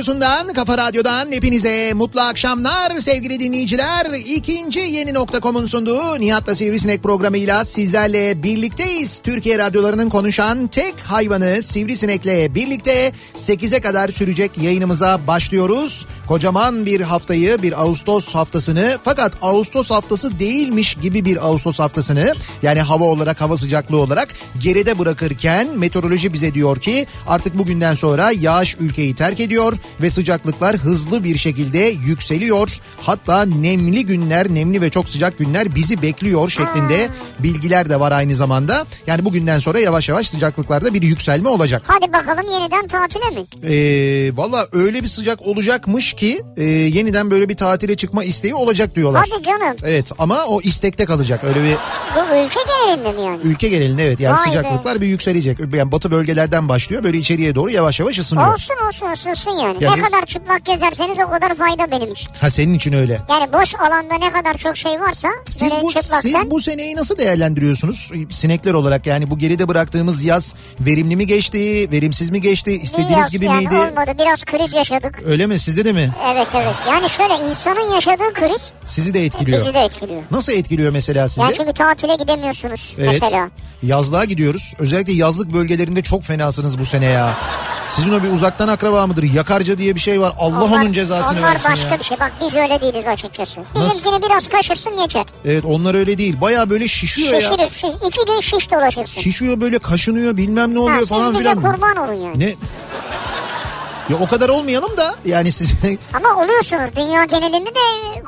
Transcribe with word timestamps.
radyosundan, 0.00 0.48
kafa 0.48 0.78
radyodan 0.78 1.32
hepinize 1.32 1.92
mutlu 1.94 2.20
akşamlar 2.20 3.00
sevgili 3.00 3.40
dinleyiciler. 3.40 4.06
İkinci 4.26 4.80
yeni 4.80 5.14
nokta.com'un 5.14 5.66
sunduğu 5.66 6.20
Nihat'la 6.20 6.54
Sivrisinek 6.54 7.02
programıyla 7.02 7.64
sizlerle 7.64 8.42
birlikteyiz. 8.42 9.20
Türkiye 9.20 9.58
radyolarının 9.58 10.08
konuşan 10.08 10.66
tek 10.66 11.00
hayvanı 11.00 11.62
Sivrisinek'le 11.62 12.54
birlikte 12.54 13.12
8'e 13.34 13.80
kadar 13.80 14.08
sürecek 14.08 14.50
yayınımıza 14.58 15.20
başlıyoruz. 15.26 16.06
Kocaman 16.30 16.86
bir 16.86 17.00
haftayı, 17.00 17.62
bir 17.62 17.80
Ağustos 17.80 18.34
haftasını 18.34 18.98
fakat 19.04 19.32
Ağustos 19.42 19.90
haftası 19.90 20.38
değilmiş 20.38 20.94
gibi 20.94 21.24
bir 21.24 21.46
Ağustos 21.46 21.78
haftasını 21.78 22.34
yani 22.62 22.80
hava 22.80 23.04
olarak, 23.04 23.40
hava 23.40 23.56
sıcaklığı 23.56 23.96
olarak 23.96 24.28
geride 24.62 24.98
bırakırken 24.98 25.78
meteoroloji 25.78 26.32
bize 26.32 26.54
diyor 26.54 26.80
ki 26.80 27.06
artık 27.26 27.58
bugünden 27.58 27.94
sonra 27.94 28.30
yağış 28.30 28.76
ülkeyi 28.80 29.14
terk 29.14 29.40
ediyor 29.40 29.76
ve 30.00 30.10
sıcaklıklar 30.10 30.76
hızlı 30.76 31.24
bir 31.24 31.36
şekilde 31.36 31.78
yükseliyor. 31.78 32.78
Hatta 33.00 33.42
nemli 33.44 34.06
günler, 34.06 34.54
nemli 34.54 34.80
ve 34.80 34.90
çok 34.90 35.08
sıcak 35.08 35.38
günler 35.38 35.74
bizi 35.74 36.02
bekliyor 36.02 36.48
şeklinde 36.48 37.08
bilgiler 37.38 37.90
de 37.90 38.00
var 38.00 38.12
aynı 38.12 38.34
zamanda. 38.34 38.86
Yani 39.06 39.24
bugünden 39.24 39.58
sonra 39.58 39.80
yavaş 39.80 40.08
yavaş 40.08 40.28
sıcaklıklarda 40.28 40.94
bir 40.94 41.02
yükselme 41.02 41.48
olacak. 41.48 41.82
Hadi 41.86 42.12
bakalım 42.12 42.50
yeniden 42.52 42.86
tatile 42.86 43.30
mi? 43.30 43.46
Ee, 43.74 44.36
Valla 44.36 44.68
öyle 44.72 45.02
bir 45.02 45.08
sıcak 45.08 45.42
olacakmış 45.42 46.14
ki 46.20 46.42
e, 46.56 46.64
yeniden 46.64 47.30
böyle 47.30 47.48
bir 47.48 47.56
tatile 47.56 47.96
çıkma 47.96 48.24
isteği 48.24 48.54
olacak 48.54 48.96
diyorlar. 48.96 49.28
Hadi 49.32 49.42
canım. 49.42 49.76
Evet 49.84 50.12
ama 50.18 50.44
o 50.44 50.60
istekte 50.60 51.04
kalacak. 51.04 51.44
Öyle 51.44 51.64
bir 51.64 51.76
Bu 52.16 52.36
ülke 52.46 52.60
genelinde 52.68 53.12
mi 53.12 53.22
yani? 53.26 53.38
ülke 53.44 53.68
genelinde 53.68 54.04
evet 54.04 54.20
yani 54.20 54.36
Vay 54.36 54.46
be. 54.46 54.48
sıcaklıklar 54.48 55.00
bir 55.00 55.06
yükselecek. 55.06 55.58
Yani 55.74 55.92
batı 55.92 56.10
bölgelerden 56.10 56.68
başlıyor 56.68 57.02
böyle 57.04 57.18
içeriye 57.18 57.54
doğru 57.54 57.70
yavaş 57.70 58.00
yavaş 58.00 58.18
ısınıyor. 58.18 58.54
Olsun 58.54 58.74
olsun 58.88 59.06
ısınsın 59.12 59.50
yani. 59.50 59.84
Ya 59.84 59.94
ne 59.94 60.02
kadar 60.02 60.26
çıplak 60.26 60.64
gezerseniz 60.64 61.18
o 61.26 61.30
kadar 61.30 61.54
fayda 61.54 61.90
benim 61.90 62.12
için. 62.12 62.28
Ha 62.40 62.50
senin 62.50 62.74
için 62.74 62.92
öyle. 62.92 63.20
Yani 63.30 63.52
boş 63.52 63.74
alanda 63.74 64.14
ne 64.14 64.32
kadar 64.32 64.54
çok 64.54 64.76
şey 64.76 65.00
varsa 65.00 65.28
Siz 65.50 65.72
bu, 65.82 65.88
çıplaktan 65.92 66.20
siz 66.20 66.50
bu 66.50 66.60
seneyi 66.60 66.96
nasıl 66.96 67.18
değerlendiriyorsunuz 67.18 68.10
sinekler 68.30 68.74
olarak? 68.74 69.06
Yani 69.06 69.30
bu 69.30 69.38
geride 69.38 69.68
bıraktığımız 69.68 70.24
yaz 70.24 70.54
verimli 70.80 71.16
mi 71.16 71.26
geçti, 71.26 71.88
verimsiz 71.92 72.30
mi 72.30 72.40
geçti, 72.40 72.72
istediğiniz 72.72 73.16
biraz 73.16 73.30
gibi 73.30 73.44
yani 73.44 73.56
miydi? 73.58 73.74
olmadı. 73.74 74.10
Biraz 74.18 74.44
kriz 74.44 74.72
yaşadık. 74.74 75.20
Öyle 75.26 75.46
mi? 75.46 75.58
Sizde 75.58 75.84
de 75.84 75.92
mi? 75.92 76.09
Evet 76.34 76.46
evet. 76.54 76.74
Yani 76.88 77.08
şöyle 77.10 77.34
insanın 77.50 77.94
yaşadığı 77.94 78.34
kriz 78.34 78.72
Sizi 78.86 79.14
de 79.14 79.24
etkiliyor. 79.24 79.62
bizi 79.62 79.74
de 79.74 79.78
etkiliyor. 79.80 80.22
Nasıl 80.30 80.52
etkiliyor 80.52 80.92
mesela 80.92 81.28
sizi? 81.28 81.40
Yani 81.40 81.54
çünkü 81.56 81.72
tatile 81.72 82.14
gidemiyorsunuz 82.16 82.94
Evet. 82.98 83.18
mesela. 83.22 83.50
Yazlığa 83.82 84.24
gidiyoruz. 84.24 84.74
Özellikle 84.78 85.12
yazlık 85.12 85.52
bölgelerinde 85.52 86.02
çok 86.02 86.22
fenasınız 86.24 86.78
bu 86.78 86.84
sene 86.84 87.04
ya. 87.06 87.34
Sizin 87.88 88.12
o 88.12 88.22
bir 88.22 88.32
uzaktan 88.32 88.68
akraba 88.68 89.06
mıdır? 89.06 89.22
Yakarca 89.22 89.78
diye 89.78 89.94
bir 89.94 90.00
şey 90.00 90.20
var. 90.20 90.32
Allah 90.38 90.64
Onlar- 90.64 90.76
onun 90.82 90.92
cezasını 90.92 91.38
onlar 91.38 91.42
versin 91.54 91.70
başka 91.70 91.90
ya. 91.90 91.98
bir 91.98 92.04
şey. 92.04 92.20
Bak 92.20 92.32
biz 92.40 92.54
öyle 92.54 92.80
değiliz 92.80 93.06
açıkçası. 93.06 93.60
Bizimkini 93.74 94.22
biraz 94.22 94.48
kaşırsın 94.48 94.96
geçer. 94.96 95.24
Evet 95.44 95.64
onlar 95.64 95.94
öyle 95.94 96.18
değil. 96.18 96.40
Baya 96.40 96.70
böyle 96.70 96.88
şişiyor 96.88 97.32
ya. 97.34 97.40
Şişirir. 97.40 97.70
Şiş, 97.70 97.90
iki 98.08 98.24
gün 98.26 98.40
şiş 98.40 98.70
dolaşırsın. 98.72 99.20
Şişiyor 99.20 99.60
böyle 99.60 99.78
kaşınıyor 99.78 100.36
bilmem 100.36 100.74
ne 100.74 100.78
Ha, 100.78 100.84
oluyor 100.84 100.98
siz 101.00 101.08
falan 101.08 101.32
bize 101.34 101.42
filan. 101.42 101.60
kurban 101.62 101.96
olun 101.96 102.12
yani. 102.14 102.38
Ne? 102.38 102.54
Ya 104.10 104.16
o 104.16 104.26
kadar 104.26 104.48
olmayalım 104.48 104.96
da 104.96 105.14
yani 105.24 105.52
siz 105.52 105.72
Ama 106.14 106.42
oluyorsunuz. 106.44 106.90
Dünya 106.96 107.24
genelinde 107.24 107.70
de 107.70 107.80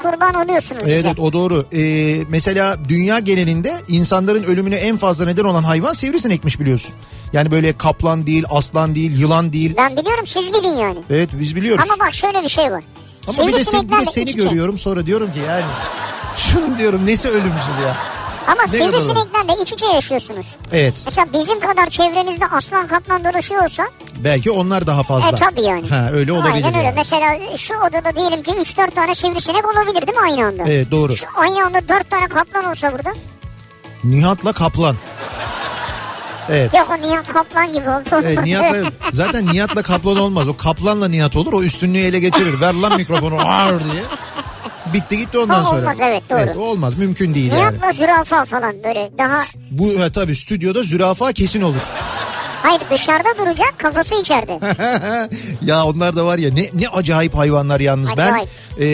kurban 0.02 0.34
oluyorsunuz 0.34 0.82
Evet 0.86 1.04
evet 1.06 1.18
o 1.18 1.32
doğru. 1.32 1.66
Ee, 1.72 2.24
mesela 2.28 2.76
dünya 2.88 3.18
genelinde 3.18 3.74
insanların 3.88 4.42
ölümüne 4.42 4.76
en 4.76 4.96
fazla 4.96 5.24
neden 5.24 5.44
olan 5.44 5.62
hayvan 5.62 5.92
sivrisinekmiş 5.92 6.60
biliyorsun. 6.60 6.94
Yani 7.32 7.50
böyle 7.50 7.78
kaplan 7.78 8.26
değil, 8.26 8.44
aslan 8.50 8.94
değil, 8.94 9.18
yılan 9.18 9.52
değil. 9.52 9.74
Ben 9.76 9.96
biliyorum 9.96 10.26
siz 10.26 10.52
bilin 10.52 10.76
yani. 10.76 10.98
Evet 11.10 11.30
biz 11.32 11.56
biliyoruz. 11.56 11.84
Ama 11.90 12.06
bak 12.06 12.14
şöyle 12.14 12.42
bir 12.42 12.48
şey 12.48 12.72
var. 12.72 12.82
Ama 13.28 13.48
bir 13.48 13.52
de, 13.52 13.64
sen- 13.64 13.88
bir 13.90 13.96
de 13.96 14.04
seni 14.04 14.32
görüyorum 14.32 14.78
sonra 14.78 15.06
diyorum 15.06 15.32
ki 15.32 15.38
yani 15.48 15.64
şunun 16.36 16.78
diyorum 16.78 17.06
nesi 17.06 17.28
ölümcül 17.28 17.82
ya. 17.86 17.96
Ama 18.46 18.66
sivrisineklerle 18.66 19.62
iç 19.62 19.72
içe 19.72 19.86
yaşıyorsunuz. 19.86 20.56
Evet 20.72 21.02
Mesela 21.04 21.26
bizim 21.32 21.60
kadar 21.60 21.86
çevrenizde 21.86 22.46
aslan 22.46 22.86
kaplan 22.88 23.24
dolaşıyor 23.24 23.64
olsa 23.64 23.82
belki 24.24 24.50
onlar 24.50 24.86
daha 24.86 25.02
fazla. 25.02 25.28
e 25.28 25.34
tabii 25.34 25.62
yani. 25.62 25.88
Ha 25.88 26.08
öyle 26.12 26.32
olabilir 26.32 26.52
Aynen 26.54 26.74
öyle. 26.74 26.86
yani. 26.86 26.94
Mesela 26.96 27.56
şu 27.56 27.74
odada 27.74 28.16
diyelim 28.16 28.42
ki 28.42 28.50
3-4 28.50 28.90
tane 28.90 29.14
sivrisinek 29.14 29.64
olabilir 29.64 30.06
değil 30.06 30.18
mi 30.18 30.24
aynı 30.24 30.46
anda? 30.46 30.62
Evet 30.66 30.90
doğru. 30.90 31.16
Şu 31.16 31.26
aynı 31.36 31.64
anda 31.64 31.88
4 31.88 32.10
tane 32.10 32.26
kaplan 32.28 32.64
olsa 32.64 32.92
burada. 32.92 33.10
Nihat'la 34.04 34.52
kaplan. 34.52 34.96
Evet. 36.50 36.74
Yok 36.74 36.88
o 36.98 37.08
Nihat 37.08 37.32
Kaplan 37.32 37.72
gibi 37.72 37.90
oldu. 37.90 38.24
Evet, 38.24 38.38
Nihat'la, 38.44 38.90
zaten 39.12 39.46
Nihat'la 39.46 39.82
kaplan 39.82 40.16
olmaz. 40.16 40.48
O 40.48 40.56
kaplanla 40.56 41.08
Nihat 41.08 41.36
olur. 41.36 41.52
O 41.52 41.62
üstünlüğü 41.62 41.98
ele 41.98 42.18
geçirir. 42.20 42.60
Ver 42.60 42.74
lan 42.74 42.96
mikrofonu 42.96 43.36
ağır 43.40 43.80
diye. 43.84 44.02
Bitti 44.94 45.18
gitti 45.18 45.38
ondan 45.38 45.62
sonra. 45.62 45.80
olmaz, 45.80 45.98
evet, 46.00 46.22
doğru. 46.30 46.60
o 46.60 46.62
olmaz 46.62 46.98
mümkün 46.98 47.34
değil 47.34 47.52
yani. 47.52 47.60
Nihat'la 47.60 47.92
zürafa 47.92 48.44
falan 48.44 48.74
böyle 48.84 49.10
daha... 49.18 49.42
Bu 49.70 50.00
ha, 50.00 50.12
tabii 50.12 50.36
stüdyoda 50.36 50.82
zürafa 50.82 51.32
kesin 51.32 51.62
olur. 51.62 51.82
Hayır 52.62 52.80
dışarıda 52.90 53.38
duracak 53.38 53.78
kafası 53.78 54.14
içeride. 54.14 54.58
ya 55.62 55.84
onlar 55.84 56.16
da 56.16 56.26
var 56.26 56.38
ya 56.38 56.52
ne 56.52 56.70
ne 56.74 56.88
acayip 56.88 57.34
hayvanlar 57.34 57.80
yalnız. 57.80 58.10
Acayip. 58.10 58.48
Ben 58.78 58.84
e, 58.84 58.86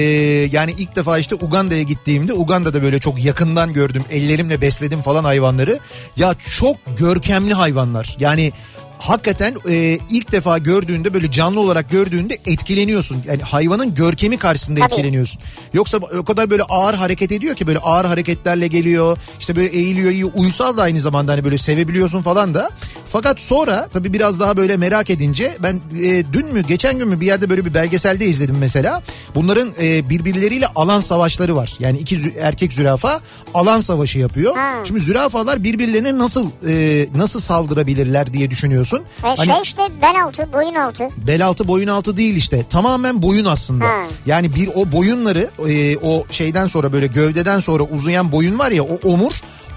yani 0.53 0.75
ilk 0.79 0.97
defa 0.97 1.19
işte 1.19 1.35
Uganda'ya 1.35 1.83
gittiğimde 1.83 2.33
Uganda'da 2.33 2.83
böyle 2.83 2.99
çok 2.99 3.25
yakından 3.25 3.73
gördüm. 3.73 4.05
Ellerimle 4.11 4.61
besledim 4.61 5.03
falan 5.03 5.25
hayvanları. 5.25 5.79
Ya 6.17 6.35
çok 6.35 6.77
görkemli 6.99 7.55
hayvanlar. 7.55 8.17
Yani 8.19 8.53
hakikaten 8.99 9.55
e, 9.69 9.99
ilk 10.11 10.33
defa 10.33 10.59
gördüğünde 10.59 11.15
böyle 11.15 11.31
canlı 11.31 11.61
olarak 11.61 11.91
gördüğünde 11.91 12.39
etkileniyorsun. 12.47 13.23
Yani 13.27 13.43
hayvanın 13.43 13.95
görkemi 13.95 14.37
karşısında 14.39 14.81
Tabii. 14.81 14.93
etkileniyorsun. 14.95 15.41
Yoksa 15.73 15.97
o 15.97 16.25
kadar 16.25 16.51
böyle 16.51 16.63
ağır 16.63 16.95
hareket 16.95 17.33
ediyor 17.33 17.55
ki 17.55 17.67
böyle 17.67 17.79
ağır 17.79 18.05
hareketlerle 18.05 18.67
geliyor. 18.67 19.19
İşte 19.41 19.57
böyle 19.57 19.69
eğiliyor, 19.69 20.31
uysal 20.35 20.77
da 20.77 20.83
aynı 20.83 21.01
zamanda 21.01 21.33
hani 21.33 21.45
böyle 21.45 21.59
sevebiliyorsun 21.59 22.23
falan 22.23 22.55
da. 22.55 22.71
Fakat 23.07 23.41
sonra 23.41 23.89
tabii 23.93 24.13
biraz 24.13 24.41
daha 24.41 24.57
böyle 24.57 24.77
merak 24.77 25.11
edince 25.11 25.57
ben 25.63 25.81
e, 26.03 26.25
dün 26.33 26.53
mü 26.53 26.61
geçen 26.61 26.99
gün 26.99 27.09
mü 27.09 27.21
bir 27.21 27.27
yerde 27.27 27.51
böyle 27.51 27.65
bir 27.65 27.75
belgeselde 27.75 28.27
izledim 28.27 28.57
mesela. 28.59 29.03
Bunların 29.35 29.73
e, 29.83 30.11
birbirleriyle 30.11 30.67
alan 30.67 31.01
savaşları 31.01 31.57
var. 31.57 31.75
Yani 31.79 31.99
iki 31.99 32.17
zü- 32.17 32.39
erkek 32.39 32.73
zürafa 32.73 33.21
alan 33.55 33.81
savaşı 33.81 34.19
yapıyor. 34.19 34.57
Ha. 34.57 34.75
Şimdi 34.85 35.01
zürafalar 35.01 35.65
birbirlerine 35.65 36.19
nasıl 36.19 36.51
e, 36.69 37.07
nasıl 37.17 37.41
saldırabilirler 37.41 38.33
diye 38.33 38.51
düşünüyorsun. 38.51 38.88
E, 38.97 39.03
Hani- 39.23 39.47
Şey 39.47 39.57
işte 39.63 39.83
bel 40.03 40.23
altı, 40.25 40.53
boyun 40.53 40.75
altı. 40.75 41.09
Bel 41.27 41.47
altı 41.47 41.69
boyun 41.69 41.89
altı 41.89 42.17
değil 42.17 42.37
işte 42.37 42.65
tamamen 42.71 43.23
boyun 43.23 43.45
aslında. 43.45 43.85
Ha. 43.85 44.03
Yani 44.27 44.55
bir 44.55 44.71
o 44.75 44.93
boyunları 44.93 45.51
e, 45.69 45.97
o 45.97 46.25
şeyden 46.31 46.67
sonra 46.67 46.93
böyle 46.93 47.07
gövdeden 47.07 47.59
sonra 47.59 47.83
uzayan 47.83 48.33
boyun 48.33 48.59
var 48.59 48.71
ya 48.71 48.83
o 48.83 48.99
omur 49.05 49.33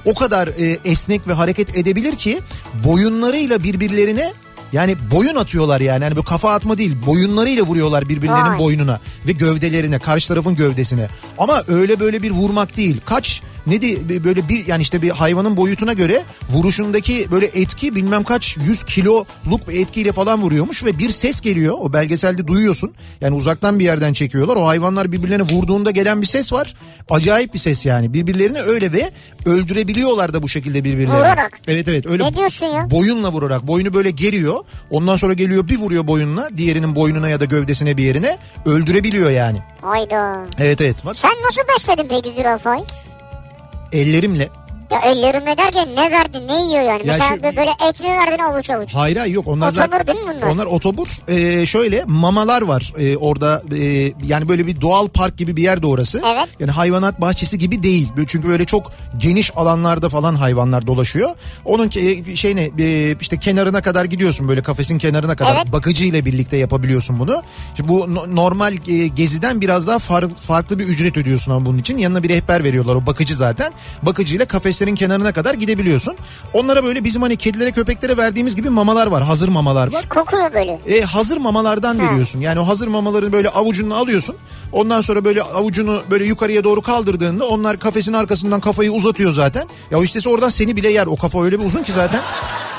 o 0.06 0.13
kadar 0.13 0.48
e, 0.48 0.78
esnek 0.86 1.28
ve 1.28 1.34
hareket 1.34 1.78
edebilir 1.78 2.16
ki 2.16 2.40
boyunlarıyla 2.86 3.63
birbirlerine 3.63 4.34
yani 4.74 4.96
boyun 5.12 5.36
atıyorlar 5.36 5.81
yani. 5.81 6.04
yani 6.04 6.16
bu 6.16 6.24
kafa 6.24 6.54
atma 6.54 6.78
değil 6.78 6.96
boyunlarıyla 7.06 7.63
vuruyorlar 7.63 8.10
birbirlerinin 8.10 8.50
Vay. 8.52 8.60
boynuna 8.60 9.00
ve 9.28 9.31
gövdelerine 9.31 10.00
karşı 10.00 10.28
tarafın 10.28 10.56
gövdesine. 10.56 11.08
Ama 11.38 11.63
öyle 11.68 12.00
böyle 12.00 12.24
bir 12.24 12.31
vurmak 12.31 12.78
değil. 12.78 13.02
Kaç 13.06 13.42
ne 13.68 13.81
de 13.81 14.24
böyle 14.24 14.50
bir 14.50 14.68
yani 14.68 14.81
işte 14.81 15.02
bir 15.02 15.10
hayvanın 15.10 15.58
boyutuna 15.58 15.94
göre 15.94 16.24
vuruşundaki 16.50 17.31
böyle 17.31 17.46
etki 17.46 17.96
bilmem 17.96 18.24
kaç 18.24 18.58
yüz 18.58 18.84
kiloluk 18.84 19.69
bir 19.69 19.80
etkiyle 19.81 20.12
falan 20.12 20.42
vuruyormuş 20.42 20.84
ve 20.86 20.98
bir 21.00 21.10
ses 21.10 21.42
geliyor. 21.42 21.75
O 21.80 21.94
belgeselde 21.94 22.48
duyuyorsun. 22.48 22.94
Yani 23.22 23.36
uzaktan 23.36 23.80
bir 23.80 23.84
yerden 23.84 24.13
çekiyorlar. 24.13 24.56
O 24.56 24.68
hayvanlar 24.68 25.12
birbirlerine 25.12 25.44
vurduğunda 25.44 25.92
gelen 25.92 26.22
bir 26.22 26.28
ses 26.28 26.54
var. 26.54 26.74
Acayip 27.10 27.54
bir 27.54 27.60
ses 27.60 27.86
yani. 27.86 28.13
Birbirlerini 28.13 28.60
öyle 28.60 28.92
ve 28.92 29.12
öldürebiliyorlar 29.46 30.34
da 30.34 30.44
bu 30.44 30.50
şekilde 30.50 30.84
birbirlerini. 30.84 31.13
Vurarak. 31.18 31.60
Evet 31.68 31.88
evet 31.88 32.08
öyle. 32.08 32.24
Ne 32.24 32.36
diyorsun 32.36 32.66
ya? 32.66 32.92
Boyunla 32.92 33.31
vurarak. 33.31 33.68
Boynu 33.68 33.94
böyle 33.94 34.12
geriyor. 34.12 34.56
Ondan 34.90 35.16
sonra 35.16 35.34
geliyor 35.34 35.68
bir 35.68 35.78
vuruyor 35.78 36.08
boyunla. 36.08 36.50
Diğerinin 36.58 36.96
boynuna 36.96 37.30
ya 37.30 37.40
da 37.40 37.46
gövdesine 37.46 37.98
bir 37.98 38.04
yerine. 38.04 38.38
Öldürebiliyor 38.66 39.30
yani. 39.30 39.58
Hayda. 39.81 40.46
Evet 40.60 40.81
evet. 40.81 41.06
Bak 41.06 41.16
Sen 41.16 41.31
nasıl 41.46 41.62
besledin 41.75 42.08
peki 42.10 42.36
zürafayı? 42.36 42.84
Ellerimle. 43.91 44.49
Ya 44.91 44.99
ellerimle 45.11 45.57
derken 45.57 45.89
ne 45.95 46.11
verdin 46.11 46.47
ne 46.47 46.61
yiyor 46.61 46.81
yani? 46.83 47.07
Ya 47.07 47.13
Mesela 47.19 47.35
şu- 47.35 47.43
böyle 47.57 47.71
et 47.89 47.99
mi 47.99 48.07
verdin 48.07 48.43
avuç 48.43 48.69
avuç? 48.69 48.95
Hayır 48.95 49.17
hayır 49.17 49.33
yok 49.33 49.47
onlar 49.47 49.67
Otobur 49.71 49.81
zaten- 49.91 50.07
değil 50.07 50.25
mi 50.27 50.33
bunlar? 50.38 50.47
Onlar 50.53 50.65
otobur. 50.65 51.07
Ee, 51.27 51.65
şöyle 51.65 52.03
mamalar 52.07 52.61
var 52.61 52.93
ee, 52.97 53.17
orada 53.17 53.63
ee, 53.77 54.13
yani 54.23 54.49
böyle 54.49 54.67
bir 54.67 54.81
doğal 54.81 55.07
park 55.07 55.38
gibi 55.38 55.55
bir 55.57 55.63
yerde 55.63 55.88
orası. 55.88 56.21
Evet. 56.25 56.49
Yani 56.59 56.71
hayvanat 56.71 57.21
bahçesi 57.21 57.57
gibi 57.57 57.83
değil. 57.83 58.07
Çünkü 58.27 58.47
böyle 58.49 58.65
çok 58.65 58.91
geniş 59.17 59.51
alanlarda 59.57 60.09
falan 60.09 60.35
hayvanlar 60.35 60.88
dolaşıyor. 60.88 61.29
Onun 61.65 61.88
ke- 61.88 62.35
şeyine 62.35 62.69
ee, 62.79 63.15
işte 63.21 63.39
kenarına 63.39 63.81
kadar 63.81 64.05
gidiyorsun 64.05 64.47
böyle 64.47 64.61
kafesin 64.61 64.97
kenarına 64.97 65.35
kadar. 65.35 65.55
Evet. 65.55 65.73
Bakıcı 65.73 66.05
ile 66.05 66.25
birlikte 66.25 66.57
yapabiliyorsun 66.57 67.19
bunu. 67.19 67.41
Şimdi 67.77 67.89
bu 67.89 68.15
no- 68.15 68.35
normal 68.35 68.73
ee, 68.88 69.07
geziden 69.07 69.61
biraz 69.61 69.88
daha 69.88 69.97
far- 69.97 70.35
farklı 70.35 70.79
bir 70.79 70.83
ücret 70.88 71.17
ödüyorsun 71.17 71.51
ama 71.51 71.65
bunun 71.65 71.77
için. 71.77 71.97
Yanına 71.97 72.23
bir 72.23 72.29
rehber 72.29 72.63
veriyorlar 72.63 72.95
o 72.95 73.05
bakıcı 73.05 73.35
zaten. 73.35 73.71
Bakıcıyla 74.03 74.45
kafeslerin 74.81 74.95
kenarına 74.95 75.33
kadar 75.33 75.54
gidebiliyorsun. 75.54 76.16
Onlara 76.54 76.83
böyle 76.83 77.04
bizim 77.04 77.22
hani 77.22 77.36
kedilere 77.38 77.72
köpeklere 77.72 78.18
verdiğimiz 78.18 78.56
gibi 78.56 78.69
mamalar 78.69 79.07
var. 79.07 79.24
Hazır 79.24 79.50
mamalar 79.50 79.94
var. 79.94 80.10
Kokuyor 80.10 80.54
böyle. 80.54 80.80
E, 80.88 81.01
hazır 81.01 81.38
mamalardan 81.38 82.00
veriyorsun. 82.00 82.39
Yani 82.42 82.60
o 82.60 82.68
hazır 82.68 82.88
mamaları 82.88 83.31
böyle 83.31 83.50
avucunu 83.50 83.95
alıyorsun. 83.95 84.36
Ondan 84.72 85.01
sonra 85.01 85.25
böyle 85.25 85.42
avucunu 85.42 86.01
böyle 86.10 86.25
yukarıya 86.25 86.63
doğru 86.63 86.81
kaldırdığında 86.81 87.45
onlar 87.45 87.80
kafesin 87.80 88.13
arkasından 88.13 88.60
kafayı 88.60 88.92
uzatıyor 88.92 89.31
zaten. 89.31 89.68
Ya 89.92 90.00
o 90.00 90.04
istese 90.04 90.30
oradan 90.30 90.50
seni 90.50 90.75
bile 90.75 90.89
yer. 90.89 91.07
O 91.07 91.16
kafa 91.16 91.44
öyle 91.44 91.60
bir 91.60 91.66
uzun 91.66 91.84
ki 91.84 91.92
zaten. 91.92 92.22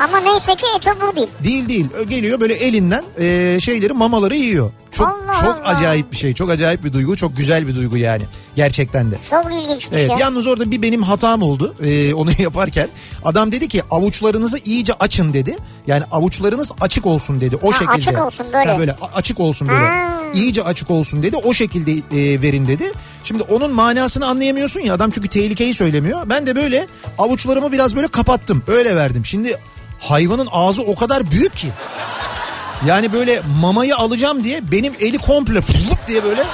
Ama 0.01 0.19
neyse 0.21 0.55
ki 0.55 0.67
etobur 0.77 1.17
değil. 1.17 1.29
Değil 1.45 1.69
değil. 1.69 1.87
Geliyor 2.09 2.41
böyle 2.41 2.55
elinden 2.55 3.05
e, 3.19 3.59
şeyleri 3.61 3.93
mamaları 3.93 4.37
yiyor. 4.37 4.71
Çok 4.91 5.09
Allah 5.09 5.41
çok 5.41 5.57
Allah. 5.57 5.77
acayip 5.77 6.13
bir 6.13 6.17
şey. 6.17 6.35
Çok 6.35 6.51
acayip 6.51 6.85
bir 6.85 6.93
duygu. 6.93 7.17
Çok 7.17 7.37
güzel 7.37 7.69
bir 7.69 7.75
duygu 7.75 7.97
yani. 7.97 8.23
Gerçekten 8.57 9.11
de. 9.11 9.17
Çok 9.31 9.53
ilginçmiş 9.53 9.89
Evet 9.93 10.11
ya. 10.11 10.17
yalnız 10.19 10.47
orada 10.47 10.71
bir 10.71 10.83
benim 10.83 11.03
hatam 11.03 11.43
oldu 11.43 11.75
ee, 11.85 12.15
onu 12.21 12.31
yaparken. 12.39 12.89
Adam 13.25 13.53
dedi 13.53 13.69
ki 13.69 13.83
avuçlarınızı 13.91 14.59
iyice 14.65 14.93
açın 15.01 15.33
dedi. 15.33 15.57
Yani 15.87 16.05
avuçlarınız 16.11 16.73
açık 16.81 17.07
olsun 17.07 17.41
dedi 17.41 17.57
o 17.63 17.69
Ha, 17.69 17.73
şekilde. 17.79 17.91
açık 17.93 18.27
olsun 18.27 18.47
böyle. 18.53 18.71
Ha, 18.73 18.79
böyle 18.79 18.97
açık 19.15 19.41
olsun 19.41 19.69
dedi. 19.69 19.77
Ha. 19.77 20.21
İyice 20.35 20.63
açık 20.65 20.91
olsun 20.91 21.23
dedi 21.23 21.37
o 21.37 21.55
şekilde 21.55 21.93
e, 21.93 22.43
verin 22.43 22.67
dedi. 22.69 22.93
Şimdi 23.25 23.43
onun 23.43 23.73
manasını 23.73 24.27
anlayamıyorsun 24.27 24.81
ya 24.81 24.95
adam 24.95 25.11
çünkü 25.11 25.29
tehlikeyi 25.29 25.75
söylemiyor. 25.75 26.29
Ben 26.29 26.47
de 26.47 26.57
böyle 26.57 26.87
avuçlarımı 27.19 27.73
biraz 27.73 27.97
böyle 27.97 28.09
kapattım 28.09 28.63
öyle 28.67 28.97
verdim. 28.97 29.27
Şimdi 29.27 29.57
hayvanın 29.99 30.49
ağzı 30.53 30.83
o 30.83 30.95
kadar 30.95 31.31
büyük 31.31 31.57
ki. 31.57 31.69
Yani 32.87 33.13
böyle 33.13 33.43
mamayı 33.61 33.97
alacağım 33.97 34.45
diye 34.45 34.61
benim 34.73 34.93
eli 35.01 35.19
komple 35.19 35.61
fıt 35.61 36.09
diye 36.09 36.25
böyle 36.25 36.45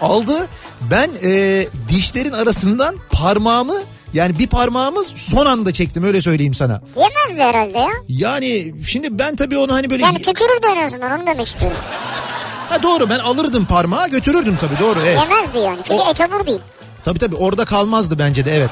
aldı. 0.00 0.48
Ben 0.90 1.10
e, 1.22 1.66
dişlerin 1.88 2.32
arasından 2.32 2.96
parmağımı 3.10 3.74
yani 4.14 4.38
bir 4.38 4.46
parmağımı 4.46 5.04
son 5.14 5.46
anda 5.46 5.72
çektim 5.72 6.04
öyle 6.04 6.22
söyleyeyim 6.22 6.54
sana. 6.54 6.82
Yemezdi 6.96 7.42
herhalde 7.42 7.78
ya. 7.78 7.90
Yani 8.08 8.74
şimdi 8.86 9.18
ben 9.18 9.36
tabii 9.36 9.58
onu 9.58 9.74
hani 9.74 9.90
böyle... 9.90 10.02
Yani 10.02 10.22
tükürürdü 10.22 10.66
en 10.76 10.86
azından 10.86 11.12
onu 11.12 11.26
demek 11.26 11.46
istiyorum. 11.46 11.78
Ha 12.68 12.82
doğru 12.82 13.10
ben 13.10 13.18
alırdım 13.18 13.66
parmağı 13.66 14.08
götürürdüm 14.08 14.58
tabii 14.60 14.80
doğru 14.80 14.98
evet. 15.06 15.18
Yemezdi 15.18 15.58
yani. 15.58 15.78
Çünkü 15.84 16.00
O- 16.02 16.10
etobur 16.10 16.46
değil. 16.46 16.60
Tabii 17.06 17.18
tabii 17.18 17.36
orada 17.36 17.64
kalmazdı 17.64 18.18
bence 18.18 18.44
de 18.44 18.56
evet. 18.56 18.70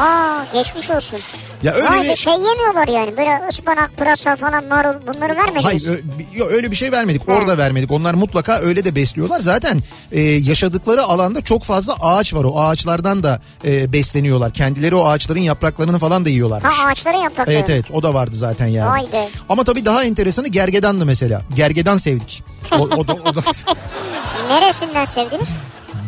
Aa 0.00 0.44
geçmiş 0.52 0.90
olsun. 0.90 1.18
Ya 1.62 1.72
öyle 1.72 1.88
Vay 1.88 2.02
bir- 2.02 2.08
be, 2.08 2.16
şey 2.16 2.32
yemiyorlar 2.32 2.88
yani. 2.88 3.16
Böyle 3.16 3.40
ıspanak, 3.48 3.96
pırasa 3.96 4.36
falan 4.36 4.64
marul 4.64 5.06
bunları 5.06 5.36
vermediniz. 5.36 5.64
Hayır 5.64 5.86
ö- 5.88 6.00
yok, 6.34 6.52
öyle 6.52 6.70
bir 6.70 6.76
şey 6.76 6.92
vermedik. 6.92 7.28
Orada 7.28 7.58
vermedik. 7.58 7.90
Onlar 7.92 8.14
mutlaka 8.14 8.58
öyle 8.58 8.84
de 8.84 8.94
besliyorlar. 8.94 9.40
Zaten 9.40 9.82
e, 10.12 10.20
yaşadıkları 10.22 11.02
alanda 11.02 11.44
çok 11.44 11.62
fazla 11.64 11.94
ağaç 12.00 12.34
var. 12.34 12.44
O 12.44 12.60
ağaçlardan 12.60 13.22
da 13.22 13.40
e, 13.64 13.92
besleniyorlar. 13.92 14.52
Kendileri 14.52 14.94
o 14.94 15.06
ağaçların 15.06 15.40
yapraklarını 15.40 15.98
falan 15.98 16.24
da 16.24 16.28
yiyorlarmış. 16.28 16.74
Ha 16.74 16.86
ağaçların 16.86 17.18
yaprakları. 17.18 17.56
Evet 17.56 17.70
evet 17.70 17.90
o 17.92 18.02
da 18.02 18.14
vardı 18.14 18.36
zaten 18.36 18.66
yani. 18.66 18.90
Vay 18.90 19.12
be. 19.12 19.28
Ama 19.48 19.64
tabii 19.64 19.84
daha 19.84 20.04
enteresanı 20.04 20.48
gergedandı 20.48 21.06
mesela. 21.06 21.42
Gergedan 21.56 21.96
sevdik. 21.96 22.44
O, 22.72 22.76
o 22.76 23.08
da, 23.08 23.12
o 23.12 23.34
da 23.34 23.40
Neresinden 24.48 25.04
sevdiniz? 25.04 25.48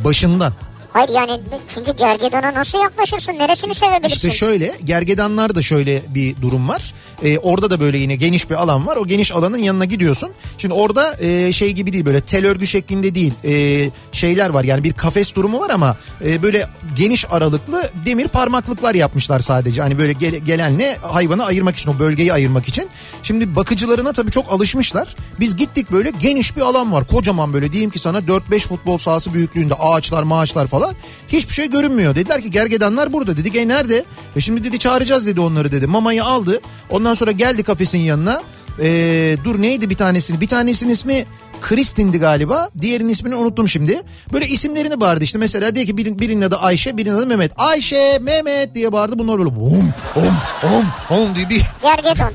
başından. 0.05 0.53
Hayır 0.99 1.09
yani 1.11 1.41
çünkü 1.75 1.97
gergedana 1.97 2.55
nasıl 2.55 2.79
yaklaşırsın? 2.79 3.33
Neresini 3.33 3.75
sevebilirsin? 3.75 4.15
İşte 4.29 4.31
şöyle 4.31 4.75
gergedanlar 4.85 5.55
da 5.55 5.63
şöyle 5.63 6.03
bir 6.09 6.43
durum 6.43 6.69
var. 6.69 6.95
Ee, 7.23 7.39
orada 7.39 7.71
da 7.71 7.81
böyle 7.81 7.99
yine 7.99 8.15
geniş 8.17 8.51
bir 8.51 8.55
alan 8.55 8.87
var. 8.87 8.97
O 8.97 9.07
geniş 9.07 9.33
alanın 9.33 9.59
yanına 9.59 9.85
gidiyorsun. 9.85 10.31
Şimdi 10.59 10.75
orada 10.75 11.17
e, 11.21 11.53
şey 11.53 11.73
gibi 11.73 11.93
değil 11.93 12.07
böyle 12.07 12.21
tel 12.21 12.47
örgü 12.47 12.67
şeklinde 12.67 13.15
değil. 13.15 13.33
E, 13.45 13.85
şeyler 14.13 14.51
var 14.51 14.65
yani 14.65 14.85
bir 14.85 14.93
kafes 14.93 15.35
durumu 15.35 15.61
var 15.61 15.71
ama 15.71 15.97
e, 16.25 16.43
böyle 16.43 16.69
geniş 16.97 17.25
aralıklı 17.31 17.91
demir 18.07 18.29
parmaklıklar 18.29 18.95
yapmışlar 18.95 19.41
sadece. 19.41 19.83
Hani 19.83 19.99
böyle 19.99 20.13
gele- 20.13 20.39
gelenle 20.39 20.97
hayvanı 20.97 21.45
ayırmak 21.45 21.77
için 21.77 21.91
o 21.91 21.99
bölgeyi 21.99 22.33
ayırmak 22.33 22.69
için. 22.69 22.89
Şimdi 23.23 23.57
bakıcılarına 23.57 24.13
tabii 24.13 24.31
çok 24.31 24.53
alışmışlar. 24.53 25.17
Biz 25.41 25.57
gittik 25.57 25.93
böyle 25.93 26.11
geniş 26.21 26.57
bir 26.57 26.61
alan 26.61 26.93
var. 26.93 27.07
Kocaman 27.07 27.53
böyle 27.53 27.73
diyeyim 27.73 27.91
ki 27.91 27.99
sana 27.99 28.19
4-5 28.19 28.59
futbol 28.61 28.99
sahası 28.99 29.35
büyüklüğünde 29.35 29.75
ağaçlar 29.75 30.23
maaçlar 30.23 30.67
falan. 30.67 30.88
Hiçbir 31.29 31.55
şey 31.55 31.71
görünmüyor. 31.71 32.15
Dediler 32.15 32.43
ki 32.43 32.51
gergedanlar 32.51 33.13
burada. 33.13 33.37
Dedik 33.37 33.57
e 33.57 33.69
nerede? 33.69 34.05
E 34.37 34.41
şimdi 34.41 34.65
dedi 34.65 34.79
çağıracağız 34.79 35.27
dedi 35.27 35.41
onları 35.41 35.73
dedi. 35.73 35.87
Mamayı 35.87 36.25
aldı. 36.25 36.61
Ondan 36.91 37.15
sonra 37.15 37.31
geldi 37.31 37.63
kafesin 37.63 37.99
yanına. 37.99 38.43
Ee, 38.81 39.37
dur 39.45 39.63
neydi 39.63 39.91
bir 39.91 39.95
tanesini? 39.97 40.41
Bir 40.41 40.49
tanesinin 40.49 40.93
ismi 40.93 41.25
Kristin'di 41.61 42.19
galiba. 42.19 42.69
Diğerinin 42.81 43.09
ismini 43.09 43.35
unuttum 43.35 43.69
şimdi. 43.69 44.03
Böyle 44.33 44.49
isimlerini 44.49 45.01
bağırdı 45.01 45.25
işte. 45.25 45.39
Mesela 45.39 45.75
diye 45.75 45.87
ki 45.87 45.97
birin, 45.97 46.19
birinin 46.19 46.43
adı 46.43 46.57
Ayşe, 46.57 46.97
birinin 46.97 47.15
adı 47.17 47.27
Mehmet. 47.27 47.53
Ayşe, 47.57 48.19
Mehmet 48.23 48.75
diye 48.75 48.93
bağırdı. 48.93 49.19
Bunlar 49.19 49.39
böyle 49.39 49.57
bum, 49.57 49.93
bum, 50.17 50.33
bum, 50.63 50.85
bum 51.11 51.35
diye 51.35 51.49
bir 51.49 51.63
Gergedon. 51.83 52.33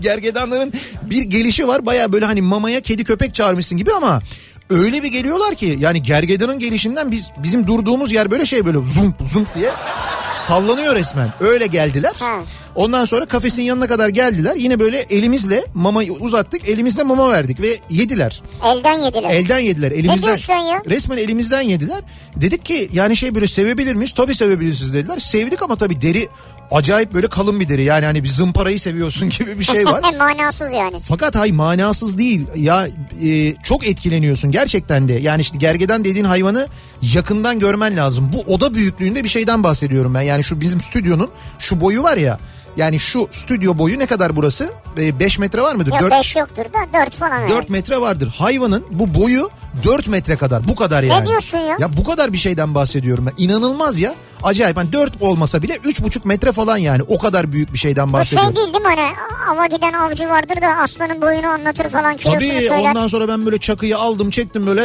gergedanların 0.00 0.72
bir 1.02 1.22
gelişi 1.22 1.68
var. 1.68 1.86
Baya 1.86 2.12
böyle 2.12 2.24
hani 2.24 2.42
mamaya 2.42 2.80
kedi 2.80 3.04
köpek 3.04 3.34
çağırmışsın 3.34 3.78
gibi 3.78 3.92
ama 3.92 4.20
öyle 4.70 5.02
bir 5.02 5.08
geliyorlar 5.08 5.54
ki 5.54 5.76
yani 5.80 6.02
gergedanın 6.02 6.58
gelişinden 6.58 7.10
biz 7.10 7.30
bizim 7.38 7.66
durduğumuz 7.66 8.12
yer 8.12 8.30
böyle 8.30 8.46
şey 8.46 8.66
böyle 8.66 8.78
zump 8.78 9.16
zump 9.32 9.54
diye 9.54 9.70
sallanıyor 10.46 10.94
resmen. 10.94 11.32
Öyle 11.40 11.66
geldiler. 11.66 12.12
Ha. 12.18 12.38
Ondan 12.74 13.04
sonra 13.04 13.26
kafesin 13.26 13.62
yanına 13.62 13.86
kadar 13.88 14.08
geldiler. 14.08 14.56
Yine 14.56 14.80
böyle 14.80 14.98
elimizle 14.98 15.64
mamayı 15.74 16.12
uzattık. 16.12 16.68
Elimizle 16.68 17.02
mama 17.02 17.30
verdik 17.30 17.60
ve 17.60 17.78
yediler. 17.90 18.42
Elden 18.64 18.94
yediler. 18.94 19.30
Elden 19.30 19.58
yediler. 19.58 19.90
Elimizden. 19.92 20.26
diyorsun 20.26 20.52
ya? 20.52 20.82
Resmen 20.86 21.18
elimizden 21.18 21.60
yediler. 21.60 22.00
Dedik 22.36 22.64
ki 22.64 22.88
yani 22.92 23.16
şey 23.16 23.34
böyle 23.34 23.48
sevebilir 23.48 23.94
miyiz? 23.94 24.12
Tabii 24.12 24.34
sevebilirsiniz 24.34 24.94
dediler. 24.94 25.18
Sevdik 25.18 25.62
ama 25.62 25.76
tabii 25.76 26.00
deri 26.00 26.28
acayip 26.70 27.14
böyle 27.14 27.26
kalın 27.26 27.60
bir 27.60 27.68
deri. 27.68 27.82
Yani 27.82 28.04
hani 28.04 28.22
bir 28.24 28.28
zımparayı 28.28 28.80
seviyorsun 28.80 29.28
gibi 29.38 29.58
bir 29.58 29.64
şey 29.64 29.84
var. 29.84 30.02
Manasız 30.18 30.70
yani. 30.72 31.00
Fakat 31.08 31.36
hay 31.36 31.52
manasız 31.52 32.18
değil. 32.18 32.46
Ya 32.56 32.88
e, 33.24 33.54
çok 33.54 33.86
etkileniyorsun 33.88 34.50
gerçekten 34.50 35.08
de. 35.08 35.12
Yani 35.12 35.42
işte 35.42 35.58
gergedan 35.58 36.04
dediğin 36.04 36.24
hayvanı 36.24 36.66
yakından 37.02 37.58
görmen 37.58 37.96
lazım. 37.96 38.30
Bu 38.32 38.52
oda 38.54 38.74
büyüklüğünde 38.74 39.24
bir 39.24 39.28
şeyden 39.28 39.62
bahsediyorum 39.64 40.14
ben. 40.14 40.22
Yani 40.22 40.44
şu 40.44 40.60
bizim 40.60 40.80
stüdyonun 40.80 41.30
şu 41.58 41.80
boyu 41.80 42.02
var 42.02 42.16
ya. 42.16 42.38
Yani 42.76 42.98
şu 42.98 43.28
stüdyo 43.30 43.78
boyu 43.78 43.98
ne 43.98 44.06
kadar 44.06 44.36
burası? 44.36 44.72
5 44.96 45.38
metre 45.38 45.62
var 45.62 45.74
mıdır? 45.74 45.92
Yok 45.92 46.00
Dört- 46.00 46.10
5 46.10 46.36
yoktur 46.36 46.64
da 46.64 47.00
4 47.06 47.14
falan. 47.14 47.42
öyle. 47.42 47.54
4 47.54 47.70
metre 47.70 48.00
vardır. 48.00 48.34
Hayvanın 48.38 48.84
bu 48.90 49.14
boyu 49.14 49.50
4 49.84 50.08
metre 50.08 50.36
kadar. 50.36 50.68
Bu 50.68 50.74
kadar 50.74 51.02
yani. 51.02 51.26
diyorsun 51.26 51.58
ya? 51.58 51.76
Ya 51.78 51.96
bu 51.96 52.04
kadar 52.04 52.32
bir 52.32 52.38
şeyden 52.38 52.74
bahsediyorum 52.74 53.26
ben. 53.26 53.44
İnanılmaz 53.44 54.00
ya. 54.00 54.14
Acayip. 54.42 54.76
Hani 54.76 54.92
4 54.92 55.22
olmasa 55.22 55.62
bile 55.62 55.72
3,5 55.74 56.20
metre 56.28 56.52
falan 56.52 56.76
yani. 56.76 57.02
O 57.02 57.18
kadar 57.18 57.52
büyük 57.52 57.72
bir 57.72 57.78
şeyden 57.78 58.08
Bu 58.08 58.12
bahsediyorum. 58.12 58.54
şey 58.54 58.56
değil 58.56 58.74
değil 58.74 58.84
mi 58.84 58.90
hani 58.96 59.08
ava 59.50 59.66
giden 59.66 59.92
avcı 59.92 60.28
vardır 60.28 60.62
da 60.62 60.66
aslanın 60.66 61.22
boyunu 61.22 61.46
anlatır 61.46 61.88
falan 61.90 62.16
kilosunu 62.16 62.40
Tabii 62.50 62.60
söyler. 62.68 62.90
ondan 62.90 63.06
sonra 63.06 63.28
ben 63.28 63.44
böyle 63.46 63.58
çakıyı 63.58 63.98
aldım 63.98 64.30
çektim 64.30 64.66
böyle. 64.66 64.80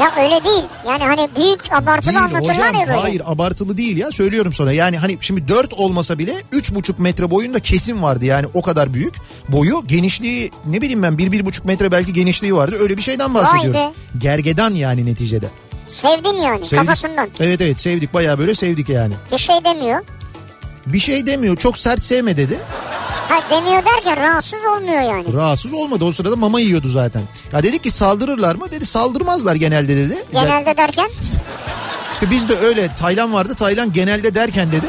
Ya 0.00 0.12
öyle 0.24 0.44
değil. 0.44 0.64
Yani 0.88 1.04
hani 1.04 1.28
büyük 1.36 1.72
abartılı 1.72 2.10
Değil 2.12 2.22
anlatırlar 2.24 2.56
hocam 2.58 2.74
ya 2.74 2.86
böyle. 2.88 2.98
hayır 3.00 3.22
abartılı 3.26 3.76
değil 3.76 3.96
ya 3.96 4.10
söylüyorum 4.10 4.52
sana. 4.52 4.72
Yani 4.72 4.98
hani 4.98 5.18
şimdi 5.20 5.48
4 5.48 5.72
olmasa 5.74 6.18
bile 6.18 6.32
3,5 6.52 6.94
metre 6.98 7.30
boyunda 7.30 7.60
kesin 7.60 8.02
vardı 8.02 8.24
yani 8.24 8.46
o 8.54 8.62
kadar 8.62 8.94
büyük. 8.94 9.14
Boyu 9.48 9.82
genişliği 9.86 10.50
ne 10.66 10.80
bileyim 10.80 11.02
ben 11.02 11.12
1-1,5 11.12 11.66
metre 11.66 11.92
belki 11.92 12.12
genişliği 12.12 12.54
vardı. 12.54 12.76
Öyle 12.80 12.96
bir 12.96 13.02
şeyden 13.02 13.34
bahsediyoruz. 13.34 13.80
Gergedan 14.18 14.74
yani 14.74 15.06
neticede. 15.06 15.46
Sevdin 15.90 16.36
yani 16.36 16.64
Sevdik. 16.64 16.78
kafasından. 16.78 17.28
Evet 17.40 17.60
evet 17.60 17.80
sevdik 17.80 18.14
bayağı 18.14 18.38
böyle 18.38 18.54
sevdik 18.54 18.88
yani. 18.88 19.14
Bir 19.32 19.38
şey 19.38 19.64
demiyor. 19.64 20.00
Bir 20.86 20.98
şey 20.98 21.26
demiyor 21.26 21.56
çok 21.56 21.78
sert 21.78 22.02
sevme 22.02 22.36
dedi. 22.36 22.58
Ha 23.28 23.40
demiyor 23.50 23.82
derken 23.84 24.16
rahatsız 24.16 24.60
olmuyor 24.76 25.02
yani. 25.02 25.34
Rahatsız 25.34 25.72
olmadı 25.72 26.04
o 26.04 26.12
sırada 26.12 26.36
mama 26.36 26.60
yiyordu 26.60 26.88
zaten. 26.88 27.22
Ya 27.52 27.62
dedik 27.62 27.82
ki 27.82 27.90
saldırırlar 27.90 28.54
mı? 28.54 28.70
Dedi 28.70 28.86
saldırmazlar 28.86 29.54
genelde 29.54 29.96
dedi. 29.96 30.24
Genelde 30.32 30.76
derken 30.76 31.10
işte 32.12 32.30
biz 32.30 32.48
de 32.48 32.58
öyle 32.58 32.94
Taylan 32.98 33.32
vardı 33.32 33.54
Taylan 33.54 33.92
genelde 33.92 34.34
derken 34.34 34.72
dedi. 34.72 34.86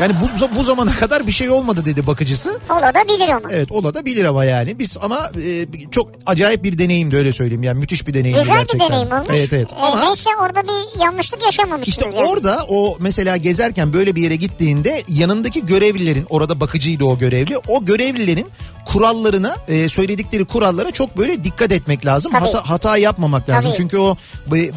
Yani 0.00 0.12
bu, 0.20 0.56
bu 0.58 0.64
zamana 0.64 0.90
kadar 0.96 1.26
bir 1.26 1.32
şey 1.32 1.50
olmadı 1.50 1.82
dedi 1.84 2.06
bakıcısı. 2.06 2.60
ola 2.70 2.94
da 2.94 3.04
bilir 3.04 3.28
onu. 3.28 3.52
Evet 3.52 3.72
ola 3.72 3.94
da 3.94 4.04
bilir 4.04 4.24
ama 4.24 4.44
yani. 4.44 4.78
Biz 4.78 4.96
ama 5.02 5.30
e, 5.46 5.66
çok 5.90 6.10
acayip 6.26 6.64
bir 6.64 6.78
deneyimdi 6.78 7.16
öyle 7.16 7.32
söyleyeyim. 7.32 7.62
Yani 7.62 7.78
müthiş 7.78 8.06
bir 8.06 8.14
deneyimdi 8.14 8.40
Güzel 8.40 8.56
gerçekten. 8.58 8.80
bir 8.88 8.92
deneyim 8.92 9.12
olmuş. 9.12 9.28
Evet 9.30 9.52
evet. 9.52 9.72
Ee, 9.72 9.76
ama 9.76 10.04
neyse 10.04 10.30
orada 10.42 10.62
bir 10.62 11.00
yanlışlık 11.04 11.42
yaşamamışsınız 11.42 11.88
işte 12.06 12.18
yani. 12.18 12.30
orada 12.30 12.66
o 12.68 12.96
mesela 13.00 13.36
gezerken 13.36 13.92
böyle 13.92 14.14
bir 14.16 14.22
yere 14.22 14.36
gittiğinde 14.36 15.02
yanındaki 15.08 15.66
görevlilerin 15.66 16.26
orada 16.30 16.60
bakıcıydı 16.60 17.04
o 17.04 17.18
görevli. 17.18 17.58
O 17.68 17.84
görevlilerin 17.84 18.46
kurallarına 18.84 19.56
e, 19.68 19.88
söyledikleri 19.88 20.44
kurallara 20.44 20.90
çok 20.90 21.18
böyle 21.18 21.44
dikkat 21.44 21.72
etmek 21.72 22.06
lazım. 22.06 22.32
Tabii. 22.32 22.44
Hata, 22.44 22.70
hata 22.70 22.96
yapmamak 22.96 23.48
lazım. 23.48 23.70
Tabii. 23.70 23.76
Çünkü 23.76 23.98
o 23.98 24.16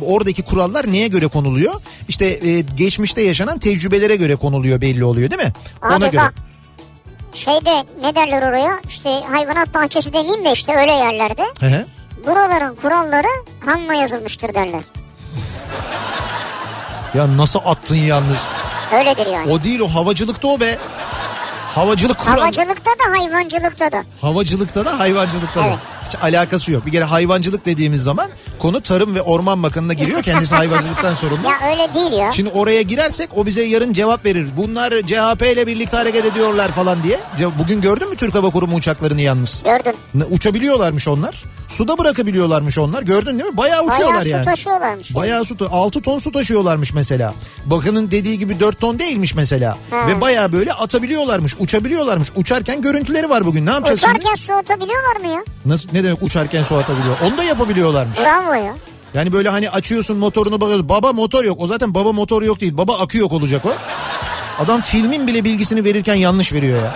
oradaki 0.02 0.42
kurallar 0.42 0.92
neye 0.92 1.08
göre 1.08 1.28
konuluyor? 1.28 1.74
İşte 2.10 2.26
e, 2.26 2.62
geçmişte 2.62 3.22
yaşanan 3.22 3.60
tecrübelere 3.60 4.16
göre 4.16 4.36
konuluyor 4.36 4.82
belli 4.82 5.05
oluyor 5.06 5.32
değil 5.32 5.44
mi? 5.44 5.54
Ona 5.84 5.96
Abi 5.96 6.10
göre. 6.12 6.22
bak 6.22 6.34
şeyde 7.34 7.86
ne 8.02 8.16
derler 8.16 8.42
oraya 8.50 8.80
işte 8.88 9.10
hayvanat 9.32 9.74
bahçesi 9.74 10.14
demeyeyim 10.14 10.44
de 10.46 10.52
işte 10.52 10.76
öyle 10.76 10.92
yerlerde 10.92 11.44
Hı 11.60 11.66
hı. 11.66 11.86
buraların 12.28 12.76
kuralları 12.76 13.28
kanla 13.66 13.94
yazılmıştır 13.94 14.54
derler. 14.54 14.82
Ya 17.14 17.38
nasıl 17.38 17.60
attın 17.66 17.96
yalnız? 17.96 18.48
Öyledir 18.94 19.28
yani. 19.28 19.52
O 19.52 19.64
değil 19.64 19.80
o 19.80 19.88
havacılıkta 19.88 20.48
o 20.48 20.60
be. 20.60 20.78
Havacılık 21.76 22.18
kural. 22.20 22.40
Havacılıkta 22.40 22.92
da 22.92 23.20
hayvancılıkta 23.20 23.92
da. 23.92 24.04
Havacılıkta 24.22 24.86
da 24.86 25.00
hayvancılıkta 25.00 25.60
da. 25.60 25.66
Evet. 25.68 25.78
Hiç 26.08 26.16
alakası 26.24 26.72
yok. 26.72 26.86
Bir 26.86 26.92
kere 26.92 27.04
hayvancılık 27.04 27.66
dediğimiz 27.66 28.04
zaman 28.04 28.30
konu 28.60 28.82
Tarım 28.82 29.16
ve 29.16 29.22
Orman 29.22 29.64
Bakanı'na 29.64 29.94
giriyor. 29.94 30.24
Kendisi 30.24 30.56
hayvancılıktan 30.62 31.14
sorumlu. 31.14 31.48
Ya 31.48 31.70
öyle 31.72 31.94
değil 31.94 32.12
ya. 32.12 32.32
Şimdi 32.32 32.50
oraya 32.50 32.82
girersek 32.82 33.30
o 33.38 33.46
bize 33.46 33.64
yarın 33.64 33.94
cevap 33.94 34.26
verir. 34.26 34.48
Bunlar 34.58 34.92
CHP 34.92 35.42
ile 35.42 35.68
birlikte 35.68 35.98
hareket 35.98 36.26
ediyorlar 36.26 36.72
falan 36.72 37.04
diye. 37.04 37.20
Bugün 37.60 37.82
gördün 37.82 38.10
mü 38.10 38.16
Türk 38.16 38.36
Hava 38.36 38.50
Kurumu 38.50 38.76
uçaklarını 38.76 39.22
yalnız? 39.22 39.64
Gördüm. 39.64 39.94
Uçabiliyorlarmış 40.30 41.08
onlar. 41.08 41.44
Suda 41.76 41.98
bırakabiliyorlarmış 41.98 42.78
onlar. 42.78 43.04
Gördün 43.04 43.40
değil 43.40 43.52
mi? 43.52 43.58
Bayağı 43.58 43.84
uçuyorlar 43.84 44.10
Bayağı 44.10 44.22
su 44.22 44.30
yani. 44.30 44.46
taşıyorlarmış. 44.46 45.16
Bayağı 45.16 45.46
su, 45.46 45.56
6 45.72 46.02
ton 46.02 46.18
su 46.18 46.32
taşıyorlarmış 46.32 46.94
mesela. 46.94 47.34
Bakanın 47.66 48.12
dediği 48.12 48.40
gibi 48.40 48.60
4 48.60 48.80
ton 48.80 49.00
değilmiş 49.00 49.36
mesela. 49.36 49.78
Ha. 49.90 50.08
Ve 50.08 50.22
bayağı 50.22 50.52
böyle 50.52 50.74
atabiliyorlarmış, 50.74 51.56
uçabiliyorlarmış. 51.60 52.32
Uçarken 52.36 52.82
görüntüleri 52.82 53.30
var 53.30 53.46
bugün. 53.46 53.66
Ne 53.66 53.70
yapacağız 53.70 54.02
şimdi? 54.02 54.14
Uçarken 54.20 54.36
su 54.36 54.54
atabiliyorlar 54.54 55.16
mı 55.20 55.28
ya? 55.28 55.44
Nasıl 55.66 55.90
ne 55.94 56.04
demek 56.04 56.24
uçarken 56.24 56.64
su 56.64 56.76
atabiliyor? 56.76 57.16
Onu 57.26 57.38
da 57.38 57.44
yapabiliyorlarmış. 57.44 58.18
Bravo 58.20 58.54
ya. 58.54 58.76
Yani 59.14 59.32
böyle 59.34 59.50
hani 59.50 59.70
açıyorsun 59.70 60.18
motorunu 60.18 60.62
bakıyorsun. 60.62 60.90
Baba 60.90 61.14
motor 61.14 61.44
yok. 61.44 61.58
O 61.62 61.68
zaten 61.68 61.94
baba 61.94 62.12
motor 62.12 62.42
yok 62.42 62.62
değil. 62.62 62.78
Baba 62.78 63.00
akü 63.00 63.18
yok 63.18 63.34
olacak 63.34 63.66
o. 63.66 63.74
Adam 64.64 64.82
filmin 64.82 65.28
bile 65.28 65.44
bilgisini 65.44 65.84
verirken 65.84 66.16
yanlış 66.16 66.54
veriyor 66.54 66.82
ya. 66.82 66.94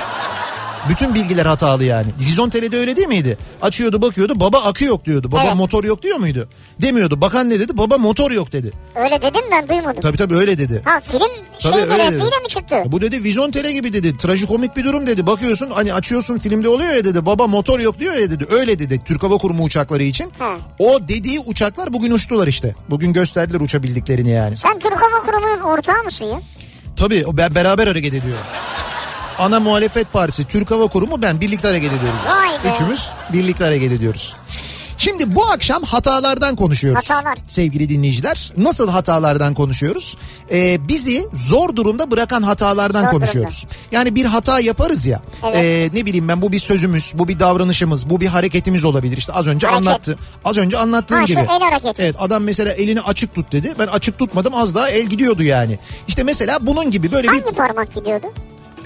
Bütün 0.90 1.16
bilgiler 1.16 1.46
hatalı 1.46 1.84
yani. 1.84 2.08
Vizontele'de 2.20 2.78
öyle 2.78 2.96
değil 2.96 3.08
miydi? 3.08 3.38
Açıyordu 3.62 4.02
bakıyordu 4.02 4.40
baba 4.40 4.58
akü 4.58 4.86
yok 4.86 5.06
diyordu. 5.06 5.32
Baba 5.32 5.44
Evet. 5.46 5.56
motor 5.56 5.84
yok 5.84 6.04
diyor 6.04 6.18
muydu? 6.18 6.50
Demiyordu. 6.82 7.22
Bakan 7.22 7.50
ne 7.50 7.60
dedi? 7.60 7.78
Baba 7.78 7.98
motor 7.98 8.32
yok 8.32 8.52
dedi. 8.52 8.72
Öyle 8.96 9.22
dedim 9.22 9.42
ben 9.52 9.70
duymadım. 9.70 10.02
Tabii 10.02 10.18
tabii 10.18 10.36
öyle 10.36 10.58
dedi. 10.58 10.82
Ha 10.86 11.00
film 11.02 11.20
Tabii 11.62 11.76
öyle 11.78 12.12
dedi. 12.12 12.24
mi 12.24 12.48
çıktı? 12.48 12.76
Bu 12.86 13.02
dedi 13.02 13.24
vizontele 13.24 13.72
gibi 13.74 13.94
dedi. 13.94 14.18
Trajikomik 14.18 14.78
bir 14.78 14.84
durum 14.84 15.08
dedi. 15.08 15.28
Bakıyorsun 15.28 15.70
hani 15.72 15.94
açıyorsun 15.94 16.40
filmde 16.40 16.70
oluyor 16.70 16.94
ya 16.94 17.04
dedi. 17.06 17.26
Baba 17.26 17.48
motor 17.48 17.80
yok 17.80 18.00
diyor 18.00 18.14
ya 18.16 18.32
dedi. 18.32 18.46
Öyle 18.52 18.80
dedi 18.80 19.02
Türk 19.06 19.24
Hava 19.24 19.38
Kurumu 19.38 19.64
uçakları 19.64 20.04
için. 20.04 20.32
Ha. 20.40 20.52
O 20.80 21.00
dediği 21.08 21.40
uçaklar 21.40 21.94
bugün 21.94 22.12
uçtular 22.12 22.48
işte. 22.48 22.76
Bugün 22.90 23.14
gösterdiler 23.14 23.62
uçabildiklerini 23.62 24.30
yani. 24.30 24.58
Sen 24.58 24.80
Türk 24.80 24.96
Hava 25.02 25.26
Kurumu'nun 25.26 25.60
ortağı 25.62 26.04
mısın 26.04 26.26
ya? 26.26 26.40
Tabii 26.98 27.26
o 27.26 27.38
be- 27.38 27.56
beraber 27.56 27.88
hareket 27.88 28.14
ediyor. 28.14 28.38
Ana 29.40 29.60
muhalefet 29.60 30.14
partisi 30.14 30.44
Türk 30.48 30.72
Hava 30.72 30.88
Kurumu 30.88 31.22
ben 31.22 31.42
birlikte 31.42 31.68
hareket 31.68 31.92
ediyoruz. 31.94 32.20
Vay 32.30 32.64
be. 32.64 32.74
Üçümüz 32.76 33.10
birlikte 33.34 33.64
hareket 33.66 33.92
ediyoruz. 33.92 34.36
Şimdi 34.98 35.36
bu 35.36 35.46
akşam 35.52 35.84
hatalardan 35.84 36.56
konuşuyoruz. 36.56 37.10
Hatalar. 37.10 37.38
Sevgili 37.48 37.90
dinleyiciler. 37.90 38.54
Nasıl 38.58 38.90
hatalardan 38.90 39.54
konuşuyoruz? 39.54 40.18
Ee, 40.52 40.88
bizi 40.88 41.28
zor 41.34 41.76
durumda 41.76 42.12
bırakan 42.12 42.42
hatalardan 42.42 43.04
Zor 43.04 43.12
konuşuyoruz. 43.12 43.66
Yani 43.92 44.16
bir 44.16 44.26
hata 44.26 44.60
yaparız 44.60 45.06
ya. 45.06 45.22
Evet. 45.44 45.56
ee, 45.56 45.90
ne 46.00 46.06
bileyim 46.06 46.28
ben 46.28 46.42
bu 46.42 46.52
bir 46.52 46.60
sözümüz, 46.60 47.14
bu 47.16 47.28
bir 47.28 47.40
davranışımız, 47.40 48.10
bu 48.10 48.20
bir 48.22 48.28
hareketimiz 48.28 48.86
olabilir. 48.86 49.18
İşte 49.18 49.34
az 49.34 49.48
önce 49.48 49.68
Hareket. 49.68 49.88
anlattı. 49.88 50.18
Az 50.46 50.58
önce 50.58 50.78
anlattığım 50.78 51.18
Ha, 51.18 51.26
gibi. 51.26 51.40
el 51.40 51.60
hareketi. 51.60 52.02
Evet 52.02 52.16
adam 52.20 52.44
mesela 52.44 52.72
elini 52.74 53.02
açık 53.02 53.36
tut 53.36 53.52
dedi. 53.52 53.74
Ben 53.80 53.88
açık 53.88 54.20
tutmadım 54.20 54.56
az 54.56 54.76
daha 54.76 54.90
el 54.90 55.06
gidiyordu 55.06 55.44
yani. 55.44 55.80
İşte 56.08 56.24
mesela 56.24 56.58
bunun 56.62 56.92
gibi 56.92 57.12
böyle 57.12 57.24
bir 57.24 57.42
Hangi 57.42 57.56
parmak 57.56 57.96
gidiyordu? 57.96 58.28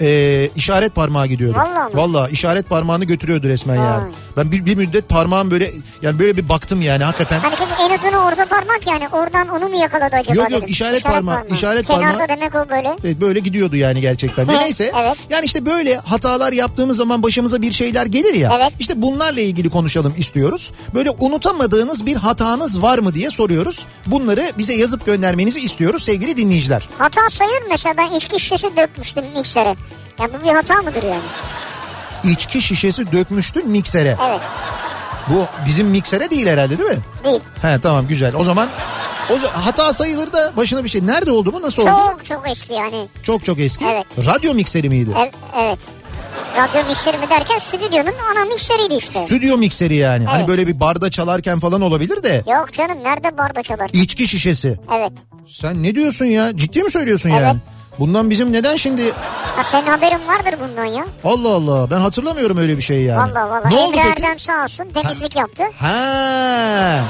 E, 0.00 0.50
işaret 0.56 0.94
parmağı 0.94 1.26
gidiyordu. 1.26 1.58
Vallahi 1.58 1.92
mi? 1.94 2.00
Vallahi 2.00 2.32
işaret 2.32 2.68
parmağını 2.68 3.04
götürüyordu 3.04 3.48
resmen 3.48 3.76
yani. 3.76 4.04
Vay. 4.04 4.10
Ben 4.36 4.52
bir, 4.52 4.66
bir 4.66 4.76
müddet 4.76 5.08
parmağım 5.08 5.50
böyle 5.50 5.70
yani 6.02 6.18
böyle 6.18 6.36
bir 6.36 6.48
baktım 6.48 6.82
yani 6.82 7.04
hakikaten. 7.04 7.38
Hani 7.38 7.56
şimdi 7.56 7.70
en 7.80 7.90
azından 7.94 8.14
orta 8.26 8.46
parmak 8.46 8.86
yani 8.86 9.08
oradan 9.08 9.48
onu 9.48 9.68
mu 9.68 9.76
yakaladı 9.76 10.16
acaba 10.16 10.34
Yok, 10.38 10.50
yok, 10.50 10.62
dedim. 10.62 10.72
işaret 10.72 11.04
parmağı, 11.04 11.46
işaret 11.52 11.86
Kenarda 11.86 12.08
parmağı. 12.08 12.28
demek 12.28 12.54
o 12.54 12.68
böyle. 12.70 12.96
Evet, 13.04 13.20
böyle 13.20 13.38
gidiyordu 13.40 13.76
yani 13.76 14.00
gerçekten. 14.00 14.44
Evet, 14.44 14.60
Neyse. 14.60 14.92
evet. 15.00 15.16
Yani 15.30 15.46
işte 15.46 15.66
böyle 15.66 15.96
hatalar 15.96 16.52
yaptığımız 16.52 16.96
zaman 16.96 17.22
başımıza 17.22 17.62
bir 17.62 17.72
şeyler 17.72 18.06
gelir 18.06 18.34
ya. 18.34 18.52
Evet. 18.56 18.72
İşte 18.78 19.02
bunlarla 19.02 19.40
ilgili 19.40 19.70
konuşalım 19.70 20.14
istiyoruz. 20.18 20.72
Böyle 20.94 21.10
unutamadığınız 21.20 22.06
bir 22.06 22.16
hatanız 22.16 22.82
var 22.82 22.98
mı 22.98 23.14
diye 23.14 23.30
soruyoruz. 23.30 23.86
Bunları 24.06 24.52
bize 24.58 24.74
yazıp 24.74 25.06
göndermenizi 25.06 25.60
istiyoruz 25.60 26.04
sevgili 26.04 26.36
dinleyiciler. 26.36 26.88
Hata 26.98 27.20
sayılır 27.30 27.62
mı? 27.62 27.66
mesela 27.70 27.94
ben 27.98 28.12
içki 28.12 28.40
şişesi 28.40 28.76
dökmüştüm 28.76 29.24
miksere. 29.36 29.74
Ya 30.20 30.28
bu 30.34 30.44
bir 30.44 30.54
hata 30.54 30.74
mıdır 30.82 31.02
yani? 31.02 31.22
İçki 32.34 32.60
şişesi 32.60 33.12
dökmüştün 33.12 33.68
miksere. 33.70 34.16
Evet 34.28 34.40
Bu 35.28 35.46
bizim 35.66 35.86
miksere 35.86 36.30
değil 36.30 36.46
herhalde 36.46 36.78
değil 36.78 36.90
mi? 36.90 36.98
değil. 37.24 37.40
He 37.62 37.80
tamam 37.82 38.06
güzel. 38.08 38.34
O 38.34 38.44
zaman 38.44 38.68
o 39.30 39.34
hata 39.66 39.92
sayılır 39.92 40.32
da 40.32 40.52
başına 40.56 40.84
bir 40.84 40.88
şey. 40.88 41.06
Nerede 41.06 41.30
oldu 41.30 41.52
bu? 41.52 41.62
Nasıl 41.62 41.82
oldu? 41.82 41.90
Çok 41.90 42.24
çok 42.24 42.48
eski 42.48 42.72
yani. 42.72 43.08
Çok 43.22 43.44
çok 43.44 43.60
eski. 43.60 43.84
Evet. 43.84 44.06
Radyo 44.26 44.54
mikseri 44.54 44.88
miydi? 44.88 45.10
Ev, 45.18 45.30
evet. 45.62 45.78
Radyo 46.56 46.88
mikseri 46.88 47.18
mi 47.18 47.30
derken 47.30 47.58
stüdyonun 47.58 48.14
ana 48.36 48.44
mikseriydi 48.44 48.94
işte. 48.94 49.18
Stüdyo 49.26 49.56
mikseri 49.56 49.94
yani. 49.94 50.24
Hani 50.24 50.38
Evet. 50.38 50.48
böyle 50.48 50.66
bir 50.66 50.80
barda 50.80 51.10
çalarken 51.10 51.58
falan 51.58 51.80
olabilir 51.80 52.22
de. 52.22 52.42
Yok 52.52 52.72
canım 52.72 53.02
nerede 53.04 53.38
barda 53.38 53.62
çalar? 53.62 53.90
İçki 53.92 54.28
şişesi. 54.28 54.80
Evet. 54.98 55.12
Sen 55.48 55.82
ne 55.82 55.94
diyorsun 55.94 56.24
ya? 56.24 56.56
Ciddi 56.56 56.82
mi 56.82 56.90
söylüyorsun 56.90 57.30
Evet. 57.30 57.42
yani? 57.42 57.58
Bundan 57.98 58.30
bizim 58.30 58.52
neden 58.52 58.76
şimdi 58.76 59.12
Ha 59.56 59.62
senin 59.64 59.86
haberin 59.86 60.28
vardır 60.28 60.54
bundan 60.60 60.84
ya. 60.84 61.04
Allah 61.24 61.48
Allah 61.54 61.90
ben 61.90 62.00
hatırlamıyorum 62.00 62.56
öyle 62.58 62.76
bir 62.76 62.82
şey 62.82 63.02
yani. 63.02 63.32
Valla 63.32 63.50
valla. 63.50 63.68
Ne 63.68 63.76
oldu 63.76 63.96
Emre 63.96 64.08
peki? 64.14 64.22
Erdem 64.26 64.38
sağ 64.38 64.62
olsun 64.64 64.84
temizlik 64.94 65.36
yaptı. 65.36 65.62
Ha. 65.80 67.00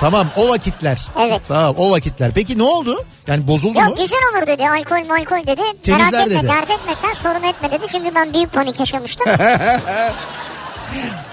Tamam 0.00 0.26
o 0.36 0.48
vakitler. 0.48 1.08
Evet. 1.20 1.40
Tamam 1.48 1.74
o 1.78 1.90
vakitler. 1.90 2.30
Peki 2.34 2.58
ne 2.58 2.62
oldu? 2.62 3.04
Yani 3.26 3.48
bozuldu 3.48 3.78
Yok 3.78 3.88
mu? 3.88 3.96
güzel 4.02 4.18
olur 4.34 4.46
dedi 4.46 4.68
alkol 4.68 5.06
malkol 5.08 5.46
dedi. 5.46 5.62
Temizler 5.82 6.12
Merak 6.12 6.26
etme 6.26 6.38
dedi. 6.42 6.48
dert 6.48 6.70
etme 6.70 6.94
sen 6.94 7.12
sorun 7.12 7.42
etme 7.42 7.70
dedi. 7.72 7.86
Çünkü 7.92 8.14
ben 8.14 8.34
büyük 8.34 8.52
panik 8.52 8.80
yaşamıştım. 8.80 9.26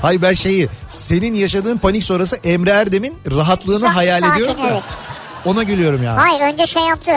Hayır 0.02 0.22
ben 0.22 0.34
şeyi 0.34 0.70
senin 0.90 1.34
yaşadığın 1.36 1.78
panik 1.78 2.04
sonrası 2.04 2.36
Emre 2.44 2.70
Erdem'in 2.70 3.20
rahatlığını 3.32 3.86
Sa- 3.86 3.88
hayal 3.88 4.20
sakin, 4.20 4.34
ediyorum 4.34 4.64
da. 4.64 4.68
evet. 4.72 4.84
Ona 5.46 5.64
gülüyorum 5.64 6.04
ya. 6.04 6.18
Hayır 6.18 6.42
önce 6.54 6.68
şey 6.68 6.84
yaptı. 6.84 7.12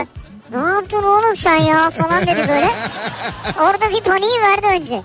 Ne 0.53 0.59
yaptın 0.61 1.03
oğlum 1.03 1.37
sen 1.37 1.57
ya 1.57 1.91
falan 1.91 2.23
dedi 2.23 2.49
böyle. 2.49 2.71
Orada 3.61 3.91
bir 3.95 4.01
paniği 4.01 4.41
verdi 4.43 4.67
önce. 4.81 5.03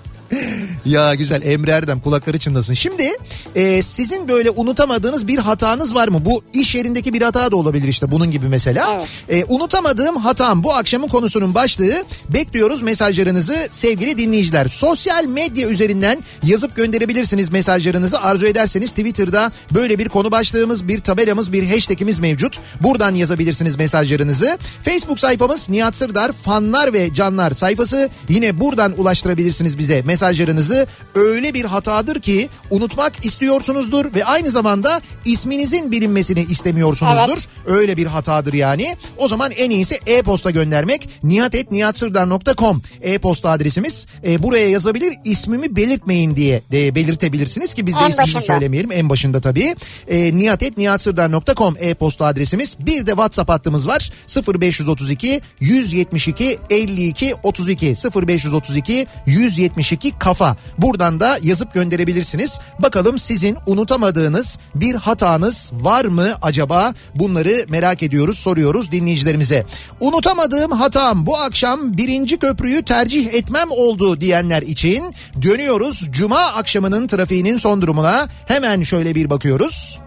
Ya 0.84 1.14
güzel 1.14 1.42
Emre 1.42 1.70
Erdem 1.70 2.00
kulakları 2.00 2.38
çınlasın. 2.38 2.74
Şimdi 2.74 3.16
e, 3.56 3.82
sizin 3.82 4.28
böyle 4.28 4.50
unutamadığınız 4.50 5.28
bir 5.28 5.38
hatanız 5.38 5.94
var 5.94 6.08
mı? 6.08 6.24
Bu 6.24 6.42
iş 6.52 6.74
yerindeki 6.74 7.12
bir 7.12 7.22
hata 7.22 7.52
da 7.52 7.56
olabilir 7.56 7.88
işte 7.88 8.10
bunun 8.10 8.30
gibi 8.30 8.48
mesela. 8.48 8.88
Evet. 8.96 9.08
E, 9.48 9.54
unutamadığım 9.54 10.16
hatam 10.16 10.64
bu 10.64 10.74
akşamın 10.74 11.08
konusunun 11.08 11.54
başlığı. 11.54 12.04
Bekliyoruz 12.28 12.82
mesajlarınızı 12.82 13.68
sevgili 13.70 14.18
dinleyiciler. 14.18 14.66
Sosyal 14.66 15.24
medya 15.24 15.68
üzerinden 15.68 16.18
yazıp 16.42 16.76
gönderebilirsiniz 16.76 17.50
mesajlarınızı. 17.50 18.20
Arzu 18.20 18.46
ederseniz 18.46 18.90
Twitter'da 18.90 19.52
böyle 19.74 19.98
bir 19.98 20.08
konu 20.08 20.30
başlığımız, 20.30 20.88
bir 20.88 20.98
tabelamız, 20.98 21.52
bir 21.52 21.70
hashtagimiz 21.70 22.18
mevcut. 22.18 22.60
Buradan 22.82 23.14
yazabilirsiniz 23.14 23.76
mesajlarınızı. 23.76 24.58
Facebook 24.82 25.18
sayfamız 25.18 25.70
Nihat 25.70 25.94
Sırdar 25.96 26.32
fanlar 26.32 26.92
ve 26.92 27.14
canlar 27.14 27.50
sayfası. 27.50 28.10
Yine 28.28 28.60
buradan 28.60 29.00
ulaştırabilirsiniz 29.00 29.78
bize 29.78 30.02
mesajlarınızı. 30.02 30.86
Öyle 31.14 31.54
bir 31.54 31.64
hatadır 31.64 32.20
ki 32.20 32.48
unutmak 32.70 33.26
istiyorsunuzdur 33.46 34.14
ve 34.14 34.24
aynı 34.24 34.50
zamanda 34.50 35.00
isminizin 35.24 35.92
bilinmesini 35.92 36.40
istemiyorsunuzdur. 36.50 37.38
Öyle 37.66 37.96
bir 37.96 38.06
hatadır 38.06 38.52
yani. 38.52 38.96
O 39.16 39.28
zaman 39.28 39.50
en 39.50 39.70
iyisi 39.70 40.00
e-posta 40.06 40.50
göndermek. 40.50 41.08
nihatetnihatsırdar.com 41.22 42.82
e-posta 43.02 43.50
adresimiz. 43.50 44.06
E, 44.26 44.42
buraya 44.42 44.68
yazabilir 44.70 45.14
ismimi 45.24 45.76
belirtmeyin 45.76 46.36
diye 46.36 46.62
de 46.70 46.94
belirtebilirsiniz 46.94 47.74
ki 47.74 47.86
biz 47.86 47.94
de 47.94 47.98
En 47.98 48.10
isminizi 48.10 48.34
başında. 48.34 48.52
söylemeyelim 48.52 48.92
en 48.92 49.08
başında 49.08 49.40
tabii. 49.40 49.76
E, 50.08 50.36
nihatetnihatsırdar.com 50.36 51.76
e-posta 51.80 52.26
adresimiz. 52.26 52.76
Bir 52.80 53.06
de 53.06 53.10
WhatsApp 53.10 53.50
hattımız 53.50 53.88
var. 53.88 54.12
0532 54.60 55.40
172 55.60 56.58
52 56.70 57.34
32 57.42 57.94
0532 58.26 59.06
172 59.26 60.18
kafa. 60.18 60.56
Buradan 60.78 61.20
da 61.20 61.38
yazıp 61.42 61.74
gönderebilirsiniz. 61.74 62.60
Bakalım 62.78 63.18
sizin 63.36 63.56
unutamadığınız 63.66 64.58
bir 64.74 64.94
hatanız 64.94 65.70
var 65.72 66.04
mı 66.04 66.28
acaba? 66.42 66.94
Bunları 67.14 67.64
merak 67.68 68.02
ediyoruz, 68.02 68.38
soruyoruz 68.38 68.92
dinleyicilerimize. 68.92 69.66
Unutamadığım 70.00 70.72
hatam 70.72 71.26
bu 71.26 71.38
akşam 71.38 71.96
birinci 71.96 72.38
köprüyü 72.38 72.82
tercih 72.82 73.34
etmem 73.34 73.70
oldu 73.70 74.20
diyenler 74.20 74.62
için 74.62 75.14
dönüyoruz. 75.42 76.08
Cuma 76.10 76.38
akşamının 76.38 77.06
trafiğinin 77.06 77.56
son 77.56 77.82
durumuna 77.82 78.28
hemen 78.48 78.82
şöyle 78.82 79.14
bir 79.14 79.30
bakıyoruz. 79.30 80.00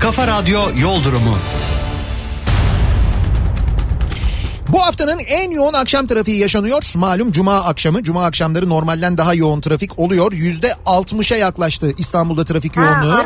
Kafa 0.00 0.26
Radyo 0.26 0.60
Yol 0.80 1.04
Durumu. 1.04 1.36
Bu 4.72 4.82
haftanın 4.82 5.18
en 5.18 5.50
yoğun 5.50 5.72
akşam 5.72 6.06
trafiği 6.06 6.38
yaşanıyor. 6.38 6.82
Malum 6.94 7.32
cuma 7.32 7.54
akşamı. 7.56 8.02
Cuma 8.02 8.24
akşamları 8.24 8.68
normalden 8.68 9.18
daha 9.18 9.34
yoğun 9.34 9.60
trafik 9.60 9.98
oluyor. 9.98 10.32
Yüzde 10.32 10.74
60'a 10.86 11.36
yaklaştı 11.36 11.92
İstanbul'da 11.98 12.44
trafik 12.44 12.76
Ha, 12.76 12.80
yoğunluğu. 12.80 13.16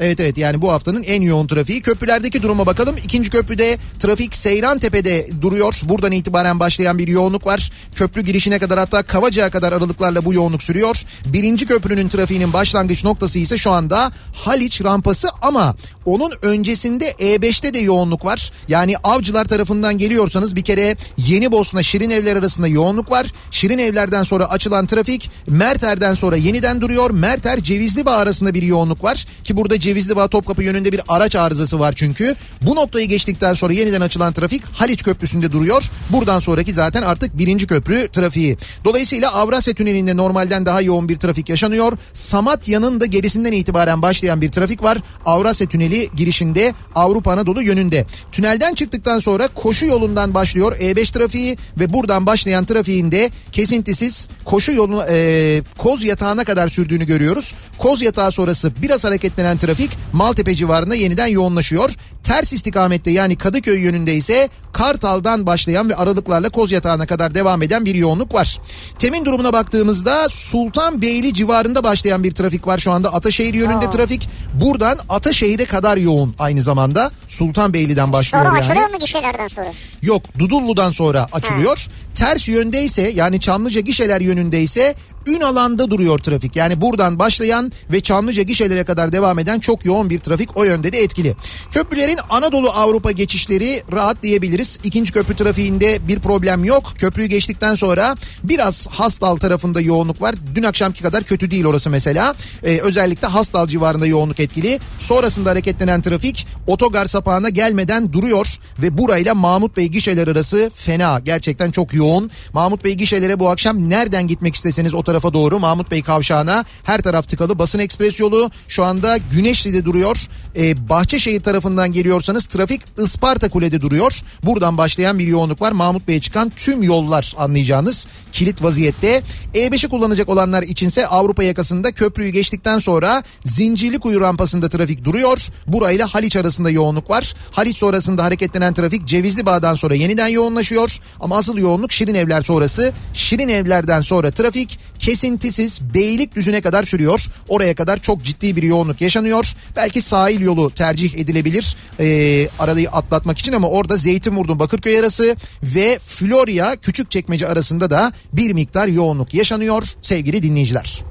Evet 0.00 0.20
evet 0.20 0.38
yani 0.38 0.62
bu 0.62 0.72
haftanın 0.72 1.02
en 1.02 1.22
yoğun 1.22 1.46
trafiği. 1.46 1.82
Köprülerdeki 1.82 2.42
duruma 2.42 2.66
bakalım. 2.66 2.96
İkinci 3.04 3.30
köprüde 3.30 3.78
trafik 3.98 4.36
Seyrantepe'de 4.36 5.28
duruyor. 5.40 5.80
Buradan 5.82 6.12
itibaren 6.12 6.60
başlayan 6.60 6.98
bir 6.98 7.08
yoğunluk 7.08 7.46
var. 7.46 7.72
Köprü 7.94 8.20
girişine 8.20 8.58
kadar 8.58 8.78
hatta 8.78 9.02
Kavacık'a 9.02 9.50
kadar 9.50 9.72
aralıklarla 9.72 10.24
bu 10.24 10.34
yoğunluk 10.34 10.62
sürüyor. 10.62 11.02
Birinci 11.26 11.66
köprünün 11.66 12.08
trafiğinin 12.08 12.52
başlangıç 12.52 13.04
noktası 13.04 13.38
ise 13.38 13.58
şu 13.58 13.70
anda 13.70 14.12
Haliç 14.34 14.84
rampası 14.84 15.28
ama 15.42 15.74
onun 16.04 16.32
öncesinde 16.42 17.10
E5'te 17.10 17.74
de 17.74 17.78
yoğunluk 17.78 18.24
var. 18.24 18.52
Yani 18.68 18.96
avcılar 19.04 19.44
tarafından 19.44 19.98
geliyorsanız 19.98 20.56
bir 20.56 20.62
kere 20.64 20.87
Yeni 21.16 21.52
Bosna 21.52 21.82
Şirin 21.82 22.10
Evler 22.10 22.36
arasında 22.36 22.68
yoğunluk 22.68 23.10
var. 23.10 23.26
Şirin 23.50 23.78
Evler'den 23.78 24.22
sonra 24.22 24.44
açılan 24.50 24.86
trafik 24.86 25.30
Merter'den 25.46 26.14
sonra 26.14 26.36
yeniden 26.36 26.80
duruyor. 26.80 27.10
Merter 27.10 27.60
Cevizli 27.62 28.06
Bağ 28.06 28.16
arasında 28.16 28.54
bir 28.54 28.62
yoğunluk 28.62 29.04
var. 29.04 29.26
Ki 29.44 29.56
burada 29.56 29.80
Cevizli 29.80 30.16
Bağ 30.16 30.28
Topkapı 30.28 30.62
yönünde 30.62 30.92
bir 30.92 31.00
araç 31.08 31.36
arızası 31.36 31.80
var 31.80 31.92
çünkü. 31.92 32.34
Bu 32.62 32.76
noktayı 32.76 33.08
geçtikten 33.08 33.54
sonra 33.54 33.72
yeniden 33.72 34.00
açılan 34.00 34.32
trafik 34.32 34.62
Haliç 34.72 35.02
Köprüsü'nde 35.02 35.52
duruyor. 35.52 35.84
Buradan 36.10 36.38
sonraki 36.38 36.72
zaten 36.72 37.02
artık 37.02 37.38
birinci 37.38 37.66
köprü 37.66 38.08
trafiği. 38.12 38.56
Dolayısıyla 38.84 39.32
Avrasya 39.32 39.74
Tüneli'nde 39.74 40.16
normalden 40.16 40.66
daha 40.66 40.80
yoğun 40.80 41.08
bir 41.08 41.16
trafik 41.16 41.48
yaşanıyor. 41.48 41.92
Samatya'nın 42.12 43.00
da 43.00 43.06
gerisinden 43.06 43.52
itibaren 43.52 44.02
başlayan 44.02 44.40
bir 44.40 44.48
trafik 44.48 44.82
var. 44.82 44.98
Avrasya 45.26 45.66
Tüneli 45.66 46.10
girişinde 46.16 46.74
Avrupa 46.94 47.32
Anadolu 47.32 47.62
yönünde. 47.62 48.06
Tünelden 48.32 48.74
çıktıktan 48.74 49.18
sonra 49.18 49.48
koşu 49.48 49.86
yolundan 49.86 50.34
başlıyor 50.34 50.76
E5 50.78 51.12
trafiği 51.12 51.56
ve 51.80 51.92
buradan 51.92 52.26
başlayan 52.26 52.64
trafiğin 52.64 53.12
de 53.12 53.30
kesintisiz 53.52 54.28
koşu 54.44 54.72
yoluna 54.72 55.06
e, 55.10 55.62
Koz 55.78 56.04
Yatağı'na 56.04 56.44
kadar 56.44 56.68
sürdüğünü 56.68 57.04
görüyoruz. 57.04 57.54
Koz 57.78 58.02
Yatağı 58.02 58.32
sonrası 58.32 58.72
biraz 58.82 59.04
hareketlenen 59.04 59.58
trafik 59.58 59.90
Maltepe 60.12 60.54
civarında 60.54 60.94
yeniden 60.94 61.26
yoğunlaşıyor. 61.26 61.90
Ters 62.22 62.52
istikamette 62.52 63.10
yani 63.10 63.36
Kadıköy 63.36 63.80
yönünde 63.80 64.14
ise 64.14 64.48
Kartal'dan 64.78 65.46
başlayan 65.46 65.88
ve 65.88 65.96
aralıklarla 65.96 66.48
Koz 66.48 66.72
Yatağı'na 66.72 67.06
kadar 67.06 67.34
devam 67.34 67.62
eden 67.62 67.84
bir 67.84 67.94
yoğunluk 67.94 68.34
var. 68.34 68.58
Temin 68.98 69.24
durumuna 69.24 69.52
baktığımızda 69.52 70.28
Sultanbeyli 70.28 71.34
civarında 71.34 71.84
başlayan 71.84 72.24
bir 72.24 72.32
trafik 72.32 72.66
var 72.66 72.78
şu 72.78 72.92
anda 72.92 73.12
Ataşehir 73.12 73.54
yönünde 73.54 73.86
Aa. 73.86 73.90
trafik. 73.90 74.28
Buradan 74.54 74.98
Ataşehir'e 75.08 75.64
kadar 75.64 75.96
yoğun 75.96 76.34
aynı 76.38 76.62
zamanda 76.62 77.10
Sultanbeyli'den 77.28 78.12
başlıyor 78.12 78.44
Sonra 78.44 78.56
yani. 78.56 78.66
açılıyor 78.66 78.90
mu 78.90 78.98
gişelerden 78.98 79.48
sonra? 79.48 79.72
Yok 80.02 80.22
Dudullu'dan 80.38 80.90
sonra 80.90 81.28
açılıyor. 81.32 81.86
Ters 82.14 82.48
yöndeyse 82.48 83.12
yani 83.14 83.40
Çamlıca 83.40 83.80
gişeler 83.80 84.20
yönündeyse 84.20 84.94
ün 85.17 85.17
alanda 85.36 85.90
duruyor 85.90 86.18
trafik. 86.18 86.56
Yani 86.56 86.80
buradan 86.80 87.18
başlayan 87.18 87.72
ve 87.92 88.00
Çamlıca 88.00 88.42
gişelere 88.42 88.84
kadar 88.84 89.12
devam 89.12 89.38
eden 89.38 89.60
çok 89.60 89.84
yoğun 89.84 90.10
bir 90.10 90.18
trafik 90.18 90.56
o 90.56 90.64
yönde 90.64 90.92
de 90.92 90.98
etkili. 90.98 91.34
Köprülerin 91.70 92.18
Anadolu 92.30 92.70
Avrupa 92.70 93.12
geçişleri 93.12 93.82
rahat 93.92 94.22
diyebiliriz. 94.22 94.78
İkinci 94.84 95.12
köprü 95.12 95.36
trafiğinde 95.36 96.08
bir 96.08 96.18
problem 96.18 96.64
yok. 96.64 96.92
Köprüyü 96.98 97.28
geçtikten 97.28 97.74
sonra 97.74 98.16
biraz 98.42 98.86
Hastal 98.86 99.36
tarafında 99.36 99.80
yoğunluk 99.80 100.22
var. 100.22 100.34
Dün 100.54 100.62
akşamki 100.62 101.02
kadar 101.02 101.24
kötü 101.24 101.50
değil 101.50 101.64
orası 101.64 101.90
mesela. 101.90 102.34
Ee, 102.64 102.78
özellikle 102.78 103.28
Hastal 103.28 103.66
civarında 103.66 104.06
yoğunluk 104.06 104.40
etkili. 104.40 104.80
Sonrasında 104.98 105.50
hareketlenen 105.50 106.02
trafik 106.02 106.46
otogar 106.66 107.06
sapağına 107.06 107.48
gelmeden 107.48 108.12
duruyor 108.12 108.58
ve 108.82 108.98
burayla 108.98 109.34
Mahmut 109.34 109.76
Bey 109.76 109.86
gişeler 109.86 110.28
arası 110.28 110.70
fena. 110.74 111.18
Gerçekten 111.18 111.70
çok 111.70 111.94
yoğun. 111.94 112.30
Mahmut 112.52 112.84
Bey 112.84 112.94
gişelere 112.94 113.38
bu 113.38 113.50
akşam 113.50 113.90
nereden 113.90 114.26
gitmek 114.26 114.54
isteseniz 114.54 114.94
o 114.94 115.02
tarafa 115.18 115.34
doğru 115.34 115.60
Mahmut 115.60 115.90
Bey 115.90 116.02
kavşağına 116.02 116.64
her 116.84 117.02
taraf 117.02 117.28
tıkalı. 117.28 117.58
Basın 117.58 117.78
ekspres 117.78 118.20
yolu 118.20 118.50
şu 118.68 118.84
anda 118.84 119.16
Güneşli'de 119.32 119.84
duruyor. 119.84 120.16
Ee, 120.56 120.88
Bahçeşehir 120.88 121.40
tarafından 121.40 121.92
geliyorsanız 121.92 122.44
trafik 122.44 122.82
Isparta 122.98 123.48
Kule'de 123.48 123.80
duruyor. 123.80 124.20
Buradan 124.42 124.78
başlayan 124.78 125.18
bir 125.18 125.26
yoğunluk 125.26 125.62
var. 125.62 125.72
Mahmut 125.72 126.08
Bey'e 126.08 126.20
çıkan 126.20 126.52
tüm 126.56 126.82
yollar 126.82 127.34
anlayacağınız 127.38 128.06
kilit 128.32 128.62
vaziyette. 128.62 129.22
E5'i 129.54 129.88
kullanacak 129.88 130.28
olanlar 130.28 130.62
içinse 130.62 131.06
Avrupa 131.06 131.42
yakasında 131.42 131.92
köprüyü 131.92 132.30
geçtikten 132.30 132.78
sonra 132.78 133.22
Zincirlikuyu 133.44 134.20
rampasında 134.20 134.68
trafik 134.68 135.04
duruyor. 135.04 135.38
Burayla 135.66 136.06
Haliç 136.06 136.36
arasında 136.36 136.70
yoğunluk 136.70 137.10
var. 137.10 137.34
Haliç 137.50 137.78
sonrasında 137.78 138.24
hareketlenen 138.24 138.74
trafik 138.74 139.06
Cevizli 139.06 139.46
Bağ'dan 139.46 139.74
sonra 139.74 139.94
yeniden 139.94 140.28
yoğunlaşıyor. 140.28 140.98
Ama 141.20 141.36
asıl 141.36 141.58
yoğunluk 141.58 141.92
Şirin 141.92 142.14
Evler 142.14 142.42
sonrası. 142.42 142.92
Şirin 143.14 143.48
Evler'den 143.48 144.00
sonra 144.00 144.30
trafik 144.30 144.78
kesintisiz 145.08 145.80
Beylikdüzü'ne 145.94 146.60
kadar 146.60 146.84
sürüyor. 146.84 147.26
Oraya 147.48 147.74
kadar 147.74 148.00
çok 148.00 148.22
ciddi 148.22 148.56
bir 148.56 148.62
yoğunluk 148.62 149.00
yaşanıyor. 149.00 149.54
Belki 149.76 150.02
sahil 150.02 150.40
yolu 150.40 150.70
tercih 150.70 151.18
edilebilir 151.18 151.76
e, 152.00 152.48
arayı 152.58 152.90
atlatmak 152.90 153.38
için 153.38 153.52
ama 153.52 153.68
orada 153.68 153.96
Zeytinburnu 153.96 154.58
Bakırköy 154.58 154.98
arası 154.98 155.36
ve 155.62 155.98
Florya 155.98 156.76
Küçükçekmece 156.76 157.48
arasında 157.48 157.90
da 157.90 158.12
bir 158.32 158.52
miktar 158.52 158.88
yoğunluk 158.88 159.34
yaşanıyor 159.34 159.82
sevgili 160.02 160.42
dinleyiciler. 160.42 161.02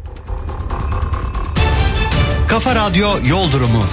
Kafa 2.49 2.75
Radyo 2.75 3.09
Yol 3.29 3.51
Durumu. 3.51 3.83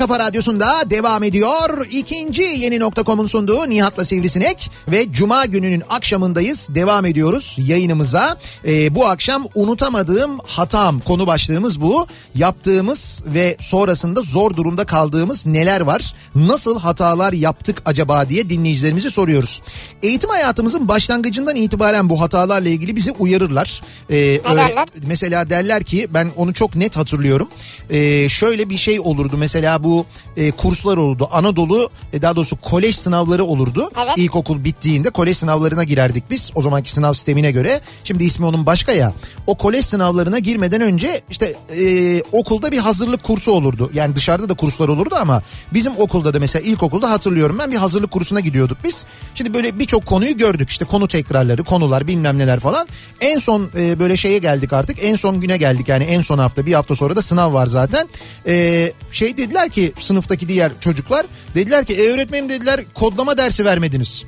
Kafa 0.00 0.18
Radyosu'nda 0.18 0.90
devam 0.90 1.22
ediyor. 1.22 1.86
İkinci 1.90 2.42
yeni 2.42 2.80
nokta.com'un 2.80 3.26
sunduğu 3.26 3.70
Nihat'la 3.70 4.04
Sivrisinek 4.04 4.70
ve 4.88 5.12
Cuma 5.12 5.46
gününün 5.46 5.82
akşamındayız. 5.90 6.68
Devam 6.74 7.06
ediyoruz 7.06 7.56
yayınımıza. 7.58 8.38
Ee, 8.66 8.94
bu 8.94 9.06
akşam 9.06 9.44
unutamadığım 9.54 10.38
hatam 10.46 11.00
konu 11.00 11.26
başlığımız 11.26 11.80
bu. 11.80 12.06
Yaptığımız 12.34 13.22
ve 13.26 13.56
sonrasında 13.60 14.22
zor 14.22 14.56
durumda 14.56 14.84
kaldığımız 14.84 15.46
neler 15.46 15.80
var? 15.80 16.14
Nasıl 16.34 16.80
hatalar 16.80 17.32
yaptık 17.32 17.82
acaba 17.84 18.28
diye 18.28 18.48
dinleyicilerimizi 18.48 19.10
soruyoruz. 19.10 19.62
Eğitim 20.02 20.30
hayatımızın 20.30 20.88
başlangıcından 20.88 21.56
itibaren 21.56 22.08
bu 22.08 22.20
hatalarla 22.20 22.68
ilgili 22.68 22.96
bizi 22.96 23.12
uyarırlar. 23.12 23.82
Ee, 24.10 24.16
öyle- 24.16 24.40
mesela 25.06 25.50
derler 25.50 25.84
ki 25.84 26.08
ben 26.14 26.28
onu 26.36 26.52
çok 26.54 26.76
net 26.76 26.96
hatırlıyorum. 26.96 27.48
Ee, 27.90 28.28
şöyle 28.28 28.70
bir 28.70 28.76
şey 28.76 29.00
olurdu 29.00 29.36
mesela 29.38 29.84
bu 29.84 29.89
e, 30.36 30.50
kurslar 30.50 30.96
olurdu. 30.96 31.28
Anadolu 31.32 31.90
e, 32.12 32.22
daha 32.22 32.36
doğrusu 32.36 32.56
kolej 32.56 32.96
sınavları 32.96 33.44
olurdu. 33.44 33.90
Evet. 34.04 34.12
İlkokul 34.16 34.64
bittiğinde 34.64 35.10
kolej 35.10 35.36
sınavlarına 35.36 35.84
girerdik 35.84 36.24
biz. 36.30 36.50
O 36.54 36.62
zamanki 36.62 36.92
sınav 36.92 37.12
sistemine 37.12 37.50
göre. 37.52 37.80
Şimdi 38.04 38.24
ismi 38.24 38.46
onun 38.46 38.66
başka 38.66 38.92
ya. 38.92 39.12
O 39.46 39.54
kolej 39.54 39.84
sınavlarına 39.84 40.38
girmeden 40.38 40.80
önce 40.80 41.22
işte 41.30 41.56
e, 41.76 42.22
okulda 42.32 42.72
bir 42.72 42.78
hazırlık 42.78 43.22
kursu 43.22 43.52
olurdu. 43.52 43.90
Yani 43.94 44.16
dışarıda 44.16 44.48
da 44.48 44.54
kurslar 44.54 44.88
olurdu 44.88 45.14
ama 45.20 45.42
bizim 45.74 45.92
okulda 45.98 46.34
da 46.34 46.38
mesela 46.38 46.62
ilkokulda 46.62 47.10
hatırlıyorum 47.10 47.58
ben 47.58 47.72
bir 47.72 47.76
hazırlık 47.76 48.10
kursuna 48.10 48.40
gidiyorduk 48.40 48.78
biz. 48.84 49.06
Şimdi 49.34 49.54
böyle 49.54 49.78
birçok 49.78 50.06
konuyu 50.06 50.36
gördük. 50.36 50.70
İşte 50.70 50.84
konu 50.84 51.08
tekrarları, 51.08 51.64
konular 51.64 52.06
bilmem 52.06 52.38
neler 52.38 52.60
falan. 52.60 52.88
En 53.20 53.38
son 53.38 53.70
e, 53.78 53.98
böyle 53.98 54.16
şeye 54.16 54.38
geldik 54.38 54.72
artık. 54.72 55.04
En 55.04 55.16
son 55.16 55.40
güne 55.40 55.56
geldik 55.56 55.88
yani 55.88 56.04
en 56.04 56.20
son 56.20 56.38
hafta 56.38 56.66
bir 56.66 56.72
hafta 56.72 56.94
sonra 56.94 57.16
da 57.16 57.22
sınav 57.22 57.54
var 57.54 57.66
zaten. 57.66 58.08
E, 58.46 58.92
şey 59.12 59.36
dediler 59.36 59.70
ki 59.70 59.79
sınıftaki 59.98 60.48
diğer 60.48 60.72
çocuklar 60.80 61.26
dediler 61.54 61.84
ki 61.84 61.94
e, 61.94 62.10
öğretmenim 62.12 62.48
dediler 62.48 62.80
kodlama 62.94 63.36
dersi 63.38 63.64
vermediniz. 63.64 64.24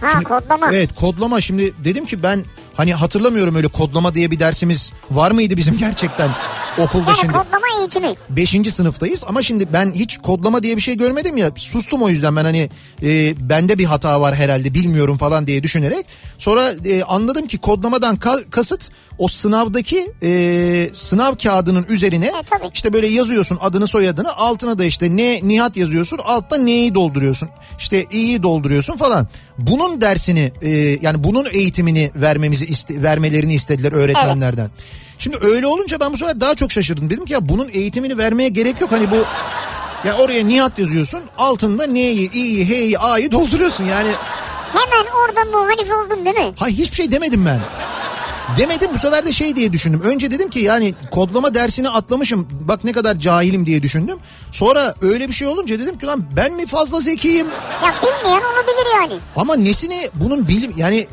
Ha 0.00 0.08
Şimdi- 0.12 0.24
kodlama. 0.24 0.72
Evet 0.72 0.94
kodlama 0.94 1.40
şimdi 1.40 1.74
dedim 1.84 2.06
ki 2.06 2.22
ben 2.22 2.44
hani 2.74 2.94
hatırlamıyorum 2.94 3.54
öyle 3.54 3.68
kodlama 3.68 4.14
diye 4.14 4.30
bir 4.30 4.38
dersimiz 4.38 4.92
var 5.10 5.30
mıydı 5.30 5.56
bizim 5.56 5.78
gerçekten 5.78 6.28
okulda 6.78 7.04
Yani 7.10 7.16
şimdi. 7.20 7.32
kodlama 7.32 7.64
eğitimi. 7.80 8.14
5. 8.30 8.50
sınıftayız 8.74 9.24
ama 9.28 9.42
şimdi 9.42 9.72
ben 9.72 9.92
hiç 9.94 10.18
kodlama 10.18 10.62
diye 10.62 10.76
bir 10.76 10.82
şey 10.82 10.96
görmedim 10.96 11.36
ya 11.36 11.50
sustum 11.56 12.02
o 12.02 12.08
yüzden 12.08 12.36
ben 12.36 12.44
hani 12.44 12.70
e, 13.02 13.34
bende 13.50 13.78
bir 13.78 13.84
hata 13.84 14.20
var 14.20 14.34
herhalde 14.34 14.74
bilmiyorum 14.74 15.16
falan 15.18 15.46
diye 15.46 15.62
düşünerek 15.62 16.06
sonra 16.38 16.72
e, 16.84 17.02
anladım 17.02 17.46
ki 17.46 17.58
kodlamadan 17.58 18.16
ka- 18.16 18.50
kasıt 18.50 18.90
o 19.18 19.28
sınavdaki 19.28 20.12
e, 20.22 20.90
sınav 20.92 21.34
kağıdının 21.36 21.86
üzerine 21.88 22.26
E, 22.26 22.32
tabii. 22.50 22.70
işte 22.74 22.92
böyle 22.92 23.06
yazıyorsun 23.06 23.58
adını 23.60 23.86
soyadını 23.86 24.36
altına 24.36 24.78
da 24.78 24.84
işte 24.84 25.16
ne 25.16 25.40
Nihat 25.42 25.76
yazıyorsun 25.76 26.18
altta 26.24 26.56
neyi 26.56 26.94
dolduruyorsun 26.94 27.48
işte 27.78 28.06
i'yi 28.12 28.42
dolduruyorsun 28.42 28.96
falan 28.96 29.28
bunun 29.58 30.00
dersini 30.00 30.52
e, 30.62 30.70
yani 31.02 31.24
bunun 31.24 31.46
eğitimini 31.52 32.10
vermemizi 32.14 32.63
iste- 32.64 33.02
vermelerini 33.02 33.54
istediler 33.54 33.92
öğretmenlerden. 33.92 34.70
Şimdi 35.18 35.36
öyle 35.42 35.66
olunca 35.66 36.00
ben 36.00 36.12
bu 36.12 36.16
sefer 36.16 36.40
daha 36.40 36.54
çok 36.54 36.72
şaşırdım. 36.72 37.10
Dedim 37.10 37.24
ki 37.24 37.32
ya 37.32 37.48
bunun 37.48 37.68
eğitimini 37.72 38.18
vermeye 38.18 38.48
gerek 38.48 38.80
yok. 38.80 38.92
Hani 38.92 39.10
bu 39.10 39.16
ya 40.08 40.16
oraya 40.18 40.44
Nihat 40.44 40.78
yazıyorsun. 40.78 41.20
Altında 41.38 41.86
neyi, 41.86 42.30
i'yi, 42.32 42.68
h'yi, 42.68 42.98
a'yı 42.98 43.32
dolduruyorsun. 43.32 43.84
Yani 43.84 44.08
Hemen 44.72 45.06
orada 45.24 45.44
muhalif 45.58 45.88
oldun 45.92 46.24
değil 46.24 46.36
mi? 46.36 46.54
hay 46.58 46.72
hiçbir 46.72 46.96
şey 46.96 47.12
demedim 47.12 47.46
ben. 47.46 47.60
Demedim 48.58 48.90
bu 48.94 48.98
sefer 48.98 49.26
de 49.26 49.32
şey 49.32 49.56
diye 49.56 49.72
düşündüm. 49.72 50.00
Önce 50.04 50.30
dedim 50.30 50.48
ki 50.50 50.60
yani 50.60 50.94
kodlama 51.10 51.54
dersini 51.54 51.88
atlamışım. 51.88 52.48
Bak 52.50 52.84
ne 52.84 52.92
kadar 52.92 53.18
cahilim 53.18 53.66
diye 53.66 53.82
düşündüm. 53.82 54.18
Sonra 54.50 54.94
öyle 55.00 55.28
bir 55.28 55.32
şey 55.32 55.48
olunca 55.48 55.78
dedim 55.78 55.98
ki 55.98 56.06
lan 56.06 56.24
ben 56.36 56.52
mi 56.52 56.66
fazla 56.66 57.00
zekiyim? 57.00 57.46
Ya 57.84 57.94
bilmeyen 58.02 58.40
olabilir 58.40 58.86
yani. 59.00 59.12
Ama 59.36 59.56
nesini 59.56 60.10
bunun 60.14 60.48
bilim 60.48 60.72
yani 60.76 61.06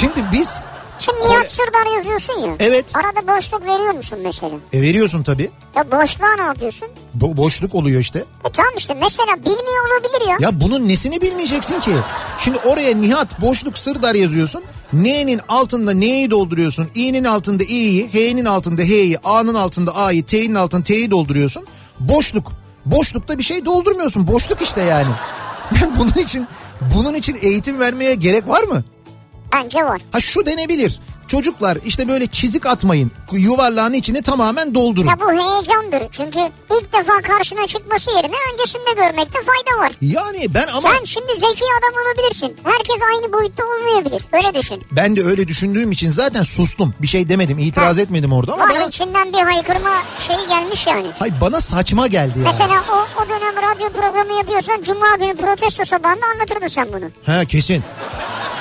şimdi 0.00 0.24
biz 0.32 0.64
Şimdi 1.00 1.20
Nihat 1.20 1.50
Sırdar 1.50 1.96
yazıyorsun 1.96 2.40
ya. 2.40 2.54
Evet. 2.60 2.92
Arada 2.96 3.36
boşluk 3.36 3.62
veriyor 3.62 3.94
musun 3.94 4.18
mesela? 4.22 4.52
e, 4.72 4.82
veriyorsun 4.82 5.22
tabii. 5.22 5.50
Ya 5.76 5.90
boşluğa 5.90 6.34
ne 6.36 6.42
yapıyorsun? 6.42 6.88
Bo- 7.20 7.36
boşluk 7.36 7.74
oluyor 7.74 8.00
işte. 8.00 8.18
E 8.18 8.52
tamam 8.52 8.72
işte 8.76 8.94
mesela 8.94 9.36
bilmiyor 9.36 9.84
olabilir 9.88 10.30
ya. 10.30 10.36
Ya 10.40 10.60
bunun 10.60 10.88
nesini 10.88 11.20
bilmeyeceksin 11.20 11.80
ki? 11.80 11.90
Şimdi 12.38 12.58
oraya 12.58 12.94
Nihat 12.96 13.40
boşluk 13.40 13.78
Sırdar 13.78 14.14
yazıyorsun. 14.14 14.62
N'nin 14.92 15.40
altında 15.48 15.92
neyi 15.92 16.30
dolduruyorsun? 16.30 16.88
i'nin 16.94 17.24
altında 17.24 17.64
i'yi, 17.64 18.08
h'nin 18.12 18.44
altında 18.44 18.82
h'yi, 18.82 19.18
a'nın 19.24 19.54
altında 19.54 19.96
a'yı, 19.96 20.26
t'nin 20.26 20.54
altında 20.54 20.82
t'yi 20.82 21.10
dolduruyorsun. 21.10 21.66
Boşluk. 22.00 22.52
Boşlukta 22.86 23.38
bir 23.38 23.42
şey 23.42 23.64
doldurmuyorsun. 23.64 24.26
Boşluk 24.26 24.62
işte 24.62 24.80
yani. 24.82 25.08
Yani 25.80 25.92
bunun 25.98 26.22
için 26.24 26.46
bunun 26.94 27.14
için 27.14 27.38
eğitim 27.42 27.78
vermeye 27.80 28.14
gerek 28.14 28.48
var 28.48 28.62
mı? 28.62 28.84
Bence 29.52 29.84
var. 29.84 30.00
Ha 30.12 30.20
şu 30.20 30.46
denebilir. 30.46 31.00
Çocuklar 31.28 31.78
işte 31.84 32.08
böyle 32.08 32.26
çizik 32.26 32.66
atmayın. 32.66 33.10
Yuvarlağın 33.32 33.92
içini 33.92 34.22
tamamen 34.22 34.74
doldurun. 34.74 35.08
Ya 35.08 35.20
bu 35.20 35.32
heyecandır. 35.32 36.02
Çünkü 36.12 36.38
ilk 36.80 36.92
defa 36.92 37.22
karşına 37.22 37.66
çıkması 37.66 38.10
yerine 38.16 38.34
öncesinde 38.52 38.92
görmekte 38.96 39.38
fayda 39.42 39.80
var. 39.84 39.92
Yani 40.00 40.54
ben 40.54 40.66
ama 40.66 40.80
Sen 40.80 41.04
şimdi 41.04 41.32
zeki 41.32 41.64
adam 41.78 41.94
olabilirsin. 42.06 42.56
Herkes 42.64 42.96
aynı 43.14 43.32
boyutta 43.32 43.62
olmayabilir. 43.64 44.22
Öyle 44.32 44.54
düşün. 44.54 44.82
ben 44.92 45.16
de 45.16 45.24
öyle 45.24 45.48
düşündüğüm 45.48 45.92
için 45.92 46.10
zaten 46.10 46.42
sustum. 46.42 46.94
Bir 47.02 47.06
şey 47.06 47.28
demedim, 47.28 47.58
itiraz 47.58 47.96
Ha. 47.96 48.00
etmedim 48.00 48.32
orada 48.32 48.52
ama 48.52 48.68
bana 48.68 48.84
içinden 48.86 49.32
bir 49.32 49.38
haykırma 49.38 49.90
şeyi 50.26 50.48
gelmiş 50.48 50.86
yani. 50.86 51.06
Hay 51.18 51.32
bana 51.40 51.60
saçma 51.60 52.06
geldi 52.06 52.38
yani. 52.38 52.48
Mesela 52.52 52.84
o, 52.92 53.22
o 53.22 53.28
dönem 53.28 53.56
radyo 53.56 53.88
programı 53.88 54.32
yapıyorsan 54.38 54.82
Cuma 54.82 55.16
günü 55.20 55.36
protesto 55.36 55.84
sabahında 55.84 56.26
anlatırdın 56.34 56.68
sen 56.68 56.88
bunu. 56.92 57.04
Ha 57.26 57.44
kesin. 57.44 57.82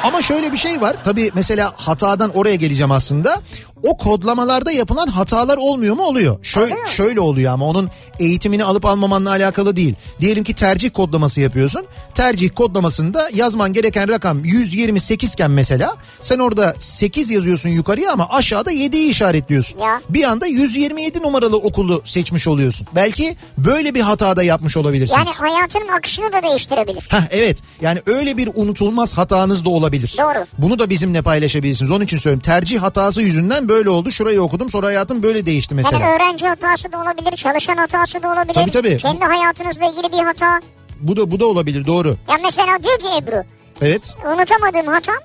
Ama 0.03 0.21
şöyle 0.21 0.51
bir 0.51 0.57
şey 0.57 0.81
var. 0.81 0.95
Tabii 1.03 1.31
mesela 1.35 1.73
hatadan 1.77 2.31
oraya 2.37 2.55
geleceğim 2.57 2.91
aslında. 2.91 3.41
O 3.83 3.97
kodlamalarda 3.97 4.71
yapılan 4.71 5.07
hatalar 5.07 5.57
olmuyor 5.57 5.95
mu? 5.95 6.03
Oluyor. 6.03 6.43
Şöyle, 6.45 6.73
Oluyor. 6.73 6.87
şöyle 6.87 7.19
oluyor 7.19 7.53
ama 7.53 7.65
onun 7.65 7.89
eğitimini 8.19 8.63
alıp 8.63 8.85
almamanla 8.85 9.29
alakalı 9.29 9.75
değil. 9.75 9.95
Diyelim 10.19 10.43
ki 10.43 10.53
tercih 10.53 10.89
kodlaması 10.93 11.41
yapıyorsun. 11.41 11.85
Tercih 12.17 12.49
kodlamasında 12.49 13.29
yazman 13.33 13.73
gereken 13.73 14.09
rakam 14.09 14.43
128 14.43 15.33
iken 15.33 15.51
mesela 15.51 15.95
sen 16.21 16.39
orada 16.39 16.75
8 16.79 17.29
yazıyorsun 17.29 17.69
yukarıya 17.69 18.11
ama 18.11 18.29
aşağıda 18.29 18.73
7'yi 18.73 19.09
işaretliyorsun. 19.09 19.79
Ya. 19.79 20.01
Bir 20.09 20.23
anda 20.23 20.47
127 20.47 21.21
numaralı 21.21 21.57
okulu 21.57 22.01
seçmiş 22.05 22.47
oluyorsun. 22.47 22.87
Belki 22.95 23.37
böyle 23.57 23.95
bir 23.95 24.01
hatada 24.01 24.43
yapmış 24.43 24.77
olabilirsiniz. 24.77 25.27
Yani 25.27 25.51
hayatının 25.51 25.87
akışını 25.87 26.31
da 26.31 26.43
değiştirebilir. 26.43 27.07
Heh, 27.09 27.21
evet 27.31 27.57
yani 27.81 28.01
öyle 28.05 28.37
bir 28.37 28.49
unutulmaz 28.55 29.17
hatanız 29.17 29.65
da 29.65 29.69
olabilir. 29.69 30.15
Doğru. 30.17 30.45
Bunu 30.57 30.79
da 30.79 30.89
bizimle 30.89 31.21
paylaşabilirsiniz. 31.21 31.91
Onun 31.91 32.05
için 32.05 32.17
söylüyorum 32.17 32.43
tercih 32.43 32.81
hatası 32.81 33.21
yüzünden 33.21 33.69
böyle 33.69 33.89
oldu. 33.89 34.11
Şurayı 34.11 34.41
okudum 34.41 34.69
sonra 34.69 34.87
hayatım 34.87 35.23
böyle 35.23 35.45
değişti 35.45 35.75
mesela. 35.75 35.99
Yani 35.99 36.15
öğrenci 36.15 36.47
hatası 36.47 36.91
da 36.91 37.01
olabilir, 37.01 37.31
çalışan 37.35 37.77
hatası 37.77 38.23
da 38.23 38.27
olabilir. 38.27 38.53
Tabii, 38.53 38.71
tabii. 38.71 38.97
Kendi 38.97 39.25
hayatınızla 39.25 39.85
ilgili 39.85 40.11
bir 40.11 40.23
hata. 40.25 40.59
Bu 41.01 41.17
da 41.17 41.31
bu 41.31 41.39
da 41.39 41.45
olabilir 41.45 41.85
doğru. 41.85 42.07
Ya 42.07 42.37
mesela 42.43 42.83
diyor 42.83 42.99
ki 42.99 43.07
Ebru, 43.17 43.43
Evet. 43.81 44.15
unutamadığım 44.25 44.93
hatam 44.93 45.15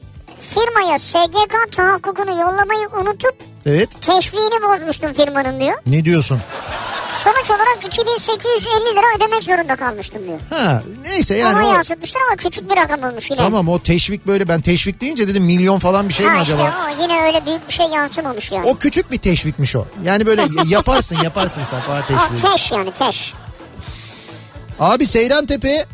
firmaya 0.41 0.99
SGK 0.99 1.73
tahakkukunu 1.77 2.31
yollamayı 2.31 2.89
unutup 3.01 3.35
Evet. 3.67 4.03
teşviğini 4.03 4.63
bozmuştum 4.63 5.13
firmanın 5.13 5.61
diyor. 5.61 5.75
Ne 5.87 6.05
diyorsun? 6.05 6.41
Sonuç 7.25 7.51
olarak 7.51 7.79
2850 7.87 8.97
lira 8.97 9.17
ödemek 9.17 9.43
zorunda 9.45 9.77
kalmıştım 9.77 10.27
diyor. 10.27 10.39
Ha 10.51 10.83
neyse 11.05 11.37
Yani 11.37 11.59
Ona 11.59 11.69
o, 11.69 11.73
yansıtmışlar 11.75 12.21
ama 12.29 12.37
küçük 12.37 12.71
bir 12.71 12.77
rakam 12.77 13.03
olmuş 13.11 13.31
yine. 13.31 13.41
tamam 13.41 13.69
o 13.69 13.79
teşvik 13.79 14.27
böyle 14.27 14.49
ben 14.49 14.61
teşvik 14.61 15.01
deyince 15.01 15.29
dedim 15.29 15.45
milyon 15.45 15.79
falan 15.79 16.09
bir 16.09 16.15
şey 16.15 16.27
mi 16.27 16.33
ha 16.33 16.41
acaba? 16.41 16.63
işte 16.63 16.75
o 16.99 17.03
yine 17.03 17.23
öyle 17.23 17.47
büyük 17.47 17.69
bir 17.69 17.73
şey 17.75 17.87
yansımamış 17.87 18.53
yani. 18.53 18.67
O 18.71 18.75
küçük 18.77 19.11
bir 19.11 19.19
teşvikmiş 19.19 19.77
o. 19.77 19.85
Yani 20.05 20.27
böyle 20.27 20.47
yaparsın 20.67 21.17
yaparsın 21.25 21.63
sen 21.65 21.81
falan 21.81 22.03
O 22.03 22.07
teşvik. 22.07 22.53
teş 22.53 22.73
yani 22.73 22.91
teş. 22.93 23.35
Abi 24.83 25.07
Seyran 25.07 25.47
Tepe 25.47 25.87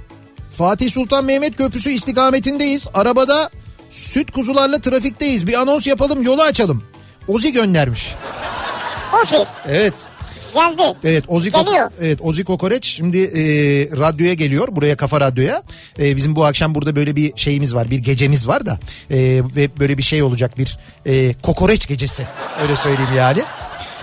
Fatih 0.52 0.90
Sultan 0.90 1.24
Mehmet 1.24 1.56
Köprüsü 1.56 1.90
istikametindeyiz. 1.90 2.86
Arabada 2.94 3.50
süt 3.90 4.30
kuzularla 4.30 4.80
trafikteyiz. 4.80 5.46
Bir 5.46 5.54
anons 5.60 5.86
yapalım 5.86 6.22
yolu 6.22 6.42
açalım. 6.42 6.84
Ozi 7.28 7.52
göndermiş. 7.52 8.14
Ozi 9.22 9.36
Evet. 9.68 9.92
geldi. 10.54 10.94
Evet 11.04 11.24
Ozi, 11.28 11.48
Ko- 11.50 11.90
evet, 12.00 12.18
Ozi 12.22 12.44
Kokoreç 12.44 12.86
şimdi 12.86 13.18
e, 13.18 13.42
radyoya 13.96 14.34
geliyor 14.34 14.68
buraya 14.70 14.96
Kafa 14.96 15.20
Radyo'ya. 15.20 15.62
E, 15.98 16.16
bizim 16.16 16.36
bu 16.36 16.44
akşam 16.44 16.74
burada 16.74 16.96
böyle 16.96 17.16
bir 17.16 17.32
şeyimiz 17.36 17.74
var 17.74 17.90
bir 17.90 17.98
gecemiz 17.98 18.48
var 18.48 18.66
da 18.66 18.78
e, 19.10 19.16
ve 19.56 19.78
böyle 19.80 19.98
bir 19.98 20.02
şey 20.02 20.22
olacak 20.22 20.58
bir 20.58 20.78
e, 21.06 21.34
kokoreç 21.42 21.88
gecesi 21.88 22.26
öyle 22.62 22.76
söyleyeyim 22.76 23.10
yani. 23.16 23.42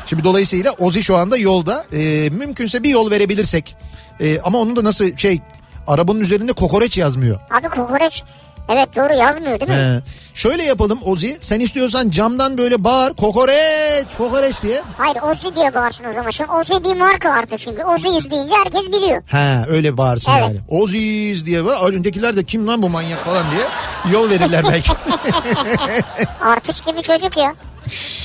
Şimdi 0.05 0.23
dolayısıyla 0.23 0.71
Ozi 0.71 1.03
şu 1.03 1.15
anda 1.17 1.37
yolda 1.37 1.85
E, 1.93 2.29
mümkünse 2.29 2.83
bir 2.83 2.89
yol 2.89 3.11
verebilirsek 3.11 3.75
E, 4.19 4.39
ama 4.41 4.57
onun 4.59 4.75
da 4.75 4.83
nasıl 4.83 5.17
şey 5.17 5.41
arabanın 5.87 6.19
üzerinde 6.19 6.53
kokoreç 6.53 6.97
yazmıyor. 6.97 7.39
Abi 7.59 7.69
kokoreç 7.69 8.23
evet 8.69 8.95
doğru 8.95 9.13
yazmıyor 9.13 9.59
değil 9.59 9.71
mi? 9.71 9.75
He. 9.77 10.01
Şöyle 10.33 10.63
yapalım 10.63 10.99
Ozi. 11.03 11.37
Sen 11.39 11.59
istiyorsan 11.59 12.09
camdan 12.09 12.57
böyle 12.57 12.83
bağır. 12.83 13.13
Kokoreç, 13.13 14.05
kokoreç 14.17 14.61
diye. 14.63 14.81
Hayır 14.97 15.17
Ozi 15.31 15.55
diye 15.55 15.73
bağırsın 15.73 16.05
o 16.11 16.13
zaman. 16.13 16.29
Şimdi 16.29 16.51
Ozi 16.51 16.83
bir 16.83 16.95
marka 16.95 17.29
artık 17.31 17.59
çünkü. 17.59 17.83
Ozi 17.83 18.31
deyince 18.31 18.55
herkes 18.55 18.87
biliyor. 18.91 19.23
Ha 19.31 19.65
öyle 19.69 19.97
bağırsın 19.97 20.31
Evet. 20.31 20.41
yani. 20.41 20.59
Oziz 20.69 21.45
diye 21.45 21.65
var. 21.65 21.89
Öndekiler 21.91 22.35
de 22.35 22.43
kim 22.43 22.67
lan 22.67 22.81
bu 22.81 22.89
manyak 22.89 23.19
falan 23.19 23.43
diye 23.51 23.63
yol 24.13 24.29
verirler 24.29 24.63
belki. 24.71 24.91
Artist 26.41 26.85
gibi 26.85 27.01
çocuk 27.01 27.37
ya. 27.37 27.55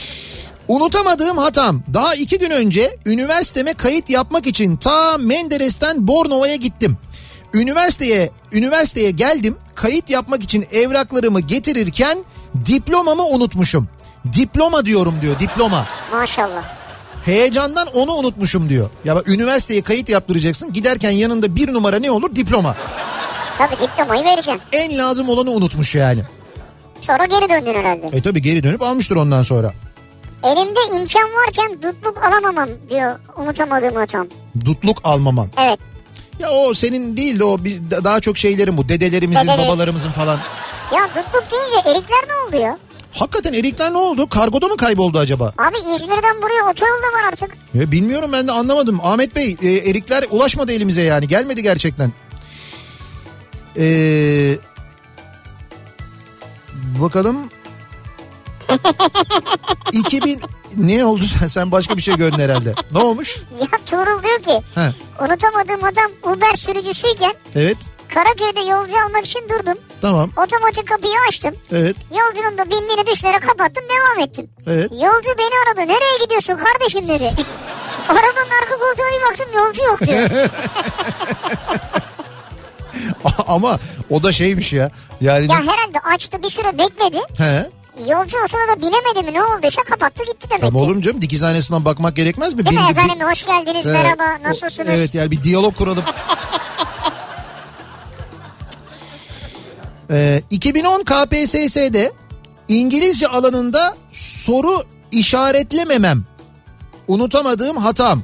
Unutamadığım 0.71 1.39
hatam. 1.39 1.83
Daha 1.95 2.15
iki 2.15 2.39
gün 2.39 2.51
önce 2.51 2.97
üniversiteme 3.07 3.73
kayıt 3.73 4.11
yapmak 4.11 4.47
için 4.47 4.77
ta 4.77 5.19
Menderes'ten 5.19 6.07
Bornova'ya 6.07 6.57
gittim. 6.57 6.99
Üniversiteye 7.55 8.31
üniversiteye 8.53 9.11
geldim. 9.11 9.57
Kayıt 9.75 10.11
yapmak 10.11 10.43
için 10.43 10.67
evraklarımı 10.73 11.41
getirirken 11.41 12.19
diplomamı 12.67 13.27
unutmuşum. 13.27 13.89
Diploma 14.37 14.85
diyorum 14.85 15.15
diyor 15.23 15.41
diploma. 15.41 15.87
Maşallah. 16.13 16.63
Heyecandan 17.25 17.87
onu 17.95 18.13
unutmuşum 18.13 18.69
diyor. 18.69 18.91
Ya 19.05 19.17
bak 19.17 19.29
üniversiteye 19.29 19.83
kayıt 19.83 20.09
yaptıracaksın. 20.09 20.73
Giderken 20.73 21.11
yanında 21.11 21.57
bir 21.57 21.73
numara 21.73 21.99
ne 21.99 22.11
olur? 22.11 22.37
Diploma. 22.37 22.77
Tabii 23.59 23.77
diplomayı 23.83 24.25
vereceksin. 24.25 24.61
En 24.73 24.99
lazım 24.99 25.29
olanı 25.29 25.51
unutmuş 25.51 25.95
yani. 25.95 26.23
Sonra 27.01 27.25
geri 27.25 27.49
döndün 27.49 27.75
herhalde. 27.75 28.17
E 28.17 28.23
tabi 28.23 28.43
geri 28.43 28.63
dönüp 28.63 28.83
almıştır 28.83 29.17
ondan 29.17 29.43
sonra. 29.43 29.73
Elimde 30.45 30.81
imkan 30.97 31.29
varken 31.47 31.83
dutluk 31.83 32.25
alamamam 32.25 32.69
diyor 32.91 33.19
unutamadığım 33.37 33.95
hatam. 33.97 34.27
Dutluk 34.65 34.99
almaman. 35.05 35.49
Evet. 35.59 35.79
Ya 36.39 36.51
o 36.51 36.75
senin 36.75 37.17
değil 37.17 37.39
de 37.39 37.45
o 37.45 37.65
biz 37.65 37.91
daha 37.91 38.21
çok 38.21 38.39
şeylerin 38.39 38.77
bu 38.77 38.89
dedelerimizin 38.89 39.41
Dedeleri. 39.49 39.69
babalarımızın 39.69 40.11
falan. 40.11 40.39
Ya 40.95 41.09
dutluk 41.09 41.45
deyince 41.51 41.89
erikler 41.91 42.19
ne 42.29 42.35
oldu 42.49 42.57
ya? 42.65 42.79
Hakikaten 43.13 43.53
erikler 43.53 43.93
ne 43.93 43.97
oldu? 43.97 44.29
Kargoda 44.29 44.69
mı 44.69 44.77
kayboldu 44.77 45.19
acaba? 45.19 45.53
Abi 45.59 45.77
İzmir'den 45.77 46.43
buraya 46.43 46.71
otoyol 46.71 46.99
da 47.03 47.19
var 47.19 47.29
artık. 47.29 47.51
Ya 47.75 47.93
bilmiyorum 47.93 48.31
ben 48.33 48.49
de 48.49 48.53
anlamadım. 48.53 49.01
Ahmet 49.03 49.37
Bey 49.37 49.57
e, 49.63 49.69
erikler 49.71 50.25
ulaşmadı 50.31 50.73
elimize 50.73 51.03
yani 51.03 51.29
gelmedi 51.29 51.63
gerçekten. 51.63 52.13
Ee, 53.77 54.55
bakalım. 57.03 57.37
2000 59.93 60.41
ne 60.77 61.05
oldu 61.05 61.23
sen 61.39 61.47
sen 61.47 61.73
başka 61.73 61.97
bir 61.97 62.03
şey 62.03 62.17
gördün 62.17 62.39
herhalde. 62.39 62.75
Ne 62.93 62.99
olmuş? 62.99 63.37
Ya 63.61 63.67
Tuğrul 63.87 64.23
diyor 64.23 64.43
ki 64.43 64.67
He, 64.75 64.93
unutamadığım 65.25 65.85
adam 65.85 66.11
Uber 66.33 66.55
sürücüsüyken 66.55 67.33
evet 67.55 67.77
Karaköy'de 68.15 68.61
yolcu 68.61 68.95
almak 69.07 69.27
için 69.27 69.41
durdum. 69.49 69.79
tamam 70.01 70.31
Otomatik 70.37 70.89
kapıyı 70.89 71.15
açtım. 71.29 71.55
evet 71.73 71.97
Yolcunun 72.11 72.59
da 72.59 72.65
bindiğini 72.71 73.07
dışlara 73.07 73.39
kapattım 73.41 73.85
devam 73.89 74.29
ettim. 74.29 74.51
evet. 74.67 74.91
Yolcu 74.93 75.29
beni 75.39 75.51
aradı. 75.67 75.81
Nereye 75.93 76.19
gidiyorsun 76.25 76.57
kardeşim 76.57 77.09
dedi. 77.09 77.31
Arabanın 78.09 78.51
arka 78.63 78.75
koltuğuna 78.79 79.19
bir 79.19 79.31
baktım 79.31 79.47
yolcu 79.57 79.83
yok 79.85 80.01
diyor. 80.01 80.31
Ama 83.49 83.79
o 84.11 84.23
da 84.23 84.33
şeymiş 84.33 84.73
ya. 84.73 84.91
Yani 85.21 85.47
ya 85.53 85.57
herhalde 85.59 85.99
açtı 86.15 86.43
bir 86.43 86.51
süre 86.51 86.79
bekledi. 86.79 87.21
he. 87.39 87.71
Yolcu 88.09 88.37
o 88.45 88.49
sırada 88.49 88.81
binemedi 88.81 89.23
mi 89.31 89.35
ne 89.39 89.45
olduysa 89.45 89.83
kapattı 89.83 90.25
gitti 90.25 90.47
demek 90.51 90.61
Tamam 90.61 90.89
mu 90.89 91.01
canım 91.03 91.21
dikizhanesinden 91.21 91.85
bakmak 91.85 92.17
gerekmez 92.17 92.55
mi? 92.55 92.67
Değil 92.67 92.77
mi 92.81 92.83
Bindi- 92.87 92.91
efendim 92.93 93.27
hoş 93.29 93.47
geldiniz 93.47 93.87
Evet. 93.87 94.03
merhaba 94.03 94.23
O- 94.45 94.49
nasılsınız? 94.49 94.89
Evet 94.95 95.15
yani 95.15 95.31
bir 95.31 95.43
diyalog 95.43 95.77
kuralım. 95.77 96.05
Ee, 100.13 100.43
2010 100.51 101.03
KPSS'de 101.05 102.13
İngilizce 102.69 103.29
alanında 103.29 103.97
soru 104.11 104.85
işaretlememem. 105.13 106.25
Unutamadığım 107.09 107.77
hatam. 107.77 108.23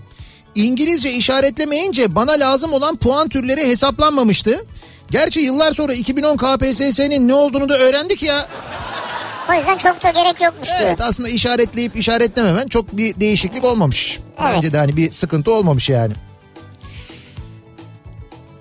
İngilizce 0.55 1.13
işaretlemeyince 1.13 2.15
bana 2.15 2.33
lazım 2.33 2.73
olan 2.73 2.97
puan 2.97 3.29
türleri 3.29 3.69
hesaplanmamıştı. 3.69 4.65
Gerçi 5.11 5.41
yıllar 5.41 5.73
sonra 5.73 5.93
2010 5.95 6.37
KPSS'nin 6.37 7.29
ne 7.29 7.35
olduğunu 7.35 7.69
da 7.69 7.79
öğrendik 7.79 8.23
ya. 8.23 8.49
O 9.51 9.55
yüzden 9.55 9.79
çok 9.79 10.03
da 10.03 10.11
gerek 10.11 10.41
yokmuş 10.41 10.69
diyor. 10.69 10.81
Evet 10.81 11.01
aslında 11.01 11.29
işaretleyip 11.29 11.97
işaretlememen 11.97 12.69
çok 12.69 12.97
bir 12.97 13.21
değişiklik 13.21 13.65
olmamış. 13.65 14.21
Bence 14.41 14.73
de 14.73 14.79
hani 14.79 14.97
bir 14.97 15.11
sıkıntı 15.11 15.53
olmamış 15.53 15.89
yani. 15.89 16.13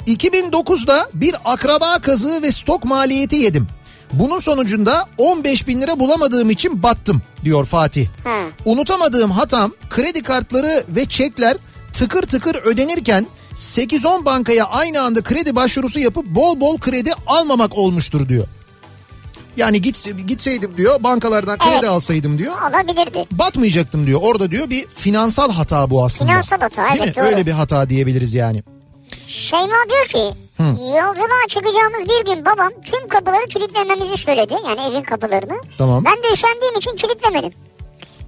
2009'da 0.08 1.10
bir 1.14 1.36
akraba 1.46 2.00
kazığı 2.00 2.42
ve 2.42 2.52
stok 2.52 2.86
maliyeti 2.86 3.36
yedim. 3.36 3.68
Bunun 4.14 4.40
sonucunda 4.40 5.06
15 5.18 5.68
bin 5.68 5.82
lira 5.82 6.00
bulamadığım 6.00 6.50
için 6.50 6.84
battım 6.84 7.22
diyor 7.44 7.66
Fatih. 7.66 8.08
Hı. 8.24 8.30
Unutamadığım 8.66 9.32
hatam 9.32 9.72
kredi 9.90 10.24
kartları 10.24 10.84
ve 10.90 11.06
çekler 11.06 11.58
tıkır 11.94 12.22
tıkır 12.22 12.56
ödenirken 12.56 13.26
8-10 13.56 14.26
bankaya 14.26 14.66
aynı 14.66 15.02
anda 15.02 15.22
kredi 15.22 15.56
başvurusu 15.56 16.00
yapıp 16.00 16.26
bol 16.26 16.60
bol 16.60 16.78
kredi 16.78 17.12
almamak 17.28 17.78
olmuştur 17.78 18.30
diyor. 18.30 18.48
Yani 19.58 19.82
git, 19.82 20.10
gitseydim 20.28 20.78
diyor 20.78 21.04
bankalardan 21.04 21.58
kredi 21.58 21.74
Evet. 21.74 21.90
alsaydım 21.90 22.38
diyor 22.38 22.54
Olabilirdi. 22.70 23.26
batmayacaktım 23.32 24.08
diyor. 24.08 24.20
Orada 24.24 24.52
diyor 24.52 24.70
bir 24.70 24.88
finansal 24.88 25.52
hata 25.52 25.90
bu 25.90 26.06
aslında. 26.06 26.32
Finansal 26.32 26.60
hata, 26.60 26.90
Değil 26.90 27.02
evet, 27.04 27.18
mi? 27.18 27.24
doğru. 27.24 27.30
Öyle 27.30 27.46
bir 27.46 27.52
hata 27.52 27.90
diyebiliriz 27.90 28.34
yani. 28.34 28.64
Şeyma 29.28 29.76
diyor 29.90 30.06
ki 30.08 30.38
yolculuğa 30.80 31.48
çıkacağımız 31.48 32.02
bir 32.10 32.26
gün 32.34 32.46
babam 32.46 32.70
tüm 32.86 33.08
kapıları 33.08 33.46
kilitlememizi 33.48 34.18
söyledi. 34.18 34.54
Yani 34.66 34.82
evin 34.92 35.04
kapılarını. 35.04 35.62
Tamam. 35.78 36.06
Ben 36.06 36.14
de 36.24 36.34
üşendiğim 36.34 36.76
için 36.76 36.96
kilitlemedim. 36.96 37.52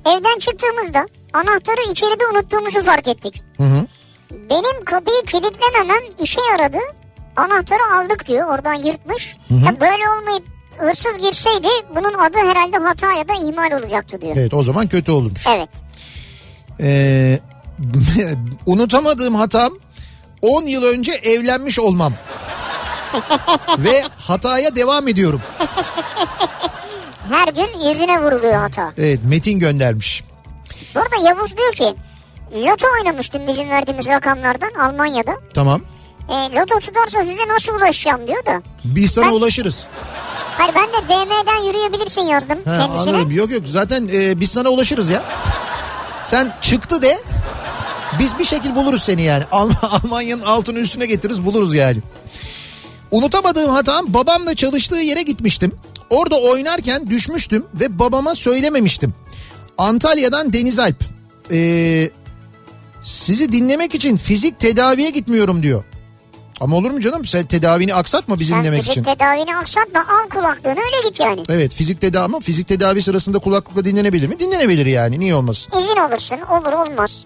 Evden 0.06 0.40
çıktığımızda 0.40 1.06
anahtarı 1.34 1.92
içeride 1.92 2.28
unuttuğumuzu 2.34 2.84
fark 2.84 3.08
ettik. 3.08 3.42
Hı 3.58 3.64
hı. 3.64 3.86
Benim 4.32 4.86
kapıyı 4.86 5.22
kilitlememem 5.26 6.04
işe 6.24 6.42
yaradı. 6.52 6.78
Anahtarı 7.36 7.82
aldık 7.96 8.28
diyor 8.28 8.48
oradan 8.48 8.74
yırtmış. 8.74 9.38
Ya 9.50 9.80
böyle 9.82 10.04
olmayıp 10.20 10.44
hırsız 10.78 11.18
girseydi 11.18 11.68
bunun 11.96 12.14
adı 12.14 12.38
herhalde 12.38 12.78
hata 12.78 13.14
ya 13.14 13.28
da 13.28 13.34
ihmal 13.34 13.72
olacaktı 13.80 14.22
diyor. 14.22 14.36
Evet 14.38 14.54
o 14.54 14.64
zaman 14.64 14.88
kötü 14.88 15.12
olurmuş. 15.12 15.48
Evet. 15.48 15.70
Ee, 16.82 17.40
unutamadığım 18.66 19.36
hatam 19.36 19.74
10 20.42 20.64
yıl 20.64 20.84
önce 20.84 21.12
evlenmiş 21.12 21.80
olmam. 21.80 22.14
Ve 23.78 24.04
hataya 24.18 24.76
devam 24.76 25.08
ediyorum. 25.08 25.42
Her 27.32 27.48
gün 27.54 27.90
yüzüne 27.90 28.22
vuruluyor 28.22 28.54
hata. 28.54 28.94
Evet 28.98 29.20
Metin 29.24 29.60
göndermiş. 29.60 30.24
Bu 30.96 31.00
arada 31.00 31.30
Yavuz 31.30 31.58
diyor 31.58 31.74
ki 31.74 31.96
loto 32.54 32.88
oynamıştım 33.00 33.48
bizim 33.48 33.70
verdiğimiz 33.70 34.08
rakamlardan 34.08 34.74
Almanya'da. 34.74 35.36
Tamam. 35.54 35.82
E, 36.30 36.34
loto 36.34 36.80
tutarsa 36.80 37.20
size 37.24 37.48
nasıl 37.48 37.76
ulaşacağım 37.78 38.28
diyor 38.28 38.46
da. 38.46 38.62
Biz 38.84 39.12
sana 39.12 39.26
Ben- 39.26 39.32
ulaşırız. 39.32 39.86
Hayır 40.58 40.74
ben 40.76 40.88
de 40.88 41.08
DM'den 41.10 41.64
yürüyebilirsin 41.68 42.22
yazdım 42.22 42.58
Ha, 42.66 42.78
kendisine. 42.78 43.12
anladım. 43.16 43.32
Yok 43.32 43.52
yok 43.52 43.64
zaten 43.66 44.10
e, 44.14 44.40
biz 44.40 44.52
sana 44.52 44.70
ulaşırız 44.70 45.10
ya. 45.10 45.24
Sen 46.24 46.54
çıktı 46.62 47.02
de 47.02 47.18
biz 48.20 48.40
bir 48.40 48.46
şekil 48.46 48.76
buluruz 48.76 49.04
seni 49.04 49.22
yani. 49.22 49.44
Alm- 49.52 49.76
Almanya'nın 50.04 50.42
altını 50.42 50.80
üstüne 50.80 51.06
getiririz 51.06 51.46
buluruz 51.46 51.74
yani. 51.76 51.98
Unutamadığım 53.12 53.70
hatam 53.72 54.14
babamla 54.14 54.56
çalıştığı 54.56 54.96
yere 54.96 55.22
gitmiştim. 55.22 55.72
Orada 56.10 56.36
oynarken 56.36 57.10
düşmüştüm 57.10 57.66
ve 57.74 58.00
babama 58.00 58.36
söylememiştim. 58.36 59.14
Antalya'dan 59.78 60.54
Deniz 60.54 60.80
Alp. 60.80 61.04
Ee, 61.52 62.10
sizi 63.04 63.52
dinlemek 63.52 63.96
için 63.96 64.18
fizik 64.18 64.60
tedaviye 64.60 65.10
gitmiyorum 65.10 65.64
diyor. 65.64 65.84
Ama 66.62 66.76
olur 66.76 66.92
mu 66.92 67.02
canım? 67.02 67.26
Sen 67.26 67.46
tedavini 67.46 67.94
aksatma 67.94 68.40
bizi 68.40 68.52
Sen 68.52 68.60
dinlemek 68.60 68.80
fizik 68.80 68.92
için. 68.92 69.04
tedavini 69.04 69.56
aksatma 69.58 70.00
al 70.00 70.30
kulaklığını 70.30 70.80
öyle 70.80 71.08
git 71.10 71.20
yani. 71.20 71.44
Evet 71.50 71.74
fizik 71.74 72.02
tedavi 72.02 72.24
ama 72.24 72.40
fizik 72.40 72.68
tedavi 72.68 73.02
sırasında 73.02 73.40
kulaklıkla 73.40 73.86
dinlenebilir 73.86 74.28
mi? 74.28 74.40
Dinlenebilir 74.40 74.86
yani 74.86 75.20
niye 75.20 75.36
olmasın? 75.36 75.74
İzin 75.78 75.98
olursun 76.00 76.38
olur 76.42 76.74
olmaz. 76.74 77.24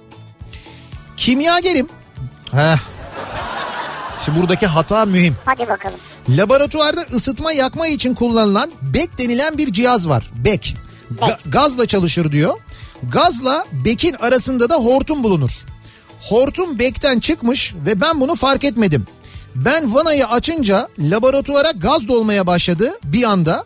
Kimyagerim. 1.17 1.87
Heh. 2.51 2.77
Şimdi 4.25 4.39
buradaki 4.41 4.67
hata 4.67 5.05
mühim. 5.05 5.35
Hadi 5.45 5.67
bakalım. 5.67 5.99
Laboratuvarda 6.29 7.01
ısıtma 7.13 7.51
yakma 7.51 7.87
için 7.87 8.13
kullanılan 8.13 8.71
BEK 8.81 9.17
denilen 9.17 9.57
bir 9.57 9.73
cihaz 9.73 10.09
var. 10.09 10.31
BEK. 10.35 10.75
Ga- 11.21 11.49
gazla 11.49 11.85
çalışır 11.87 12.31
diyor. 12.31 12.53
Gazla 13.03 13.65
BEK'in 13.71 14.13
arasında 14.13 14.69
da 14.69 14.75
hortum 14.75 15.23
bulunur. 15.23 15.51
Hortum 16.21 16.79
BEK'ten 16.79 17.19
çıkmış 17.19 17.73
ve 17.85 18.01
ben 18.01 18.21
bunu 18.21 18.35
fark 18.35 18.63
etmedim. 18.63 19.07
Ben 19.55 19.95
vanayı 19.95 20.27
açınca 20.27 20.87
laboratuvara 20.99 21.71
gaz 21.71 22.07
dolmaya 22.07 22.47
başladı 22.47 22.91
bir 23.03 23.23
anda. 23.23 23.65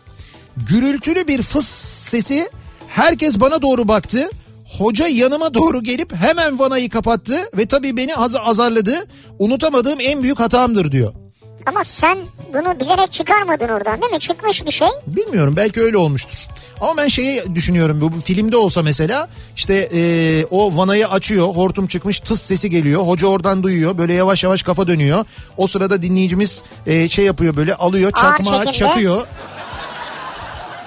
Gürültülü 0.56 1.26
bir 1.28 1.42
fıs 1.42 1.68
sesi 2.08 2.50
herkes 2.88 3.40
bana 3.40 3.62
doğru 3.62 3.88
baktı. 3.88 4.30
Hoca 4.78 5.06
yanıma 5.08 5.54
doğru 5.54 5.82
gelip 5.82 6.14
hemen 6.14 6.58
vanayı 6.58 6.90
kapattı 6.90 7.50
ve 7.56 7.66
tabii 7.66 7.96
beni 7.96 8.16
az 8.16 8.36
azarladı. 8.36 9.06
Unutamadığım 9.38 10.00
en 10.00 10.22
büyük 10.22 10.40
hatamdır 10.40 10.92
diyor. 10.92 11.12
Ama 11.66 11.84
sen 11.84 12.18
bunu 12.56 12.80
bilerek 12.80 13.12
çıkarmadın 13.12 13.68
oradan 13.68 14.02
değil 14.02 14.12
mi? 14.12 14.18
Çıkmış 14.18 14.66
bir 14.66 14.70
şey. 14.70 14.88
Bilmiyorum 15.06 15.54
belki 15.56 15.80
öyle 15.80 15.96
olmuştur. 15.96 16.38
Ama 16.80 16.96
ben 16.96 17.08
şeyi 17.08 17.54
düşünüyorum 17.54 18.00
bu, 18.00 18.20
filmde 18.20 18.56
olsa 18.56 18.82
mesela 18.82 19.28
işte 19.56 19.88
e, 19.94 20.00
o 20.50 20.76
vanayı 20.76 21.08
açıyor 21.08 21.46
hortum 21.46 21.86
çıkmış 21.86 22.20
tıs 22.20 22.42
sesi 22.42 22.70
geliyor 22.70 23.02
hoca 23.02 23.26
oradan 23.26 23.62
duyuyor 23.62 23.98
böyle 23.98 24.12
yavaş 24.12 24.44
yavaş 24.44 24.62
kafa 24.62 24.86
dönüyor. 24.86 25.24
O 25.56 25.66
sırada 25.66 26.02
dinleyicimiz 26.02 26.62
e, 26.86 27.08
şey 27.08 27.24
yapıyor 27.24 27.56
böyle 27.56 27.74
alıyor 27.74 28.12
çakmağı 28.12 28.72
çakıyor. 28.72 29.22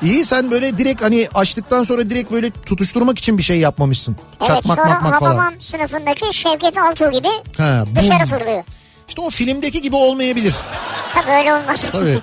İyi 0.04 0.26
sen 0.26 0.52
böyle 0.52 0.78
direkt 0.78 1.02
hani 1.02 1.28
açtıktan 1.36 1.84
sonra 1.84 2.10
direkt 2.10 2.32
böyle 2.32 2.52
tutuşturmak 2.66 3.20
için 3.20 3.38
bir 3.38 3.44
şey 3.44 3.60
yapmamışsın. 3.60 4.18
Evet 4.40 4.48
Çakmak 4.48 4.78
makmak 4.78 5.20
falan. 5.20 5.32
Hababam 5.36 5.62
sınıfındaki 5.62 6.38
Şevket 6.38 6.78
Altuğ 6.78 7.12
gibi 7.12 7.28
Ha, 7.58 7.86
dışarı 7.96 8.24
bum. 8.24 8.38
fırlıyor. 8.38 8.64
İşte 9.10 9.22
o 9.22 9.30
filmdeki 9.30 9.82
gibi 9.82 9.96
olmayabilir. 9.96 10.56
Tabii 11.14 11.32
öyle 11.32 11.54
olmaz. 11.54 11.84
Tabii. 11.92 12.20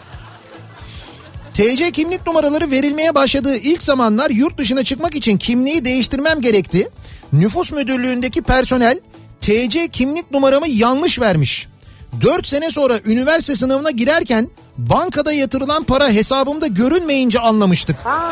TC 1.54 1.90
kimlik 1.92 2.26
numaraları 2.26 2.70
verilmeye 2.70 3.14
başladığı 3.14 3.56
ilk 3.56 3.82
zamanlar 3.82 4.30
yurt 4.30 4.58
dışına 4.58 4.84
çıkmak 4.84 5.14
için 5.14 5.38
kimliği 5.38 5.84
değiştirmem 5.84 6.40
gerekti. 6.40 6.88
Nüfus 7.32 7.72
müdürlüğündeki 7.72 8.42
personel 8.42 9.00
TC 9.40 9.88
kimlik 9.88 10.30
numaramı 10.30 10.68
yanlış 10.68 11.20
vermiş. 11.20 11.68
4 12.22 12.46
sene 12.46 12.70
sonra 12.70 12.98
üniversite 13.04 13.56
sınavına 13.56 13.90
girerken 13.90 14.50
bankada 14.78 15.32
yatırılan 15.32 15.84
para 15.84 16.08
hesabımda 16.10 16.66
görünmeyince 16.66 17.40
anlamıştık. 17.40 17.96
Aa, 18.06 18.30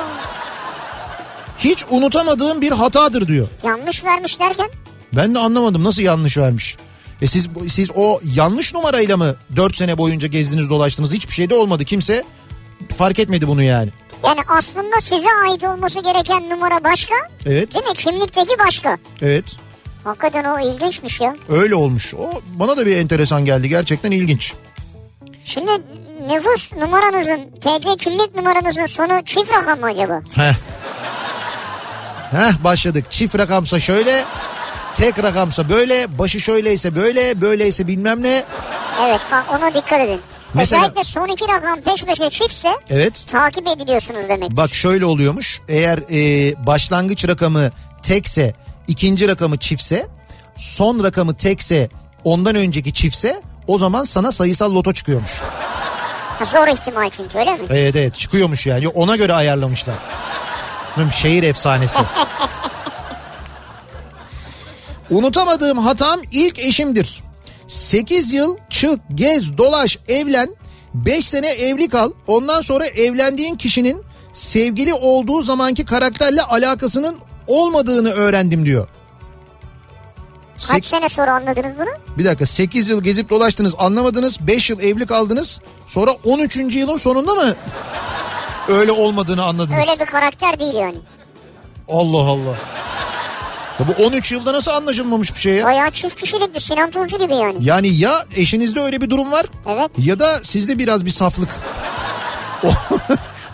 Hiç 1.58 1.84
unutamadığım 1.90 2.60
bir 2.60 2.72
hatadır 2.72 3.28
diyor. 3.28 3.48
yanlış 3.62 4.04
vermiş 4.04 4.40
derken 4.40 4.70
Ben 5.12 5.34
de 5.34 5.38
anlamadım 5.38 5.84
nasıl 5.84 6.02
yanlış 6.02 6.38
vermiş. 6.38 6.76
E 7.22 7.26
siz 7.26 7.46
siz 7.68 7.90
o 7.94 8.20
yanlış 8.34 8.74
numarayla 8.74 9.16
mı 9.16 9.36
4 9.56 9.76
sene 9.76 9.98
boyunca 9.98 10.28
gezdiniz 10.28 10.70
dolaştınız 10.70 11.12
hiçbir 11.12 11.32
şey 11.32 11.50
de 11.50 11.54
olmadı 11.54 11.84
kimse 11.84 12.24
fark 12.96 13.18
etmedi 13.18 13.48
bunu 13.48 13.62
yani. 13.62 13.90
yani 14.26 14.40
aslında 14.48 15.00
size 15.00 15.26
ait 15.48 15.64
olması 15.64 16.02
gereken 16.02 16.50
numara 16.50 16.84
başka. 16.84 17.14
Evet 17.46 17.74
Değil 17.74 17.84
mi? 17.84 17.94
Kimlikteki 17.94 18.58
başka. 18.66 18.98
evet 19.22 19.44
Hakikaten 20.04 20.44
o 20.44 20.60
ilginçmiş 20.60 21.20
ya. 21.20 21.36
öyle 21.48 21.74
olmuş. 21.74 22.14
O 22.14 22.42
bana 22.54 22.76
da 22.76 22.86
bir 22.86 22.96
enteresan 22.96 23.44
geldi 23.44 23.68
gerçekten 23.68 24.10
ilginç. 24.10 24.54
Şimdi 25.44 25.70
nüfus 26.30 26.72
numaranızın, 26.72 27.50
TC 27.60 27.96
kimlik 27.96 28.34
numaranızın 28.34 28.86
sonu 28.86 29.24
çift 29.26 29.50
rakam 29.52 29.80
mı 29.80 29.86
acaba? 29.86 30.22
Heh. 30.34 30.54
Heh 32.30 32.64
başladık 32.64 33.04
çift 33.10 33.38
rakamsa 33.38 33.80
şöyle 33.80 34.24
tek 34.94 35.22
rakamsa 35.22 35.68
böyle 35.68 36.18
başı 36.18 36.40
şöyleyse 36.40 36.96
böyle 36.96 37.40
böyleyse 37.40 37.86
bilmem 37.86 38.22
ne. 38.22 38.44
Evet 39.06 39.20
bak 39.32 39.44
ona 39.50 39.74
dikkat 39.74 40.00
edin. 40.00 40.20
Mesela- 40.54 40.82
Özellikle 40.82 41.04
son 41.04 41.28
iki 41.28 41.48
rakam 41.48 41.80
peş 41.80 42.04
peşe 42.04 42.30
çiftse 42.30 42.68
Evet 42.90 43.24
takip 43.28 43.66
ediliyorsunuz 43.68 44.20
demek. 44.28 44.50
Bak 44.50 44.74
şöyle 44.74 45.04
oluyormuş. 45.04 45.60
Eğer 45.68 45.98
e, 45.98 46.66
başlangıç 46.66 47.28
rakamı 47.28 47.70
tekse, 48.02 48.54
ikinci 48.88 49.28
rakamı 49.28 49.58
çiftse, 49.58 50.06
son 50.56 51.04
rakamı 51.04 51.36
tekse, 51.36 51.88
ondan 52.24 52.54
önceki 52.54 52.92
çiftse 52.92 53.42
o 53.66 53.78
zaman 53.78 54.04
sana 54.04 54.32
sayısal 54.32 54.74
loto 54.74 54.92
çıkıyormuş. 54.92 55.30
Zor 56.52 56.66
ihtimal 56.68 57.10
çünkü 57.10 57.38
öyle 57.38 57.50
mi? 57.54 57.58
Evet 57.70 57.96
evet 57.96 58.14
çıkıyormuş 58.14 58.66
yani. 58.66 58.88
Ona 58.88 59.16
göre 59.16 59.32
ayarlamışlar. 59.34 59.94
Şehir 61.12 61.42
efsanesi. 61.42 61.98
Unutamadığım 65.10 65.78
hatam 65.78 66.20
ilk 66.32 66.58
eşimdir. 66.58 67.22
8 67.66 68.32
yıl 68.32 68.56
çık, 68.70 69.00
gez, 69.14 69.58
dolaş, 69.58 69.98
evlen. 70.08 70.56
5 70.94 71.28
sene 71.28 71.46
evli 71.48 71.88
kal. 71.88 72.10
Ondan 72.26 72.60
sonra 72.60 72.86
evlendiğin 72.86 73.56
kişinin 73.56 74.02
sevgili 74.32 74.94
olduğu 74.94 75.42
zamanki 75.42 75.84
karakterle 75.84 76.42
alakasının 76.42 77.16
olmadığını 77.46 78.10
öğrendim 78.10 78.66
diyor. 78.66 78.88
Kaç 80.54 80.62
Sek- 80.70 80.86
sene 80.86 81.08
sonra 81.08 81.32
anladınız 81.34 81.74
bunu? 81.78 82.18
bir 82.18 82.24
dakika 82.24 82.46
8 82.46 82.88
yıl 82.88 83.02
gezip 83.02 83.30
dolaştınız 83.30 83.74
anlamadınız 83.78 84.38
5 84.46 84.70
yıl 84.70 84.80
evli 84.80 85.06
kaldınız 85.06 85.60
sonra 85.86 86.10
13. 86.24 86.56
yılın 86.76 86.96
sonunda 86.96 87.34
mı 87.34 87.54
öyle 88.68 88.92
olmadığını 88.92 89.44
anladınız? 89.44 89.78
Öyle 89.88 90.00
bir 90.00 90.06
karakter 90.06 90.60
değil 90.60 90.74
yani. 90.74 90.96
Allah 91.88 92.18
Allah. 92.30 92.56
Ya 93.80 93.86
bu 93.88 94.04
13 94.04 94.32
yılda 94.32 94.52
nasıl 94.52 94.70
anlaşılmamış 94.70 95.34
bir 95.34 95.40
şey 95.40 95.54
ya? 95.54 95.66
Bayağı 95.66 95.90
çift 95.90 96.20
kişilikli 96.20 96.60
Sinan 96.60 96.90
Tuzcu 96.90 97.18
gibi 97.18 97.34
yani. 97.34 97.54
Yani 97.60 97.88
ya 97.88 98.24
eşinizde 98.36 98.80
öyle 98.80 99.00
bir 99.00 99.10
durum 99.10 99.32
var 99.32 99.46
Evet. 99.68 99.90
ya 99.98 100.18
da 100.18 100.40
sizde 100.42 100.78
biraz 100.78 101.04
bir 101.04 101.10
saflık 101.10 101.48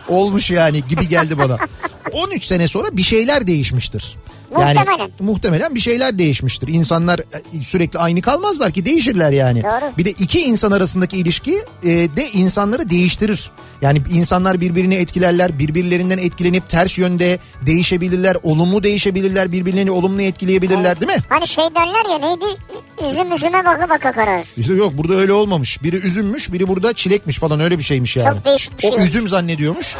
olmuş 0.09 0.50
yani 0.50 0.83
gibi 0.88 1.09
geldi 1.09 1.38
bana. 1.38 1.59
13 2.12 2.44
sene 2.44 2.68
sonra 2.68 2.88
bir 2.96 3.02
şeyler 3.02 3.46
değişmiştir. 3.46 4.16
Yani 4.51 4.79
Muhtemelen. 4.79 5.11
muhtemelen 5.21 5.75
bir 5.75 5.81
şeyler 5.81 6.19
değişmiştir. 6.19 6.69
İnsanlar 6.69 7.19
e, 7.19 7.63
sürekli 7.63 7.99
aynı 7.99 8.23
kalmazlar 8.23 8.73
ki 8.73 8.85
değişirler 8.85 9.33
yani. 9.33 9.63
Doğru. 9.63 9.93
Bir 9.99 10.05
de 10.05 10.11
iki 10.11 10.41
insan 10.41 10.71
arasındaki 10.73 11.17
ilişki 11.17 11.55
e, 11.83 11.89
de 11.89 12.31
insanları 12.33 12.91
değiştirir. 12.91 13.51
Yani 13.83 14.03
insanlar 14.15 14.61
birbirini 14.61 14.95
etkilerler, 14.95 15.59
birbirlerinden 15.59 16.19
etkilenip 16.19 16.69
ters 16.69 16.99
yönde 16.99 17.39
değişebilirler, 17.67 18.37
olumlu 18.43 18.83
değişebilirler, 18.83 19.53
birbirlerini 19.53 19.91
olumlu 19.91 20.23
etkileyebilirler 20.23 21.01
değil 21.01 21.13
mi? 21.13 21.19
Hani 21.29 21.47
şey 21.47 21.65
derler 21.65 22.11
ya 22.13 22.19
neydi? 22.29 22.45
Üzüm 23.11 23.33
üzüme 23.33 23.65
baka 23.65 23.89
baka 23.89 24.13
karar. 24.13 24.45
İşte 24.57 24.73
yok 24.73 24.93
burada 24.95 25.15
öyle 25.15 25.33
olmamış. 25.33 25.83
Biri 25.83 25.97
üzümmüş, 25.97 26.53
biri 26.53 26.69
burada 26.69 26.93
çilekmiş 26.93 27.39
falan 27.39 27.61
öyle 27.61 27.79
bir 27.79 27.83
şeymiş 27.85 28.17
yani. 28.17 28.35
Çok 28.37 28.45
değişik 28.45 28.79
bir 28.79 28.83
şey 28.83 28.91
O 28.91 28.99
üzüm 28.99 29.29
zannediyormuş. 29.29 29.97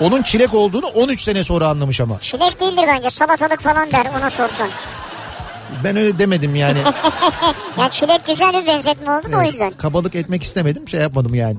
Onun 0.00 0.22
çilek 0.22 0.54
olduğunu 0.54 0.86
13 0.86 1.20
sene 1.20 1.44
sonra 1.44 1.68
anlamış 1.68 2.00
ama. 2.00 2.20
Çilek 2.20 2.60
değildir 2.60 2.84
bence 2.86 3.10
salatalık 3.10 3.62
falan 3.62 3.90
der 3.90 4.06
ona 4.18 4.30
sorsan. 4.30 4.68
Ben 5.84 5.96
öyle 5.96 6.18
demedim 6.18 6.56
yani. 6.56 6.78
Ya 7.78 7.90
çilek 7.90 8.26
güzel 8.26 8.62
bir 8.62 8.66
benzetme 8.66 9.12
oldu 9.12 9.32
da 9.32 9.38
o 9.38 9.42
yüzden. 9.42 9.70
Kabalık 9.70 10.14
etmek 10.14 10.42
istemedim 10.42 10.88
şey 10.88 11.00
yapmadım 11.00 11.34
yani. 11.34 11.56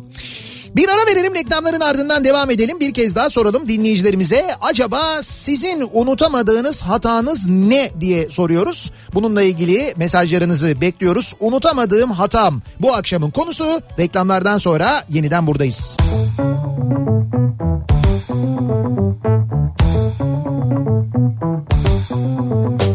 Bir 0.75 0.89
ara 0.89 1.05
verelim 1.07 1.35
reklamların 1.35 1.79
ardından 1.79 2.23
devam 2.23 2.51
edelim. 2.51 2.79
Bir 2.79 2.93
kez 2.93 3.15
daha 3.15 3.29
soralım 3.29 3.67
dinleyicilerimize. 3.67 4.55
Acaba 4.61 5.23
sizin 5.23 5.89
unutamadığınız 5.93 6.81
hatanız 6.81 7.47
ne 7.47 7.91
diye 7.99 8.29
soruyoruz. 8.29 8.91
Bununla 9.13 9.41
ilgili 9.41 9.93
mesajlarınızı 9.97 10.81
bekliyoruz. 10.81 11.33
Unutamadığım 11.39 12.11
hatam 12.11 12.61
bu 12.79 12.93
akşamın 12.93 13.31
konusu. 13.31 13.81
Reklamlardan 13.99 14.57
sonra 14.57 15.05
yeniden 15.09 15.47
buradayız. 15.47 15.97
Kafa 15.97 16.49
Thank 18.29 18.59
you. 22.83 22.88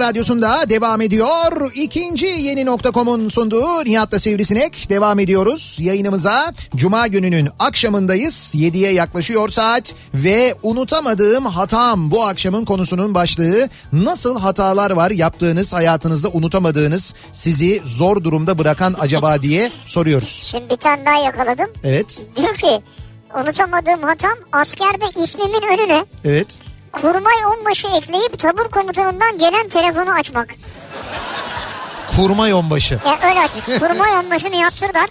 Kafa 0.00 0.08
radyosunda 0.08 0.70
devam 0.70 1.00
ediyor. 1.00 1.72
İkinci 1.74 2.26
yeni 2.26 2.66
nokta.com'un 2.66 3.28
sunduğu 3.28 3.84
Nihat'la 3.84 4.18
Sivrisinek 4.18 4.90
devam 4.90 5.18
ediyoruz. 5.18 5.78
Yayınımıza 5.80 6.52
Cuma 6.76 7.06
gününün 7.06 7.48
akşamındayız. 7.58 8.54
7'ye 8.54 8.92
yaklaşıyor 8.92 9.48
saat 9.48 9.94
ve 10.14 10.54
unutamadığım 10.62 11.46
hatam 11.46 12.10
bu 12.10 12.24
akşamın 12.24 12.64
konusunun 12.64 13.14
başlığı. 13.14 13.68
Nasıl 13.92 14.38
hatalar 14.38 14.90
var 14.90 15.10
yaptığınız 15.10 15.72
hayatınızda 15.72 16.28
unutamadığınız 16.28 17.14
sizi 17.32 17.80
zor 17.84 18.24
durumda 18.24 18.58
bırakan 18.58 18.96
acaba 19.00 19.42
diye 19.42 19.70
soruyoruz. 19.84 20.42
Şimdi 20.50 20.70
bir 20.70 20.76
tane 20.76 21.06
daha 21.06 21.24
yakaladım. 21.24 21.70
Evet, 21.84 22.26
Diyor 22.36 22.54
ki 22.54 22.82
unutamadığım 23.40 24.02
hatam 24.02 24.38
askerde 24.52 25.22
ismimin 25.24 25.62
önüne 25.72 26.04
evet. 26.24 26.69
Kurmay 26.92 27.34
onbaşı 27.58 27.88
ekleyip 27.88 28.38
tabur 28.38 28.64
komutanından 28.70 29.38
gelen 29.38 29.68
telefonu 29.68 30.10
açmak. 30.10 30.48
Kurma 32.16 32.48
yonbaşı. 32.48 32.98
Ya 33.06 33.28
öyle 33.30 33.40
açmış. 33.40 33.64
Kurmay 33.78 34.18
onbaşı 34.18 34.50
Nihat 34.50 34.72
Sırdar. 34.72 35.10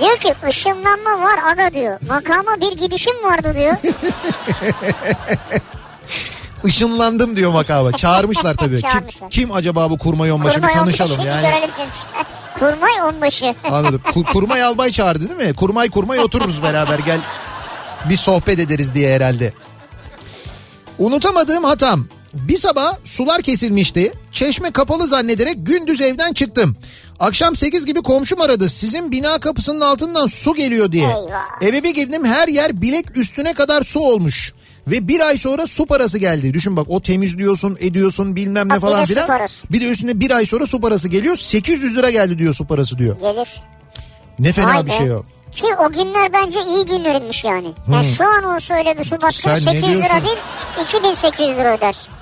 diyor 0.00 0.16
ki 0.18 0.34
ışınlanma 0.48 1.20
var 1.22 1.38
aga 1.52 1.72
diyor. 1.74 1.98
Makama 2.08 2.60
bir 2.60 2.72
gidişim 2.76 3.24
vardı 3.24 3.54
diyor. 3.54 3.76
Işınlandım 6.64 7.36
diyor 7.36 7.52
makaba. 7.52 7.92
Çağırmışlar 7.92 8.54
tabii. 8.54 8.80
kim, 8.80 8.90
Çağırmışlar. 8.90 9.30
kim 9.30 9.52
acaba 9.52 9.90
bu 9.90 9.98
kurma 9.98 10.26
yonbaşı 10.26 10.56
bir 10.56 10.60
Kurmay 10.62 10.74
tanışalım 10.74 11.12
onbaşı 11.12 11.28
yani. 11.28 11.42
görelim 11.42 11.70
demişler. 11.78 12.24
Kurmay 12.58 13.02
onbaşı. 13.02 13.54
Anladım. 13.70 14.00
Ku- 14.04 14.32
kurmay 14.32 14.62
albay 14.64 14.90
çağırdı 14.92 15.28
değil 15.38 15.48
mi? 15.48 15.54
Kurmay 15.56 15.90
kurmay 15.90 16.18
otururuz 16.20 16.62
beraber 16.62 16.98
gel. 16.98 17.20
Bir 18.04 18.16
sohbet 18.16 18.58
ederiz 18.58 18.94
diye 18.94 19.14
herhalde. 19.16 19.52
Unutamadığım 20.98 21.64
hatam. 21.64 22.06
Bir 22.34 22.56
sabah 22.58 22.96
sular 23.04 23.42
kesilmişti. 23.42 24.12
Çeşme 24.32 24.70
kapalı 24.70 25.06
zannederek 25.06 25.56
gündüz 25.58 26.00
evden 26.00 26.32
çıktım. 26.32 26.76
Akşam 27.20 27.56
8 27.56 27.86
gibi 27.86 28.02
komşum 28.02 28.40
aradı. 28.40 28.68
Sizin 28.68 29.12
bina 29.12 29.38
kapısının 29.38 29.80
altından 29.80 30.26
su 30.26 30.54
geliyor 30.54 30.92
diye. 30.92 31.04
Eyvah. 31.06 31.62
Eve 31.62 31.82
bir 31.82 31.94
girdim 31.94 32.24
her 32.24 32.48
yer 32.48 32.82
bilek 32.82 33.16
üstüne 33.16 33.54
kadar 33.54 33.82
su 33.82 34.00
olmuş. 34.00 34.54
Ve 34.86 35.08
bir 35.08 35.20
ay 35.20 35.38
sonra 35.38 35.66
su 35.66 35.86
parası 35.86 36.18
geldi. 36.18 36.54
Düşün 36.54 36.76
bak 36.76 36.86
o 36.90 37.02
temizliyorsun 37.02 37.76
ediyorsun 37.80 38.36
bilmem 38.36 38.68
ne 38.68 38.74
de 38.74 38.80
falan 38.80 39.04
filan. 39.04 39.48
Bir 39.70 39.80
de 39.80 39.90
üstüne 39.90 40.20
bir 40.20 40.30
ay 40.30 40.46
sonra 40.46 40.66
su 40.66 40.80
parası 40.80 41.08
geliyor. 41.08 41.36
800 41.36 41.96
lira 41.96 42.10
geldi 42.10 42.38
diyor 42.38 42.54
su 42.54 42.66
parası 42.66 42.98
diyor. 42.98 43.18
Gelir. 43.20 43.48
Ne 44.38 44.52
fena 44.52 44.66
Vay 44.66 44.86
bir 44.86 44.90
be. 44.90 44.94
şey 44.96 45.12
o. 45.12 45.22
Ki 45.52 45.66
o 45.86 45.92
günler 45.92 46.32
bence 46.32 46.58
iyi 46.68 46.84
günlerinmiş 46.84 47.44
yani. 47.44 47.72
Yani 47.92 48.06
şu 48.06 48.24
an 48.24 48.44
olsa 48.44 48.74
öyle 48.74 48.98
bir 48.98 49.04
su 49.04 49.22
baskını 49.22 49.60
Sen 49.60 49.74
ne 49.74 49.80
800 49.80 49.98
lira 49.98 50.24
değil 50.24 50.38
2800 50.82 51.58
lira 51.58 51.76
ödersin. 51.76 52.12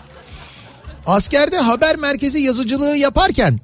Askerde 1.06 1.58
haber 1.58 1.96
merkezi 1.96 2.40
yazıcılığı 2.40 2.96
yaparken 2.96 3.60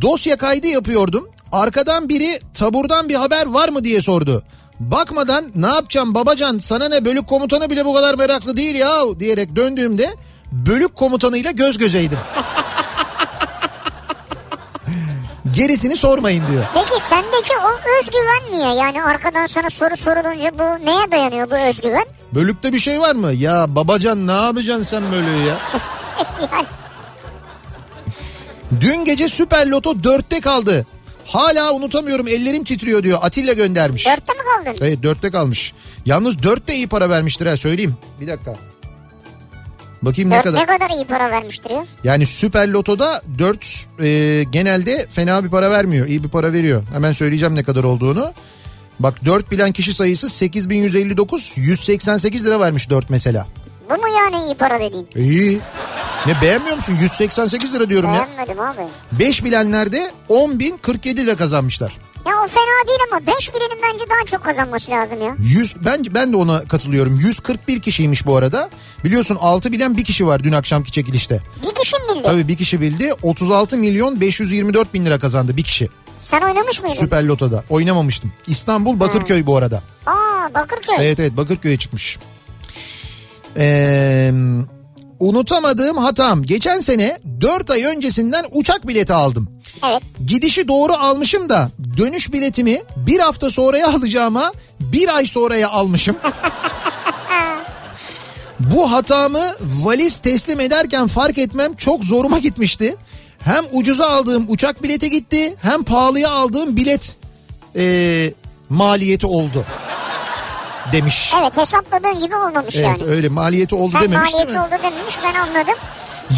dosya 0.00 0.36
kaydı 0.36 0.66
yapıyordum. 0.66 1.28
Arkadan 1.52 2.08
biri 2.08 2.40
taburdan 2.54 3.08
bir 3.08 3.14
haber 3.14 3.46
var 3.46 3.68
mı 3.68 3.84
diye 3.84 4.02
sordu. 4.02 4.42
Bakmadan 4.80 5.52
ne 5.54 5.66
yapacağım 5.66 6.14
babacan 6.14 6.58
sana 6.58 6.88
ne 6.88 7.04
bölük 7.04 7.26
komutanı 7.26 7.70
bile 7.70 7.84
bu 7.84 7.94
kadar 7.94 8.14
meraklı 8.14 8.56
değil 8.56 8.74
ya 8.74 8.90
diyerek 9.20 9.56
döndüğümde 9.56 10.14
bölük 10.52 10.96
komutanıyla 10.96 11.50
göz 11.50 11.78
gözeydim. 11.78 12.18
Gerisini 15.56 15.96
sormayın 15.96 16.42
diyor. 16.52 16.64
Peki 16.74 17.04
sendeki 17.04 17.52
o 17.64 17.70
özgüven 18.00 18.50
niye? 18.50 18.74
Yani 18.84 19.02
arkadan 19.02 19.46
sana 19.46 19.70
soru 19.70 19.96
sorulunca 19.96 20.58
bu 20.58 20.86
neye 20.86 21.10
dayanıyor 21.12 21.50
bu 21.50 21.54
özgüven? 21.54 22.04
Bölükte 22.32 22.72
bir 22.72 22.78
şey 22.78 23.00
var 23.00 23.14
mı? 23.14 23.32
Ya 23.32 23.64
babacan 23.68 24.26
ne 24.26 24.32
yapacaksın 24.32 24.82
sen 24.82 25.02
böyle 25.12 25.30
ya? 25.30 25.56
Yani 26.52 26.66
Dün 28.80 29.04
gece 29.04 29.28
Süper 29.28 29.66
Loto 29.66 30.02
dörtte 30.04 30.40
kaldı. 30.40 30.86
Hala 31.26 31.72
unutamıyorum 31.72 32.28
ellerim 32.28 32.64
titriyor 32.64 33.02
diyor. 33.02 33.18
Atilla 33.22 33.52
göndermiş. 33.52 34.06
dörtte 34.06 34.32
mi 34.32 34.38
kaldın? 34.56 34.84
Evet 34.86 35.02
dörtte 35.02 35.30
kalmış. 35.30 35.72
Yalnız 36.06 36.42
dörtte 36.42 36.74
iyi 36.74 36.86
para 36.88 37.10
vermiştir 37.10 37.46
ha 37.46 37.56
söyleyeyim. 37.56 37.94
Bir 38.20 38.28
dakika. 38.28 38.54
Bakayım 40.04 40.30
ne 40.30 40.42
kadar. 40.42 40.60
ne 40.60 40.66
kadar 40.66 40.90
iyi 40.90 41.04
para 41.04 41.30
vermiştir 41.30 41.70
ya? 41.70 41.84
Yani 42.04 42.26
Süper 42.26 42.68
Loto'da 42.68 43.22
4 43.38 43.86
genelde 44.52 45.06
fena 45.10 45.44
bir 45.44 45.50
para 45.50 45.70
vermiyor. 45.70 46.06
İyi 46.06 46.24
bir 46.24 46.28
para 46.28 46.52
veriyor. 46.52 46.82
Hemen 46.92 47.12
söyleyeceğim 47.12 47.54
ne 47.54 47.62
kadar 47.62 47.84
olduğunu. 47.84 48.32
Bak 49.00 49.24
4 49.24 49.50
bilen 49.50 49.72
kişi 49.72 49.94
sayısı 49.94 50.28
8159 50.28 51.52
188 51.56 52.46
lira 52.46 52.60
vermiş 52.60 52.90
4 52.90 53.10
mesela. 53.10 53.46
Bu 53.90 53.94
mu 53.94 54.08
yani 54.18 54.44
iyi 54.46 54.54
para 54.54 54.80
dediğin? 54.80 55.08
İyi. 55.16 55.60
Ne 56.26 56.40
beğenmiyor 56.42 56.76
musun? 56.76 56.96
185 57.00 57.72
lira 57.74 57.88
diyorum 57.88 58.14
ya. 58.14 58.26
Beğenmedim 58.26 58.60
abi. 58.60 58.80
5 59.12 59.44
bilenlerde 59.44 60.10
10.047 60.28 61.16
lira 61.16 61.36
kazanmışlar. 61.36 61.92
Ya 62.26 62.32
o 62.44 62.48
fena 62.48 62.88
değil 62.88 62.98
ama 63.12 63.26
5 63.26 63.54
bilenin 63.54 63.82
bence 63.82 64.04
daha 64.10 64.24
çok 64.26 64.44
kazanması 64.44 64.90
lazım 64.90 65.20
ya. 65.20 65.34
100 65.38 65.84
ben 65.84 66.04
ben 66.14 66.32
de 66.32 66.36
ona 66.36 66.64
katılıyorum. 66.64 67.16
141 67.16 67.80
kişiymiş 67.82 68.26
bu 68.26 68.36
arada. 68.36 68.70
Biliyorsun 69.04 69.38
6 69.40 69.72
bilen 69.72 69.96
bir 69.96 70.04
kişi 70.04 70.26
var 70.26 70.44
dün 70.44 70.52
akşamki 70.52 70.92
çekilişte. 70.92 71.42
Bir 71.62 71.74
kişi 71.74 71.96
mi 71.96 72.02
bildi? 72.14 72.22
Tabii 72.22 72.48
bir 72.48 72.56
kişi 72.56 72.80
bildi. 72.80 73.12
36 73.22 73.78
milyon 73.78 74.20
524 74.20 74.94
bin 74.94 75.06
lira 75.06 75.18
kazandı 75.18 75.56
bir 75.56 75.62
kişi. 75.62 75.88
Sen 76.18 76.40
oynamış 76.40 76.82
mıydın? 76.82 76.96
Süper 76.96 77.22
Loto'da. 77.24 77.64
Oynamamıştım. 77.70 78.32
İstanbul 78.46 79.00
Bakırköy 79.00 79.46
bu 79.46 79.56
arada. 79.56 79.82
Aa 80.06 80.54
Bakırköy. 80.54 80.96
Evet 80.98 81.20
evet 81.20 81.36
Bakırköy'e 81.36 81.78
çıkmış. 81.78 82.18
Ee, 83.56 84.32
unutamadığım 85.20 85.96
hatam. 85.96 86.42
Geçen 86.42 86.80
sene 86.80 87.18
4 87.40 87.70
ay 87.70 87.84
öncesinden 87.84 88.44
uçak 88.52 88.88
bileti 88.88 89.12
aldım. 89.12 89.48
Evet. 89.88 90.02
Gidişi 90.26 90.68
doğru 90.68 90.92
almışım 90.92 91.48
da 91.48 91.70
dönüş 91.96 92.32
biletimi 92.32 92.82
bir 92.96 93.20
hafta 93.20 93.50
sonraya 93.50 93.88
alacağıma 93.88 94.52
bir 94.80 95.16
ay 95.16 95.26
sonraya 95.26 95.70
almışım. 95.70 96.16
Bu 98.60 98.92
hatamı 98.92 99.42
valiz 99.60 100.18
teslim 100.18 100.60
ederken 100.60 101.06
fark 101.06 101.38
etmem 101.38 101.74
çok 101.76 102.04
zoruma 102.04 102.38
gitmişti. 102.38 102.96
Hem 103.38 103.64
ucuza 103.72 104.08
aldığım 104.08 104.46
uçak 104.48 104.82
bileti 104.82 105.10
gitti 105.10 105.54
hem 105.62 105.84
pahalıya 105.84 106.30
aldığım 106.30 106.76
bilet 106.76 107.16
eee, 107.74 108.34
maliyeti 108.68 109.26
oldu 109.26 109.64
demiş. 110.92 111.32
Evet 111.40 111.56
hesapladığın 111.56 112.20
gibi 112.20 112.36
olmamış 112.36 112.76
Evet 112.76 113.00
yani. 113.00 113.10
öyle 113.10 113.28
maliyeti 113.28 113.74
oldu 113.74 113.92
Sen 113.92 114.02
dememiş 114.02 114.32
değil 114.32 114.46
maliyeti 114.46 114.52
mi? 114.52 114.60
oldu 114.60 114.82
dememiş 114.82 115.18
ben 115.24 115.34
anladım. 115.40 115.74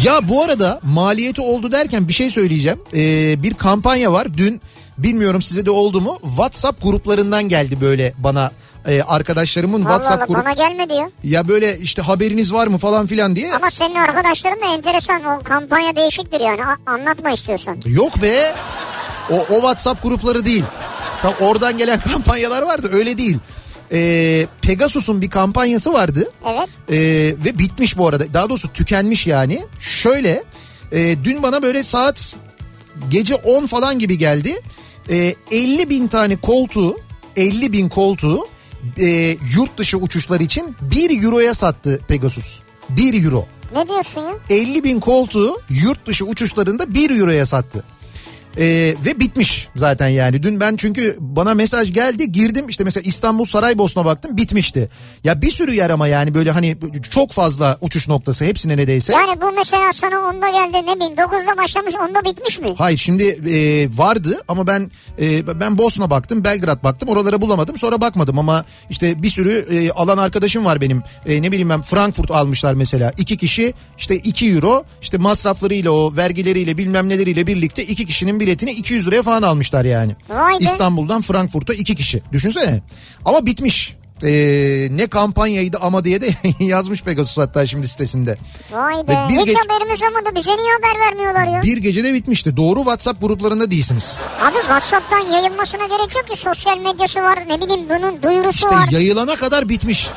Ya 0.03 0.27
bu 0.29 0.43
arada 0.43 0.79
maliyeti 0.83 1.41
oldu 1.41 1.71
derken 1.71 2.07
bir 2.07 2.13
şey 2.13 2.29
söyleyeceğim. 2.29 2.79
Ee, 2.93 3.43
bir 3.43 3.53
kampanya 3.53 4.13
var. 4.13 4.27
Dün 4.37 4.61
bilmiyorum 4.97 5.41
size 5.41 5.65
de 5.65 5.71
oldu 5.71 6.01
mu? 6.01 6.17
WhatsApp 6.21 6.83
gruplarından 6.83 7.43
geldi 7.43 7.81
böyle 7.81 8.13
bana 8.17 8.51
e, 8.87 9.01
arkadaşlarımın 9.01 9.85
Allah 9.85 9.93
WhatsApp 9.97 10.27
grubu. 10.27 10.39
bana 10.39 10.53
gelmedi 10.53 10.93
ya. 10.93 11.09
Ya 11.23 11.47
böyle 11.47 11.77
işte 11.79 12.01
haberiniz 12.01 12.53
var 12.53 12.67
mı 12.67 12.77
falan 12.77 13.07
filan 13.07 13.35
diye. 13.35 13.53
Ama 13.53 13.69
senin 13.69 13.95
arkadaşların 13.95 14.61
da 14.61 14.73
enteresan. 14.73 15.23
O 15.25 15.43
kampanya 15.43 15.95
değişiktir 15.95 16.39
yani. 16.39 16.61
A- 16.65 16.91
anlatma 16.91 17.29
istiyorsan. 17.31 17.77
Yok 17.85 18.21
be. 18.21 18.55
O, 19.29 19.35
o 19.35 19.55
WhatsApp 19.55 20.03
grupları 20.03 20.45
değil. 20.45 20.63
Tam 21.21 21.33
oradan 21.41 21.77
gelen 21.77 21.99
kampanyalar 22.13 22.61
vardı 22.61 22.89
öyle 22.93 23.17
değil. 23.17 23.37
Ee, 23.91 24.47
Pegasus'un 24.61 25.21
bir 25.21 25.29
kampanyası 25.29 25.93
vardı. 25.93 26.31
Evet. 26.45 26.69
Ee, 26.89 26.95
ve 27.45 27.59
bitmiş 27.59 27.97
bu 27.97 28.07
arada. 28.07 28.33
Daha 28.33 28.49
doğrusu 28.49 28.73
tükenmiş 28.73 29.27
yani. 29.27 29.65
Şöyle 29.79 30.43
e, 30.91 31.23
dün 31.23 31.43
bana 31.43 31.61
böyle 31.61 31.83
saat 31.83 32.35
gece 33.09 33.35
10 33.35 33.67
falan 33.67 33.99
gibi 33.99 34.17
geldi. 34.17 34.61
Ee, 35.09 35.35
50 35.51 35.89
bin 35.89 36.07
tane 36.07 36.35
koltuğu 36.35 36.97
50 37.35 37.73
bin 37.73 37.89
koltuğu 37.89 38.47
e, 38.99 39.37
yurt 39.55 39.77
dışı 39.77 39.97
uçuşlar 39.97 40.39
için 40.39 40.75
1 40.81 41.23
euroya 41.23 41.53
sattı 41.53 41.99
Pegasus. 42.07 42.61
1 42.89 43.23
euro. 43.23 43.45
Ne 43.73 43.87
diyorsun 43.87 44.21
ya? 44.21 44.33
50 44.49 44.83
bin 44.83 44.99
koltuğu 44.99 45.61
yurt 45.69 46.05
dışı 46.05 46.25
uçuşlarında 46.25 46.93
1 46.93 47.19
euroya 47.19 47.45
sattı. 47.45 47.83
Ee, 48.59 48.95
ve 49.05 49.19
bitmiş 49.19 49.67
zaten 49.75 50.07
yani. 50.07 50.43
Dün 50.43 50.59
ben 50.59 50.75
çünkü 50.75 51.17
bana 51.19 51.53
mesaj 51.53 51.93
geldi 51.93 52.31
girdim 52.31 52.69
işte 52.69 52.83
mesela 52.83 53.03
İstanbul 53.03 53.45
Saraybosna 53.45 54.05
baktım 54.05 54.37
bitmişti. 54.37 54.89
Ya 55.23 55.41
bir 55.41 55.51
sürü 55.51 55.73
yer 55.73 55.89
ama 55.89 56.07
yani 56.07 56.33
böyle 56.33 56.51
hani 56.51 56.77
çok 57.09 57.31
fazla 57.31 57.77
uçuş 57.81 58.07
noktası 58.07 58.45
hepsine 58.45 58.77
neredeyse. 58.77 59.13
Yani 59.13 59.41
bu 59.41 59.51
mesela 59.51 59.93
sana 59.93 60.19
onda 60.19 60.49
geldi 60.49 60.87
ne 60.87 60.95
bileyim 60.95 61.13
9'da 61.13 61.57
başlamış 61.57 61.95
onda 61.95 62.23
bitmiş 62.25 62.59
mi? 62.59 62.67
Hayır 62.77 62.97
şimdi 62.97 63.23
e, 63.23 63.87
vardı 63.97 64.41
ama 64.47 64.67
ben 64.67 64.91
e, 65.21 65.59
ben 65.59 65.77
Bosna 65.77 66.09
baktım 66.09 66.43
Belgrad 66.43 66.83
baktım 66.83 67.09
oralara 67.09 67.41
bulamadım 67.41 67.77
sonra 67.77 68.01
bakmadım 68.01 68.39
ama 68.39 68.65
işte 68.89 69.23
bir 69.23 69.29
sürü 69.29 69.65
e, 69.71 69.91
alan 69.91 70.17
arkadaşım 70.17 70.65
var 70.65 70.81
benim 70.81 71.03
E, 71.25 71.41
ne 71.41 71.51
bileyim 71.51 71.69
ben 71.69 71.81
Frankfurt 71.81 72.31
almışlar 72.31 72.73
mesela 72.73 73.13
iki 73.17 73.37
kişi 73.37 73.73
işte 73.97 74.15
2 74.15 74.53
euro 74.53 74.83
işte 75.01 75.17
masraflarıyla 75.17 75.91
o 75.91 76.15
vergileriyle 76.15 76.77
bilmem 76.77 77.09
neleriyle 77.09 77.47
birlikte 77.47 77.85
iki 77.85 78.05
kişinin 78.05 78.39
biletini 78.47 78.71
200 78.71 79.07
liraya 79.07 79.23
falan 79.23 79.41
almışlar 79.41 79.85
yani. 79.85 80.15
Vay 80.29 80.53
be. 80.53 80.57
İstanbul'dan 80.63 81.21
Frankfurt'a 81.21 81.73
iki 81.73 81.95
kişi 81.95 82.21
düşünsene 82.31 82.81
ama 83.25 83.45
bitmiş. 83.45 83.95
E, 84.23 84.29
ne 84.91 85.07
kampanyaydı 85.07 85.77
ama 85.81 86.03
diye 86.03 86.21
de 86.21 86.29
yazmış 86.59 87.03
Pegasus 87.03 87.37
hatta 87.37 87.65
şimdi 87.65 87.87
sitesinde. 87.87 88.37
Vay 88.71 88.95
Ve 88.95 89.07
be. 89.07 89.25
bir 89.29 89.37
Hiç 89.39 89.45
geç- 89.45 89.57
haberimiz 89.57 90.01
olmadı. 90.03 90.29
Bize 90.35 90.51
niye 90.57 90.69
haber 90.73 90.99
vermiyorlar 90.99 91.53
ya? 91.55 91.61
Bir 91.63 91.77
gecede 91.77 92.13
bitmişti. 92.13 92.57
Doğru 92.57 92.79
WhatsApp 92.79 93.21
gruplarında 93.21 93.71
değilsiniz. 93.71 94.19
Abi 94.41 94.57
Whatsapp'tan 94.61 95.31
yayılmasına 95.31 95.85
gerek 95.85 96.15
yok 96.15 96.27
ki. 96.27 96.35
Sosyal 96.35 96.77
medyası 96.77 97.19
var. 97.21 97.39
Ne 97.49 97.61
bileyim 97.61 97.81
bunun 97.89 98.21
duyurusu 98.23 98.49
İşte 98.67 98.67
var. 98.67 98.87
yayılana 98.91 99.35
kadar 99.35 99.69
bitmiş. 99.69 100.07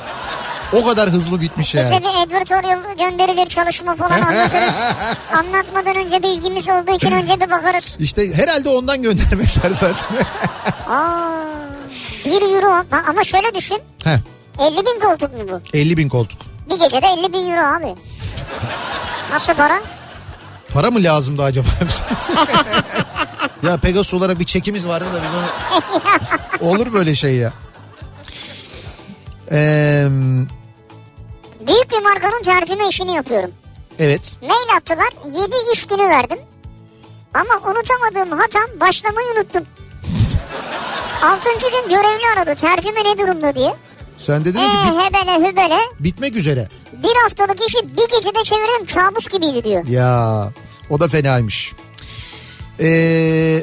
O 0.73 0.85
kadar 0.85 1.11
hızlı 1.11 1.41
bitmiş 1.41 1.75
Bize 1.75 1.83
yani. 1.83 2.05
bir 2.05 2.27
advertorial 2.27 2.79
gönderilir 2.99 3.47
çalışma 3.47 3.97
falan 3.97 4.21
anlatırız. 4.21 4.75
Anlatmadan 5.33 5.97
önce 5.97 6.23
bilgimiz 6.23 6.69
olduğu 6.69 6.97
için 6.97 7.13
önce 7.13 7.41
bir 7.41 7.51
bakarız. 7.51 7.97
İşte 7.99 8.35
herhalde 8.35 8.69
ondan 8.69 9.03
göndermekler 9.03 9.71
zaten. 9.71 10.09
Aa, 10.89 11.31
1 12.25 12.31
euro 12.33 12.85
ama 13.09 13.25
şöyle 13.25 13.55
düşün. 13.55 13.79
Heh, 14.05 14.19
50 14.59 14.77
bin 14.77 15.01
koltuk 15.01 15.33
mu 15.35 15.41
bu? 15.49 15.61
50 15.79 15.97
bin 15.97 16.09
koltuk. 16.09 16.41
Bir 16.71 16.79
gecede 16.79 17.07
50 17.07 17.33
bin 17.33 17.51
euro 17.51 17.77
abi. 17.77 17.95
Nasıl 19.33 19.55
para? 19.55 19.81
Para 20.75 20.91
mı 20.91 21.03
lazımdı 21.03 21.43
acaba? 21.43 21.67
ya 23.63 23.77
Pegasus 23.77 24.15
olarak 24.15 24.39
bir 24.41 24.45
çekimiz 24.45 24.87
vardı 24.87 25.07
da 25.15 25.21
biz 25.23 25.31
onu... 25.39 26.71
Olur 26.71 26.93
böyle 26.93 27.15
şey 27.15 27.35
ya. 27.35 27.53
Ee, 29.53 30.09
Büyük 31.71 31.91
bir 31.91 32.03
markanın 32.03 32.43
tercüme 32.43 32.89
işini 32.89 33.15
yapıyorum. 33.15 33.51
evet. 33.99 34.37
Mail 34.43 34.77
attılar 34.77 35.41
7 35.43 35.55
iş 35.75 35.87
günü 35.87 36.09
verdim. 36.09 36.39
Ama 37.35 37.55
unutamadığım 37.71 38.39
hatam 38.39 38.81
başlamayı 38.81 39.27
unuttum. 39.37 39.65
Altıncı 41.23 41.67
gün 41.71 41.89
görevli 41.97 42.23
aradı 42.37 42.55
tercüme 42.55 43.01
ne 43.05 43.19
durumda 43.19 43.55
diye. 43.55 43.75
Sen 44.17 44.45
de 44.45 44.49
dedin 44.55 44.59
Ee, 44.59 44.63
ki 44.63 44.93
bit- 44.93 45.01
hebele 45.05 45.49
hübele 45.49 45.79
bitmek 46.01 46.37
üzere. 46.37 46.69
bir 46.93 47.17
haftalık 47.23 47.69
işi 47.69 47.97
bir 47.97 48.17
gecede 48.17 48.43
çevirdim 48.45 48.87
kabus 48.95 49.29
gibiydi 49.29 49.65
diyor. 49.65 49.87
Ya 49.87 50.49
o 50.91 51.01
da 51.01 51.09
fenaymış. 51.09 51.73
Ee, 52.81 53.63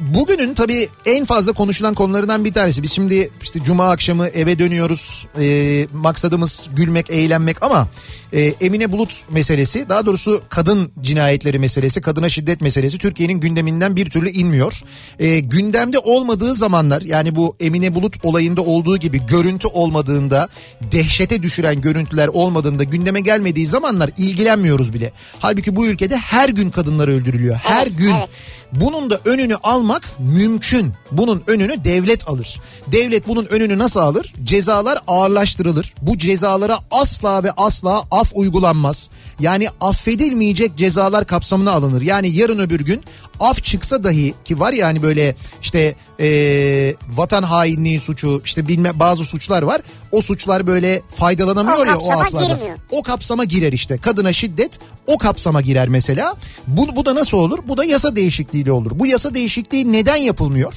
bugünün 0.00 0.54
tabii 0.54 0.88
en 1.06 1.24
fazla 1.24 1.52
konuşulan 1.52 1.94
konularından 1.94 2.44
bir 2.44 2.52
tanesi. 2.52 2.82
Biz 2.82 2.92
şimdi 2.92 3.30
işte 3.42 3.62
cuma 3.62 3.90
akşamı 3.90 4.26
eve 4.26 4.58
dönüyoruz. 4.58 5.26
Ee, 5.40 5.86
maksadımız 5.92 6.68
gülmek, 6.76 7.10
eğlenmek 7.10 7.62
ama 7.62 7.88
e, 8.32 8.40
Emine 8.40 8.92
Bulut 8.92 9.24
meselesi, 9.30 9.88
daha 9.88 10.06
doğrusu 10.06 10.42
kadın 10.48 10.92
cinayetleri 11.00 11.58
meselesi, 11.58 12.00
kadına 12.00 12.28
şiddet 12.28 12.60
meselesi 12.60 12.98
Türkiye'nin 12.98 13.40
gündeminden 13.40 13.96
bir 13.96 14.10
türlü 14.10 14.30
inmiyor. 14.30 14.82
Ee, 15.18 15.40
gündemde 15.40 15.98
olmadığı 15.98 16.54
zamanlar 16.54 17.02
yani 17.02 17.36
bu 17.36 17.56
Emine 17.60 17.94
Bulut 17.94 18.24
olayında 18.24 18.62
olduğu 18.62 18.96
gibi 18.96 19.26
görüntü 19.26 19.68
olmadığında, 19.68 20.48
dehşete 20.92 21.42
düşüren 21.42 21.80
görüntüler 21.80 22.28
olmadığında, 22.28 22.84
gündeme 22.84 23.20
gelmediği 23.20 23.66
zamanlar 23.66 24.10
ilgilenmiyoruz 24.18 24.94
bile. 24.94 25.12
Halbuki 25.38 25.76
bu 25.76 25.86
ülkede 25.86 26.16
her 26.16 26.48
gün 26.48 26.70
kadınlar 26.70 27.08
öldürülüyor. 27.08 27.56
Her 27.56 27.86
Evet, 27.86 27.98
gün. 27.98 28.14
evet. 28.14 28.28
Bunun 28.72 29.10
da 29.10 29.20
önünü 29.24 29.56
almak 29.62 30.02
mümkün. 30.18 30.92
Bunun 31.12 31.42
önünü 31.46 31.84
devlet 31.84 32.28
alır. 32.28 32.60
Devlet 32.92 33.28
bunun 33.28 33.46
önünü 33.46 33.78
nasıl 33.78 34.00
alır? 34.00 34.34
Cezalar 34.44 34.98
ağırlaştırılır. 35.06 35.94
Bu 36.02 36.18
cezalara 36.18 36.78
asla 36.90 37.42
ve 37.44 37.52
asla 37.56 38.02
af 38.20 38.30
uygulanmaz. 38.34 39.10
Yani 39.40 39.68
affedilmeyecek 39.80 40.76
cezalar 40.76 41.26
kapsamına 41.26 41.72
alınır. 41.72 42.02
Yani 42.02 42.28
yarın 42.28 42.58
öbür 42.58 42.80
gün 42.80 43.02
af 43.40 43.64
çıksa 43.64 44.04
dahi 44.04 44.34
ki 44.44 44.60
var 44.60 44.72
ya 44.72 44.86
hani 44.86 45.02
böyle 45.02 45.34
işte 45.62 45.94
eee, 46.18 46.94
vatan 47.14 47.42
hainliği 47.42 48.00
suçu 48.00 48.42
işte 48.44 48.68
bilme 48.68 48.98
bazı 48.98 49.24
suçlar 49.24 49.62
var. 49.62 49.80
O 50.12 50.22
suçlar 50.22 50.66
böyle 50.66 51.02
faydalanamıyor 51.08 51.78
O 51.78 51.84
ya 51.84 51.98
o 51.98 52.10
aflardan. 52.12 52.48
girmiyor. 52.56 52.78
O 52.90 53.02
kapsama 53.02 53.44
girer 53.44 53.72
işte. 53.72 53.98
Kadına 53.98 54.32
şiddet 54.32 54.78
o 55.06 55.18
kapsama 55.18 55.60
girer 55.60 55.88
mesela. 55.88 56.34
Bu, 56.66 56.96
bu 56.96 57.04
da 57.06 57.14
nasıl 57.14 57.38
olur? 57.38 57.58
Bu 57.68 57.76
da 57.76 57.84
yasa 57.84 58.16
değişikliğiyle 58.16 58.72
olur. 58.72 58.90
Bu 58.94 59.06
yasa 59.06 59.34
değişikliği 59.34 59.92
neden 59.92 60.16
yapılmıyor? 60.16 60.72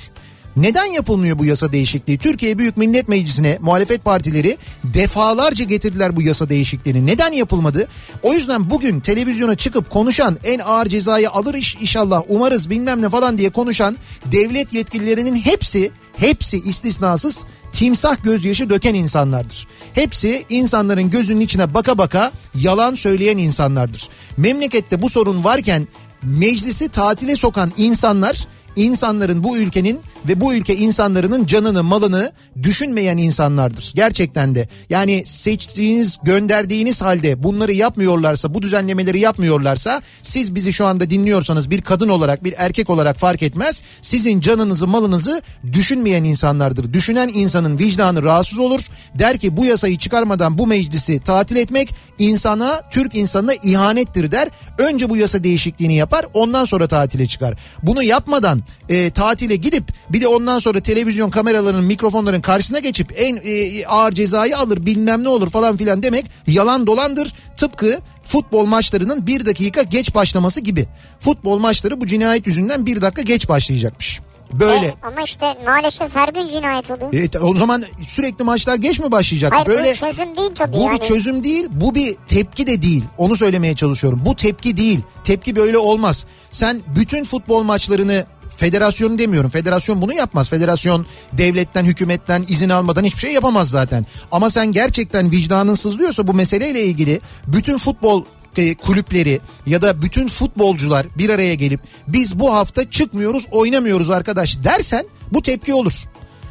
Neden 0.58 0.86
yapılmıyor 0.86 1.40
bu 1.40 1.46
yasa 1.46 1.72
değişikliği? 1.72 2.18
Türkiye 2.18 2.58
Büyük 2.58 2.78
Millet 2.78 3.08
Meclisi'ne 3.08 3.58
muhalefet 3.62 4.06
partileri 4.06 4.58
defalarca 4.84 5.66
getirdiler 5.66 6.16
bu 6.16 6.22
yasa 6.22 6.50
değişikliğini. 6.50 7.06
Neden 7.06 7.32
yapılmadı? 7.32 7.88
O 8.24 8.34
yüzden 8.34 8.70
bugün 8.70 9.00
televizyona 9.00 9.56
çıkıp 9.56 9.90
konuşan 9.90 10.38
en 10.44 10.60
ağır 10.60 10.86
cezayı 10.86 11.30
alır 11.30 11.54
iş, 11.54 11.76
inşallah 11.76 12.22
umarız 12.28 12.70
bilmem 12.70 13.02
ne 13.02 13.10
falan 13.10 13.38
diye 13.38 13.50
konuşan 13.50 13.98
devlet 14.32 14.74
yetkililerinin 14.74 15.36
hepsi 15.36 15.92
hepsi 16.18 16.58
istisnasız 16.58 17.44
timsah 17.72 18.24
gözyaşı 18.24 18.70
döken 18.70 18.94
insanlardır. 18.94 19.68
Hepsi 19.94 20.46
insanların 20.50 21.10
gözünün 21.10 21.40
içine 21.40 21.74
baka 21.74 21.98
baka 21.98 22.32
yalan 22.56 22.96
söyleyen 22.96 23.38
insanlardır. 23.38 24.10
Memlekette 24.38 25.02
bu 25.02 25.10
sorun 25.10 25.44
varken 25.44 25.88
meclisi 26.24 26.90
tatile 26.90 27.36
sokan 27.36 27.72
insanlar 27.78 28.48
insanların 28.76 29.44
bu 29.44 29.58
ülkenin 29.58 30.00
ve 30.28 30.42
bu 30.42 30.54
ülke 30.54 30.76
insanların 30.76 31.46
canını 31.46 31.84
malını 31.84 32.32
düşünmeyen 32.64 33.18
insanlardır. 33.18 33.92
Gerçekten 33.96 34.56
de 34.56 34.68
yani 34.90 35.24
seçtiğiniz 35.26 36.18
gönderdiğiniz 36.24 37.02
halde 37.02 37.44
bunları 37.44 37.74
yapmıyorlarsa 37.74 38.54
bu 38.54 38.62
düzenlemeleri 38.62 39.20
yapmıyorlarsa 39.20 40.02
siz 40.22 40.56
bizi 40.56 40.74
şu 40.74 40.86
anda 40.86 41.10
dinliyorsanız 41.10 41.70
bir 41.70 41.82
kadın 41.82 42.10
olarak 42.10 42.44
bir 42.44 42.54
erkek 42.58 42.90
olarak 42.90 43.18
fark 43.18 43.44
etmez. 43.44 43.82
Sizin 44.02 44.40
canınızı 44.40 44.88
malınızı 44.88 45.42
düşünmeyen 45.74 46.24
insanlardır. 46.24 46.94
Düşünen 46.94 47.32
insanın 47.34 47.80
vicdanı 47.80 48.24
rahatsız 48.24 48.60
olur. 48.60 48.82
Der 49.20 49.38
ki 49.38 49.58
bu 49.58 49.66
yasayı 49.66 49.98
çıkarmadan 49.98 50.58
bu 50.58 50.68
meclisi 50.68 51.20
tatil 51.20 51.56
etmek 51.56 51.90
insana 52.20 52.82
Türk 52.92 53.16
insanına 53.16 53.54
ihanettir 53.54 54.32
der. 54.32 54.50
Önce 54.78 55.10
bu 55.10 55.18
yasa 55.18 55.44
değişikliğini 55.44 55.96
yapar 55.96 56.26
ondan 56.34 56.66
sonra 56.66 56.88
tatile 56.88 57.28
çıkar. 57.28 57.56
Bunu 57.84 58.04
yapmadan 58.04 58.61
e, 58.90 59.10
tatile 59.10 59.56
gidip 59.56 59.84
bir 60.10 60.22
de 60.22 60.28
ondan 60.28 60.60
sonra 60.60 60.80
televizyon 60.80 61.30
kameralarının 61.30 61.86
mikrofonların 61.86 62.42
karşısına 62.42 62.80
geçip 62.80 63.14
en 63.18 63.40
e, 63.44 63.86
ağır 63.86 64.12
cezayı 64.12 64.58
alır 64.58 64.86
bilmem 64.86 65.24
ne 65.24 65.30
olur 65.30 65.50
falan 65.50 65.78
filan 65.78 66.04
demek 66.04 66.26
yalan 66.48 66.88
dolandır. 66.88 67.34
Tıpkı 67.58 68.00
futbol 68.24 68.66
maçlarının 68.66 69.28
bir 69.28 69.46
dakika 69.46 69.82
geç 69.82 70.16
başlaması 70.16 70.62
gibi. 70.62 70.86
Futbol 71.20 71.60
maçları 71.60 72.02
bu 72.02 72.08
cinayet 72.08 72.48
yüzünden 72.48 72.86
bir 72.86 73.02
dakika 73.02 73.22
geç 73.22 73.50
başlayacakmış. 73.50 74.22
Böyle. 74.54 74.86
E, 74.86 74.94
ama 75.04 75.22
işte 75.22 75.58
maalesef 75.66 76.16
her 76.16 76.30
gün 76.30 76.48
cinayet 76.48 76.92
oluyor. 76.92 77.14
E, 77.14 77.40
o 77.40 77.56
zaman 77.56 77.84
sürekli 78.08 78.44
maçlar 78.44 78.76
geç 78.76 79.00
mi 79.00 79.12
başlayacak? 79.12 79.54
Hayır 79.54 79.68
Böyle 79.68 79.92
bu 79.92 79.96
çözüm 79.96 80.36
değil 80.36 80.52
tabii 80.56 80.74
bu 80.74 80.82
yani. 80.82 80.94
bir 80.94 81.00
çözüm 81.00 81.44
değil, 81.44 81.68
bu 81.72 81.96
bir 81.96 82.16
tepki 82.28 82.68
de 82.68 82.82
değil. 82.82 83.04
Onu 83.18 83.36
söylemeye 83.36 83.76
çalışıyorum. 83.76 84.22
Bu 84.26 84.36
tepki 84.36 84.78
değil. 84.78 85.00
Tepki 85.24 85.56
böyle 85.56 85.78
olmaz. 85.78 86.26
Sen 86.52 86.82
bütün 86.96 87.24
futbol 87.24 87.64
maçlarını 87.64 88.26
federasyonu 88.62 89.18
demiyorum. 89.18 89.50
Federasyon 89.50 90.02
bunu 90.02 90.14
yapmaz. 90.14 90.50
Federasyon 90.50 91.06
devletten, 91.34 91.86
hükümetten 91.86 92.46
izin 92.48 92.70
almadan 92.70 93.04
hiçbir 93.04 93.20
şey 93.20 93.34
yapamaz 93.34 93.70
zaten. 93.70 94.06
Ama 94.32 94.50
sen 94.50 94.72
gerçekten 94.72 95.32
vicdanın 95.32 95.76
sızlıyorsa 95.76 96.28
bu 96.28 96.34
meseleyle 96.34 96.84
ilgili 96.86 97.22
bütün 97.48 97.78
futbol 97.78 98.24
e, 98.58 98.76
kulüpleri 98.76 99.40
ya 99.66 99.82
da 99.82 100.02
bütün 100.02 100.28
futbolcular 100.28 101.06
bir 101.18 101.30
araya 101.30 101.56
gelip 101.56 101.80
biz 102.08 102.40
bu 102.40 102.54
hafta 102.54 102.90
çıkmıyoruz, 102.90 103.48
oynamıyoruz 103.52 104.10
arkadaş 104.10 104.64
dersen 104.64 105.06
bu 105.32 105.42
tepki 105.42 105.74
olur. 105.74 105.94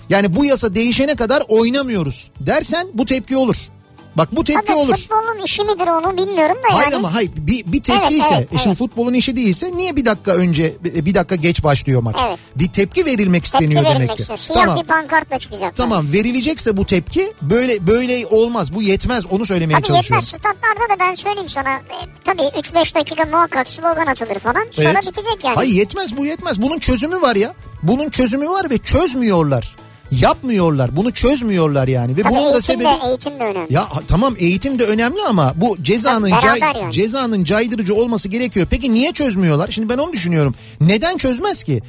Yani 0.08 0.36
bu 0.36 0.44
yasa 0.44 0.74
değişene 0.74 1.14
kadar 1.14 1.42
oynamıyoruz 1.48 2.30
dersen 2.40 2.86
bu 2.94 3.04
tepki 3.04 3.36
olur. 3.36 3.56
Bak 4.16 4.28
bu 4.32 4.44
tepki 4.44 4.66
Tabii 4.66 4.76
olur. 4.76 4.94
futbolun 4.94 5.44
işi 5.44 5.64
midir 5.64 5.86
onu 5.86 6.16
bilmiyorum 6.16 6.56
da 6.56 6.74
Hayır 6.76 6.84
yani. 6.92 6.96
ama 6.96 7.14
hayır 7.14 7.30
bir, 7.36 7.72
bir 7.72 7.82
tepki 7.82 8.00
Evet, 8.02 8.12
ise 8.12 8.34
evet, 8.34 8.48
e 8.52 8.58
şimdi 8.58 8.68
evet. 8.68 8.78
futbolun 8.78 9.14
işi 9.14 9.36
değilse 9.36 9.72
niye 9.72 9.96
bir 9.96 10.04
dakika 10.04 10.32
önce 10.32 10.74
bir 10.84 11.14
dakika 11.14 11.34
geç 11.34 11.64
başlıyor 11.64 12.02
maç? 12.02 12.16
Evet. 12.28 12.38
Bir 12.56 12.68
tepki 12.68 13.04
verilmek 13.06 13.44
Tepki 13.44 13.46
isteniyor 13.56 13.84
verilmek 13.84 14.08
demek 14.08 14.16
ki. 14.16 14.42
Siyah 14.42 14.60
Tamam. 14.64 14.78
bir 14.82 14.86
pankartla 14.86 15.38
çıkacak. 15.38 15.76
Tamam 15.76 16.12
verilecekse 16.12 16.76
bu 16.76 16.86
tepki 16.86 17.32
böyle 17.42 17.86
böyle 17.86 18.26
olmaz. 18.26 18.74
Bu 18.74 18.82
yetmez 18.82 19.26
onu 19.26 19.46
söylemeye 19.46 19.74
Tabii 19.74 19.86
çalışıyorum. 19.86 20.26
yetmez 20.26 20.40
statlarda 20.40 20.94
da 20.94 20.98
ben 21.00 21.14
söyleyeyim 21.14 21.48
sana. 21.48 21.70
E, 21.74 21.96
tabii 22.24 22.42
3-5 22.42 22.94
dakika 22.94 23.24
muhakkak 23.24 23.68
slogan 23.68 24.06
atılır 24.06 24.38
falan. 24.38 24.66
Sonra 24.70 24.88
Evet. 24.88 25.06
bitecek 25.06 25.44
yani. 25.44 25.54
Hayır 25.54 25.72
yetmez 25.72 26.16
bu 26.16 26.26
yetmez. 26.26 26.62
Bunun 26.62 26.78
çözümü 26.78 27.20
var 27.22 27.36
ya. 27.36 27.54
Bunun 27.82 28.10
çözümü 28.10 28.48
var 28.48 28.70
ve 28.70 28.78
çözmüyorlar. 28.78 29.76
Yapmıyorlar. 30.10 30.96
Bunu 30.96 31.10
çözmüyorlar 31.10 31.88
yani. 31.88 32.16
Ve 32.16 32.22
Tabii 32.22 32.34
bunun 32.34 32.52
da 32.52 32.60
sebebi 32.60 32.84
de, 32.84 32.98
eğitim 33.08 33.40
de 33.40 33.44
önemli. 33.44 33.74
Ya 33.74 33.88
tamam 34.08 34.34
eğitim 34.38 34.78
de 34.78 34.84
önemli 34.84 35.18
ama 35.28 35.52
bu 35.56 35.76
cezanın 35.82 36.32
cay- 36.42 36.60
yani. 36.60 36.92
cezanın 36.92 37.44
caydırıcı 37.44 37.94
olması 37.94 38.28
gerekiyor. 38.28 38.66
Peki 38.70 38.94
niye 38.94 39.12
çözmüyorlar? 39.12 39.68
Şimdi 39.70 39.88
ben 39.88 39.98
onu 39.98 40.12
düşünüyorum. 40.12 40.54
Neden 40.80 41.16
çözmez 41.16 41.62
ki? 41.62 41.82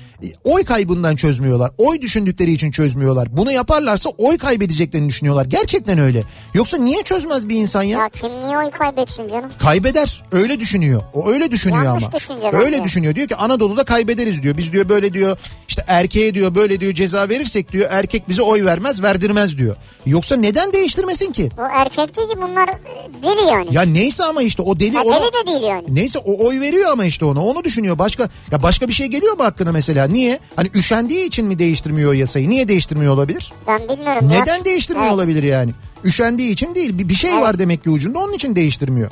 Oy 0.44 0.64
kaybından 0.64 1.16
çözmüyorlar. 1.16 1.72
Oy 1.78 2.02
düşündükleri 2.02 2.52
için 2.52 2.72
çözmüyorlar. 2.72 3.38
Bunu 3.38 3.52
yaparlarsa 3.52 4.10
oy 4.10 4.38
kaybedeceklerini 4.38 5.10
düşünüyorlar. 5.10 5.46
Gerçekten 5.46 6.00
öyle. 6.00 6.24
Yoksa 6.54 6.78
niye 6.78 7.04
çözmez 7.04 7.50
bir 7.50 7.56
insan 7.56 7.84
ya? 7.84 8.00
Ya 8.00 8.10
kim 8.10 8.30
niye 8.42 8.58
oy 8.58 8.70
kaybetsin 8.72 9.28
canım? 9.28 9.50
Kaybeder. 9.60 10.24
Öyle 10.32 10.60
düşünüyor. 10.60 11.02
O 11.14 11.30
öyle 11.32 11.52
düşünüyor 11.52 11.84
Yanlış 11.84 12.04
ama. 12.04 12.14
düşünce 12.14 12.48
Öyle 12.54 12.72
bence. 12.72 12.84
düşünüyor. 12.84 13.16
Diyor 13.16 13.28
ki 13.28 13.36
Anadolu'da 13.36 13.84
kaybederiz 13.84 14.44
diyor. 14.44 14.58
Biz 14.58 14.74
diyor 14.74 14.90
böyle 14.90 15.14
diyor 15.14 15.38
işte 15.68 15.84
erkeğe 15.88 16.34
diyor 16.36 16.56
böyle 16.56 16.80
diyor 16.80 16.94
ceza 16.94 17.30
verirsek 17.30 17.72
diyor 17.72 17.88
erkek 17.92 18.11
bize 18.30 18.42
oy 18.42 18.66
vermez 18.66 19.02
verdirmez 19.04 19.58
diyor. 19.58 19.76
Yoksa 20.06 20.36
neden 20.36 20.74
değiştirmesin 20.74 21.32
ki? 21.32 21.50
Bu 21.58 21.62
erkek 21.62 22.18
değil 22.18 22.28
ki 22.30 22.36
bunlar 22.38 22.68
e, 22.70 23.10
deli 23.24 23.48
yani. 23.52 23.68
Ya 23.72 23.82
neyse 23.82 24.24
ama 24.24 24.42
işte 24.42 24.62
o 24.62 24.80
deli 24.80 24.96
Ya 24.96 25.02
ona... 25.04 25.16
deli 25.16 25.26
de 25.34 25.48
değil 25.48 25.64
yani. 25.70 25.86
Neyse 25.90 26.20
o 26.20 26.48
oy 26.48 26.60
veriyor 26.60 26.92
ama 26.92 27.06
işte 27.06 27.26
ona 27.26 27.46
onu 27.46 27.64
düşünüyor. 27.64 28.00
Başka 28.00 28.30
ya 28.52 28.64
başka 28.64 28.88
bir 28.88 28.94
şey 28.94 29.08
geliyor 29.08 29.38
mu 29.38 29.44
hakkına 29.44 29.72
mesela? 29.72 30.08
Niye? 30.08 30.40
Hani 30.56 30.70
üşendiği 30.76 31.28
için 31.28 31.46
mi 31.46 31.60
değiştirmiyor 31.60 32.10
o 32.10 32.14
yasayı? 32.14 32.50
Niye 32.50 32.68
değiştirmiyor 32.68 33.14
olabilir? 33.14 33.54
Ben 33.68 33.90
bilmiyorum. 33.90 34.30
ya. 34.34 34.40
Neden 34.40 34.66
değiştirmiyor 34.66 35.08
Evet. 35.08 35.16
olabilir 35.16 35.44
yani? 35.44 35.72
Üşendiği 36.04 36.50
için 36.50 36.76
değil. 36.76 36.98
Bir, 36.98 37.10
bir 37.10 37.14
şey 37.14 37.32
Evet. 37.32 37.42
var 37.42 37.60
demek 37.60 37.84
ki 37.84 37.90
ucunda 37.90 38.20
onun 38.20 38.34
için 38.34 38.56
değiştirmiyor. 38.56 39.12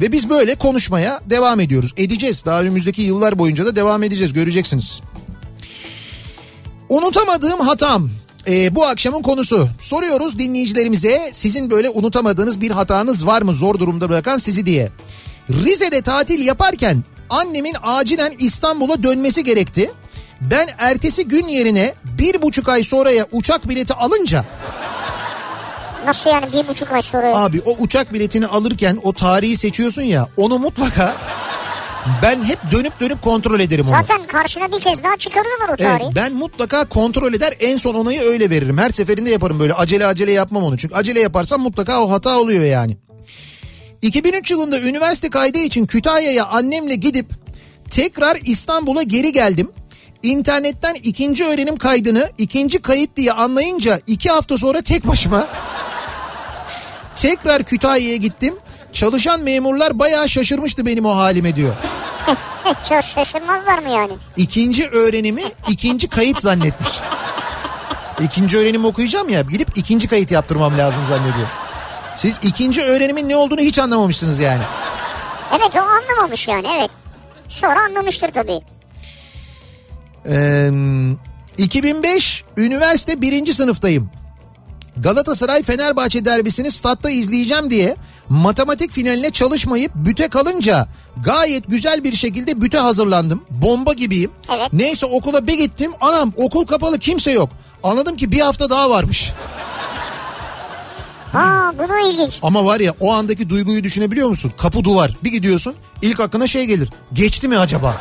Ve 0.00 0.12
biz 0.12 0.30
böyle 0.30 0.54
konuşmaya 0.54 1.20
devam 1.30 1.60
ediyoruz. 1.60 1.94
Edeceğiz. 1.96 2.44
Daha 2.46 2.60
önümüzdeki 2.60 3.02
yıllar 3.02 3.38
boyunca 3.38 3.66
da 3.66 3.76
devam 3.76 4.02
edeceğiz. 4.02 4.32
Göreceksiniz. 4.32 5.02
Unutamadığım 6.88 7.60
hatam. 7.60 8.08
Ee, 8.48 8.74
bu 8.74 8.86
akşamın 8.86 9.22
konusu. 9.22 9.68
Soruyoruz 9.78 10.38
dinleyicilerimize 10.38 11.30
sizin 11.32 11.70
böyle 11.70 11.88
unutamadığınız 11.90 12.60
bir 12.60 12.70
hatanız 12.70 13.26
var 13.26 13.42
mı 13.42 13.54
zor 13.54 13.78
durumda 13.78 14.08
bırakan 14.08 14.38
sizi 14.38 14.66
diye. 14.66 14.88
Rize'de 15.50 16.02
tatil 16.02 16.46
yaparken 16.46 17.04
annemin 17.30 17.74
acilen 17.82 18.34
İstanbul'a 18.38 19.02
dönmesi 19.02 19.44
gerekti. 19.44 19.90
Ben 20.40 20.68
ertesi 20.78 21.28
gün 21.28 21.48
yerine 21.48 21.94
bir 22.18 22.42
buçuk 22.42 22.68
ay 22.68 22.82
sonraya 22.82 23.26
uçak 23.32 23.68
bileti 23.68 23.94
alınca 23.94 24.44
Nasıl 26.06 26.30
yani 26.30 26.52
bir 26.52 26.68
buçuk 26.68 26.92
ay 26.92 27.02
sonra? 27.02 27.36
abi 27.36 27.62
o 27.66 27.76
uçak 27.78 28.12
biletini 28.12 28.46
alırken 28.46 28.98
o 29.02 29.12
tarihi 29.12 29.56
seçiyorsun 29.56 30.02
ya 30.02 30.28
onu 30.36 30.58
mutlaka 30.58 31.14
Ben 32.22 32.44
hep 32.44 32.58
dönüp 32.70 33.00
dönüp 33.00 33.22
kontrol 33.22 33.60
ederim 33.60 33.84
onu. 33.88 33.90
Zaten 33.96 34.26
karşına 34.26 34.72
bir 34.72 34.80
kez 34.80 35.02
daha 35.02 35.16
çıkarıyorlar 35.16 35.68
o 35.68 35.74
Evet, 35.78 35.78
tarihi. 36.00 36.14
ben 36.14 36.32
mutlaka 36.32 36.84
kontrol 36.84 37.32
eder 37.34 37.54
en 37.60 37.76
son 37.76 37.94
onayı 37.94 38.20
öyle 38.20 38.50
veririm. 38.50 38.78
Her 38.78 38.90
seferinde 38.90 39.30
yaparım 39.30 39.60
böyle 39.60 39.74
acele 39.74 40.06
acele 40.06 40.32
yapmam 40.32 40.62
onu. 40.64 40.78
Çünkü 40.78 40.94
acele 40.94 41.20
yaparsam 41.20 41.60
mutlaka 41.60 42.02
o 42.02 42.10
hata 42.10 42.38
oluyor 42.38 42.64
yani. 42.64 42.96
2003 44.02 44.50
yılında 44.50 44.80
üniversite 44.80 45.30
kaydı 45.30 45.58
için 45.58 45.86
Kütahya'ya 45.86 46.46
annemle 46.46 46.94
gidip 46.94 47.26
tekrar 47.90 48.38
İstanbul'a 48.44 49.02
geri 49.02 49.32
geldim. 49.32 49.70
İnternetten 50.22 50.94
ikinci 50.94 51.44
öğrenim 51.44 51.76
kaydını 51.76 52.30
ikinci 52.38 52.82
kayıt 52.82 53.16
diye 53.16 53.32
anlayınca 53.32 54.00
iki 54.06 54.30
hafta 54.30 54.56
sonra 54.56 54.82
tek 54.82 55.06
başıma 55.08 55.46
tekrar 57.14 57.62
Kütahya'ya 57.62 58.16
gittim. 58.16 58.54
Çalışan 58.98 59.40
memurlar 59.40 59.98
bayağı 59.98 60.28
şaşırmıştı 60.28 60.86
benim 60.86 61.04
o 61.04 61.16
halime 61.16 61.56
diyor. 61.56 61.74
Çok 62.88 63.04
şaşırmazlar 63.04 63.78
mı 63.78 63.88
yani? 63.88 64.12
İkinci 64.36 64.88
öğrenimi 64.88 65.42
ikinci 65.68 66.08
kayıt 66.08 66.40
zannetmiş. 66.40 66.88
İkinci 68.20 68.58
öğrenim 68.58 68.84
okuyacağım 68.84 69.28
ya 69.28 69.40
gidip 69.40 69.68
ikinci 69.74 70.08
kayıt 70.08 70.30
yaptırmam 70.30 70.78
lazım 70.78 71.02
zannediyor. 71.08 71.46
Siz 72.16 72.40
ikinci 72.42 72.82
öğrenimin 72.82 73.28
ne 73.28 73.36
olduğunu 73.36 73.60
hiç 73.60 73.78
anlamamışsınız 73.78 74.38
yani. 74.38 74.62
Evet 75.58 75.76
o 75.76 75.78
anlamamış 75.78 76.48
yani 76.48 76.66
evet. 76.78 76.90
Sonra 77.48 77.80
anlamıştır 77.80 78.28
tabii. 78.28 78.60
Ee, 80.26 80.70
2005 81.58 82.44
üniversite 82.56 83.20
birinci 83.20 83.54
sınıftayım. 83.54 84.10
Galatasaray 84.96 85.62
Fenerbahçe 85.62 86.24
derbisini 86.24 86.70
statta 86.70 87.10
izleyeceğim 87.10 87.70
diye 87.70 87.96
matematik 88.28 88.92
finaline 88.92 89.30
çalışmayıp 89.30 89.92
büte 89.94 90.28
kalınca 90.28 90.86
gayet 91.24 91.68
güzel 91.70 92.04
bir 92.04 92.12
şekilde 92.12 92.60
büte 92.60 92.78
hazırlandım. 92.78 93.42
Bomba 93.50 93.92
gibiyim. 93.92 94.30
Evet. 94.56 94.72
Neyse 94.72 95.06
okula 95.06 95.46
bir 95.46 95.54
gittim. 95.58 95.92
Anam 96.00 96.32
okul 96.36 96.66
kapalı 96.66 96.98
kimse 96.98 97.30
yok. 97.32 97.50
Anladım 97.82 98.16
ki 98.16 98.32
bir 98.32 98.40
hafta 98.40 98.70
daha 98.70 98.90
varmış. 98.90 99.32
Ha 101.32 101.72
bu 101.78 101.88
da 101.88 101.98
ilginç. 102.00 102.38
Ama 102.42 102.64
var 102.64 102.80
ya 102.80 102.94
o 103.00 103.12
andaki 103.12 103.50
duyguyu 103.50 103.84
düşünebiliyor 103.84 104.28
musun? 104.28 104.52
Kapı 104.58 104.84
duvar. 104.84 105.16
Bir 105.24 105.30
gidiyorsun 105.32 105.74
ilk 106.02 106.20
aklına 106.20 106.46
şey 106.46 106.64
gelir. 106.64 106.90
Geçti 107.12 107.48
mi 107.48 107.58
acaba? 107.58 107.96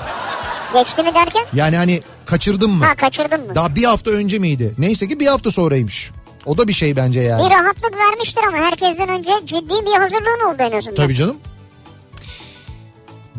Geçti 0.73 1.03
mi 1.03 1.13
derken? 1.13 1.45
Yani 1.53 1.75
hani 1.77 2.01
kaçırdım 2.25 2.71
mı? 2.71 2.85
Ha 2.85 2.95
kaçırdın 2.95 3.47
mı? 3.47 3.55
Daha 3.55 3.75
bir 3.75 3.83
hafta 3.83 4.11
önce 4.11 4.39
miydi? 4.39 4.75
Neyse 4.77 5.07
ki 5.07 5.19
bir 5.19 5.27
hafta 5.27 5.51
sonraymış. 5.51 6.11
O 6.47 6.57
da 6.57 6.67
bir 6.67 6.73
şey 6.73 6.95
bence 6.95 7.19
yani. 7.19 7.45
Bir 7.45 7.49
rahatlık 7.49 7.93
vermiştir 7.97 8.41
ama 8.47 8.57
herkesten 8.57 9.09
önce 9.09 9.31
ciddi 9.45 9.73
bir 9.85 9.99
hazırlığın 9.99 10.53
oldu 10.53 10.57
en 10.59 10.77
azından. 10.77 10.95
Tabii 10.95 11.15
canım. 11.15 11.37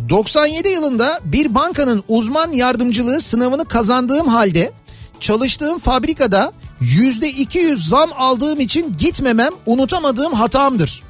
97 0.09 0.69
yılında 0.69 1.21
bir 1.25 1.55
bankanın 1.55 2.05
uzman 2.09 2.53
yardımcılığı 2.53 3.21
sınavını 3.21 3.65
kazandığım 3.65 4.29
halde 4.29 4.73
çalıştığım 5.21 5.79
fabrikada 5.79 6.53
%200 6.81 7.89
zam 7.89 8.11
aldığım 8.19 8.61
için 8.61 8.97
gitmemem 8.99 9.53
unutamadığım 9.67 10.33
hatamdır. 10.33 11.03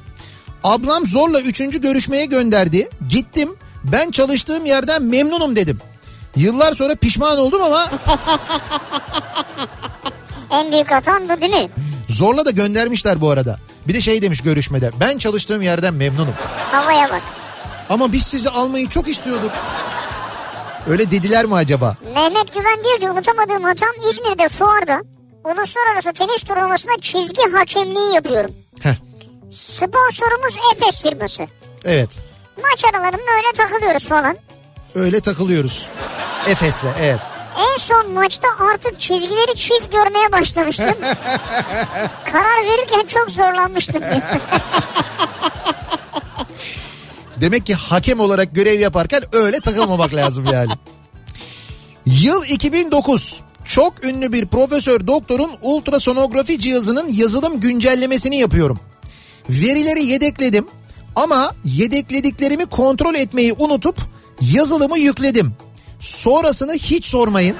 Ablam 0.63 1.05
zorla 1.07 1.41
üçüncü 1.41 1.81
görüşmeye 1.81 2.25
gönderdi. 2.25 2.89
Gittim. 3.09 3.49
Ben 3.83 4.11
çalıştığım 4.11 4.65
yerden 4.65 5.03
memnunum 5.03 5.55
dedim. 5.55 5.79
Yıllar 6.35 6.73
sonra 6.73 6.95
pişman 6.95 7.37
oldum 7.37 7.61
ama 7.61 7.91
En 10.51 10.71
büyük 10.71 10.91
hatan 10.91 11.29
bu 11.29 11.41
değil 11.41 11.53
mi? 11.53 11.69
zorla 12.09 12.45
da 12.45 12.51
göndermişler 12.51 13.21
bu 13.21 13.29
arada. 13.29 13.57
Bir 13.87 13.93
de 13.93 14.01
şey 14.01 14.21
demiş 14.21 14.41
görüşmede. 14.41 14.91
Ben 14.99 15.17
çalıştığım 15.17 15.61
yerden 15.61 15.93
memnunum. 15.93 16.33
Havaya 16.71 17.09
bak. 17.09 17.21
Ama 17.89 18.11
biz 18.11 18.23
sizi 18.23 18.49
almayı 18.49 18.89
çok 18.89 19.07
istiyorduk. 19.07 19.51
Öyle 20.89 21.11
dediler 21.11 21.45
mi 21.45 21.55
acaba? 21.55 21.95
Mehmet 22.15 22.53
Güven 22.53 22.83
diyor 22.83 22.99
ki 22.99 23.09
unutamadığım 23.09 23.63
hatam 23.63 23.89
İzmir'de 24.11 24.49
fuarda 24.49 25.01
uluslararası 25.43 26.13
tenis 26.13 26.43
turnuvasında 26.43 26.93
çizgi 27.01 27.41
hakemliği 27.53 28.15
yapıyorum. 28.15 28.51
Heh, 28.81 28.95
Sponsorumuz 29.51 30.55
Efes 30.75 31.01
firması. 31.01 31.43
evet. 31.85 32.09
Maç 32.63 32.85
aralarında 32.85 33.31
öyle 33.37 33.51
takılıyoruz 33.57 34.07
falan. 34.07 34.37
Öyle 34.95 35.19
takılıyoruz. 35.19 35.87
Efes'le 36.47 36.83
evet. 37.01 37.19
En 37.59 37.77
son 37.77 38.11
maçta 38.11 38.47
artık 38.73 38.99
çizgileri 38.99 39.55
çift 39.55 39.91
görmeye 39.91 40.31
başlamıştım. 40.31 40.85
Karar 42.31 42.63
verirken 42.63 43.05
çok 43.07 43.29
zorlanmıştım. 43.29 44.03
Demek 47.37 47.65
ki 47.65 47.73
hakem 47.73 48.19
olarak 48.19 48.55
görev 48.55 48.79
yaparken 48.79 49.23
öyle 49.31 49.59
takılmamak 49.59 50.13
lazım 50.13 50.45
yani. 50.51 50.71
Yıl 52.05 52.43
2009. 52.43 53.41
Çok 53.65 54.05
ünlü 54.05 54.33
bir 54.33 54.45
profesör 54.45 55.07
doktorun 55.07 55.51
ultrasonografi 55.61 56.59
cihazının 56.59 57.09
yazılım 57.09 57.59
güncellemesini 57.59 58.37
yapıyorum. 58.37 58.79
Verileri 59.49 60.05
yedekledim 60.05 60.67
ama 61.15 61.51
yedeklediklerimi 61.65 62.65
kontrol 62.65 63.15
etmeyi 63.15 63.53
unutup 63.53 63.97
yazılımı 64.41 64.97
yükledim. 64.99 65.53
Sonrasını 65.99 66.73
hiç 66.73 67.05
sormayın. 67.05 67.55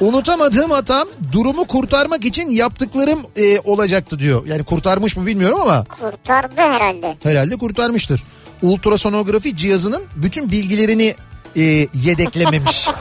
Unutamadığım 0.00 0.70
hatam 0.70 1.08
durumu 1.32 1.66
kurtarmak 1.66 2.24
için 2.24 2.50
yaptıklarım 2.50 3.26
e, 3.36 3.58
olacaktı 3.60 4.18
diyor. 4.18 4.46
Yani 4.46 4.64
kurtarmış 4.64 5.16
mı 5.16 5.26
bilmiyorum 5.26 5.60
ama 5.60 5.84
Kurtardı 5.84 6.60
herhalde. 6.60 7.16
herhalde 7.22 7.56
kurtarmıştır. 7.56 8.22
Ultrasonografi 8.62 9.56
cihazının 9.56 10.02
bütün 10.16 10.50
bilgilerini 10.50 11.14
e, 11.56 11.62
yedeklememiş. 11.94 12.88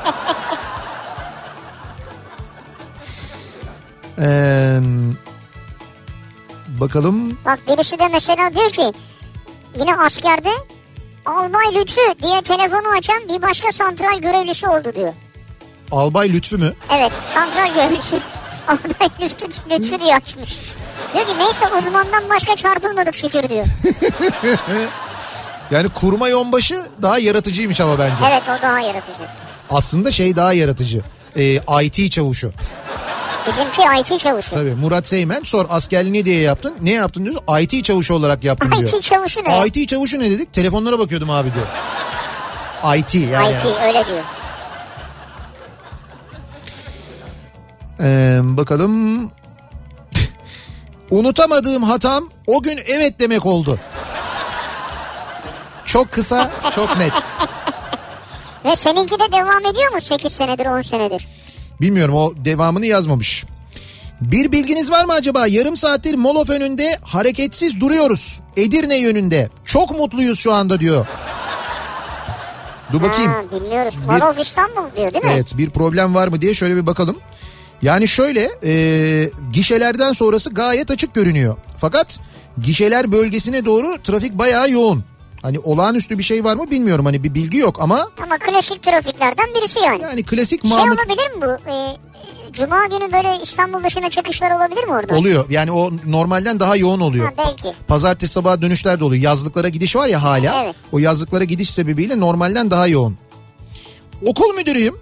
Ee, 4.20 4.80
bakalım 6.68 7.38
Bak 7.46 7.60
birisi 7.68 8.00
de 8.00 8.08
mesela 8.08 8.54
diyor 8.56 8.70
ki 8.70 8.94
yine 9.80 9.96
askerde 9.96 10.50
Albay 11.26 11.76
Lütfü 11.76 12.02
diye 12.24 12.42
telefonu 12.42 12.88
açan 12.98 13.24
bir 13.30 13.42
başka 13.42 13.72
santral 13.72 14.20
görevlisi 14.20 14.68
oldu 14.68 14.96
diyor. 14.96 15.14
Albay 15.92 16.34
Lütfü 16.34 16.58
mü? 16.58 16.74
Evet 16.94 17.12
santral 17.26 17.74
görevlisi 17.74 18.16
Albay 18.68 19.10
Lütfü, 19.22 19.48
Lütfü 19.70 20.00
diye 20.00 20.16
açmış. 20.16 20.56
Diyor 21.14 21.26
ki 21.26 21.32
neyse 21.40 21.66
uzmandan 21.78 22.30
başka 22.30 22.56
çarpılmadık 22.56 23.16
şükür 23.16 23.50
diyor. 23.50 23.66
Yani 25.72 25.90
kurma 25.90 26.28
yonbaşı 26.30 26.86
daha 27.02 27.20
yaratıcıymış 27.20 27.82
ama 27.82 28.00
bence. 28.00 28.24
Evet 28.32 28.44
o 28.60 28.62
daha 28.62 28.80
yaratıcı. 28.80 29.24
Aslında 29.70 30.12
şey 30.12 30.36
daha 30.36 30.54
yaratıcı. 30.54 31.02
Ee, 31.38 31.60
IT 31.84 32.12
çavuşu. 32.12 32.52
Bizimki 33.48 33.82
IT 34.00 34.20
çavuşu. 34.20 34.52
Tabii 34.52 34.76
Murat 34.76 35.08
Seymen 35.08 35.42
sor 35.44 35.66
askerliğini 35.70 36.26
diye 36.26 36.42
yaptın. 36.42 36.74
Ne 36.82 36.92
yaptın 36.92 37.26
diyorsun? 37.26 37.44
IT 37.62 37.86
çavuşu 37.86 38.14
olarak 38.14 38.44
yaptım 38.44 38.72
diyor. 38.72 38.90
IT 38.90 39.04
çavuşu 39.04 39.42
ne? 39.44 39.68
IT 39.68 39.90
çavuşu 39.90 40.20
ne 40.20 40.32
dedik? 40.32 40.54
Telefonlara 40.54 41.00
bakıyordum 41.00 41.30
abi 41.30 41.50
diyor. 41.54 41.66
IT 42.98 43.16
yani. 43.16 43.50
IT 43.52 43.66
öyle 43.84 44.04
diyor. 44.08 44.24
Ee, 48.00 48.40
bakalım. 48.44 49.32
Unutamadığım 51.10 51.84
hatam 51.84 52.30
o 52.48 52.62
gün 52.62 52.80
evet 52.88 53.20
demek 53.20 53.46
oldu. 53.46 53.80
Çok 55.86 56.12
kısa, 56.12 56.52
çok 56.76 56.98
net. 56.98 57.14
Ve 58.66 58.76
seninki 58.76 59.20
de 59.20 59.32
devam 59.32 59.66
ediyor 59.66 59.92
mu 59.92 60.02
8 60.02 60.34
senedir 60.34 60.66
10 60.66 60.82
senedir? 60.82 61.28
Bilmiyorum 61.82 62.16
o 62.16 62.34
devamını 62.46 62.86
yazmamış. 62.86 63.46
Bir 64.22 64.52
bilginiz 64.52 64.92
var 64.92 65.06
mı 65.06 65.14
acaba? 65.14 65.48
Yarım 65.48 65.78
saattir 65.78 66.16
Molof 66.16 66.50
önünde 66.50 67.00
hareketsiz 67.04 67.80
duruyoruz. 67.80 68.40
Edirne 68.58 68.98
yönünde. 68.98 69.50
Çok 69.66 69.92
mutluyuz 69.92 70.40
şu 70.40 70.54
anda 70.54 70.80
diyor. 70.80 71.08
Dur 72.94 73.02
bakayım. 73.02 73.32
Ha, 73.32 73.44
bilmiyoruz. 73.52 73.96
Mall 74.08 74.22
of 74.22 74.40
İstanbul 74.40 74.96
diyor 74.98 75.14
değil 75.14 75.26
mi? 75.26 75.32
Evet 75.34 75.58
bir 75.58 75.70
problem 75.70 76.16
var 76.16 76.28
mı 76.28 76.42
diye 76.42 76.54
şöyle 76.54 76.76
bir 76.76 76.88
bakalım. 76.88 77.18
Yani 77.82 78.08
şöyle 78.08 78.50
e, 78.64 79.30
gişelerden 79.54 80.12
sonrası 80.12 80.50
gayet 80.50 80.92
açık 80.92 81.14
görünüyor. 81.14 81.56
Fakat 81.78 82.20
gişeler 82.62 83.12
bölgesine 83.12 83.66
doğru 83.66 83.98
trafik 84.04 84.34
bayağı 84.34 84.72
yoğun. 84.72 85.04
Hani 85.46 85.60
olağanüstü 85.60 86.18
bir 86.18 86.24
şey 86.24 86.44
var 86.44 86.56
mı 86.56 86.72
bilmiyorum 86.72 87.06
hani 87.06 87.24
bir 87.24 87.34
bilgi 87.34 87.58
yok 87.58 87.82
ama 87.82 88.10
Ama 88.24 88.38
klasik 88.38 88.84
trafiklerden 88.84 89.46
birisi 89.56 89.80
yani. 89.80 90.02
yani 90.02 90.24
klasik 90.24 90.62
Şey 90.62 90.70
Mahmut 90.72 91.00
olabilir 91.00 91.36
mi 91.36 91.42
bu? 91.42 91.70
Ee, 91.72 91.98
Cuma 92.54 92.86
günü 92.86 93.12
böyle 93.14 93.38
İstanbul 93.44 93.84
dışına 93.84 94.10
çıkışlar 94.10 94.52
olabilir 94.52 94.84
mi 94.84 94.94
orada? 94.94 95.16
oluyor. 95.16 95.46
Yani 95.50 95.72
o 95.72 95.92
normalden 96.06 96.60
daha 96.60 96.76
yoğun 96.76 97.00
oluyor. 97.00 97.26
Ha, 97.26 97.34
belki. 97.38 97.74
Pazartesi 97.88 98.34
sabah 98.34 98.62
dönüşler 98.62 99.00
de 99.00 99.04
oluyor. 99.04 99.24
Yazlıklara 99.24 99.70
gidiş 99.70 99.96
var 99.96 100.08
ya 100.08 100.24
hala. 100.24 100.64
Evet. 100.64 100.76
O 100.92 101.00
yazlıklara 101.00 101.44
gidiş 101.44 101.70
sebebiyle 101.70 102.20
normalden 102.20 102.72
daha 102.72 102.88
yoğun. 102.88 103.18
Okul 104.26 104.54
müdürüyüm. 104.54 104.96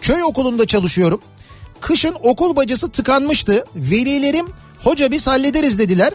Köy 0.00 0.22
okulunda 0.24 0.66
çalışıyorum. 0.66 1.20
Kışın 1.80 2.16
okul 2.22 2.56
bacası 2.56 2.90
tıkanmıştı. 2.90 3.64
Velilerim 3.76 4.46
hoca 4.84 5.10
biz 5.10 5.26
hallederiz 5.26 5.78
dediler. 5.78 6.12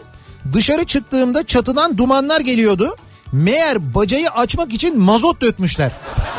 Dışarı 0.52 0.84
çıktığımda 0.84 1.46
çatıdan 1.46 1.98
dumanlar 1.98 2.40
geliyordu. 2.40 2.96
Meğer 3.32 3.94
bacayı 3.94 4.30
açmak 4.30 4.72
için 4.72 4.98
mazot 5.00 5.40
dökmüşler. 5.42 5.92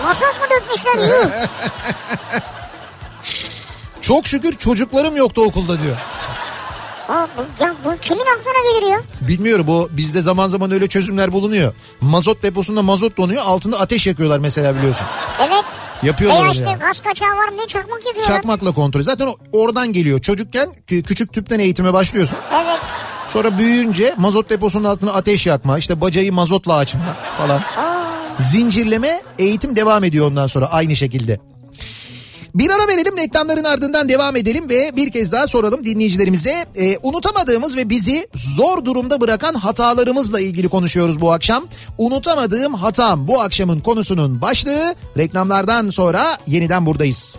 Mazot 0.04 0.22
mu 0.22 0.46
dökmüşler 0.52 1.08
yuh. 1.08 1.30
Çok 4.02 4.28
şükür 4.28 4.52
çocuklarım 4.54 5.16
yoktu 5.18 5.42
okulda 5.42 5.82
diyor. 5.84 5.96
Aa, 7.10 7.28
bu, 7.38 7.64
ya 7.64 7.76
bu 7.86 7.98
kimin 8.02 8.22
aklına 8.22 8.80
gelir 8.80 8.92
ya? 8.92 9.02
Bilmiyorum 9.22 9.68
bu 9.68 9.90
bizde 9.92 10.22
zaman 10.22 10.48
zaman 10.48 10.72
öyle 10.72 10.88
çözümler 10.88 11.32
bulunuyor. 11.32 11.74
Mazot 12.02 12.44
deposunda 12.44 12.82
mazot 12.82 13.18
donuyor 13.18 13.44
altında 13.46 13.80
ateş 13.80 14.08
yakıyorlar 14.08 14.40
mesela 14.40 14.76
biliyorsun. 14.78 15.06
Evet. 15.40 15.64
Yapıyorlar 16.04 16.42
Veya 16.42 16.52
işte 16.52 16.64
yani. 16.64 16.80
gaz 16.80 17.00
kaçağı 17.00 17.30
var 17.38 17.48
mı 17.50 17.58
diye 17.58 17.68
çakmak 17.68 18.06
yakıyorlar. 18.06 18.36
Çakmakla 18.36 18.72
kontrol. 18.72 19.02
Zaten 19.02 19.30
oradan 19.52 19.94
geliyor. 19.94 20.20
Çocukken 20.20 20.70
kü- 20.88 21.04
küçük 21.04 21.34
tüpten 21.34 21.60
eğitime 21.60 21.94
başlıyorsun. 21.94 22.38
Evet. 22.54 22.80
Sonra 23.28 23.58
büyüyünce 23.58 24.14
mazot 24.18 24.50
deposunun 24.50 24.84
altına 24.84 25.12
ateş 25.12 25.46
yakma, 25.46 25.78
işte 25.78 26.02
bacayı 26.02 26.34
mazotla 26.34 26.76
açma 26.76 27.02
falan. 27.38 27.62
Zincirleme 28.40 29.22
eğitim 29.40 29.76
devam 29.76 30.04
ediyor 30.04 30.28
ondan 30.28 30.48
sonra 30.48 30.72
aynı 30.72 30.96
şekilde. 30.96 31.40
Bir 32.56 32.70
ara 32.70 32.88
verelim 32.88 33.18
reklamların 33.18 33.64
ardından 33.64 34.10
devam 34.10 34.36
edelim 34.36 34.70
ve 34.70 34.96
bir 34.96 35.12
kez 35.12 35.32
daha 35.32 35.48
soralım 35.48 35.86
dinleyicilerimize. 35.86 36.66
Ee, 36.76 36.98
unutamadığımız 37.04 37.78
ve 37.78 37.90
bizi 37.90 38.28
zor 38.34 38.86
durumda 38.86 39.22
bırakan 39.22 39.54
hatalarımızla 39.54 40.40
ilgili 40.40 40.70
konuşuyoruz 40.70 41.22
bu 41.22 41.32
akşam. 41.32 41.64
Unutamadığım 41.98 42.74
hatam 42.74 43.28
bu 43.28 43.42
akşamın 43.42 43.80
konusunun 43.80 44.42
başlığı. 44.42 44.96
Reklamlardan 45.18 45.90
sonra 45.90 46.38
yeniden 46.48 46.86
buradayız. 46.86 47.38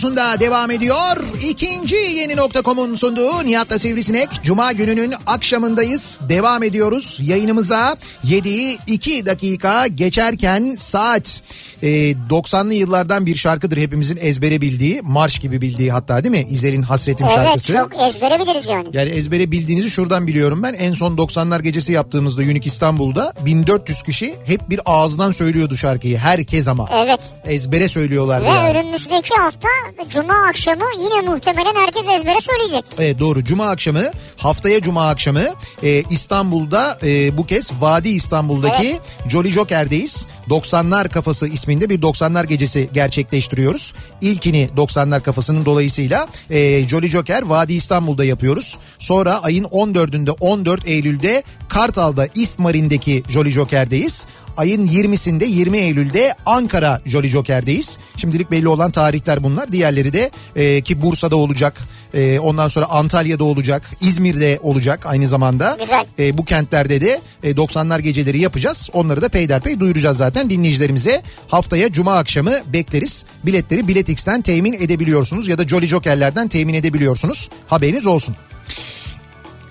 Radyosunda 0.00 0.40
devam 0.40 0.70
ediyor. 0.70 1.16
İkinci 1.42 1.96
yeni 1.96 2.36
nokta.com'un 2.36 2.94
sunduğu 2.94 3.44
Nihat'la 3.44 3.78
Sivrisinek. 3.78 4.28
Cuma 4.42 4.72
gününün 4.72 5.14
akşamındayız. 5.26 6.20
Devam 6.28 6.62
ediyoruz 6.62 7.18
yayınımıza. 7.22 7.96
7'yi 8.24 8.78
2 8.86 9.26
dakika 9.26 9.86
geçerken 9.86 10.76
saat 10.78 11.42
e, 11.82 11.88
90'lı 12.30 12.74
yıllardan 12.74 13.26
bir 13.26 13.34
şarkıdır 13.36 13.76
hepimizin 13.76 14.18
ezbere 14.20 14.60
bildiği. 14.60 15.00
Marş 15.02 15.38
gibi 15.38 15.60
bildiği 15.60 15.92
hatta 15.92 16.24
değil 16.24 16.34
mi? 16.34 16.46
İzel'in 16.50 16.82
Hasretim 16.82 17.26
Evet 17.26 17.36
şarkısı. 17.36 17.72
çok 17.72 17.90
ezbere 18.02 18.38
biliriz 18.38 18.68
yani. 18.68 18.88
Yani 18.92 19.10
ezbere 19.10 19.50
bildiğinizi 19.50 19.90
şuradan 19.90 20.26
biliyorum 20.26 20.62
ben. 20.62 20.74
En 20.74 20.92
son 20.92 21.16
90'lar 21.16 21.62
gecesi 21.62 21.92
yaptığımızda 21.92 22.42
Unique 22.42 22.60
İstanbul'da 22.64 23.32
1400 23.46 24.02
kişi 24.02 24.34
hep 24.44 24.70
bir 24.70 24.80
ağızdan 24.84 25.30
söylüyordu 25.30 25.76
şarkıyı. 25.76 26.18
Herkes 26.18 26.68
ama. 26.68 26.88
Evet. 27.04 27.20
Ezbere 27.44 27.88
söylüyorlardı 27.88 28.44
Ve 28.44 28.48
yani. 28.48 28.78
önümüzdeki 28.78 29.34
hafta 29.38 29.68
Cuma 30.08 30.34
akşamı 30.48 30.84
yine 31.02 31.20
muhtemelen 31.30 31.74
herkes 31.74 32.02
ezbere 32.20 32.40
söyleyecek. 32.40 32.84
Evet 32.98 33.18
doğru 33.20 33.44
Cuma 33.44 33.66
akşamı 33.70 34.02
haftaya 34.36 34.80
Cuma 34.82 35.08
akşamı 35.08 35.44
e, 35.82 36.02
İstanbul'da 36.10 36.98
e, 37.02 37.36
bu 37.38 37.46
kez 37.46 37.70
Vadi 37.80 38.08
İstanbul'daki 38.08 38.98
Jolly 39.28 39.50
Joker'deyiz. 39.50 40.26
90'lar 40.50 41.08
kafası 41.08 41.48
isminde 41.48 41.88
bir 41.88 42.02
90'lar 42.02 42.46
gecesi 42.46 42.88
gerçekleştiriyoruz. 42.92 43.94
İlkini 44.20 44.68
90'lar 44.76 45.22
kafasının 45.22 45.64
dolayısıyla 45.64 46.28
e, 46.50 46.88
Jolly 46.88 47.08
Joker 47.08 47.42
Vadi 47.42 47.72
İstanbul'da 47.72 48.24
yapıyoruz. 48.24 48.78
Sonra 48.98 49.42
ayın 49.42 49.64
14'ünde 49.64 50.30
14 50.40 50.88
Eylül'de 50.88 51.42
Kartal'da 51.68 52.26
East 52.26 52.58
Marine'deki 52.58 53.22
Jolly 53.28 53.50
Joker'deyiz. 53.50 54.26
Ayın 54.56 54.86
20'sinde 54.86 55.44
20 55.44 55.78
Eylül'de 55.78 56.34
Ankara 56.46 57.00
Jolly 57.06 57.28
Joker'deyiz. 57.28 57.98
Şimdilik 58.16 58.50
belli 58.50 58.68
olan 58.68 58.90
tarihler 58.90 59.42
bunlar. 59.42 59.72
Diğerleri 59.72 60.12
de 60.12 60.30
e, 60.56 60.80
ki 60.80 61.02
Bursa'da 61.02 61.36
olacak, 61.36 61.80
Ee, 62.14 62.38
ondan 62.38 62.68
sonra 62.68 62.86
Antalya'da 62.86 63.44
olacak, 63.44 63.90
İzmir'de 64.00 64.58
olacak 64.62 65.06
aynı 65.06 65.28
zamanda. 65.28 65.76
Güzel. 65.80 66.06
Ee, 66.18 66.38
bu 66.38 66.44
kentlerde 66.44 67.00
de 67.00 67.20
e, 67.42 67.50
90'lar 67.50 68.00
geceleri 68.00 68.40
yapacağız. 68.40 68.90
Onları 68.92 69.22
da 69.22 69.28
peyderpey 69.28 69.80
duyuracağız 69.80 70.16
zaten 70.16 70.50
dinleyicilerimize. 70.50 71.22
Haftaya 71.48 71.92
cuma 71.92 72.16
akşamı 72.16 72.52
bekleriz. 72.72 73.24
Biletleri 73.46 73.88
Biletix'ten 73.88 74.42
temin 74.42 74.72
edebiliyorsunuz 74.72 75.48
ya 75.48 75.58
da 75.58 75.68
Jolly 75.68 75.86
Joker'lerden 75.86 76.48
temin 76.48 76.74
edebiliyorsunuz. 76.74 77.50
Haberiniz 77.68 78.06
olsun. 78.06 78.36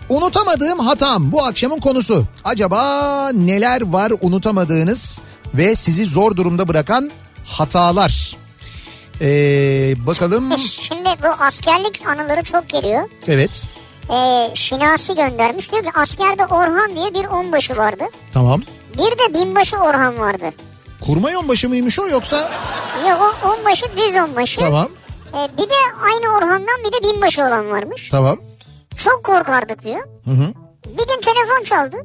Unutamadığım 0.09 0.79
hatam 0.79 1.31
bu 1.31 1.43
akşamın 1.43 1.79
konusu. 1.79 2.25
Acaba 2.43 3.29
neler 3.29 3.81
var 3.81 4.13
unutamadığınız 4.21 5.21
ve 5.53 5.75
sizi 5.75 6.05
zor 6.05 6.35
durumda 6.35 6.67
bırakan 6.67 7.11
hatalar? 7.45 8.37
Ee, 9.21 9.93
bakalım. 10.07 10.57
Şimdi 10.57 11.09
bu 11.23 11.43
askerlik 11.43 12.01
anıları 12.07 12.43
çok 12.43 12.69
geliyor. 12.69 13.09
Evet. 13.27 13.65
Ee, 14.13 14.51
Şinasi 14.55 15.15
göndermiş. 15.15 15.71
Diyor 15.71 15.83
ki 15.83 15.89
askerde 15.95 16.45
Orhan 16.45 16.95
diye 16.95 17.13
bir 17.13 17.25
onbaşı 17.25 17.77
vardı. 17.77 18.03
Tamam. 18.33 18.61
Bir 18.93 19.11
de 19.19 19.33
binbaşı 19.33 19.77
Orhan 19.77 20.19
vardı. 20.19 20.45
Kurma 21.05 21.31
yonbaşı 21.31 21.69
mıymış 21.69 21.99
o 21.99 22.07
yoksa? 22.07 22.51
Yok 23.09 23.35
o 23.45 23.47
onbaşı 23.49 23.85
düz 23.97 24.15
onbaşı. 24.29 24.59
Tamam. 24.59 24.87
Ee, 25.33 25.47
bir 25.57 25.69
de 25.69 25.75
aynı 26.03 26.37
Orhan'dan 26.37 26.79
bir 26.85 26.91
de 26.91 27.13
binbaşı 27.13 27.41
olan 27.41 27.69
varmış. 27.69 28.09
Tamam. 28.09 28.37
Çok 28.97 29.23
korkardık 29.23 29.83
diyor. 29.83 30.01
Hı 30.25 30.31
hı. 30.31 30.53
Bir 30.85 31.07
gün 31.07 31.21
telefon 31.21 31.63
çaldı. 31.63 31.97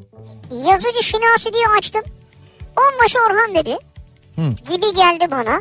Yazıcı 0.67 1.03
Şinasi 1.03 1.53
diye 1.53 1.65
açtım. 1.79 2.03
Onbaşı 2.77 3.19
Orhan 3.19 3.55
dedi. 3.55 3.79
Gibi 4.71 4.93
geldi 4.93 5.31
bana. 5.31 5.61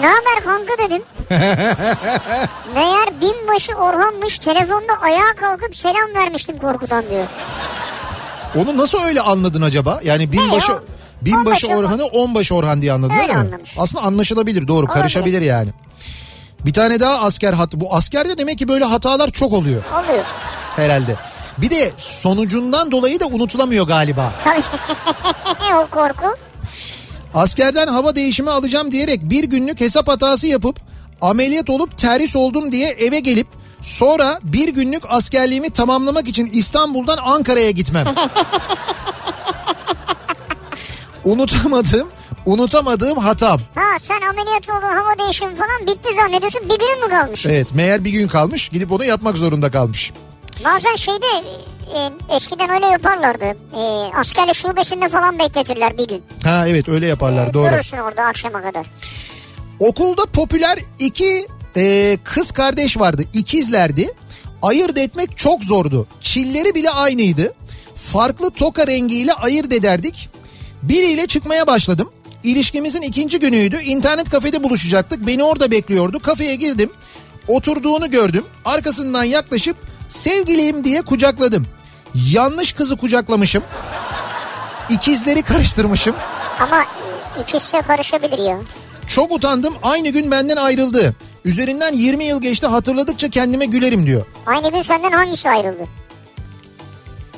Ne 0.00 0.06
haber 0.06 0.44
kanka 0.44 0.72
dedim. 0.78 1.02
Meğer 2.74 3.20
binbaşı 3.20 3.72
Orhan'mış 3.72 4.38
telefonda 4.38 4.92
ayağa 5.02 5.32
kalkıp 5.40 5.76
selam 5.76 6.14
vermiştim 6.14 6.58
korkudan 6.58 7.04
diyor. 7.10 7.24
Onu 8.56 8.78
nasıl 8.78 9.02
öyle 9.02 9.20
anladın 9.20 9.62
acaba? 9.62 10.00
Yani 10.04 10.32
binbaşı 10.32 10.72
o- 10.72 10.80
binbaşı 11.22 11.66
onbaşı 11.66 11.66
Orhan'ı 11.68 12.04
onbaşı 12.04 12.54
Orhan 12.54 12.82
diye 12.82 12.92
anladın 12.92 13.12
Öyle 13.12 13.22
değil 13.22 13.34
mi? 13.34 13.38
anlamış. 13.38 13.74
Aslında 13.78 14.04
anlaşılabilir 14.04 14.68
doğru 14.68 14.86
karışabilir 14.86 15.42
yani. 15.42 15.70
Bir 16.64 16.72
tane 16.72 17.00
daha 17.00 17.18
asker 17.18 17.52
hatı. 17.52 17.80
Bu 17.80 17.96
askerde 17.96 18.38
demek 18.38 18.58
ki 18.58 18.68
böyle 18.68 18.84
hatalar 18.84 19.30
çok 19.30 19.52
oluyor 19.52 19.82
Oluyor. 20.04 20.24
herhalde. 20.76 21.16
Bir 21.58 21.70
de 21.70 21.92
sonucundan 21.96 22.90
dolayı 22.90 23.20
da 23.20 23.26
unutulamıyor 23.26 23.86
galiba. 23.86 24.32
o 25.74 25.86
korku. 25.86 26.36
Askerden 27.34 27.88
hava 27.88 28.16
değişimi 28.16 28.50
alacağım 28.50 28.92
diyerek 28.92 29.20
bir 29.22 29.44
günlük 29.44 29.80
hesap 29.80 30.08
hatası 30.08 30.46
yapıp 30.46 30.80
ameliyat 31.20 31.70
olup 31.70 31.98
terhis 31.98 32.36
oldum 32.36 32.72
diye 32.72 32.88
eve 32.88 33.20
gelip 33.20 33.46
sonra 33.82 34.38
bir 34.42 34.68
günlük 34.68 35.02
askerliğimi 35.08 35.70
tamamlamak 35.70 36.28
için 36.28 36.50
İstanbul'dan 36.52 37.18
Ankara'ya 37.24 37.70
gitmem. 37.70 38.06
unutamadığım, 41.24 42.08
unutamadığım 42.46 43.18
hatam. 43.18 43.60
Ha 43.74 43.98
sen 43.98 44.20
ameliyat 44.20 44.68
oldun 44.68 44.96
hava 44.96 45.18
değişimi 45.18 45.54
falan 45.54 45.86
bitti 45.86 46.08
zannediyorsun 46.16 46.60
bir 46.64 46.78
günün 46.78 47.04
mü 47.04 47.10
kalmış? 47.10 47.46
Evet 47.46 47.74
meğer 47.74 48.04
bir 48.04 48.10
gün 48.10 48.28
kalmış 48.28 48.68
gidip 48.68 48.92
onu 48.92 49.04
yapmak 49.04 49.36
zorunda 49.36 49.70
kalmış. 49.70 50.12
Bazen 50.64 50.96
şeyde 50.96 51.44
e, 51.96 52.34
eskiden 52.36 52.70
öyle 52.70 52.86
yaparlardı. 52.86 53.44
E, 53.76 53.80
askerlik 54.16 54.54
şubesinde 54.54 55.08
falan 55.08 55.38
bekletirler 55.38 55.98
bir 55.98 56.08
gün. 56.08 56.22
Ha 56.44 56.68
evet 56.68 56.88
öyle 56.88 57.06
yaparlar 57.06 57.54
doğru. 57.54 57.70
Görürsün 57.70 57.96
orada 57.96 58.22
akşama 58.22 58.62
kadar. 58.62 58.86
Okulda 59.78 60.26
popüler 60.26 60.78
iki 60.98 61.46
e, 61.76 62.16
kız 62.24 62.50
kardeş 62.52 62.98
vardı. 62.98 63.22
ikizlerdi. 63.32 64.10
Ayırt 64.62 64.98
etmek 64.98 65.38
çok 65.38 65.64
zordu. 65.64 66.06
Çilleri 66.20 66.74
bile 66.74 66.90
aynıydı. 66.90 67.54
Farklı 67.96 68.50
toka 68.50 68.86
rengiyle 68.86 69.32
ayırt 69.32 69.72
ederdik. 69.72 70.28
Biriyle 70.82 71.26
çıkmaya 71.26 71.66
başladım. 71.66 72.10
İlişkimizin 72.44 73.02
ikinci 73.02 73.38
günüydü. 73.38 73.80
İnternet 73.82 74.30
kafede 74.30 74.62
buluşacaktık. 74.62 75.26
Beni 75.26 75.44
orada 75.44 75.70
bekliyordu. 75.70 76.18
Kafeye 76.20 76.54
girdim. 76.54 76.90
Oturduğunu 77.48 78.10
gördüm. 78.10 78.44
Arkasından 78.64 79.24
yaklaşıp 79.24 79.76
sevgiliyim 80.14 80.84
diye 80.84 81.02
kucakladım. 81.02 81.66
Yanlış 82.14 82.72
kızı 82.72 82.96
kucaklamışım. 82.96 83.62
İkizleri 84.88 85.42
karıştırmışım. 85.42 86.16
Ama 86.60 86.84
ikisi 87.42 87.82
karışabilir 87.86 88.38
ya. 88.38 88.58
Çok 89.06 89.32
utandım 89.32 89.74
aynı 89.82 90.08
gün 90.08 90.30
benden 90.30 90.56
ayrıldı. 90.56 91.14
Üzerinden 91.44 91.92
20 91.92 92.24
yıl 92.24 92.40
geçti 92.40 92.66
hatırladıkça 92.66 93.28
kendime 93.28 93.64
gülerim 93.64 94.06
diyor. 94.06 94.26
Aynı 94.46 94.70
gün 94.72 94.82
senden 94.82 95.12
hangisi 95.12 95.50
ayrıldı? 95.50 95.84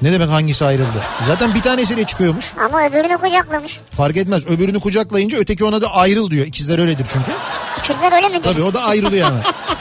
Ne 0.02 0.12
demek 0.12 0.28
hangisi 0.28 0.64
ayrıldı? 0.64 1.02
Zaten 1.26 1.54
bir 1.54 1.62
tanesiyle 1.62 2.04
çıkıyormuş. 2.04 2.52
Ama 2.64 2.86
öbürünü 2.86 3.16
kucaklamış. 3.16 3.80
Fark 3.90 4.16
etmez 4.16 4.46
öbürünü 4.46 4.80
kucaklayınca 4.80 5.38
öteki 5.38 5.64
ona 5.64 5.80
da 5.80 5.94
ayrıl 5.94 6.30
diyor. 6.30 6.46
İkizler 6.46 6.78
öyledir 6.78 7.06
çünkü. 7.12 7.30
İkizler 7.78 8.12
öyle 8.12 8.28
midir? 8.28 8.42
Tabii 8.44 8.62
o 8.62 8.74
da 8.74 8.82
ayrılıyor 8.84 9.26
yani. 9.26 9.40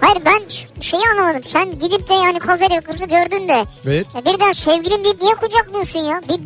Hayır 0.00 0.18
ben 0.24 0.42
şeyi 0.80 1.02
anlamadım. 1.12 1.42
Sen 1.52 1.78
gidip 1.78 2.08
de 2.08 2.14
yani 2.14 2.38
kafede 2.38 2.80
kızı 2.80 3.04
gördün 3.04 3.48
de. 3.48 3.64
Evet. 3.86 4.06
Ya 4.14 4.24
birden 4.24 4.52
sevgilim 4.52 5.04
deyip 5.04 5.22
niye 5.22 5.34
kucaklıyorsun 5.34 5.98
ya? 6.00 6.22
Bir, 6.28 6.40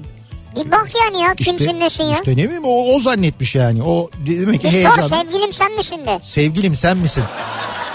bir 0.65 0.71
bak 0.71 0.89
yani 1.05 1.23
ya 1.23 1.35
kimsin 1.35 1.81
nesin 1.81 2.05
ya? 2.05 2.13
işte 2.13 2.33
ne 2.33 2.45
bileyim 2.45 2.65
o, 2.65 2.95
o 2.97 3.01
zannetmiş 3.01 3.55
yani. 3.55 3.83
O 3.83 4.11
demek 4.27 4.61
ki 4.61 4.67
sor 4.67 4.73
heyecan. 4.73 5.09
sevgilim 5.09 5.53
sen 5.53 5.73
misin 5.73 6.07
de. 6.07 6.19
Sevgilim 6.23 6.75
sen 6.75 6.97
misin? 6.97 7.25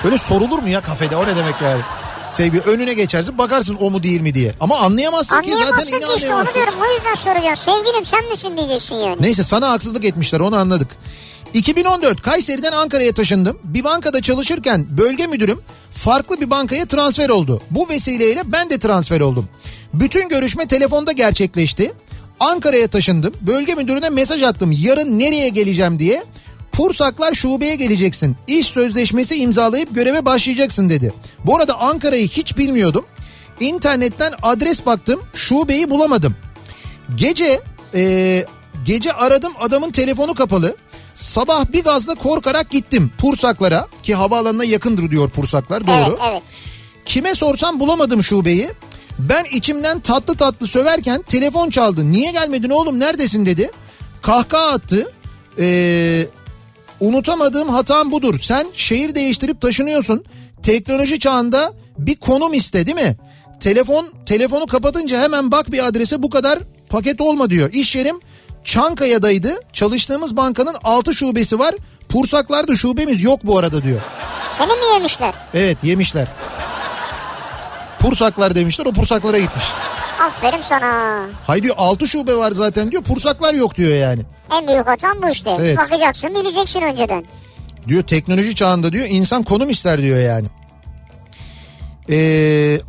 Böyle 0.03 0.18
sorulur 0.18 0.60
mu 0.60 0.70
ya 0.70 0.82
kafede 0.82 1.16
o 1.16 1.24
ne 1.28 1.36
demek 1.36 1.55
yani? 1.64 1.82
Sevgili 2.30 2.62
önüne 2.62 2.93
geçersin 2.93 3.38
bakarsın 3.38 3.78
o 3.82 3.91
mu 3.91 4.03
değil 4.03 4.22
mi 4.22 4.34
diye. 4.34 4.53
Ama 4.60 4.78
anlayamazsın 4.78 5.41
ki 5.41 5.49
zaten 5.49 5.62
Anlayamazsın 5.64 5.91
ki 5.91 5.97
işte 5.97 6.08
onu 6.08 6.14
anlayamazsın. 6.16 6.53
diyorum. 6.53 6.74
O 6.82 6.93
yüzden 6.93 7.16
soracağım. 7.16 7.55
Sevgilim 7.58 8.05
sen 8.05 8.30
misin 8.30 8.58
diyeceksin 8.58 8.95
yani. 8.95 9.16
Neyse 9.20 9.43
sana 9.43 9.70
haksızlık 9.70 10.05
etmişler 10.05 10.39
onu 10.39 10.55
anladık. 10.58 10.88
2014 11.54 12.22
Kayseri'den 12.22 12.72
Ankara'ya 12.72 13.14
taşındım. 13.14 13.58
Bir 13.64 13.84
bankada 13.84 14.22
çalışırken 14.22 14.86
bölge 14.98 15.28
müdürüm 15.28 15.60
farklı 15.91 16.41
bir 16.41 16.50
bankaya 16.50 16.86
transfer 16.86 17.30
oldu. 17.30 17.62
Bu 17.72 17.89
vesileyle 17.89 18.41
ben 18.45 18.70
de 18.70 18.80
transfer 18.80 19.22
oldum. 19.22 19.50
Bütün 19.93 20.30
görüşme 20.30 20.68
telefonda 20.68 21.12
gerçekleşti. 21.12 21.93
Ankara'ya 22.39 22.88
taşındım. 22.88 23.34
Bölge 23.41 23.76
müdürüne 23.76 24.10
mesaj 24.10 24.43
attım. 24.43 24.72
Yarın 24.72 25.20
nereye 25.20 25.50
geleceğim 25.50 26.00
diye. 26.00 26.24
Pursaklar 26.72 27.34
şubeye 27.34 27.76
geleceksin. 27.76 28.36
İş 28.48 28.68
sözleşmesi 28.68 29.36
imzalayıp 29.36 29.95
göreve 29.95 30.26
başlayacaksın 30.26 30.89
dedi. 30.89 31.14
Bu 31.45 31.58
arada 31.58 31.80
Ankara'yı 31.80 32.28
hiç 32.28 32.58
bilmiyordum. 32.58 33.06
İnternetten 33.60 34.34
adres 34.41 34.86
baktım. 34.86 35.22
Şubeyi 35.34 35.89
bulamadım. 35.89 36.36
Gece 37.16 37.62
e, 37.95 38.45
gece 38.86 39.14
aradım 39.14 39.54
adamın 39.60 39.91
telefonu 39.91 40.34
kapalı. 40.34 40.76
Sabah 41.18 41.65
bir 41.74 41.84
gazla 41.84 42.15
korkarak 42.15 42.70
gittim 42.70 43.11
Pursaklara 43.18 43.88
ki 44.03 44.15
havaalanına 44.15 44.63
yakındır 44.63 45.11
diyor 45.11 45.30
Pursaklar 45.30 45.88
doğru. 45.88 45.93
Evet 46.09 46.20
evet. 46.32 46.43
Kime 47.05 47.36
sorsam 47.36 47.80
bulamadım 47.80 48.24
şubeyi. 48.24 48.70
Ben 49.20 49.45
içimden 49.53 49.99
tatlı 49.99 50.36
tatlı 50.36 50.68
söverken 50.68 51.22
telefon 51.22 51.70
çaldı. 51.70 52.11
Niye 52.11 52.32
gelmedin 52.32 52.70
oğlum 52.70 52.99
neredesin 52.99 53.45
dedi. 53.45 53.72
Kahkaha 54.22 54.68
attı. 54.68 55.11
Ee, 55.59 56.26
unutamadığım 56.99 57.70
hatam 57.70 58.11
budur. 58.11 58.39
Sen 58.39 58.68
şehir 58.74 59.15
değiştirip 59.15 59.61
taşınıyorsun. 59.61 60.26
Teknoloji 60.63 61.20
çağında 61.20 61.74
bir 61.97 62.15
konum 62.15 62.53
iste 62.53 62.86
değil 62.86 63.07
mi? 63.07 63.18
Telefon 63.59 64.07
telefonu 64.26 64.68
kapatınca 64.68 65.22
hemen 65.22 65.51
bak 65.51 65.72
bir 65.72 65.88
adrese 65.88 66.24
bu 66.24 66.30
kadar 66.30 66.59
paket 66.89 67.22
olma 67.22 67.49
diyor. 67.49 67.70
İş 67.74 67.95
yerim 67.95 68.20
Çankaya'daydı. 68.68 69.59
Çalıştığımız 69.74 70.38
bankanın 70.38 70.76
6 70.84 71.13
şubesi 71.13 71.59
var. 71.59 71.76
Pursaklarda 72.09 72.76
şubemiz 72.76 73.24
yok 73.24 73.39
bu 73.43 73.57
arada 73.57 73.84
diyor. 73.84 74.01
Seni 74.51 74.68
mi 74.68 74.93
yemişler? 74.93 75.34
Evet 75.53 75.78
yemişler. 75.84 76.28
Pursaklar 77.99 78.55
demişler 78.55 78.86
o 78.86 78.91
Pursaklara 78.91 79.39
gitmiş. 79.39 79.63
Aferin 80.22 80.61
sana. 80.61 81.20
Hay 81.47 81.63
diyor 81.63 81.76
6 81.78 82.07
şube 82.07 82.36
var 82.36 82.51
zaten 82.51 82.91
diyor 82.91 83.03
Pursaklar 83.03 83.53
yok 83.53 83.76
diyor 83.76 83.95
yani. 83.95 84.22
En 84.51 84.68
büyük 84.68 84.88
hatam 84.88 85.22
bu 85.24 85.30
işte. 85.30 85.55
Evet. 85.59 85.78
Bakacaksın 85.78 86.36
bileceksin 86.36 86.82
önceden. 86.82 87.26
Diyor 87.88 88.03
teknoloji 88.03 88.55
çağında 88.55 88.91
diyor 88.91 89.05
insan 89.09 89.43
konum 89.43 89.70
ister 89.70 90.01
diyor 90.01 90.20
yani. 90.20 90.47
Ee, 92.09 92.80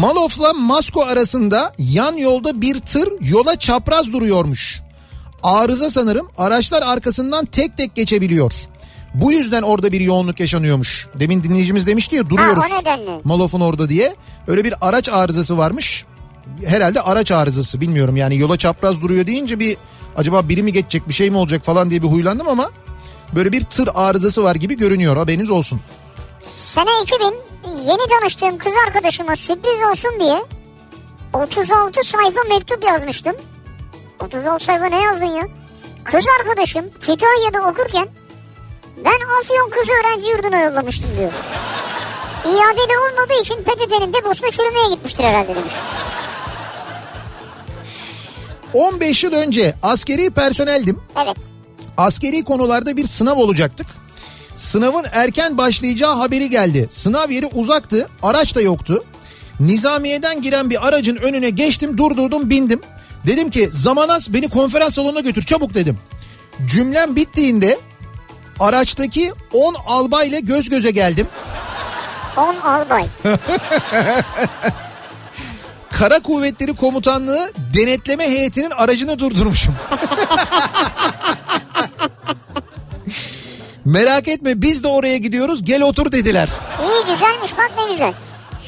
Malof'la 0.00 0.52
Masko 0.52 1.02
arasında 1.02 1.74
yan 1.78 2.16
yolda 2.16 2.60
bir 2.60 2.78
tır 2.78 3.12
yola 3.20 3.58
çapraz 3.58 4.12
duruyormuş. 4.12 4.82
Arıza 5.42 5.90
sanırım 5.90 6.28
araçlar 6.38 6.82
arkasından 6.82 7.44
tek 7.44 7.76
tek 7.76 7.94
geçebiliyor. 7.94 8.52
Bu 9.14 9.32
yüzden 9.32 9.62
orada 9.62 9.92
bir 9.92 10.00
yoğunluk 10.00 10.40
yaşanıyormuş. 10.40 11.08
Demin 11.14 11.42
dinleyicimiz 11.42 11.86
demişti 11.86 12.16
ya 12.16 12.30
duruyoruz. 12.30 12.64
o 12.72 12.80
nedenle. 12.80 13.20
Malof'un 13.24 13.60
orada 13.60 13.88
diye. 13.88 14.14
Öyle 14.46 14.64
bir 14.64 14.74
araç 14.80 15.08
arızası 15.08 15.58
varmış. 15.58 16.04
Herhalde 16.66 17.00
araç 17.00 17.30
arızası 17.30 17.80
bilmiyorum 17.80 18.16
yani 18.16 18.38
yola 18.38 18.56
çapraz 18.56 19.02
duruyor 19.02 19.26
deyince 19.26 19.58
bir 19.58 19.76
acaba 20.16 20.48
biri 20.48 20.62
mi 20.62 20.72
geçecek 20.72 21.08
bir 21.08 21.14
şey 21.14 21.30
mi 21.30 21.36
olacak 21.36 21.64
falan 21.64 21.90
diye 21.90 22.02
bir 22.02 22.08
huylandım 22.08 22.48
ama 22.48 22.70
Böyle 23.34 23.52
bir 23.52 23.60
tır 23.64 23.88
arızası 23.94 24.42
var 24.42 24.54
gibi 24.54 24.76
görünüyor 24.76 25.16
haberiniz 25.16 25.50
olsun. 25.50 25.80
Sene 26.40 26.90
2000 27.02 27.34
yeni 27.88 28.06
tanıştığım 28.18 28.58
kız 28.58 28.72
arkadaşıma 28.86 29.36
sürpriz 29.36 29.78
olsun 29.90 30.20
diye 30.20 30.38
36 31.32 32.00
sayfa 32.04 32.40
mektup 32.48 32.84
yazmıştım. 32.84 33.32
36 34.22 34.64
sayfa 34.64 34.86
ne 34.86 35.00
yazdın 35.00 35.24
ya? 35.24 35.48
Kız 36.04 36.24
arkadaşım 36.40 36.84
Kütahya'da 37.00 37.70
okurken 37.70 38.08
ben 39.04 39.40
Afyon 39.40 39.70
Kız 39.70 39.88
Öğrenci 39.88 40.30
Yurdu'na 40.30 40.60
yollamıştım 40.60 41.10
diyor. 41.18 41.32
İadeli 42.44 42.98
olmadığı 42.98 43.42
için 43.42 43.54
PTT'nin 43.54 44.12
deposuna 44.12 44.50
çürümeye 44.50 44.88
gitmiştir 44.94 45.24
herhalde 45.24 45.48
demiş. 45.48 45.72
15 48.74 49.24
yıl 49.24 49.32
önce 49.32 49.74
askeri 49.82 50.30
personeldim. 50.30 51.00
Evet. 51.24 51.36
Askeri 51.96 52.44
konularda 52.44 52.96
bir 52.96 53.06
sınav 53.06 53.36
olacaktık. 53.36 53.86
Sınavın 54.56 55.04
erken 55.12 55.58
başlayacağı 55.58 56.14
haberi 56.14 56.50
geldi. 56.50 56.86
Sınav 56.90 57.30
yeri 57.30 57.46
uzaktı, 57.46 58.08
araç 58.22 58.54
da 58.54 58.60
yoktu. 58.60 59.04
Nizamiye'den 59.60 60.42
giren 60.42 60.70
bir 60.70 60.88
aracın 60.88 61.16
önüne 61.16 61.50
geçtim, 61.50 61.98
durdurdum, 61.98 62.50
bindim. 62.50 62.80
Dedim 63.26 63.50
ki 63.50 63.68
zaman 63.72 64.08
az 64.08 64.34
beni 64.34 64.48
konferans 64.48 64.94
salonuna 64.94 65.20
götür 65.20 65.42
çabuk 65.42 65.74
dedim. 65.74 65.98
Cümlem 66.66 67.16
bittiğinde 67.16 67.78
araçtaki 68.60 69.32
10 69.52 69.74
albayla 69.86 70.38
göz 70.38 70.68
göze 70.68 70.90
geldim. 70.90 71.26
10 72.36 72.56
albay. 72.56 73.06
Kara 75.92 76.20
Kuvvetleri 76.20 76.76
Komutanlığı 76.76 77.52
denetleme 77.74 78.24
heyetinin 78.28 78.70
aracını 78.70 79.18
durdurmuşum. 79.18 79.74
Merak 83.84 84.28
etme 84.28 84.62
biz 84.62 84.82
de 84.84 84.88
oraya 84.88 85.16
gidiyoruz 85.16 85.64
gel 85.64 85.82
otur 85.82 86.12
dediler. 86.12 86.48
İyi 86.80 87.12
güzelmiş 87.12 87.52
bak 87.58 87.70
ne 87.78 87.92
güzel. 87.92 88.12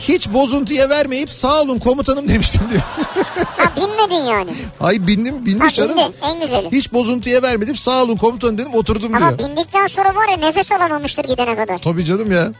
Hiç 0.08 0.28
bozuntuya 0.28 0.88
vermeyip 0.88 1.30
sağ 1.30 1.60
olun 1.60 1.78
komutanım 1.78 2.28
demiştim 2.28 2.62
diyor. 2.70 2.82
Binmedin 3.76 4.24
yani. 4.30 4.50
Ay 4.80 5.06
bindim 5.06 5.34
Ha 5.38 5.44
binmiş 5.46 5.74
canım. 5.74 5.90
bindin 5.96 6.14
en 6.24 6.40
güzeli. 6.40 6.68
Hiç 6.72 6.92
bozuntuya 6.92 7.42
vermedim 7.42 7.76
sağ 7.76 8.02
olun 8.02 8.16
komutanım 8.16 8.58
dedim 8.58 8.74
oturdum 8.74 9.14
Ama 9.14 9.38
diyor. 9.38 9.50
bindikten 9.50 9.86
sonra 9.86 10.14
var 10.14 10.28
ya 10.30 10.36
nefes 10.36 10.72
alamamıştır 10.72 11.24
gidene 11.24 11.56
kadar. 11.56 11.78
Tabii 11.78 12.04
canım 12.04 12.32
ya. 12.32 12.52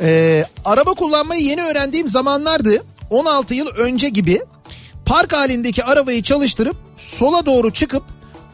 Ee, 0.00 0.44
araba 0.64 0.94
kullanmayı 0.94 1.42
yeni 1.44 1.62
öğrendiğim 1.62 2.08
zamanlardı. 2.08 2.84
16 3.10 3.54
yıl 3.54 3.66
önce 3.66 4.08
gibi 4.08 4.40
park 5.06 5.32
halindeki 5.32 5.84
arabayı 5.84 6.22
çalıştırıp 6.22 6.76
sola 6.96 7.46
doğru 7.46 7.72
çıkıp 7.72 8.02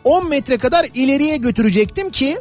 10 0.05 0.29
metre 0.29 0.59
kadar 0.59 0.87
ileriye 0.95 1.37
götürecektim 1.37 2.11
ki 2.11 2.39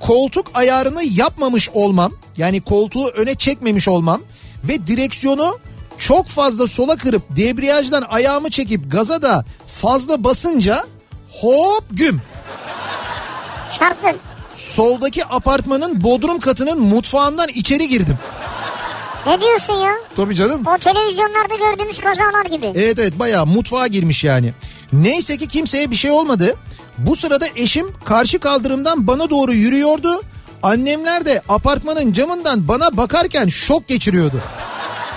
koltuk 0.00 0.46
ayarını 0.54 1.04
yapmamış 1.04 1.70
olmam 1.74 2.12
yani 2.36 2.60
koltuğu 2.60 3.06
öne 3.08 3.34
çekmemiş 3.34 3.88
olmam 3.88 4.20
ve 4.64 4.86
direksiyonu 4.86 5.58
çok 6.06 6.26
fazla 6.26 6.66
sola 6.66 6.96
kırıp 6.96 7.22
debriyajdan 7.36 8.04
ayağımı 8.10 8.50
çekip 8.50 8.92
gaza 8.92 9.22
da 9.22 9.44
fazla 9.66 10.24
basınca 10.24 10.84
hop 11.40 11.84
güm 11.90 12.20
Çarptın. 13.78 14.16
soldaki 14.54 15.24
apartmanın 15.26 16.04
bodrum 16.04 16.40
katının 16.40 16.80
mutfağından 16.80 17.48
içeri 17.48 17.88
girdim. 17.88 18.18
Ne 19.26 19.40
diyorsun 19.40 19.72
ya? 19.72 19.92
Tabii 20.16 20.34
canım. 20.34 20.62
O 20.66 20.78
televizyonlarda 20.78 21.54
gördüğümüz 21.58 21.98
kazalar 21.98 22.44
gibi. 22.50 22.66
Evet 22.66 22.98
evet 22.98 23.18
bayağı 23.18 23.46
mutfağa 23.46 23.86
girmiş 23.86 24.24
yani. 24.24 24.52
Neyse 24.92 25.36
ki 25.36 25.48
kimseye 25.48 25.90
bir 25.90 25.96
şey 25.96 26.10
olmadı. 26.10 26.56
Bu 26.98 27.16
sırada 27.16 27.46
eşim 27.56 27.92
karşı 28.04 28.38
kaldırımdan 28.38 29.06
bana 29.06 29.30
doğru 29.30 29.52
yürüyordu. 29.52 30.22
Annemler 30.62 31.24
de 31.24 31.42
apartmanın 31.48 32.12
camından 32.12 32.68
bana 32.68 32.96
bakarken 32.96 33.48
şok 33.48 33.88
geçiriyordu. 33.88 34.36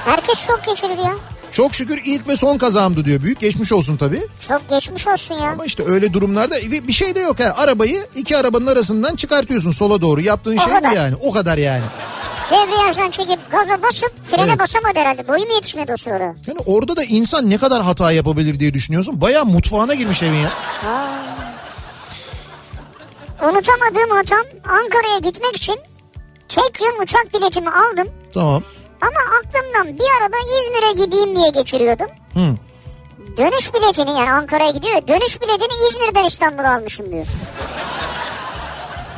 Herkes 0.05 0.47
şok 0.47 0.63
geçirir 0.65 0.97
ya. 0.97 1.15
Çok 1.51 1.75
şükür 1.75 2.01
ilk 2.05 2.27
ve 2.27 2.35
son 2.37 2.57
kazamdı 2.57 3.05
diyor. 3.05 3.21
Büyük 3.21 3.39
geçmiş 3.39 3.71
olsun 3.73 3.97
tabii. 3.97 4.27
Çok 4.47 4.69
geçmiş 4.69 5.07
olsun 5.07 5.35
ya. 5.35 5.51
Ama 5.51 5.65
işte 5.65 5.83
öyle 5.87 6.13
durumlarda 6.13 6.55
bir 6.87 6.93
şey 6.93 7.15
de 7.15 7.19
yok 7.19 7.39
ha. 7.39 7.53
Arabayı 7.57 8.05
iki 8.15 8.37
arabanın 8.37 8.67
arasından 8.67 9.15
çıkartıyorsun 9.15 9.71
sola 9.71 10.01
doğru. 10.01 10.21
Yaptığın 10.21 10.57
O 10.57 10.63
şey 10.63 10.73
kadar. 10.73 10.91
bu 10.91 10.95
yani. 10.95 11.15
O 11.21 11.31
kadar 11.31 11.57
yani. 11.57 11.83
Debriyajdan 12.51 13.09
çekip 13.11 13.51
gaza 13.51 13.83
basıp 13.83 14.11
frene 14.31 14.41
Evet. 14.49 14.59
basamadı 14.59 14.99
herhalde. 14.99 15.27
Boyu 15.27 15.45
mu 15.45 15.53
yetişmedi 15.53 15.93
o 15.93 15.97
sırada? 15.97 16.23
Yani 16.23 16.59
orada 16.65 16.97
da 16.97 17.03
insan 17.03 17.49
ne 17.49 17.57
kadar 17.57 17.83
hata 17.83 18.11
yapabilir 18.11 18.59
diye 18.59 18.73
düşünüyorsun. 18.73 19.21
Bayağı 19.21 19.45
mutfağına 19.45 19.93
girmiş 19.93 20.23
evin 20.23 20.37
ya. 20.37 20.49
Unutamadığım 23.43 24.09
hatam 24.09 24.43
Ankara'ya 24.69 25.17
gitmek 25.17 25.55
için 25.55 25.75
tek 26.47 26.81
yön 26.81 27.01
uçak 27.03 27.33
biletimi 27.33 27.69
aldım. 27.69 28.07
Tamam. 28.33 28.63
Ama 29.01 29.19
aklımdan 29.39 29.99
bir 29.99 30.05
araba 30.21 30.35
İzmir'e 30.37 31.05
gideyim 31.05 31.35
diye 31.35 31.49
geçiriyordum. 31.49 32.07
Hı. 32.33 32.55
Dönüş 33.37 33.73
biletini 33.73 34.09
yani 34.09 34.31
Ankara'ya 34.31 34.71
gidiyor 34.71 35.07
dönüş 35.07 35.41
biletini 35.41 35.87
İzmir'den 35.89 36.23
İstanbul'a 36.23 36.75
almışım 36.75 37.11
diyor. 37.11 37.25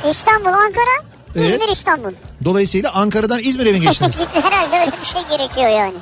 İstanbul 0.09 0.49
Ankara, 0.49 1.07
Evet. 1.35 1.53
İzmir 1.53 1.67
İstanbul. 1.71 2.11
Dolayısıyla 2.45 2.91
Ankara'dan 2.91 3.39
İzmir'e 3.39 3.71
mi 3.71 3.81
geçtiniz? 3.81 4.19
Herhalde 4.33 4.79
öyle 4.79 4.91
bir 5.01 5.05
şey 5.05 5.21
gerekiyor 5.37 5.69
yani. 5.69 5.93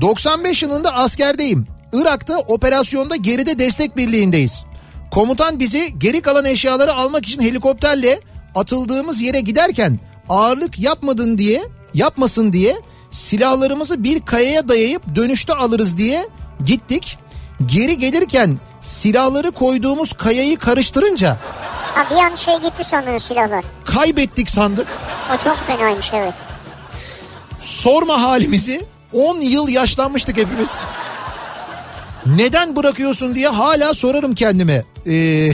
95 0.00 0.62
yılında 0.62 0.94
askerdeyim. 0.94 1.66
Irak'ta 1.92 2.38
operasyonda 2.38 3.16
geride 3.16 3.58
destek 3.58 3.96
birliğindeyiz. 3.96 4.64
Komutan 5.10 5.60
bizi 5.60 5.98
geri 5.98 6.22
kalan 6.22 6.44
eşyaları 6.44 6.92
almak 6.94 7.26
için 7.26 7.42
helikopterle 7.42 8.20
atıldığımız 8.54 9.20
yere 9.20 9.40
giderken 9.40 9.98
ağırlık 10.28 10.78
yapmadın 10.78 11.38
diye, 11.38 11.62
yapmasın 11.94 12.52
diye 12.52 12.76
silahlarımızı 13.10 14.04
bir 14.04 14.20
kayaya 14.24 14.68
dayayıp 14.68 15.02
dönüşte 15.16 15.54
alırız 15.54 15.98
diye 15.98 16.28
gittik. 16.66 17.18
Geri 17.66 17.98
gelirken 17.98 18.58
silahları 18.80 19.50
koyduğumuz 19.52 20.12
kayayı 20.12 20.58
karıştırınca 20.58 21.36
Ha 21.94 22.06
bir 22.10 22.16
an 22.16 22.34
şey 22.34 22.54
gitti 22.56 22.84
sandığın 22.84 23.18
silahlar. 23.18 23.64
kaybettik 23.84 24.50
sandık. 24.50 24.86
O 25.34 25.44
çok 25.44 25.58
fenaymış 25.66 26.10
evet. 26.14 26.34
Sorma 27.60 28.22
halimizi 28.22 28.84
10 29.12 29.36
yıl 29.40 29.68
yaşlanmıştık 29.68 30.36
hepimiz. 30.36 30.78
Neden 32.26 32.76
bırakıyorsun 32.76 33.34
diye 33.34 33.48
hala 33.48 33.94
sorarım 33.94 34.34
kendime. 34.34 34.84
Ee, 35.06 35.52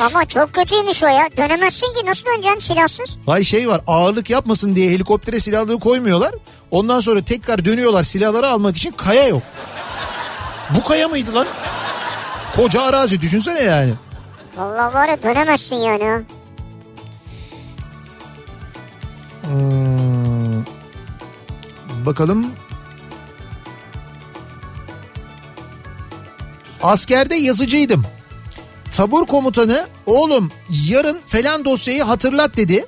Ama 0.00 0.24
çok 0.24 0.52
kötüymüş 0.52 1.02
o 1.02 1.06
ya. 1.06 1.28
Dönemezsin 1.36 1.86
ki 1.86 2.06
nasıl 2.06 2.24
döneceksin 2.26 2.58
silahsız? 2.74 3.16
hay 3.26 3.44
şey 3.44 3.68
var 3.68 3.80
ağırlık 3.86 4.30
yapmasın 4.30 4.76
diye 4.76 4.90
helikoptere 4.90 5.40
silahları 5.40 5.78
koymuyorlar. 5.78 6.34
Ondan 6.70 7.00
sonra 7.00 7.22
tekrar 7.22 7.64
dönüyorlar 7.64 8.02
silahları 8.02 8.46
almak 8.48 8.76
için 8.76 8.90
kaya 8.90 9.28
yok. 9.28 9.42
Bu 10.74 10.84
kaya 10.88 11.08
mıydı 11.08 11.34
lan? 11.34 11.46
Koca 12.56 12.82
arazi 12.82 13.20
düşünsene 13.20 13.62
yani. 13.62 13.94
Vallahi 14.56 14.94
var 14.94 15.08
ya 15.08 15.22
dönemezsin 15.22 15.76
yani. 15.76 16.22
Hmm. 19.42 20.64
Bakalım. 22.06 22.46
Askerde 26.82 27.34
yazıcıydım. 27.34 28.04
Tabur 28.94 29.26
komutanı 29.26 29.86
oğlum 30.06 30.50
yarın 30.88 31.20
falan 31.26 31.64
dosyayı 31.64 32.02
hatırlat 32.02 32.56
dedi. 32.56 32.84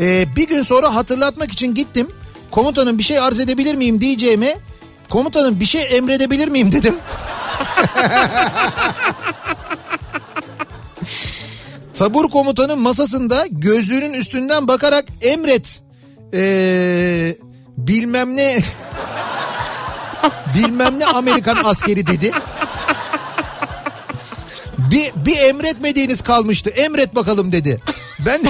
Ee, 0.00 0.26
bir 0.36 0.48
gün 0.48 0.62
sonra 0.62 0.94
hatırlatmak 0.94 1.52
için 1.52 1.74
gittim. 1.74 2.08
Komutanım 2.50 2.98
bir 2.98 3.02
şey 3.02 3.18
arz 3.18 3.40
edebilir 3.40 3.74
miyim 3.74 4.00
diyeceğime 4.00 4.56
komutanım 5.08 5.60
bir 5.60 5.64
şey 5.64 5.96
emredebilir 5.96 6.48
miyim 6.48 6.72
dedim. 6.72 6.96
Tabur 11.94 12.30
komutanın 12.30 12.78
masasında 12.78 13.46
gözlüğünün 13.50 14.12
üstünden 14.12 14.68
bakarak 14.68 15.04
emret 15.22 15.82
ee, 16.34 17.36
bilmem 17.76 18.36
ne 18.36 18.58
bilmem 20.54 20.98
ne 20.98 21.06
Amerikan 21.06 21.56
askeri 21.64 22.06
dedi. 22.06 22.32
Bir, 24.90 25.12
bir 25.16 25.38
emretmediğiniz 25.38 26.22
kalmıştı 26.22 26.70
emret 26.70 27.14
bakalım 27.14 27.52
dedi. 27.52 27.80
Ben 28.26 28.44
de 28.44 28.48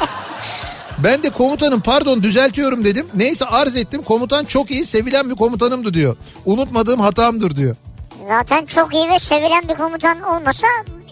ben 0.98 1.22
de 1.22 1.30
komutanım 1.30 1.80
pardon 1.80 2.22
düzeltiyorum 2.22 2.84
dedim. 2.84 3.06
Neyse 3.14 3.44
arz 3.44 3.76
ettim 3.76 4.02
komutan 4.02 4.44
çok 4.44 4.70
iyi 4.70 4.84
sevilen 4.84 5.30
bir 5.30 5.34
komutanımdı 5.34 5.94
diyor. 5.94 6.16
Unutmadığım 6.44 7.00
hatamdır 7.00 7.56
diyor. 7.56 7.76
Zaten 8.28 8.64
çok 8.64 8.94
iyi 8.94 9.08
ve 9.08 9.18
sevilen 9.18 9.62
bir 9.68 9.74
komutan 9.74 10.22
olmasa 10.22 10.66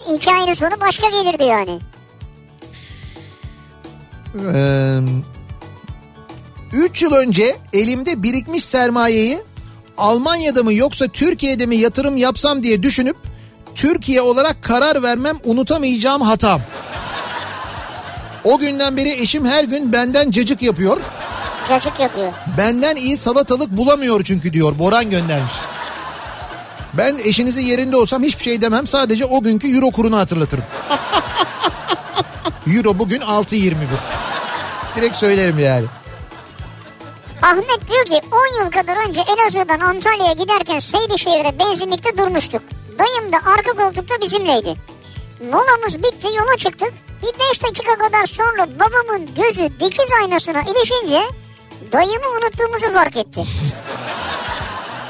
hikayenin 0.09 0.53
sonu 0.53 0.81
başka 0.81 1.09
gelirdi 1.09 1.43
yani. 1.43 1.79
Ee, 4.53 4.99
üç 6.73 7.01
yıl 7.01 7.11
önce 7.11 7.55
elimde 7.73 8.23
birikmiş 8.23 8.65
sermayeyi 8.65 9.39
Almanya'da 9.97 10.63
mı 10.63 10.73
yoksa 10.73 11.07
Türkiye'de 11.07 11.65
mi 11.65 11.75
yatırım 11.75 12.17
yapsam 12.17 12.63
diye 12.63 12.83
düşünüp 12.83 13.26
Türkiye 13.77 14.21
olarak 14.21 14.63
karar 14.63 15.03
vermem 15.03 15.37
unutamayacağım 15.43 16.21
hatam. 16.21 16.61
O 18.43 18.57
günden 18.57 18.97
beri 18.97 19.09
eşim 19.09 19.45
her 19.45 19.63
gün 19.63 19.93
benden 19.93 20.31
cacık 20.31 20.61
yapıyor. 20.61 20.97
Cacık 21.69 21.99
yapıyor. 21.99 22.33
Benden 22.57 22.95
iyi 22.95 23.17
salatalık 23.17 23.69
bulamıyor 23.69 24.23
çünkü 24.23 24.53
diyor. 24.53 24.79
Boran 24.79 25.09
göndermiş. 25.09 25.51
Ben 26.93 27.17
eşinizin 27.23 27.61
yerinde 27.61 27.97
olsam 27.97 28.23
hiçbir 28.23 28.43
şey 28.43 28.61
demem. 28.61 28.87
Sadece 28.87 29.25
o 29.25 29.43
günkü 29.43 29.75
euro 29.75 29.91
kurunu 29.91 30.17
hatırlatırım. 30.17 30.63
euro 32.75 32.99
bugün 32.99 33.21
6.21. 33.21 33.75
Direkt 34.95 35.15
söylerim 35.15 35.59
yani. 35.59 35.85
Ahmet 37.41 37.87
diyor 37.89 38.05
ki 38.05 38.27
10 38.59 38.63
yıl 38.63 38.71
kadar 38.71 39.09
önce 39.09 39.21
Elazığ'dan 39.21 39.79
Antalya'ya 39.79 40.33
giderken 40.33 40.79
Seydişehir'de 40.79 41.59
benzinlikte 41.59 42.17
durmuştuk. 42.17 42.61
Dayım 42.99 43.31
da 43.31 43.37
arka 43.37 43.71
koltukta 43.83 44.21
bizimleydi. 44.21 44.75
Molamız 45.51 46.03
bitti 46.03 46.27
yola 46.27 46.57
çıktık. 46.57 46.93
Bir 47.23 47.39
5 47.51 47.63
dakika 47.63 47.95
kadar 47.97 48.25
sonra 48.25 48.67
babamın 48.79 49.25
gözü 49.35 49.79
dikiz 49.79 50.11
aynasına 50.21 50.61
ilişince 50.61 51.21
dayımı 51.91 52.27
unuttuğumuzu 52.37 52.93
fark 52.93 53.17
etti. 53.17 53.43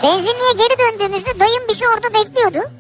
Benzinliğe 0.04 0.52
geri 0.58 0.80
döndüğümüzde 0.80 1.40
dayım 1.40 1.64
bizi 1.70 1.86
orada 1.88 2.14
bekliyordu. 2.14 2.72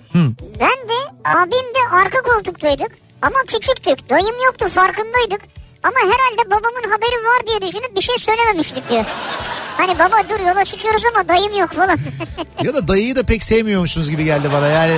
Ben 0.59 0.89
de 0.89 0.97
abim 1.25 1.65
de 1.75 1.95
arka 1.95 2.21
koltuktaydık. 2.21 2.91
Ama 3.21 3.39
küçüktük. 3.47 4.09
Dayım 4.09 4.35
yoktu 4.45 4.69
farkındaydık. 4.69 5.41
Ama 5.83 5.95
herhalde 5.99 6.49
babamın 6.51 6.91
haberi 6.91 7.25
var 7.25 7.47
diye 7.47 7.61
düşünüp 7.61 7.95
bir 7.95 8.01
şey 8.01 8.17
söylememiştik 8.17 8.89
diyor. 8.89 9.05
Hani 9.77 9.99
baba 9.99 10.29
dur 10.29 10.39
yola 10.39 10.65
çıkıyoruz 10.65 11.01
ama 11.15 11.27
dayım 11.27 11.57
yok 11.57 11.71
falan. 11.71 11.99
Ya 12.63 12.73
da 12.73 12.87
dayıyı 12.87 13.15
da 13.15 13.23
pek 13.23 13.43
sevmiyormuşsunuz 13.43 14.09
gibi 14.09 14.25
geldi 14.25 14.49
bana. 14.53 14.67
Yani 14.67 14.97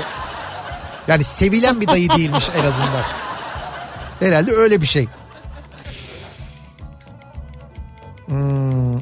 yani 1.08 1.24
sevilen 1.24 1.82
bir 1.82 1.88
dayı 1.88 2.10
değilmiş 2.10 2.50
en 2.56 2.66
azından. 2.66 3.04
Herhalde 4.20 4.52
öyle 4.52 4.82
bir 4.82 4.86
şey. 4.86 5.08
Hmm. 8.26 9.00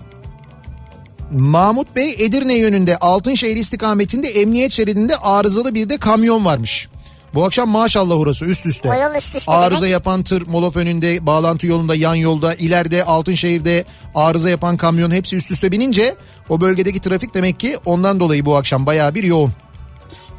Mahmut 1.32 1.96
Bey 1.96 2.16
Edirne 2.20 2.54
yönünde 2.54 2.98
Altınşehir 2.98 3.58
istikametinde 3.58 4.28
emniyet 4.28 4.72
şeridinde 4.72 5.16
arızalı 5.16 5.76
bir 5.76 5.90
de 5.90 5.98
kamyon 5.98 6.46
varmış. 6.46 6.90
Bu 7.34 7.46
akşam 7.46 7.70
maşallah 7.70 8.16
orası 8.20 8.46
üst 8.46 8.66
üste. 8.66 8.90
O 8.90 8.94
yol 8.94 9.16
üst 9.16 9.36
üste 9.36 9.52
Arıza 9.52 9.82
demek. 9.82 9.92
yapan 9.92 10.24
tır 10.24 10.48
molof 10.48 10.76
önünde, 10.78 11.26
bağlantı 11.26 11.68
yolunda, 11.68 11.96
yan 11.96 12.16
yolda, 12.16 12.56
ileride 12.56 13.04
Altınşehir'de 13.04 13.86
arıza 14.16 14.50
yapan 14.50 14.78
kamyon 14.78 15.12
hepsi 15.12 15.36
üst 15.36 15.52
üste 15.52 15.72
binince 15.72 16.16
o 16.50 16.62
bölgedeki 16.62 17.02
trafik 17.02 17.34
demek 17.34 17.60
ki 17.60 17.78
ondan 17.86 18.20
dolayı 18.20 18.46
bu 18.46 18.56
akşam 18.58 18.86
bayağı 18.86 19.16
bir 19.16 19.24
yoğun. 19.24 19.52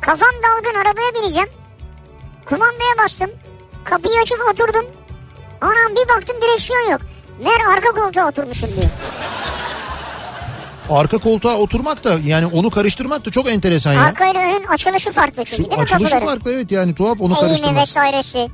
Kafam 0.01 0.29
dalgın 0.29 0.79
arabaya 0.81 1.15
bineceğim. 1.15 1.49
Kumandaya 2.45 2.99
bastım. 3.05 3.31
Kapıyı 3.85 4.21
açıp 4.23 4.39
oturdum. 4.53 4.87
Anam 5.61 5.93
bir 5.97 6.09
baktım 6.17 6.37
direksiyon 6.43 6.91
yok. 6.91 7.01
Meğer 7.45 7.61
arka 7.75 7.89
koltuğa 8.01 8.29
oturmuşum 8.29 8.69
diyor. 8.69 8.91
Arka 10.91 11.19
koltuğa 11.19 11.55
oturmak 11.57 12.05
da 12.05 12.19
yani 12.25 12.47
onu 12.47 12.71
karıştırmak 12.71 13.27
da 13.27 13.31
çok 13.31 13.49
enteresan 13.51 13.93
ya. 13.93 14.01
Arka 14.03 14.27
ile 14.31 14.39
önün 14.39 14.65
açılışı 14.67 15.13
farklı 15.13 15.45
çünkü 15.45 15.57
Şu 15.57 15.65
değil 15.65 15.77
mi 15.79 15.83
açılışı 15.83 16.11
kapıların? 16.11 16.27
farklı 16.35 16.53
evet 16.53 16.71
yani 16.73 16.95
tuhaf 16.95 17.21
onu 17.21 17.35
Eğimi 17.35 17.49
karıştırmak. 17.49 17.83
vesairesi. 17.83 18.49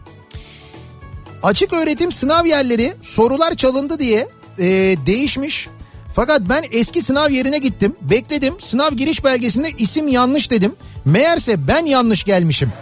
Açık 1.43 1.73
öğretim 1.73 2.13
sınav 2.13 2.45
yerleri 2.47 2.95
sorular 3.01 3.55
çalındı 3.55 3.99
diye 3.99 4.29
e, 4.59 4.65
değişmiş. 5.07 5.69
Fakat 6.15 6.41
ben 6.41 6.65
eski 6.73 7.03
sınav 7.03 7.31
yerine 7.31 7.59
gittim. 7.59 7.97
Bekledim. 8.01 8.55
Sınav 8.61 8.91
giriş 8.93 9.25
belgesinde 9.25 9.71
isim 9.71 10.09
yanlış 10.09 10.51
dedim. 10.51 10.75
Meğerse 11.05 11.69
ben 11.69 11.87
yanlış 11.87 12.25
gelmişim. 12.25 12.73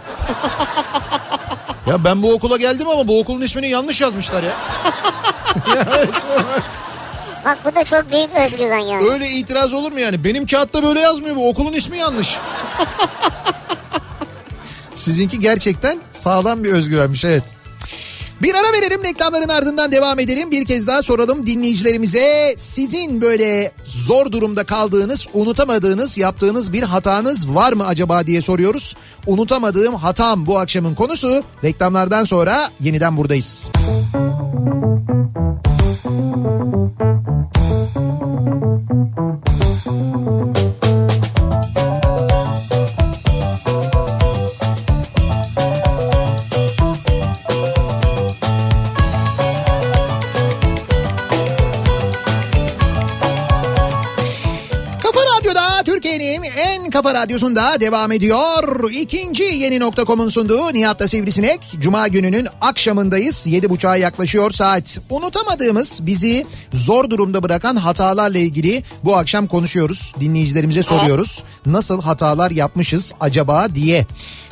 ya 1.87 2.03
ben 2.03 2.23
bu 2.23 2.33
okula 2.33 2.57
geldim 2.57 2.87
ama 2.89 3.07
bu 3.07 3.19
okulun 3.19 3.41
ismini 3.41 3.69
yanlış 3.69 4.01
yazmışlar 4.01 4.43
ya. 4.43 4.51
Ya 5.75 5.85
Bak 7.45 7.57
bu 7.65 7.75
da 7.75 7.83
çok 7.83 8.11
büyük 8.11 8.29
özgüven 8.45 8.79
yani. 8.79 9.09
Öyle 9.09 9.29
itiraz 9.29 9.73
olur 9.73 9.91
mu 9.91 9.99
yani? 9.99 10.23
Benim 10.23 10.45
kağıtta 10.45 10.83
böyle 10.83 10.99
yazmıyor 10.99 11.35
bu 11.35 11.49
okulun 11.49 11.73
ismi 11.73 11.97
yanlış. 11.97 12.37
Sizinki 14.95 15.39
gerçekten 15.39 15.99
sağlam 16.11 16.63
bir 16.63 16.71
özgüvenmiş 16.71 17.25
evet. 17.25 17.43
Bir 18.41 18.55
ara 18.55 18.73
verelim 18.73 19.03
reklamların 19.03 19.49
ardından 19.49 19.91
devam 19.91 20.19
edelim. 20.19 20.51
Bir 20.51 20.65
kez 20.65 20.87
daha 20.87 21.03
soralım 21.03 21.45
dinleyicilerimize. 21.45 22.55
Sizin 22.57 23.21
böyle 23.21 23.71
zor 23.83 24.31
durumda 24.31 24.63
kaldığınız, 24.63 25.27
unutamadığınız, 25.33 26.17
yaptığınız 26.17 26.73
bir 26.73 26.83
hatanız 26.83 27.55
var 27.55 27.73
mı 27.73 27.87
acaba 27.87 28.27
diye 28.27 28.41
soruyoruz. 28.41 28.95
Unutamadığım 29.27 29.95
hatam 29.95 30.45
bu 30.45 30.59
akşamın 30.59 30.95
konusu. 30.95 31.43
Reklamlardan 31.63 32.23
sonra 32.23 32.69
yeniden 32.79 33.17
buradayız. 33.17 33.69
Kafa 33.73 35.42
kafa 57.03 57.15
radyosunda 57.21 57.79
devam 57.79 58.11
ediyor. 58.11 58.91
İkinci 58.91 59.43
yeni 59.43 59.79
nokta.com'un 59.79 60.29
sunduğu 60.29 60.73
Nihat'ta 60.73 61.07
Sivrisinek. 61.07 61.59
Cuma 61.79 62.07
gününün 62.07 62.47
akşamındayız. 62.61 63.47
Yedi 63.47 63.69
buçuğa 63.69 63.97
yaklaşıyor 63.97 64.51
saat. 64.51 64.99
Unutamadığımız 65.09 65.99
bizi 66.01 66.45
zor 66.73 67.09
durumda 67.09 67.43
bırakan 67.43 67.75
hatalarla 67.75 68.37
ilgili 68.37 68.83
bu 69.03 69.15
akşam 69.15 69.47
konuşuyoruz. 69.47 70.13
Dinleyicilerimize 70.19 70.83
soruyoruz. 70.83 71.43
Nasıl 71.65 72.01
hatalar 72.01 72.51
yapmışız 72.51 73.13
acaba 73.19 73.75
diye. 73.75 74.05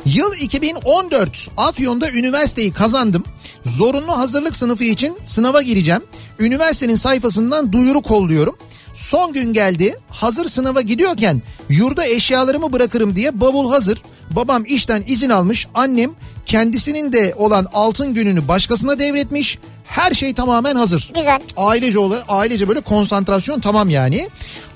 Yıl 0.06 0.34
2014 0.40 1.48
Afyon'da 1.56 2.10
üniversiteyi 2.10 2.72
kazandım. 2.72 3.24
Zorunlu 3.64 4.18
hazırlık 4.18 4.56
sınıfı 4.56 4.84
için 4.84 5.18
sınava 5.24 5.62
gireceğim. 5.62 6.02
Üniversitenin 6.38 6.96
sayfasından 6.96 7.72
duyuru 7.72 8.02
kolluyorum. 8.02 8.56
Son 8.92 9.32
gün 9.32 9.52
geldi. 9.52 9.96
Hazır 10.10 10.46
sınava 10.48 10.80
gidiyorken 10.80 11.42
yurda 11.68 12.06
eşyalarımı 12.06 12.72
bırakırım 12.72 13.16
diye 13.16 13.40
bavul 13.40 13.72
hazır. 13.72 14.02
Babam 14.30 14.64
işten 14.66 15.04
izin 15.06 15.30
almış. 15.30 15.66
Annem 15.74 16.10
kendisinin 16.46 17.12
de 17.12 17.34
olan 17.36 17.66
altın 17.74 18.14
gününü 18.14 18.48
başkasına 18.48 18.98
devretmiş. 18.98 19.58
Her 19.84 20.12
şey 20.12 20.34
tamamen 20.34 20.76
hazır. 20.76 21.12
Güzel. 21.14 21.40
Ailece 21.56 21.98
olarak 21.98 22.24
ailece 22.28 22.68
böyle 22.68 22.80
konsantrasyon 22.80 23.60
tamam 23.60 23.90
yani. 23.90 24.28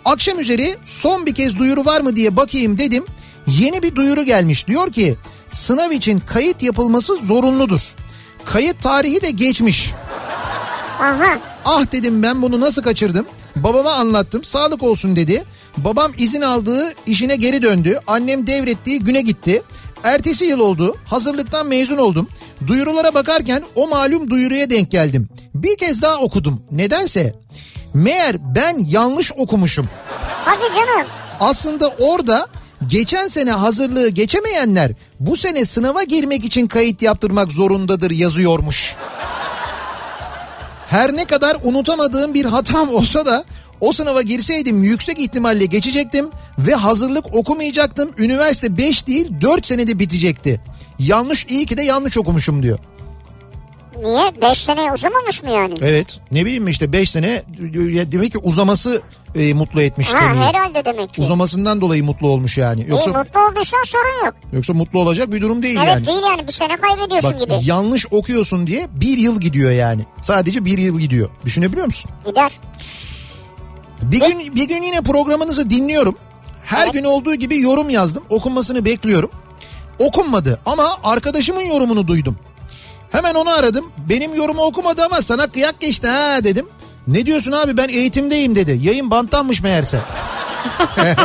Akşam 0.04 0.38
üzeri 0.38 0.76
son 0.84 1.26
bir 1.26 1.34
kez 1.34 1.58
duyuru 1.58 1.84
var 1.84 2.00
mı 2.00 2.16
diye 2.16 2.36
bakayım 2.36 2.78
dedim. 2.78 3.04
Yeni 3.46 3.82
bir 3.82 3.94
duyuru 3.94 4.22
gelmiş. 4.22 4.66
Diyor 4.66 4.92
ki 4.92 5.16
sınav 5.46 5.90
için 5.90 6.20
kayıt 6.20 6.62
yapılması 6.62 7.16
zorunludur. 7.16 7.80
Kayıt 8.44 8.82
tarihi 8.82 9.22
de 9.22 9.30
geçmiş. 9.30 9.92
Aha. 11.00 11.38
Ah 11.64 11.92
dedim 11.92 12.22
ben 12.22 12.42
bunu 12.42 12.60
nasıl 12.60 12.82
kaçırdım? 12.82 13.26
Babama 13.56 13.92
anlattım 13.92 14.44
sağlık 14.44 14.82
olsun 14.82 15.16
dedi. 15.16 15.44
Babam 15.76 16.12
izin 16.18 16.40
aldığı 16.40 16.94
işine 17.06 17.36
geri 17.36 17.62
döndü. 17.62 18.00
Annem 18.06 18.46
devrettiği 18.46 19.00
güne 19.00 19.20
gitti. 19.20 19.62
Ertesi 20.04 20.44
yıl 20.44 20.60
oldu. 20.60 20.96
Hazırlıktan 21.04 21.66
mezun 21.66 21.96
oldum. 21.96 22.28
Duyurulara 22.66 23.14
bakarken 23.14 23.62
o 23.74 23.88
malum 23.88 24.30
duyuruya 24.30 24.70
denk 24.70 24.90
geldim. 24.90 25.28
Bir 25.54 25.76
kez 25.76 26.02
daha 26.02 26.16
okudum. 26.16 26.62
Nedense 26.70 27.34
meğer 27.94 28.54
ben 28.54 28.78
yanlış 28.88 29.32
okumuşum. 29.32 29.88
Hadi 30.44 30.74
canım. 30.74 31.06
Aslında 31.40 31.88
orada 31.88 32.46
geçen 32.86 33.28
sene 33.28 33.50
hazırlığı 33.50 34.08
geçemeyenler 34.08 34.92
bu 35.20 35.36
sene 35.36 35.64
sınava 35.64 36.02
girmek 36.02 36.44
için 36.44 36.66
kayıt 36.66 37.02
yaptırmak 37.02 37.52
zorundadır 37.52 38.10
yazıyormuş. 38.10 38.96
Her 40.88 41.16
ne 41.16 41.24
kadar 41.24 41.56
unutamadığım 41.62 42.34
bir 42.34 42.44
hatam 42.44 42.90
olsa 42.90 43.26
da 43.26 43.44
o 43.80 43.92
sınava 43.92 44.22
girseydim 44.22 44.82
yüksek 44.82 45.18
ihtimalle 45.18 45.66
geçecektim 45.66 46.30
ve 46.58 46.74
hazırlık 46.74 47.34
okumayacaktım. 47.34 48.10
Üniversite 48.18 48.78
5 48.78 49.06
değil 49.06 49.32
4 49.40 49.66
senede 49.66 49.98
bitecekti. 49.98 50.60
Yanlış 50.98 51.46
iyi 51.48 51.66
ki 51.66 51.76
de 51.76 51.82
yanlış 51.82 52.18
okumuşum 52.18 52.62
diyor. 52.62 52.78
Niye? 54.02 54.32
5 54.42 54.58
sene 54.58 54.92
uzamamış 54.92 55.42
mı 55.42 55.50
yani? 55.50 55.74
Evet 55.80 56.20
ne 56.32 56.44
bileyim 56.44 56.68
işte 56.68 56.92
5 56.92 57.10
sene 57.10 57.42
demek 58.12 58.32
ki 58.32 58.38
uzaması 58.38 59.02
e, 59.34 59.54
mutlu 59.54 59.82
etmiş 59.82 60.08
Ha 60.08 60.18
seni. 60.20 60.38
herhalde 60.38 60.84
demek 60.84 61.14
ki. 61.14 61.20
Uzamasından 61.22 61.80
dolayı 61.80 62.04
mutlu 62.04 62.28
olmuş 62.28 62.58
yani. 62.58 62.84
Yoksa 62.88 63.10
İyi 63.10 63.16
mutlu 63.16 63.40
olduysan 63.40 63.82
sorun 63.84 64.26
yok. 64.26 64.34
yoksa 64.52 64.72
mutlu 64.72 65.00
olacak 65.00 65.32
bir 65.32 65.40
durum 65.42 65.62
değil 65.62 65.76
Evet 65.78 65.88
yani. 65.88 66.06
değil 66.06 66.22
yani 66.30 66.48
bir 66.48 66.52
sene 66.52 66.76
kaybediyorsun 66.76 67.32
Bak 67.32 67.40
gibi. 67.40 67.52
yanlış 67.62 68.06
okuyorsun 68.10 68.66
diye 68.66 68.88
bir 68.92 69.18
yıl 69.18 69.40
gidiyor 69.40 69.70
yani. 69.70 70.02
Sadece 70.22 70.64
bir 70.64 70.78
yıl 70.78 70.98
gidiyor. 71.00 71.30
Düşünebiliyor 71.44 71.86
musun? 71.86 72.10
Gider. 72.26 72.52
Bir 74.02 74.20
gün 74.20 74.54
bir 74.56 74.68
gün 74.68 74.82
yine 74.82 75.00
programınızı 75.00 75.70
dinliyorum. 75.70 76.16
Her 76.64 76.84
Evet. 76.84 76.92
gün 76.94 77.04
olduğu 77.04 77.34
gibi 77.34 77.60
yorum 77.60 77.90
yazdım. 77.90 78.22
Okunmasını 78.30 78.84
bekliyorum. 78.84 79.30
Okunmadı 79.98 80.60
ama 80.66 80.98
arkadaşımın 81.04 81.60
yorumunu 81.62 82.08
duydum. 82.08 82.38
Hemen 83.16 83.34
onu 83.34 83.50
aradım. 83.50 83.92
Benim 84.08 84.34
yorumu 84.34 84.62
okumadı 84.62 85.04
ama 85.04 85.22
sana 85.22 85.46
kıyak 85.46 85.80
geçti 85.80 86.08
ha 86.08 86.44
dedim. 86.44 86.66
Ne 87.08 87.26
diyorsun 87.26 87.52
abi 87.52 87.76
ben 87.76 87.88
eğitimdeyim 87.88 88.56
dedi. 88.56 88.78
Yayın 88.82 89.10
banttanmış 89.10 89.62
meğerse. 89.62 89.98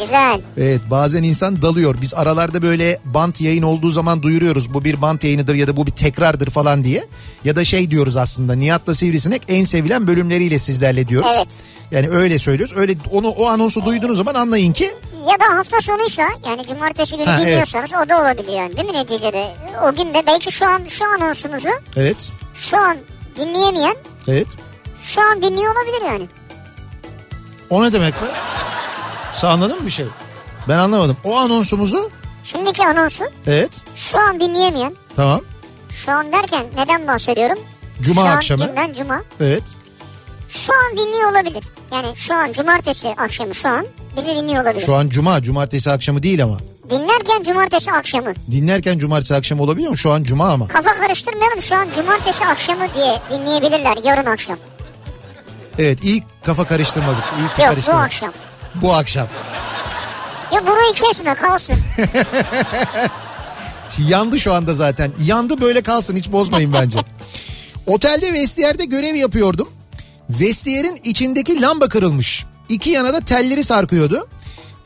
Güzel. 0.00 0.40
Evet 0.58 0.80
bazen 0.90 1.22
insan 1.22 1.62
dalıyor. 1.62 1.94
Biz 2.02 2.14
aralarda 2.14 2.62
böyle 2.62 2.98
bant 3.04 3.40
yayın 3.40 3.62
olduğu 3.62 3.90
zaman 3.90 4.22
duyuruyoruz. 4.22 4.74
Bu 4.74 4.84
bir 4.84 5.02
bant 5.02 5.24
yayınıdır 5.24 5.54
ya 5.54 5.68
da 5.68 5.76
bu 5.76 5.86
bir 5.86 5.92
tekrardır 5.92 6.50
falan 6.50 6.84
diye. 6.84 7.06
Ya 7.44 7.56
da 7.56 7.64
şey 7.64 7.90
diyoruz 7.90 8.16
aslında 8.16 8.54
Nihat'la 8.54 8.94
Sivrisinek 8.94 9.42
en 9.48 9.64
sevilen 9.64 10.06
bölümleriyle 10.06 10.58
sizlerle 10.58 11.08
diyoruz. 11.08 11.30
Evet. 11.36 11.48
Yani 11.90 12.08
öyle 12.08 12.38
söylüyoruz. 12.38 12.76
Öyle 12.76 12.94
onu 13.12 13.28
o 13.28 13.46
anonsu 13.46 13.84
duyduğunuz 13.84 14.16
zaman 14.16 14.34
anlayın 14.34 14.72
ki 14.72 14.94
Ya 15.30 15.40
da 15.40 15.58
hafta 15.58 15.80
sonuysa 15.80 16.22
yani 16.46 16.66
cumartesi 16.66 17.16
günü 17.16 17.26
Ha, 17.26 17.36
evet. 17.36 17.46
dinliyorsanız 17.46 17.90
o 18.04 18.08
da 18.08 18.20
olabiliyor 18.20 18.56
yani 18.56 18.76
değil 18.76 18.88
mi 18.88 18.94
neticede? 18.94 19.46
O 19.86 19.94
gün 19.94 20.14
de 20.14 20.22
belki 20.26 20.52
şu 20.52 20.66
an 20.66 20.82
şu 20.88 21.04
anonsumuzu 21.04 21.68
evet 21.96 22.32
şu 22.54 22.76
an 22.76 22.96
dinleyemeyen 23.36 23.96
evet. 24.28 24.46
şu 25.00 25.20
an 25.20 25.42
dinliyor 25.42 25.74
olabilir 25.76 26.06
yani. 26.12 26.28
O 27.70 27.82
ne 27.84 27.92
demek 27.92 28.14
be? 28.14 28.26
Sen 29.40 29.48
anladın 29.48 29.78
mı 29.80 29.86
bir 29.86 29.90
şey? 29.90 30.06
Ben 30.68 30.78
anlamadım. 30.78 31.16
O 31.24 31.36
anonsumuzu 31.36 32.10
Şimdiki 32.44 32.84
anonsu 32.86 33.24
evet 33.46 33.80
şu 33.94 34.18
an 34.20 34.40
dinleyemeyen 34.40 34.96
tamam. 35.16 35.40
şu 35.90 36.12
an 36.12 36.32
derken 36.32 36.66
neden 36.76 37.06
bahsediyorum? 37.06 37.58
Cuma 38.02 38.20
şu 38.22 38.28
akşamı. 38.28 38.62
An 38.64 38.68
günden 38.68 38.94
cuma. 38.94 39.22
Evet. 39.40 39.62
Şu 40.48 40.72
an 40.72 40.96
dinliyor 40.96 41.32
olabilir. 41.32 41.64
Yani 41.92 42.06
şu 42.16 42.34
an 42.34 42.52
cumartesi 42.52 43.08
akşamı 43.18 43.54
şu 43.54 43.68
an 43.68 43.86
bizi 44.16 44.28
dinliyor 44.28 44.62
olabilir. 44.64 44.86
Şu 44.86 44.94
an 44.96 45.08
cuma 45.08 45.42
cumartesi 45.42 45.90
akşamı 45.90 46.22
değil 46.22 46.42
ama. 46.44 46.56
Dinlerken 46.90 47.42
cumartesi 47.42 47.92
akşamı. 47.92 48.34
Dinlerken 48.50 48.98
cumartesi 48.98 49.34
akşamı 49.34 49.62
olabiliyor 49.62 49.90
mu? 49.90 49.96
Şu 49.96 50.12
an 50.12 50.22
cuma 50.22 50.48
ama. 50.52 50.68
Kafa 50.68 50.94
karıştırmayalım 51.00 51.62
şu 51.62 51.74
an 51.76 51.86
cumartesi 51.94 52.46
akşamı 52.46 52.84
diye 52.94 53.18
dinleyebilirler 53.32 53.96
yarın 54.04 54.26
akşam. 54.26 54.56
Evet 55.78 56.04
iyi 56.04 56.22
kafa 56.44 56.64
karıştırmadık. 56.64 57.24
İyi 57.38 57.42
Yok 57.42 57.52
bu 57.58 57.62
karıştırmadık. 57.70 58.04
akşam. 58.06 58.32
Bu 58.82 58.94
akşam. 58.94 59.26
Ya 60.52 60.66
burayı 60.66 60.92
kesme 60.92 61.34
kalsın. 61.34 61.76
Yandı 64.08 64.40
şu 64.40 64.54
anda 64.54 64.74
zaten. 64.74 65.10
Yandı 65.24 65.60
böyle 65.60 65.82
kalsın 65.82 66.16
hiç 66.16 66.32
bozmayın 66.32 66.72
bence. 66.72 66.98
Otelde 67.86 68.32
vestiyerde 68.32 68.84
görev 68.84 69.14
yapıyordum. 69.14 69.68
Vestiyerin 70.30 71.00
içindeki 71.04 71.60
lamba 71.60 71.88
kırılmış. 71.88 72.44
İki 72.68 72.90
yana 72.90 73.14
da 73.14 73.20
telleri 73.20 73.64
sarkıyordu. 73.64 74.28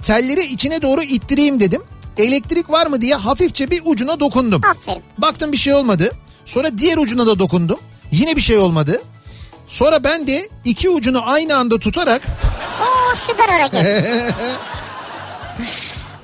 Telleri 0.02 0.43
içine 0.43 0.82
doğru 0.82 1.02
ittireyim 1.02 1.60
dedim. 1.60 1.82
Elektrik 2.19 2.70
var 2.70 2.86
mı 2.86 3.01
diye 3.01 3.14
hafifçe 3.14 3.70
bir 3.70 3.82
ucuna 3.85 4.20
dokundum. 4.20 4.62
Aferin. 4.64 5.02
Baktım 5.19 5.52
bir 5.52 5.56
şey 5.56 5.74
olmadı. 5.74 6.12
Sonra 6.44 6.78
diğer 6.78 6.98
ucuna 6.98 7.27
da 7.27 7.39
dokundum. 7.39 7.78
Yine 8.10 8.36
bir 8.36 8.40
şey 8.40 8.59
olmadı. 8.59 9.02
Sonra 9.69 10.05
ben 10.05 10.27
de 10.27 10.48
iki 10.64 10.90
ucunu 10.90 11.31
aynı 11.31 11.56
anda 11.56 11.78
tutarak 11.78 12.23
Süper 13.14 13.48
hareket. 13.48 14.05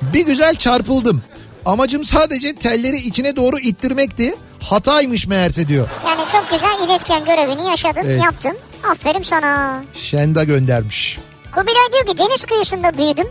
bir 0.03 0.27
güzel 0.27 0.55
çarpıldım. 0.55 1.23
Amacım 1.67 2.05
sadece 2.05 2.55
telleri 2.55 2.97
içine 2.97 3.37
doğru 3.37 3.59
ittirmekti. 3.59 4.35
Hataymış 4.63 5.27
meğerse 5.27 5.69
diyor. 5.69 5.89
yani 6.07 6.21
çok 6.33 6.51
güzel 6.51 6.85
iletken 6.87 7.25
görevini 7.25 7.67
yaşadın 7.69 8.01
Evet. 8.05 8.23
yaptın. 8.25 8.57
Aferin 8.91 9.23
sana. 9.23 9.83
Şenda 9.95 10.45
göndermiş. 10.45 11.19
Kubilay 11.55 11.93
diyor 11.93 12.07
ki 12.07 12.19
deniz 12.19 12.45
kıyısında 12.45 12.99
büyüdüm. 12.99 13.29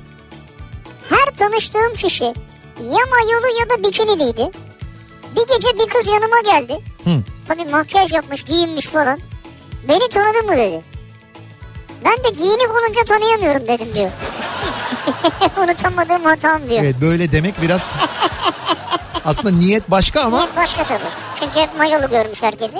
Her 1.09 1.25
tanıştığım 1.37 1.93
kişi 1.95 2.23
ya 2.25 2.33
mayolu 3.11 3.59
ya 3.59 3.69
da 3.69 3.83
bikiniliydi. 3.83 4.51
Bir 5.35 5.55
gece 5.55 5.67
bir 5.79 5.89
kız 5.89 6.07
yanıma 6.07 6.41
geldi. 6.45 6.79
Hı. 7.03 7.09
Tabii 7.47 7.65
makyaj 7.65 8.13
yapmış 8.13 8.43
giyinmiş 8.43 8.85
falan. 8.85 9.19
Beni 9.87 10.09
tanıdın 10.09 10.45
mı 10.45 10.57
dedi. 10.57 10.81
Ben 12.05 12.17
de 12.23 12.29
giyinik 12.37 12.69
olunca 12.71 13.03
tanıyamıyorum 13.07 13.67
dedim 13.67 13.87
diyor. 13.95 14.11
Unutamadığım 15.63 16.23
hatam 16.25 16.69
diyor. 16.69 16.83
Evet 16.83 16.95
böyle 17.01 17.31
demek 17.31 17.61
biraz 17.61 17.89
aslında 19.25 19.51
niyet 19.57 19.91
başka 19.91 20.21
ama 20.21 20.37
Niyet 20.39 20.55
başka 20.55 20.83
tabii. 20.83 20.99
Çünkü 21.39 21.59
hep 21.59 21.77
mayolu 21.77 22.09
görmüş 22.09 22.43
herkesi. 22.43 22.77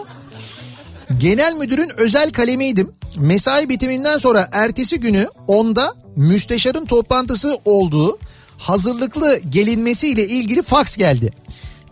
genel 1.18 1.53
müdürün 1.53 1.91
özel 1.98 2.31
kalemiydim. 2.31 2.91
Mesai 3.18 3.69
bitiminden 3.69 4.18
sonra 4.18 4.49
ertesi 4.52 4.99
günü 4.99 5.27
10'da 5.48 5.94
müsteşarın 6.15 6.85
toplantısı 6.85 7.57
olduğu 7.65 8.19
hazırlıklı 8.57 9.39
gelinmesiyle 9.49 10.27
ilgili 10.27 10.64
faks 10.64 10.95
geldi. 10.98 11.34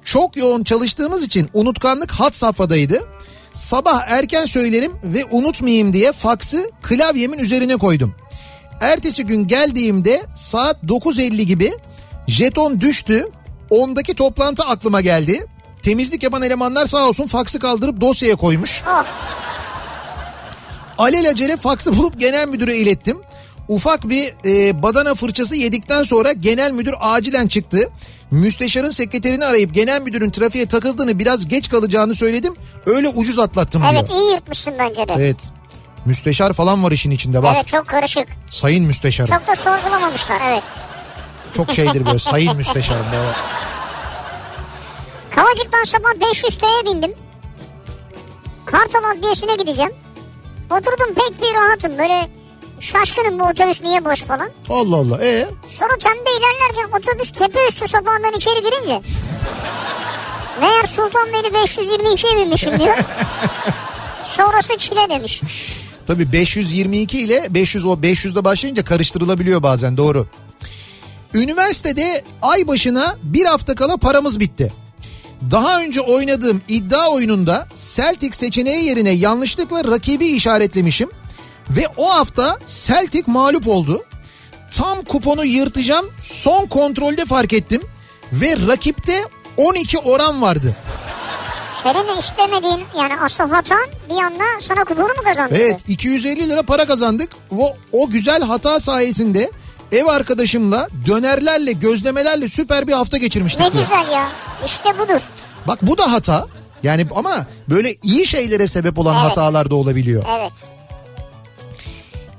Çok 0.04 0.38
yoğun 0.38 0.64
çalıştığımız 0.64 1.24
için 1.24 1.50
unutkanlık 1.54 2.12
hat 2.12 2.36
safhadaydı. 2.36 3.04
Sabah 3.56 4.04
erken 4.08 4.46
söylerim 4.46 4.92
ve 5.04 5.26
unutmayayım 5.32 5.94
diye 5.94 6.12
faksı 6.12 6.72
klavyemin 6.82 7.40
üzerine 7.40 7.76
koydum. 7.76 8.16
Ertesi 8.82 9.26
gün 9.26 9.48
geldiğimde 9.48 10.26
saat 10.36 10.84
9.50 10.84 11.42
gibi 11.42 11.74
jeton 12.28 12.82
düştü. 12.82 13.28
10'daki 13.72 14.14
toplantı 14.14 14.64
aklıma 14.64 15.02
geldi. 15.02 15.46
Temizlik 15.82 16.24
yapan 16.24 16.42
elemanlar 16.42 16.86
sağ 16.86 17.08
olsun 17.08 17.28
faksı 17.28 17.60
kaldırıp 17.60 18.02
dosyaya 18.02 18.36
koymuş. 18.36 18.84
Alelacele 20.98 21.58
faksı 21.58 21.98
bulup 21.98 22.20
genel 22.20 22.48
müdüre 22.48 22.78
ilettim. 22.78 23.18
Ufak 23.68 24.10
bir 24.10 24.34
e, 24.46 24.84
badana 24.84 25.16
fırçası 25.16 25.56
yedikten 25.56 26.04
sonra 26.04 26.32
genel 26.32 26.72
müdür 26.72 26.94
acilen 27.00 27.48
çıktı. 27.48 27.92
Müsteşarın 28.32 28.92
sekreterini 28.92 29.46
arayıp 29.46 29.74
genel 29.74 30.02
müdürün 30.02 30.30
trafiğe 30.30 30.66
takıldığını 30.68 31.20
biraz 31.20 31.48
geç 31.48 31.70
kalacağını 31.70 32.16
söyledim. 32.16 32.56
Öyle 32.86 33.08
ucuz 33.08 33.40
atlattım 33.40 33.84
evet 33.92 34.08
diyor. 34.08 34.20
iyi 34.20 34.32
yırtmışsın 34.32 34.74
bence 34.80 34.96
de. 35.08 35.14
Evet, 35.14 35.20
Evet. 35.20 35.52
Müsteşar 36.06 36.54
falan 36.54 36.84
var 36.84 36.92
işin 36.92 37.12
içinde 37.12 37.44
bak. 37.44 37.68
çok 37.68 37.88
karışık. 37.88 38.28
Sayın 38.52 38.86
müsteşarım. 38.86 39.38
Çok 39.38 39.48
da 39.48 39.56
sorgulamamışlar 39.56 40.42
evet. 40.50 40.64
Çok 41.54 41.72
şeydir 41.72 42.06
böyle 42.06 42.20
sayın 42.20 42.58
müsteşarım. 42.58 43.06
Böyle. 43.12 43.32
Kavacık'tan 45.36 45.84
sabah 45.84 46.30
500 46.32 46.58
T'ye 46.58 46.94
bindim. 46.96 47.14
Kartal 48.66 49.04
Adliyesi'ne 49.18 49.56
gideceğim. 49.56 49.92
Oturdum 50.72 51.14
pek 51.16 51.42
bir 51.42 51.54
rahatım 51.56 51.98
böyle 51.98 52.30
şaşkınım 52.80 53.40
bu 53.40 53.44
otobüs 53.44 53.82
niye 53.82 54.06
boş 54.06 54.22
falan. 54.22 54.50
Allah 54.70 54.96
Allah. 54.96 55.26
E 55.26 55.48
Sonra 55.68 55.98
tembe 56.00 56.30
ilerlerken 56.40 57.00
otobüs 57.00 57.32
tepe 57.32 57.68
üstü 57.70 57.88
sapağından 57.88 58.34
içeri 58.38 58.60
girince 58.60 59.02
meğer 60.60 60.84
Sultanbeyli 60.86 61.48
522'ye 61.48 62.38
binmişim 62.46 62.80
diyor. 62.80 62.98
Sonrası 64.26 64.78
çile 64.78 65.10
demiş. 65.10 65.42
Tabii 66.08 66.32
522 66.32 67.20
ile 67.20 67.48
500 67.54 67.86
o 67.86 67.94
500'de 67.94 68.44
başlayınca 68.44 68.84
karıştırılabiliyor 68.86 69.64
bazen 69.64 69.98
doğru. 69.98 70.28
Üniversitede 71.34 72.24
ay 72.42 72.68
başına 72.68 73.18
bir 73.24 73.46
hafta 73.46 73.76
kala 73.76 73.98
paramız 73.98 74.40
bitti. 74.40 74.74
Daha 75.52 75.82
önce 75.82 76.02
oynadığım 76.02 76.62
iddia 76.68 77.08
oyununda 77.08 77.68
Celtic 77.96 78.34
seçeneği 78.38 78.86
yerine 78.86 79.10
yanlışlıkla 79.10 79.84
rakibi 79.84 80.26
işaretlemişim. 80.28 81.10
Ve 81.70 81.88
o 81.98 82.10
hafta 82.16 82.58
Celtic 82.66 83.24
mağlup 83.28 83.68
oldu. 83.68 84.04
Tam 84.72 85.02
kuponu 85.02 85.46
yırtacağım 85.46 86.06
son 86.22 86.66
kontrolde 86.66 87.26
fark 87.26 87.54
ettim. 87.54 87.82
Ve 88.34 88.56
rakipte 88.68 89.22
12 89.58 89.98
oran 89.98 90.42
vardı. 90.42 90.76
Senin 91.84 92.18
istemediğin 92.20 92.86
yani 93.00 93.14
asıl 93.22 93.50
hatan 93.50 93.86
bir 94.10 94.24
anda 94.24 94.44
sana 94.62 94.84
kuponu 94.84 95.08
mu 95.08 95.24
kazandırdı? 95.26 95.60
Evet 95.62 95.80
250 95.88 96.50
lira 96.50 96.64
para 96.64 96.86
kazandık. 96.86 97.30
O, 97.58 97.76
o 97.92 98.10
güzel 98.10 98.42
hata 98.44 98.80
sayesinde 98.80 99.52
ev 99.92 100.06
arkadaşımla 100.06 100.88
dönerlerle 101.08 101.72
gözlemelerle 101.72 102.48
süper 102.50 102.88
bir 102.88 102.94
hafta 102.94 103.18
geçirmiştik. 103.18 103.62
Ne 103.62 103.74
diyor. 103.74 103.84
güzel 103.84 104.12
ya. 104.14 104.28
İşte 104.66 105.00
budur. 105.00 105.22
Bak 105.68 105.80
bu 105.82 105.98
da 105.98 106.12
hata. 106.12 106.48
Yani 106.84 107.08
ama 107.16 107.46
böyle 107.70 107.96
iyi 108.04 108.26
şeylere 108.26 108.68
sebep 108.68 108.98
olan 109.00 109.16
Evet. 109.16 109.26
hatalar 109.26 109.72
da 109.72 109.76
olabiliyor. 109.76 110.26
Evet. 110.40 110.54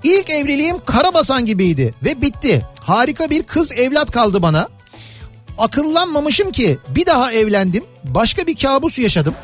İlk 0.07 0.31
evliliğim 0.31 0.79
karabasan 0.85 1.47
gibiydi 1.47 1.95
ve 2.05 2.23
bitti. 2.23 2.67
Harika 2.81 3.31
bir 3.31 3.43
kız 3.43 3.73
evlat 3.73 4.11
kaldı 4.11 4.43
bana. 4.43 4.69
Akıllanmamışım 5.59 6.53
ki 6.53 6.79
bir 6.89 7.07
daha 7.07 7.33
evlendim. 7.33 7.85
Başka 8.05 8.47
bir 8.47 8.57
kabus 8.57 8.99
yaşadım. 8.99 9.35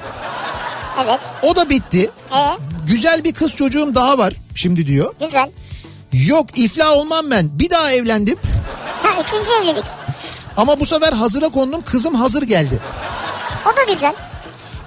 Evet. 1.04 1.20
O 1.42 1.56
da 1.56 1.70
bitti. 1.70 2.10
Ee, 2.34 2.36
Güzel 2.86 3.24
bir 3.24 3.32
kız 3.32 3.56
çocuğum 3.56 3.94
daha 3.94 4.18
var 4.18 4.34
şimdi 4.54 4.86
diyor. 4.86 5.14
güzel. 5.20 5.50
Yok 6.12 6.46
iflah 6.58 6.90
olmam 6.92 7.30
ben. 7.30 7.58
Bir 7.58 7.70
daha 7.70 7.92
evlendim. 7.92 8.36
Ha 9.02 9.08
üçüncü 9.22 9.50
evlilik. 9.62 9.84
Ama 10.56 10.80
bu 10.80 10.86
sefer 10.86 11.12
hazıra 11.12 11.48
kondum 11.48 11.82
kızım 11.82 12.14
hazır 12.14 12.42
geldi. 12.42 12.78
O 13.72 13.76
da 13.76 13.92
güzel. 13.92 14.14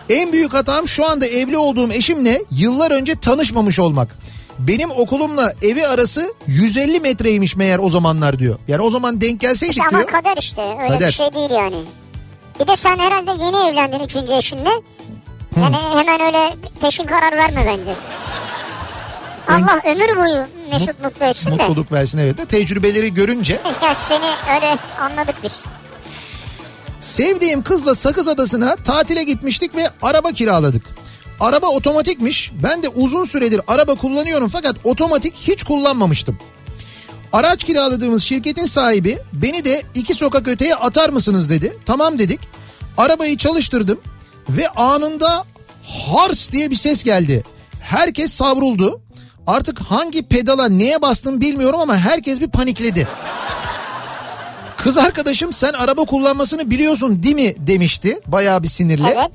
En 0.10 0.32
büyük 0.34 0.54
hatam 0.54 0.88
şu 0.88 1.06
anda 1.06 1.26
evli 1.28 1.58
olduğum 1.58 1.92
eşimle 1.92 2.42
yıllar 2.52 2.92
önce 2.92 3.16
tanışmamış 3.20 3.80
olmak. 3.80 4.16
Benim 4.60 4.92
okulumla 4.92 5.54
evi 5.62 5.88
arası 5.88 6.34
150 6.48 7.00
metreymiş 7.00 7.56
meğer 7.56 7.80
o 7.80 7.90
zamanlar 7.90 8.40
diyor. 8.40 8.60
Yani 8.68 8.82
o 8.82 8.90
zaman 8.90 9.22
denk 9.22 9.40
gelseydik 9.42 9.76
İşte 9.78 9.88
ama 9.90 9.98
diyor. 9.98 10.10
kader 10.10 10.38
işte 10.40 10.62
öyle 10.82 10.88
Kader. 10.94 11.08
bir 11.08 11.14
şey 11.14 11.34
değil 11.34 11.50
yani. 11.52 11.76
Bir 12.60 12.68
de 12.68 12.76
sen 12.76 12.98
herhalde 13.00 13.32
yeni 13.32 13.70
evlendin 13.70 14.00
üçüncü 14.00 14.34
eşinle. 14.34 14.70
Yani 15.62 15.76
hemen 16.00 16.22
öyle 16.22 16.56
peşin 16.82 17.04
karar 17.06 17.38
verme 17.38 17.66
bence. 17.66 17.94
Allah 19.50 19.82
ömür 19.92 20.16
boyu 20.18 20.46
Mesut 20.72 21.04
mutlu 21.04 21.26
etsin 21.26 21.52
de. 21.52 21.68
Mutluluk 21.68 21.92
versin 21.92 22.18
evet 22.18 22.38
de 22.38 22.46
tecrübeleri 22.46 23.14
görünce 23.14 23.54
Ya 23.84 23.96
seni 23.96 24.26
öyle 24.56 24.78
anladık 25.02 25.36
biz. 25.44 25.66
sevdiğim 27.00 27.64
kızla 27.64 27.96
Sakız 27.96 28.28
Adası'na 28.28 28.76
tatile 28.76 29.24
gitmiştik 29.24 29.76
ve 29.76 29.90
araba 30.02 30.32
kiraladık. 30.32 30.84
Araba 31.40 31.68
otomatikmiş. 31.68 32.52
Ben 32.64 32.84
de 32.84 32.90
uzun 32.90 33.26
süredir 33.26 33.62
araba 33.68 33.96
kullanıyorum 33.96 34.48
fakat 34.48 34.76
otomatik 34.84 35.36
hiç 35.36 35.64
kullanmamıştım. 35.64 36.38
Araç 37.34 37.64
kiraladığımız 37.64 38.24
şirketin 38.24 38.66
sahibi 38.66 39.18
beni 39.34 39.66
de 39.66 39.84
iki 39.96 40.14
sokak 40.14 40.48
öteye 40.48 40.76
atar 40.76 41.10
mısınız 41.10 41.50
dedi. 41.50 41.78
Tamam 41.86 42.20
dedik. 42.20 42.40
Arabayı 42.98 43.38
çalıştırdım 43.38 44.00
ve 44.50 44.70
anında 44.70 45.46
hars 45.84 46.52
diye 46.52 46.72
bir 46.72 46.76
ses 46.76 47.04
geldi. 47.04 47.44
Herkes 47.82 48.34
savruldu. 48.34 49.02
Artık 49.48 49.80
hangi 49.80 50.28
pedala 50.28 50.70
neye 50.70 51.02
bastım 51.02 51.42
bilmiyorum 51.42 51.80
ama 51.80 51.98
herkes 51.98 52.42
bir 52.42 52.48
panikledi. 52.48 53.08
Kız 54.78 54.98
arkadaşım 54.98 55.54
sen 55.54 55.74
araba 55.74 56.06
kullanmasını 56.06 56.72
biliyorsun 56.72 57.24
değil 57.24 57.36
mi 57.36 57.56
demişti 57.58 58.20
bayağı 58.28 58.64
bir 58.64 58.68
sinirli. 58.68 59.08
Evet. 59.08 59.32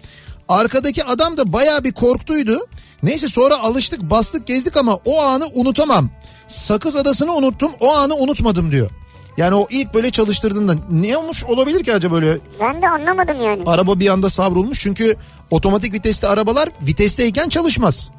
Arkadaki 0.50 1.04
adam 1.04 1.36
da 1.36 1.52
bayağı 1.52 1.84
bir 1.84 1.92
korktuydu. 1.92 2.66
Neyse 3.02 3.28
sonra 3.28 3.58
alıştık 3.62 4.02
bastık 4.10 4.46
gezdik 4.46 4.76
ama 4.76 4.98
o 5.04 5.22
anı 5.22 5.44
unutamam. 5.54 6.10
Sakız 6.48 6.96
adasını 6.96 7.34
unuttum 7.34 7.72
o 7.80 7.94
anı 7.94 8.14
unutmadım 8.14 8.72
diyor. 8.72 8.90
Yani 9.36 9.54
o 9.54 9.66
ilk 9.70 9.94
böyle 9.94 10.10
çalıştırdığında 10.10 10.74
ne 10.90 11.16
olmuş 11.16 11.44
olabilir 11.44 11.84
ki 11.84 11.94
acaba 11.94 12.14
böyle 12.14 12.38
Ben 12.60 12.82
de 12.82 12.88
anlamadım 12.88 13.40
yani. 13.40 13.62
araba 13.66 14.00
bir 14.00 14.08
anda 14.08 14.28
savrulmuş 14.30 14.80
çünkü 14.80 15.16
otomatik 15.50 15.92
vitesli 15.94 16.28
arabalar 16.28 16.68
vitesteyken 16.82 17.48
çalışmaz. 17.48 18.10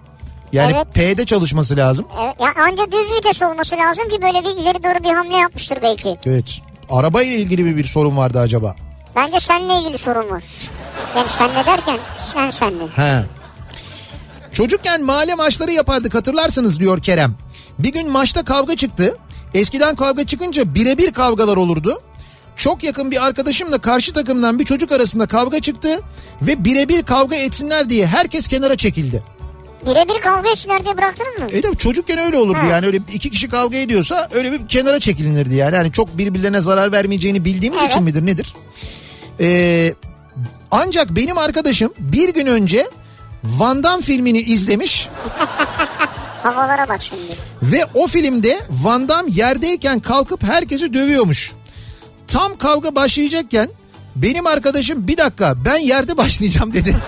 Yani 0.54 0.74
Evet. 0.76 0.94
P'de 0.94 1.26
çalışması 1.26 1.78
lazım. 1.78 2.06
Evet, 2.24 2.36
ya 2.40 2.64
anca 2.64 2.92
düz 2.92 3.18
vites 3.18 3.42
olması 3.42 3.76
lazım 3.78 4.10
ki 4.10 4.22
böyle 4.22 4.44
bir 4.44 4.62
ileri 4.62 4.84
doğru 4.84 5.04
bir 5.04 5.10
hamle 5.16 5.38
yapmıştır 5.38 5.78
belki. 5.82 6.18
Evet. 6.26 6.46
Araba 6.90 7.24
ile 7.24 7.36
ilgili 7.36 7.66
bir, 7.66 7.78
bir 7.78 7.86
sorun 7.86 8.18
vardı 8.18 8.40
acaba? 8.40 8.76
Bence 9.16 9.40
seninle 9.40 9.80
ilgili 9.82 9.98
sorun 9.98 10.30
var. 10.30 10.44
Yani 11.18 11.30
senle 11.30 11.66
derken 11.66 11.98
sen 12.34 12.50
senle. 12.50 12.88
He. 12.96 13.24
Çocukken 14.54 15.04
mahalle 15.04 15.36
maçları 15.36 15.72
yapardık 15.72 16.14
hatırlarsınız 16.16 16.80
diyor 16.80 17.02
Kerem. 17.02 17.36
Bir 17.80 17.92
gün 17.94 18.12
maçta 18.12 18.44
kavga 18.44 18.76
çıktı. 18.76 19.18
Eskiden 19.54 19.96
kavga 19.96 20.26
çıkınca 20.26 20.76
birebir 20.76 21.12
kavgalar 21.14 21.58
olurdu. 21.58 22.02
Çok 22.56 22.84
yakın 22.84 23.12
bir 23.12 23.26
arkadaşımla 23.26 23.80
karşı 23.80 24.14
takımdan 24.14 24.60
bir 24.60 24.66
çocuk 24.66 24.92
arasında 24.92 25.26
kavga 25.28 25.60
çıktı 25.60 26.02
ve 26.42 26.66
birebir 26.66 27.04
kavga 27.04 27.36
etsinler 27.36 27.90
diye 27.90 28.08
herkes 28.08 28.48
kenara 28.48 28.76
çekildi. 28.78 29.24
Birebir 29.86 30.22
kavga 30.22 30.50
etsinler 30.50 30.84
diye 30.86 30.98
bıraktınız 30.98 31.40
mı? 31.40 31.46
E 31.58 31.64
de 31.64 31.76
çocukken 31.76 32.18
öyle 32.20 32.38
olurdu 32.38 32.58
Ha. 32.62 32.68
yani 32.68 32.86
öyle 32.86 33.00
iki 33.14 33.30
kişi 33.30 33.50
kavga 33.50 33.78
ediyorsa 33.78 34.30
öyle 34.32 34.52
bir 34.52 34.68
kenara 34.68 35.00
çekilinirdi 35.00 35.56
yani. 35.56 35.76
Yani 35.76 35.92
çok 35.92 36.18
birbirlerine 36.18 36.62
zarar 36.62 36.92
vermeyeceğini 36.92 37.46
bildiğimiz 37.46 37.80
Evet. 37.82 37.92
için 37.92 38.04
midir 38.04 38.26
nedir? 38.26 38.54
Ee, 39.40 39.94
ancak 40.72 41.10
benim 41.16 41.38
arkadaşım 41.38 41.94
bir 42.00 42.34
gün 42.34 42.46
önce 42.46 42.90
Van 43.44 43.84
Damme 43.84 44.02
filmini 44.04 44.40
izlemiş 44.40 45.10
Havalara 46.44 46.90
bak 46.90 47.02
şimdi. 47.02 47.22
ve 47.64 47.86
o 47.94 48.08
filmde 48.08 48.60
Van 48.70 49.10
Damme 49.10 49.32
yerdeyken 49.32 50.00
kalkıp 50.00 50.44
herkesi 50.44 50.94
dövüyormuş. 50.94 51.52
Tam 52.28 52.58
kavga 52.58 52.96
başlayacakken 52.96 53.70
benim 54.16 54.48
arkadaşım 54.48 55.08
bir 55.08 55.18
dakika 55.18 55.66
ben 55.66 55.78
yerde 55.78 56.18
başlayacağım 56.18 56.74
dedi. 56.74 56.96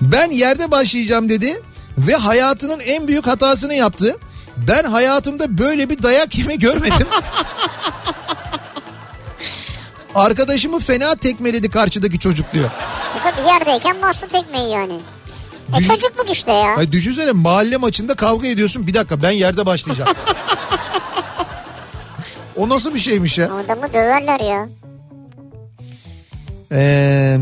ben 0.00 0.30
yerde 0.30 0.70
başlayacağım 0.70 1.28
dedi 1.28 1.60
ve 1.98 2.14
hayatının 2.14 2.80
en 2.80 3.08
büyük 3.08 3.26
hatasını 3.26 3.74
yaptı. 3.74 4.16
Ben 4.56 4.84
hayatımda 4.84 5.58
böyle 5.58 5.90
bir 5.90 6.02
dayak 6.02 6.38
yeme 6.38 6.56
görmedim. 6.56 7.06
Arkadaşımı 10.16 10.80
fena 10.80 11.16
tekmeledi 11.16 11.70
karşıdaki 11.70 12.18
çocuk 12.18 12.52
diyor. 12.52 12.64
E 12.64 13.18
tabii 13.22 13.48
yerdeyken 13.48 14.02
bastı 14.02 14.28
tekmeyi 14.28 14.70
yani. 14.70 14.94
E 15.74 15.78
Düş- 15.78 15.88
çocukluk 15.88 16.30
işte 16.30 16.52
ya. 16.52 16.76
Ay 16.76 16.92
düşünsene 16.92 17.32
mahalle 17.32 17.76
maçında 17.76 18.14
kavga 18.14 18.46
ediyorsun. 18.46 18.86
Bir 18.86 18.94
dakika 18.94 19.22
ben 19.22 19.30
yerde 19.30 19.66
başlayacağım. 19.66 20.10
o 22.56 22.68
nasıl 22.68 22.94
bir 22.94 22.98
şeymiş 22.98 23.38
ya? 23.38 23.46
Adamı 23.54 23.92
döverler 23.92 24.40
ya. 24.40 24.68
Ee, 26.72 27.36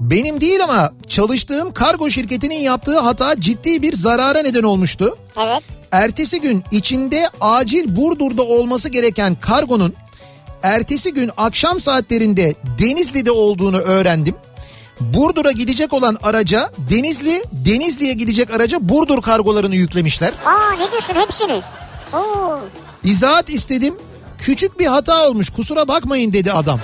benim 0.00 0.40
değil 0.40 0.64
ama 0.64 0.90
çalıştığım 1.08 1.72
kargo 1.72 2.10
şirketinin 2.10 2.58
yaptığı 2.58 3.00
hata 3.00 3.40
ciddi 3.40 3.82
bir 3.82 3.92
zarara 3.92 4.42
neden 4.42 4.62
olmuştu. 4.62 5.16
Evet. 5.46 5.62
Ertesi 5.92 6.40
gün 6.40 6.64
içinde 6.70 7.28
acil 7.40 7.96
Burdur'da 7.96 8.42
olması 8.42 8.88
gereken 8.88 9.34
kargonun 9.34 9.94
ertesi 10.62 11.12
gün 11.14 11.30
akşam 11.36 11.80
saatlerinde 11.80 12.54
Denizli'de 12.78 13.30
olduğunu 13.30 13.78
öğrendim. 13.78 14.34
Burdur'a 15.00 15.52
gidecek 15.52 15.92
olan 15.92 16.18
araca 16.22 16.70
Denizli, 16.90 17.44
Denizli'ye 17.52 18.12
gidecek 18.12 18.50
araca 18.50 18.78
Burdur 18.80 19.22
kargolarını 19.22 19.76
yüklemişler. 19.76 20.32
Aa 20.46 20.72
ne 20.72 20.90
diyorsun 20.90 21.14
hepsini? 21.14 21.62
Oo. 22.12 22.58
İzahat 23.04 23.50
istedim. 23.50 23.94
Küçük 24.38 24.78
bir 24.78 24.86
hata 24.86 25.28
olmuş 25.28 25.50
kusura 25.50 25.88
bakmayın 25.88 26.32
dedi 26.32 26.52
adam. 26.52 26.80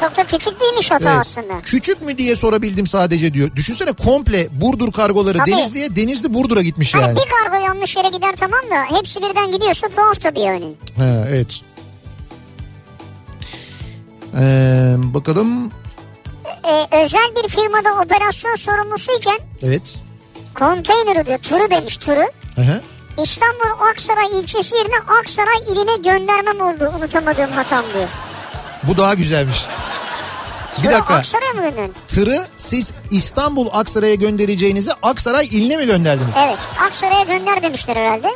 Çok 0.00 0.16
da 0.16 0.24
küçük 0.24 0.60
değilmiş 0.60 0.90
hata 0.90 1.10
Evet. 1.10 1.20
aslında. 1.20 1.60
Küçük 1.60 2.02
mü 2.02 2.18
diye 2.18 2.36
sorabildim 2.36 2.86
sadece 2.86 3.34
diyor. 3.34 3.56
Düşünsene 3.56 3.92
komple 3.92 4.48
Burdur 4.60 4.92
kargoları 4.92 5.38
Tabii. 5.38 5.50
Denizli'ye 5.52 5.96
Denizli 5.96 6.34
Burdur'a 6.34 6.62
gitmiş 6.62 6.94
Hani 6.94 7.02
yani. 7.02 7.16
bir 7.16 7.22
kargo 7.30 7.64
yanlış 7.66 7.96
yere 7.96 8.08
gider 8.08 8.34
tamam 8.40 8.60
da 8.70 8.96
hepsi 8.98 9.22
birden 9.22 9.50
gidiyorsa 9.50 9.88
tuhaf 9.88 10.20
tabii 10.20 10.40
yani. 10.40 10.64
Ha, 10.96 11.24
evet. 11.28 11.60
Ee, 14.40 14.94
bakalım. 14.98 15.70
Ee, 16.68 16.86
özel 17.04 17.34
bir 17.36 17.48
firmada 17.48 17.92
operasyon 18.04 18.54
sorumlusuyken 18.54 19.38
Evet. 19.62 20.02
konteyneri 20.54 21.26
diyor 21.26 21.38
tırı 21.38 21.70
demiş 21.70 21.96
tırı. 21.96 22.30
Hı 22.54 22.60
hı. 22.62 22.80
İstanbul 23.22 23.88
Aksaray 23.90 24.40
ilçesi 24.40 24.76
yerine 24.76 24.96
Aksaray 25.20 25.58
iline 25.72 25.96
göndermem 25.96 26.60
oldu 26.60 26.92
unutamadığım 26.98 27.50
hatam 27.50 27.84
diyor. 27.94 28.08
Bu 28.82 28.98
daha 28.98 29.14
güzelmiş. 29.14 29.66
Bir 30.76 30.82
Tırı 30.82 30.92
dakika. 30.94 31.14
Aksaray'a 31.14 31.52
mı 31.52 31.62
gönderdin? 31.62 31.94
Tırı 32.08 32.46
siz 32.56 32.92
İstanbul 33.10 33.68
Aksaray'a 33.72 34.14
göndereceğinizi 34.14 34.92
Aksaray 35.02 35.46
iline 35.46 35.76
mi 35.76 35.86
gönderdiniz? 35.86 36.34
Evet 36.46 36.58
Aksaray'a 36.86 37.22
gönder 37.22 37.62
demişler 37.62 37.96
herhalde. 37.96 38.34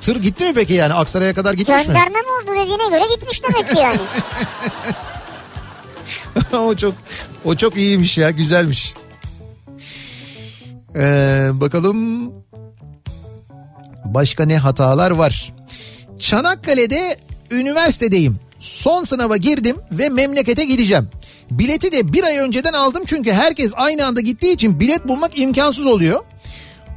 Tır 0.00 0.16
gitti 0.16 0.44
mi 0.44 0.54
peki 0.54 0.72
yani 0.72 0.94
Aksaray'a 0.94 1.34
kadar 1.34 1.54
gitmiş 1.54 1.78
mi? 1.80 1.86
Göndermem 1.86 2.24
oldu 2.24 2.50
dediğine 2.50 2.88
göre 2.98 3.14
gitmiş 3.14 3.42
demek 3.42 3.70
ki 3.70 3.78
yani. 3.78 3.98
o 6.52 6.74
çok 6.76 6.94
o 7.44 7.54
çok 7.54 7.76
iyiymiş 7.76 8.18
ya 8.18 8.30
güzelmiş. 8.30 8.94
Ee, 10.96 11.48
bakalım 11.52 12.30
başka 14.04 14.44
ne 14.44 14.58
hatalar 14.58 15.10
var. 15.10 15.52
Çanakkale'de 16.18 17.16
üniversitedeyim. 17.50 18.40
Son 18.60 19.04
sınava 19.04 19.36
girdim 19.36 19.76
ve 19.92 20.08
memlekete 20.08 20.64
gideceğim. 20.64 21.08
Bileti 21.50 21.92
de 21.92 22.12
bir 22.12 22.24
ay 22.24 22.38
önceden 22.38 22.72
aldım 22.72 23.02
çünkü 23.06 23.32
herkes 23.32 23.72
aynı 23.76 24.06
anda 24.06 24.20
gittiği 24.20 24.52
için 24.52 24.80
bilet 24.80 25.08
bulmak 25.08 25.38
imkansız 25.38 25.86
oluyor. 25.86 26.20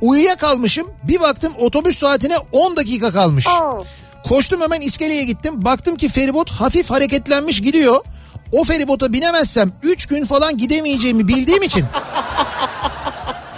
Uyuyakalmışım 0.01 0.87
bir 1.03 1.19
baktım 1.19 1.53
otobüs 1.59 1.97
saatine 1.97 2.37
10 2.51 2.75
dakika 2.75 3.11
kalmış. 3.11 3.47
Oo. 3.47 3.85
Koştum 4.23 4.61
hemen 4.61 4.81
iskeleye 4.81 5.23
gittim. 5.23 5.65
Baktım 5.65 5.95
ki 5.95 6.09
feribot 6.09 6.51
hafif 6.51 6.89
hareketlenmiş 6.89 7.61
gidiyor. 7.61 8.05
O 8.53 8.63
feribota 8.63 9.13
binemezsem 9.13 9.71
3 9.83 10.05
gün 10.05 10.25
falan 10.25 10.57
gidemeyeceğimi 10.57 11.27
bildiğim 11.27 11.63
için 11.63 11.85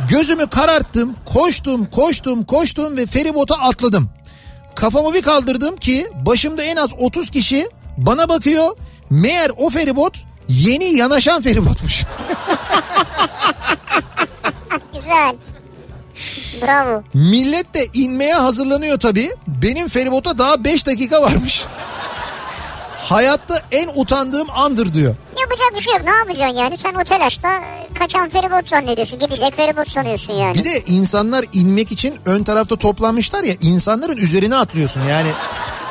gözümü 0.10 0.48
kararttım. 0.48 1.16
Koştum, 1.26 1.86
koştum, 1.86 2.46
koştum 2.46 2.98
ve 2.98 3.06
feribota 3.06 3.56
atladım. 3.56 4.10
Kafamı 4.76 5.14
bir 5.14 5.22
kaldırdım 5.22 5.76
ki 5.76 6.08
başımda 6.26 6.64
en 6.64 6.76
az 6.76 6.90
30 7.00 7.30
kişi 7.30 7.70
bana 7.98 8.30
bakıyor. 8.30 8.78
Meğer 9.10 9.52
o 9.58 9.70
feribot 9.70 10.18
yeni 10.48 10.86
yanaşan 10.86 11.42
feribotmuş. 11.42 12.04
Güzel. 14.94 15.36
Bravo. 16.62 17.04
Millet 17.14 17.74
de 17.74 17.88
inmeye 17.94 18.36
hazırlanıyor 18.36 19.00
tabii. 19.00 19.32
Benim 19.48 19.88
feribota 19.88 20.38
daha 20.38 20.64
5 20.64 20.86
dakika 20.88 21.22
varmış. 21.22 21.64
Hayatta 23.10 23.62
en 23.72 23.90
utandığım 23.96 24.48
andır 24.50 24.94
diyor. 24.94 25.16
Yapacak 25.40 25.68
bir 25.76 25.82
şey 25.82 25.94
yok. 25.94 26.04
Ne 26.04 26.10
yapacaksın 26.10 26.58
yani? 26.58 26.78
Sen 26.78 26.94
o 26.94 27.04
telaşta 27.04 27.50
kaçan 28.00 28.30
feribot 28.30 28.70
zannediyorsun. 28.70 29.20
Gidecek 29.20 29.56
feribot 29.56 29.90
sanıyorsun 29.90 30.34
yani. 30.34 30.58
Bir 30.58 30.64
de 30.64 30.84
insanlar 30.88 31.46
inmek 31.54 31.92
için 31.92 32.16
ön 32.26 32.44
tarafta 32.44 32.76
toplanmışlar 32.76 33.44
ya 33.44 33.56
insanların 33.62 34.18
üzerine 34.18 34.56
atlıyorsun 34.56 35.02
yani. 35.02 35.28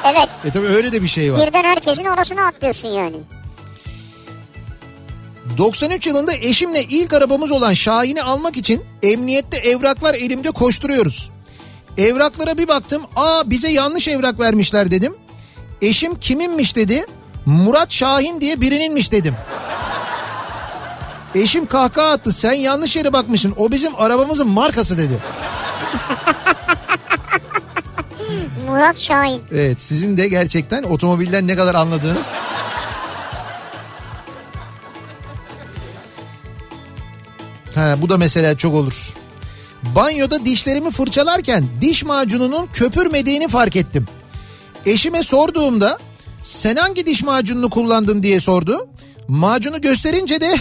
Evet. 0.05 0.29
E 0.45 0.51
tabii 0.51 0.67
öyle 0.67 0.93
de 0.93 1.03
bir 1.03 1.07
şey 1.07 1.33
var. 1.33 1.47
Birden 1.47 1.65
herkesin 1.65 2.05
orasına 2.05 2.47
atlıyorsun 2.47 2.89
yani. 2.89 3.17
93 5.59 6.07
yılında 6.07 6.33
eşimle 6.35 6.83
ilk 6.83 7.13
arabamız 7.13 7.53
olan 7.53 7.73
Şahin'i 7.73 8.23
almak 8.23 8.57
için 8.57 8.85
emniyette 9.03 9.57
evraklar 9.57 10.15
elimde 10.15 10.51
koşturuyoruz. 10.51 11.31
Evraklara 11.99 12.59
bir 12.59 12.69
baktım. 12.69 13.03
Aa 13.17 13.51
bize 13.51 13.69
yanlış 13.69 14.09
evrak 14.09 14.41
vermişler 14.41 14.91
dedim. 14.91 15.15
Eşim 15.85 16.15
kiminmiş 16.15 16.77
dedi. 16.77 17.07
Murat 17.47 17.93
Şahin 17.93 18.41
diye 18.41 18.61
birininmiş 18.61 19.13
dedim. 19.13 19.35
Eşim 21.35 21.67
kahkaha 21.67 22.11
attı. 22.11 22.33
Sen 22.33 22.53
yanlış 22.53 22.97
yere 22.97 23.13
bakmışsın. 23.13 23.55
O 23.57 23.73
bizim 23.73 23.93
arabamızın 23.97 24.49
markası 24.49 24.99
dedi. 24.99 25.19
Murat 28.69 28.99
Şahin. 28.99 29.43
Evet 29.53 29.83
sizin 29.83 30.17
de 30.17 30.29
gerçekten 30.29 30.83
otomobilden 30.83 31.47
ne 31.47 31.57
kadar 31.57 31.75
anladığınız. 31.75 32.33
Ha, 37.75 37.97
bu 38.03 38.09
da 38.11 38.19
mesela 38.19 38.57
çok 38.57 38.75
olur. 38.75 39.15
Banyoda 39.83 40.45
dişlerimi 40.45 40.91
fırçalarken 40.91 41.65
diş 41.81 42.05
macununun 42.05 42.67
köpürmediğini 42.67 43.49
fark 43.49 43.77
ettim. 43.77 44.07
Eşime 44.87 45.23
sorduğumda 45.23 45.99
sen 46.43 46.77
hangi 46.77 47.07
diş 47.07 47.23
macununu 47.23 47.71
kullandın 47.71 48.23
diye 48.23 48.41
sordu. 48.41 48.89
Macunu 49.29 49.81
gösterince 49.81 50.41
de 50.41 50.55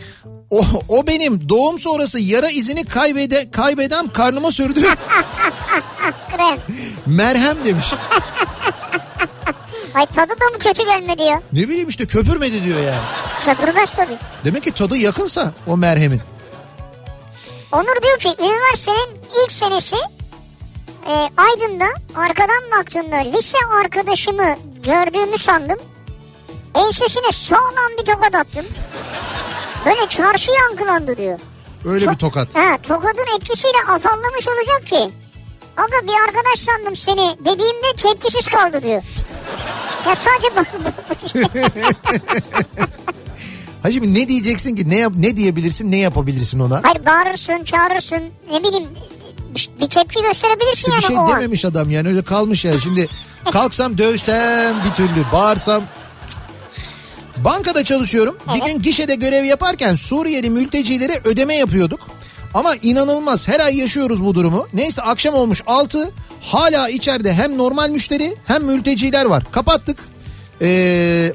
o, 0.50 0.64
o 0.88 1.06
benim 1.06 1.48
doğum 1.48 1.78
sonrası 1.78 2.18
yara 2.20 2.50
izini 2.50 2.84
kaybede, 2.84 3.50
kaybeden 3.50 4.08
karnıma 4.08 4.50
sürdüğüm 4.52 4.94
Krem. 6.36 6.58
merhem 7.06 7.56
demiş. 7.64 7.86
Ay 9.94 10.06
tadı 10.06 10.30
da 10.40 10.44
mı 10.52 10.58
kötü 10.58 10.84
gelmedi 10.84 11.22
ya? 11.22 11.42
Ne 11.52 11.68
bileyim 11.68 11.88
işte 11.88 12.06
köpürmedi 12.06 12.64
diyor 12.64 12.78
yani. 12.80 13.00
Köpürmez 13.44 13.92
tabii. 13.94 14.16
Demek 14.44 14.62
ki 14.62 14.72
tadı 14.72 14.96
yakınsa 14.96 15.52
o 15.66 15.76
merhemin. 15.76 16.20
Onur 17.72 18.02
diyor 18.02 18.18
ki 18.18 18.42
üniversitenin 18.42 19.08
ilk 19.44 19.52
senesi 19.52 19.96
e, 21.08 21.30
Aydın'da 21.36 21.86
arkadan 22.14 22.70
baktığımda 22.78 23.16
lise 23.16 23.58
arkadaşımı 23.80 24.54
gördüğümü 24.84 25.38
sandım. 25.38 25.78
Ensesine 26.74 27.32
sağlam 27.32 27.90
bir 28.00 28.04
tokat 28.04 28.34
attım. 28.34 28.66
Böyle 29.86 30.08
çarşı 30.08 30.50
yankılandı 30.52 31.16
diyor. 31.16 31.38
Öyle 31.84 32.10
bir 32.10 32.16
tokat. 32.16 32.56
Ha, 32.56 32.78
tokadın 32.82 33.36
etkisiyle 33.36 33.78
afallamış 33.88 34.48
olacak 34.48 34.86
ki. 34.86 35.10
Aga 35.76 36.06
bir 36.08 36.14
arkadaş 36.28 36.58
sandım 36.58 36.96
seni 36.96 37.36
dediğimde 37.40 37.92
tepkisiz 37.96 38.46
kaldı 38.46 38.82
diyor. 38.82 39.02
Ya 40.06 40.14
sadece 40.14 40.56
bak. 40.56 40.66
Ha 43.82 43.90
şimdi 43.90 44.14
ne 44.14 44.28
diyeceksin 44.28 44.76
ki? 44.76 44.90
Ne 44.90 44.96
yap 44.96 45.12
ne 45.16 45.36
diyebilirsin? 45.36 45.92
Ne 45.92 45.96
yapabilirsin 45.96 46.58
ona? 46.60 46.80
Hayır 46.82 47.06
bağırırsın, 47.06 47.64
çağırırsın. 47.64 48.22
Ne 48.50 48.62
bileyim 48.62 48.88
bir- 49.56 49.70
bir 49.80 49.86
tepki 49.90 50.22
gösterebilirsin 50.22 50.86
bir 50.86 50.92
yani 50.92 51.02
şey 51.06 51.16
o 51.16 51.20
an. 51.20 51.28
dememiş 51.28 51.64
adam 51.64 51.90
yani 51.90 52.08
öyle 52.08 52.22
kalmış 52.22 52.64
yani. 52.64 52.80
Şimdi 52.80 53.08
kalksam 53.52 53.98
dövsem 53.98 54.74
bir 54.84 54.94
türlü 54.94 55.24
bağırsam. 55.32 55.82
Bankada 57.36 57.84
çalışıyorum. 57.84 58.36
Bir 58.54 58.60
gün 58.72 58.82
gişede 58.82 59.14
görev 59.14 59.44
yaparken 59.44 59.94
Suriyeli 59.94 60.50
mültecilere 60.50 61.20
ödeme 61.24 61.54
yapıyorduk. 61.54 62.00
Ama 62.54 62.74
inanılmaz 62.82 63.48
her 63.48 63.60
ay 63.60 63.76
yaşıyoruz 63.78 64.24
bu 64.24 64.34
durumu. 64.34 64.66
Neyse 64.72 65.02
akşam 65.02 65.34
olmuş 65.34 65.62
6 65.66 66.10
hala 66.40 66.88
içeride 66.88 67.32
hem 67.32 67.58
normal 67.58 67.90
müşteri 67.90 68.36
hem 68.46 68.64
mülteciler 68.64 69.24
var. 69.24 69.42
Kapattık. 69.52 69.98
Ee, 70.62 71.32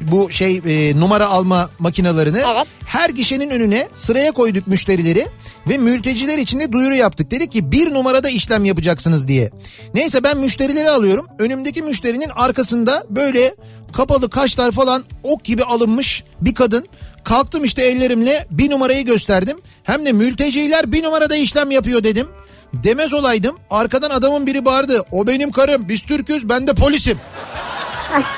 bu 0.00 0.30
şey 0.30 0.62
e, 0.66 1.00
numara 1.00 1.26
alma 1.26 1.70
makinalarını 1.78 2.42
Evet. 2.54 2.66
her 2.86 3.10
gişenin 3.10 3.50
önüne 3.50 3.88
sıraya 3.92 4.32
koyduk 4.32 4.66
müşterileri 4.66 5.26
ve 5.68 5.78
mülteciler 5.78 6.38
için 6.38 6.60
de 6.60 6.72
duyuru 6.72 6.94
yaptık. 6.94 7.30
Dedik 7.30 7.52
ki 7.52 7.72
bir 7.72 7.94
numarada 7.94 8.30
işlem 8.30 8.64
yapacaksınız 8.64 9.28
diye. 9.28 9.50
Neyse 9.94 10.24
ben 10.24 10.38
müşterileri 10.38 10.90
alıyorum. 10.90 11.26
Önümdeki 11.38 11.82
müşterinin 11.82 12.28
arkasında 12.34 13.04
böyle 13.10 13.54
kapalı 13.92 14.30
kaşlar 14.30 14.70
falan 14.70 15.04
ok 15.22 15.44
gibi 15.44 15.64
alınmış 15.64 16.24
bir 16.40 16.54
kadın. 16.54 16.88
Kalktım 17.24 17.64
işte 17.64 17.82
ellerimle 17.82 18.46
bir 18.50 18.70
numarayı 18.70 19.04
gösterdim. 19.04 19.58
Hem 19.82 20.06
de 20.06 20.12
mülteciler 20.12 20.92
bir 20.92 21.02
numarada 21.02 21.36
işlem 21.36 21.70
yapıyor 21.70 22.04
dedim. 22.04 22.26
Demez 22.74 23.14
olaydım 23.14 23.56
arkadan 23.70 24.10
adamın 24.10 24.46
biri 24.46 24.64
bağırdı. 24.64 25.04
O 25.10 25.26
benim 25.26 25.50
karım 25.50 25.88
biz 25.88 26.02
Türk'üz 26.02 26.48
ben 26.48 26.66
de 26.66 26.74
polisim. 26.74 27.18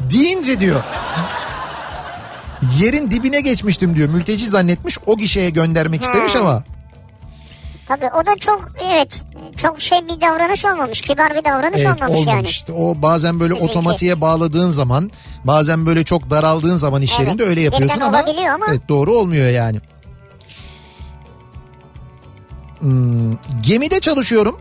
deyince 0.00 0.60
diyor. 0.60 0.80
Yerin 2.78 3.10
dibine 3.10 3.40
geçmiştim 3.40 3.96
diyor. 3.96 4.08
Mülteci 4.08 4.46
zannetmiş 4.48 4.98
o 5.06 5.16
gişeye 5.16 5.50
göndermek 5.50 6.02
istemiş 6.02 6.36
ama. 6.36 6.64
Tabii 7.88 8.06
o 8.22 8.26
da 8.26 8.36
çok 8.36 8.68
evet 8.84 9.22
çok 9.56 9.80
şey 9.80 9.98
bir 10.04 10.20
davranış 10.20 10.64
olmamış. 10.64 11.00
Kibar 11.02 11.30
bir 11.36 11.44
davranış 11.44 11.76
Evet 11.80 11.86
olmamış, 11.86 12.02
olmamış. 12.16 12.26
yani. 12.26 12.48
İşte 12.48 12.72
o 12.72 13.02
bazen 13.02 13.40
böyle 13.40 13.54
Sizinki. 13.54 13.70
otomatiğe 13.78 14.20
bağladığın 14.20 14.70
zaman 14.70 15.10
bazen 15.44 15.86
böyle 15.86 16.04
çok 16.04 16.30
daraldığın 16.30 16.76
zaman 16.76 17.02
iş 17.02 17.12
Evet, 17.16 17.26
yerinde 17.26 17.44
öyle 17.44 17.60
yapıyorsun 17.60 17.96
birden 17.96 18.06
ama, 18.06 18.54
ama- 18.54 18.66
Evet, 18.68 18.88
doğru 18.88 19.14
olmuyor 19.16 19.50
yani. 19.50 19.78
Hmm, 22.78 23.36
gemide 23.62 24.00
çalışıyorum. 24.00 24.58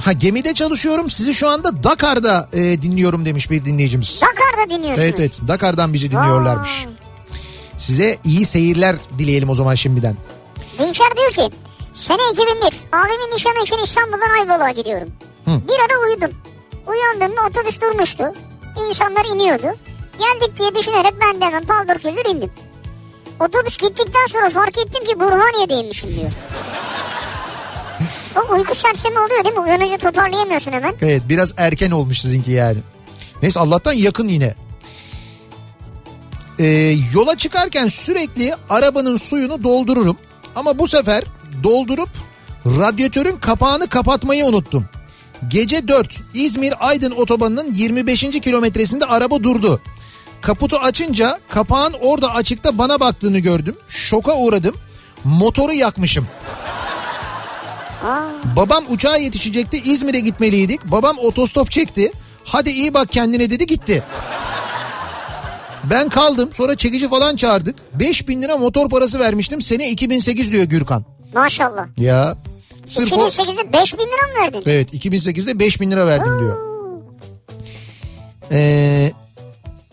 Ha 0.00 0.12
gemide 0.12 0.54
çalışıyorum. 0.54 1.10
Sizi 1.10 1.34
şu 1.34 1.48
anda 1.48 1.82
Dakar'da 1.84 2.48
e, 2.52 2.82
dinliyorum 2.82 3.24
demiş 3.26 3.50
bir 3.50 3.64
dinleyicimiz. 3.64 4.22
Dakar'da 4.22 4.70
dinliyorsunuz. 4.70 5.00
Evet 5.08 5.20
evet 5.20 5.40
Dakar'dan 5.48 5.92
bizi 5.92 6.10
dinliyorlarmış. 6.10 6.86
Size 7.78 8.18
iyi 8.24 8.44
seyirler 8.46 8.96
dileyelim 9.18 9.50
o 9.50 9.54
zaman 9.54 9.74
şimdiden. 9.74 10.16
Dinçer 10.78 11.16
diyor 11.16 11.30
ki 11.32 11.56
sene 11.92 12.18
2001 12.32 12.54
abimin 12.92 13.34
nişanı 13.34 13.62
için 13.62 13.78
İstanbul'dan 13.84 14.38
Ayvalık'a 14.40 14.70
gidiyorum. 14.70 15.08
Bir 15.46 15.74
ara 15.84 16.06
uyudum. 16.08 16.30
Uyandığımda 16.86 17.40
otobüs 17.50 17.80
durmuştu. 17.80 18.24
İnsanlar 18.88 19.24
iniyordu. 19.34 19.76
Geldik 20.18 20.58
diye 20.58 20.74
düşünerek 20.74 21.14
ben 21.20 21.40
de 21.40 21.44
hemen 21.44 21.64
paldır 21.64 21.98
küldür 21.98 22.34
indim. 22.34 22.50
Otobüs 23.40 23.76
gittikten 23.76 24.26
sonra 24.32 24.50
fark 24.50 24.78
ettim 24.78 25.04
ki 25.04 25.20
Burhaniye'deymişim 25.20 26.10
diyor. 26.10 26.30
O 28.36 28.52
uyku 28.54 28.74
sersemi 28.74 29.18
oluyor 29.18 29.44
değil 29.44 29.54
mi? 29.56 29.60
Uyanınca 29.60 29.98
toparlayamıyorsun 29.98 30.72
hemen. 30.72 30.94
Evet 31.02 31.22
biraz 31.28 31.52
erken 31.56 31.90
olmuş 31.90 32.20
sizinki 32.20 32.50
yani. 32.50 32.78
Neyse 33.42 33.60
Allah'tan 33.60 33.92
yakın 33.92 34.28
yine. 34.28 34.54
Ee, 36.58 36.96
yola 37.14 37.36
çıkarken 37.36 37.88
sürekli 37.88 38.54
arabanın 38.70 39.16
suyunu 39.16 39.64
doldururum. 39.64 40.16
Ama 40.56 40.78
bu 40.78 40.88
sefer 40.88 41.24
doldurup 41.62 42.08
radyatörün 42.66 43.36
kapağını 43.36 43.88
kapatmayı 43.88 44.44
unuttum. 44.44 44.84
Gece 45.48 45.88
4 45.88 46.20
İzmir 46.34 46.74
Aydın 46.88 47.10
otobanının 47.10 47.72
25. 47.72 48.20
kilometresinde 48.20 49.04
araba 49.04 49.42
durdu. 49.42 49.80
Kaputu 50.40 50.76
açınca 50.76 51.40
kapağın 51.48 51.94
orada 52.02 52.34
açıkta 52.34 52.78
bana 52.78 53.00
baktığını 53.00 53.38
gördüm. 53.38 53.76
Şoka 53.88 54.36
uğradım. 54.36 54.74
Motoru 55.24 55.72
yakmışım. 55.72 56.26
Babam 58.56 58.84
uçağa 58.88 59.16
yetişecekti 59.16 59.82
İzmir'e 59.84 60.20
gitmeliydik. 60.20 60.84
Babam 60.84 61.18
otostop 61.18 61.70
çekti. 61.70 62.12
Hadi 62.44 62.70
iyi 62.70 62.94
bak 62.94 63.12
kendine 63.12 63.50
dedi 63.50 63.66
gitti. 63.66 64.02
Ben 65.84 66.08
kaldım 66.08 66.50
sonra 66.52 66.76
çekici 66.76 67.08
falan 67.08 67.36
çağırdık. 67.36 67.76
5000 67.94 68.42
lira 68.42 68.56
motor 68.56 68.88
parası 68.88 69.18
vermiştim. 69.18 69.62
Sene 69.62 69.90
2008 69.90 70.52
diyor 70.52 70.64
Gürkan. 70.64 71.04
Maşallah. 71.34 71.86
Ya. 71.98 72.36
Sırf 72.86 73.12
o... 73.12 73.16
2008'de 73.16 73.72
5000 73.72 73.98
lira 73.98 74.28
mı 74.28 74.34
verdin? 74.42 74.62
Evet 74.66 74.94
2008'de 74.94 75.58
5000 75.58 75.90
lira 75.90 76.06
verdim 76.06 76.40
diyor. 76.40 76.70
Ee, 78.52 79.12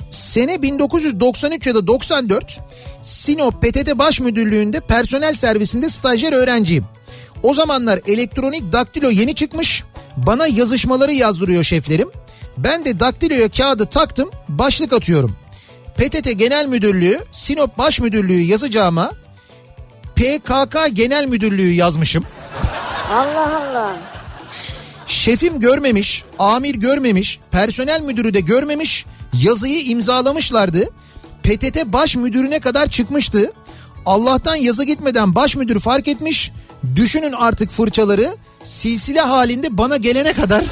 sene 0.10 0.62
1993 0.62 1.68
ya 1.68 1.76
da 1.76 1.88
94 1.88 2.60
Sinop 3.02 3.62
PTT 3.62 3.98
Baş 3.98 4.20
Müdürlüğü'nde 4.20 4.80
personel 4.80 5.34
servisinde 5.34 5.90
stajyer 5.90 6.34
öğrenciyim. 6.34 6.86
O 7.44 7.54
zamanlar 7.54 8.00
elektronik 8.08 8.72
daktilo 8.72 9.10
yeni 9.10 9.36
çıkmış. 9.36 9.84
Bana 10.18 10.48
yazışmaları 10.48 11.14
yazdırıyor 11.14 11.64
şeflerim. 11.64 12.10
Ben 12.58 12.86
de 12.86 13.00
daktiloya 13.00 13.50
kağıdı 13.50 13.86
taktım 13.86 14.32
başlık 14.50 14.94
atıyorum. 14.94 15.36
PTT 15.98 16.40
Genel 16.40 16.68
Müdürlüğü 16.68 17.20
Sinop 17.32 17.78
Baş 17.78 18.00
Müdürlüğü 18.00 18.42
yazacağıma 18.42 19.12
PKK 20.16 20.78
Genel 20.94 21.26
Müdürlüğü 21.26 21.72
yazmışım. 21.72 22.26
Allah 23.14 23.70
Allah. 23.70 23.96
Şefim 25.08 25.60
görmemiş, 25.60 26.24
amir 26.40 26.76
görmemiş, 26.76 27.40
personel 27.52 28.02
müdürü 28.02 28.34
de 28.34 28.40
görmemiş. 28.40 29.06
Yazıyı 29.34 29.86
imzalamışlardı. 29.86 30.90
PTT 31.44 31.86
baş 31.86 32.16
müdürüne 32.16 32.60
kadar 32.60 32.88
çıkmıştı. 32.88 33.52
Allah'tan 34.06 34.56
yazı 34.56 34.84
gitmeden 34.84 35.36
baş 35.36 35.56
müdür 35.56 35.80
fark 35.80 36.08
etmiş. 36.08 36.52
Düşünün 36.96 37.32
artık 37.32 37.72
fırçaları 37.72 38.36
silsile 38.64 39.22
halinde 39.22 39.78
bana 39.78 39.98
gelene 39.98 40.34
kadar 40.34 40.64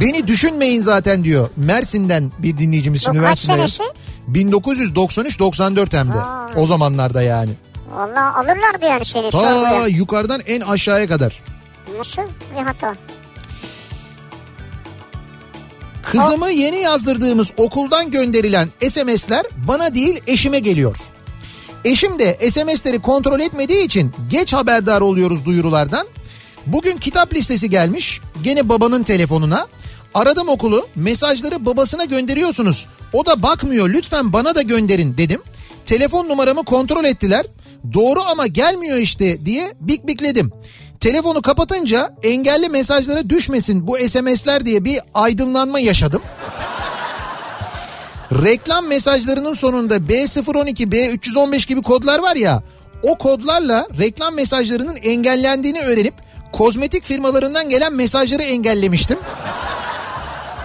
beni 0.00 0.26
düşünmeyin 0.26 0.80
zaten 0.80 1.24
diyor. 1.24 1.50
Mersin'den 1.56 2.32
bir 2.38 2.58
dinleyicimiz 2.58 3.02
şimdi 3.02 3.20
Mersin'de. 3.20 3.52
senesi? 3.52 3.82
1993-94 4.32 5.96
hem 5.98 6.08
de. 6.12 6.18
Aa. 6.18 6.46
O 6.56 6.66
zamanlarda 6.66 7.22
yani. 7.22 7.50
Valla 7.94 8.34
alırlardı 8.36 8.84
yani 8.86 9.04
seni 9.04 9.30
Ta 9.30 9.86
yukarıdan 9.86 10.40
en 10.46 10.60
aşağıya 10.60 11.08
kadar. 11.08 11.42
Nasıl 11.98 12.22
bir 12.56 12.62
hata? 12.62 12.94
Kızımı 16.02 16.50
yeni 16.50 16.76
yazdırdığımız 16.76 17.52
okuldan 17.56 18.10
gönderilen 18.10 18.68
SMS'ler 18.88 19.46
bana 19.68 19.94
değil 19.94 20.20
eşime 20.26 20.58
geliyor. 20.58 20.96
Eşim 21.84 22.18
de 22.18 22.50
SMS'leri 22.50 22.98
kontrol 22.98 23.40
etmediği 23.40 23.84
için 23.84 24.12
geç 24.30 24.52
haberdar 24.52 25.00
oluyoruz 25.00 25.44
duyurulardan. 25.44 26.06
Bugün 26.66 26.96
kitap 26.96 27.34
listesi 27.34 27.70
gelmiş 27.70 28.20
gene 28.42 28.68
babanın 28.68 29.02
telefonuna. 29.02 29.66
Aradım 30.14 30.48
okulu 30.48 30.88
mesajları 30.96 31.66
babasına 31.66 32.04
gönderiyorsunuz. 32.04 32.86
O 33.12 33.26
da 33.26 33.42
bakmıyor 33.42 33.88
lütfen 33.88 34.32
bana 34.32 34.54
da 34.54 34.62
gönderin 34.62 35.16
dedim. 35.18 35.42
Telefon 35.86 36.28
numaramı 36.28 36.64
kontrol 36.64 37.04
ettiler. 37.04 37.46
Doğru 37.94 38.20
ama 38.22 38.46
gelmiyor 38.46 38.98
işte 38.98 39.46
diye 39.46 39.74
bik 39.80 40.06
bikledim. 40.06 40.52
Telefonu 41.00 41.42
kapatınca 41.42 42.14
engelli 42.22 42.68
mesajlara 42.68 43.30
düşmesin 43.30 43.86
bu 43.86 43.98
SMS'ler 44.08 44.66
diye 44.66 44.84
bir 44.84 45.00
aydınlanma 45.14 45.78
yaşadım. 45.80 46.22
Reklam 48.32 48.86
mesajlarının 48.86 49.54
sonunda 49.54 49.96
B012, 49.96 50.90
B315 50.92 51.66
gibi 51.68 51.82
kodlar 51.82 52.18
var 52.18 52.36
ya 52.36 52.62
o 53.02 53.18
kodlarla 53.18 53.86
reklam 53.98 54.34
mesajlarının 54.34 54.96
engellendiğini 54.96 55.80
öğrenip 55.80 56.14
kozmetik 56.52 57.04
firmalarından 57.04 57.68
gelen 57.68 57.92
mesajları 57.92 58.42
engellemiştim. 58.42 59.18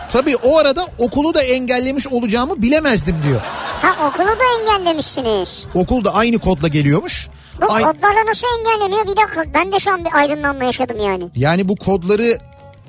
Tabii 0.10 0.36
o 0.36 0.58
arada 0.58 0.88
okulu 0.98 1.34
da 1.34 1.42
engellemiş 1.44 2.08
olacağımı 2.08 2.62
bilemezdim 2.62 3.16
diyor. 3.28 3.42
Ha 3.82 4.08
okulu 4.08 4.28
da 4.28 4.44
engellemişsiniz. 4.60 5.64
Okul 5.76 6.04
da 6.06 6.14
aynı 6.14 6.40
kodla 6.40 6.68
geliyormuş. 6.68 7.28
Bu 7.62 7.74
Ay- 7.74 7.84
kodlarla 7.84 8.26
nasıl 8.28 8.48
engelleniyor? 8.60 9.04
Bir 9.08 9.18
dakika 9.18 9.46
ben 9.54 9.72
de 9.72 9.80
şu 9.80 9.92
an 9.92 10.06
bir 10.06 10.14
aydınlanma 10.14 10.64
yaşadım 10.64 10.98
yani. 11.00 11.24
yani 11.36 11.70
bu 11.70 11.76
kodları 11.76 12.38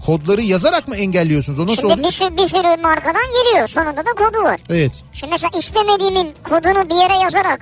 kodları 0.07 0.43
yazarak 0.43 0.89
mı 0.89 0.97
engelliyorsunuz? 0.97 1.59
O 1.61 1.63
nasıl 1.67 1.75
Şimdi 1.77 1.93
oluyor? 1.93 2.09
bir 2.09 2.13
sürü, 2.13 2.37
bir 2.37 2.49
sürü 2.49 2.83
markadan 2.83 3.23
geliyor. 3.45 3.67
Sonunda 3.67 3.97
da 3.97 4.11
kodu 4.17 4.43
var. 4.45 4.61
Evet. 4.71 4.93
Şimdi 5.13 5.31
mesela 5.33 5.51
istemediğimin 5.59 6.35
kodunu 6.45 6.91
bir 6.91 6.95
yere 6.95 7.23
yazarak 7.23 7.61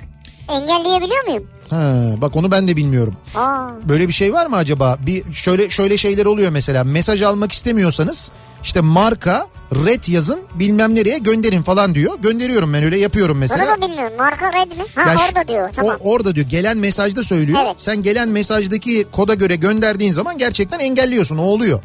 engelleyebiliyor 0.49 1.23
muyum? 1.27 1.47
Ha, 1.69 1.93
bak 2.17 2.35
onu 2.35 2.51
ben 2.51 2.67
de 2.67 2.75
bilmiyorum. 2.77 3.15
Aa, 3.35 3.67
Böyle 3.89 4.07
bir 4.07 4.13
şey 4.13 4.33
var 4.33 4.45
mı 4.45 4.55
acaba? 4.55 4.97
Bir 5.05 5.33
şöyle 5.33 5.69
şöyle 5.69 5.97
şeyler 5.97 6.25
oluyor 6.25 6.51
mesela. 6.51 6.83
Mesaj 6.83 7.21
almak 7.21 7.51
istemiyorsanız 7.51 8.31
işte 8.63 8.81
marka 8.81 9.47
red 9.85 10.07
yazın 10.07 10.39
bilmem 10.55 10.95
nereye 10.95 11.17
gönderin 11.17 11.61
falan 11.61 11.95
diyor. 11.95 12.13
Gönderiyorum 12.21 12.73
ben 12.73 12.83
öyle 12.83 12.97
yapıyorum 12.97 13.33
onu 13.33 13.39
mesela. 13.39 13.67
da 13.67 13.81
bilmiyorum. 13.81 14.13
Marka 14.17 14.53
red 14.53 14.71
mi? 14.77 14.83
Ha 14.95 15.11
Ya 15.11 15.17
orada 15.29 15.47
diyor. 15.47 15.69
Tamam. 15.75 15.97
O, 16.03 16.11
orada 16.11 16.35
diyor 16.35 16.47
gelen 16.47 16.77
mesajda 16.77 17.23
söylüyor. 17.23 17.59
Evet. 17.65 17.81
Sen 17.81 18.03
gelen 18.03 18.29
mesajdaki 18.29 19.05
koda 19.11 19.33
göre 19.33 19.55
gönderdiğin 19.55 20.11
zaman 20.11 20.37
gerçekten 20.37 20.79
engelliyorsun 20.79 21.37
o 21.37 21.43
oluyor. 21.43 21.79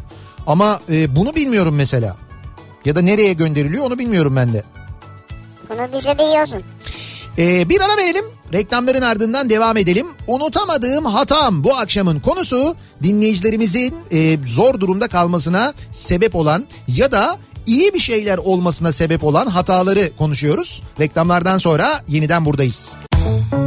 Ama 0.47 0.81
e, 0.91 1.17
bunu 1.17 1.35
bilmiyorum 1.35 1.75
mesela. 1.75 2.17
Ya 2.85 2.97
da 2.97 3.01
nereye 3.01 3.33
gönderiliyor 3.33 3.85
onu 3.85 3.99
bilmiyorum 3.99 4.37
ben 4.37 4.53
de. 4.53 4.65
Bunu 5.71 5.93
bize 5.93 6.19
bir 6.19 6.37
yazın. 6.37 6.63
Ee, 7.39 7.69
bir 7.69 7.81
ara 7.81 7.97
verelim. 7.97 8.25
Reklamların 8.53 9.03
ardından 9.03 9.51
devam 9.51 9.77
edelim. 9.77 10.07
Unutamadığım 10.27 11.05
hatam 11.05 11.65
bu 11.65 11.77
akşamın 11.77 12.21
konusu 12.21 12.77
dinleyicilerimizin 13.03 13.95
e, 14.13 14.39
zor 14.47 14.81
durumda 14.81 15.09
kalmasına 15.09 15.75
sebep 15.91 16.35
olan 16.37 16.67
ya 16.89 17.13
da 17.13 17.37
iyi 17.67 17.95
bir 17.95 17.99
şeyler 17.99 18.39
olmasına 18.39 18.93
sebep 18.93 19.25
olan 19.25 19.47
hataları 19.47 20.11
konuşuyoruz. 20.19 20.83
Reklamlardan 21.01 21.59
sonra 21.59 22.03
yeniden 22.09 22.45
buradayız. 22.45 22.97
Kafa 23.13 23.66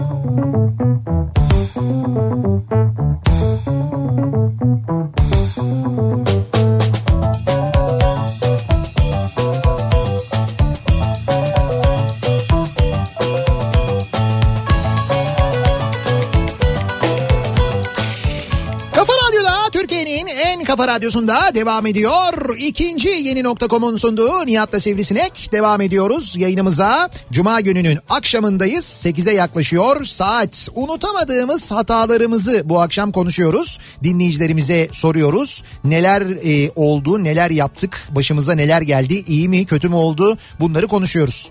radyosunda 21.00 21.56
devam 21.56 21.86
ediyor. 21.86 22.58
İkinci 22.58 23.10
yeni 23.10 23.44
nokta.com'un 23.44 23.96
sunduğu 23.96 24.46
Nihat'la 24.46 24.80
Sivrisinek 24.80 25.52
devam 25.52 25.82
ediyoruz 25.82 26.36
yayınımıza. 26.38 27.10
Cuma 27.32 27.62
gününün 27.62 28.00
akşamındayız. 28.10 28.86
8'e 28.86 29.34
yaklaşıyor 29.34 30.04
saat. 30.04 30.70
Unutamadığımız 30.76 31.72
hatalarımızı 31.72 32.62
bu 32.66 32.82
akşam 32.82 33.12
konuşuyoruz. 33.12 33.80
Dinleyicilerimize 34.04 34.90
soruyoruz. 34.92 35.64
Neler 35.84 36.22
e, 36.22 36.72
oldu, 36.76 37.24
neler 37.24 37.52
yaptık, 37.52 38.08
başımıza 38.12 38.54
neler 38.54 38.82
geldi, 38.82 39.24
iyi 39.28 39.50
mi, 39.50 39.66
kötü 39.66 39.90
mü 39.90 39.96
oldu 39.96 40.38
bunları 40.60 40.88
konuşuyoruz. 40.88 41.50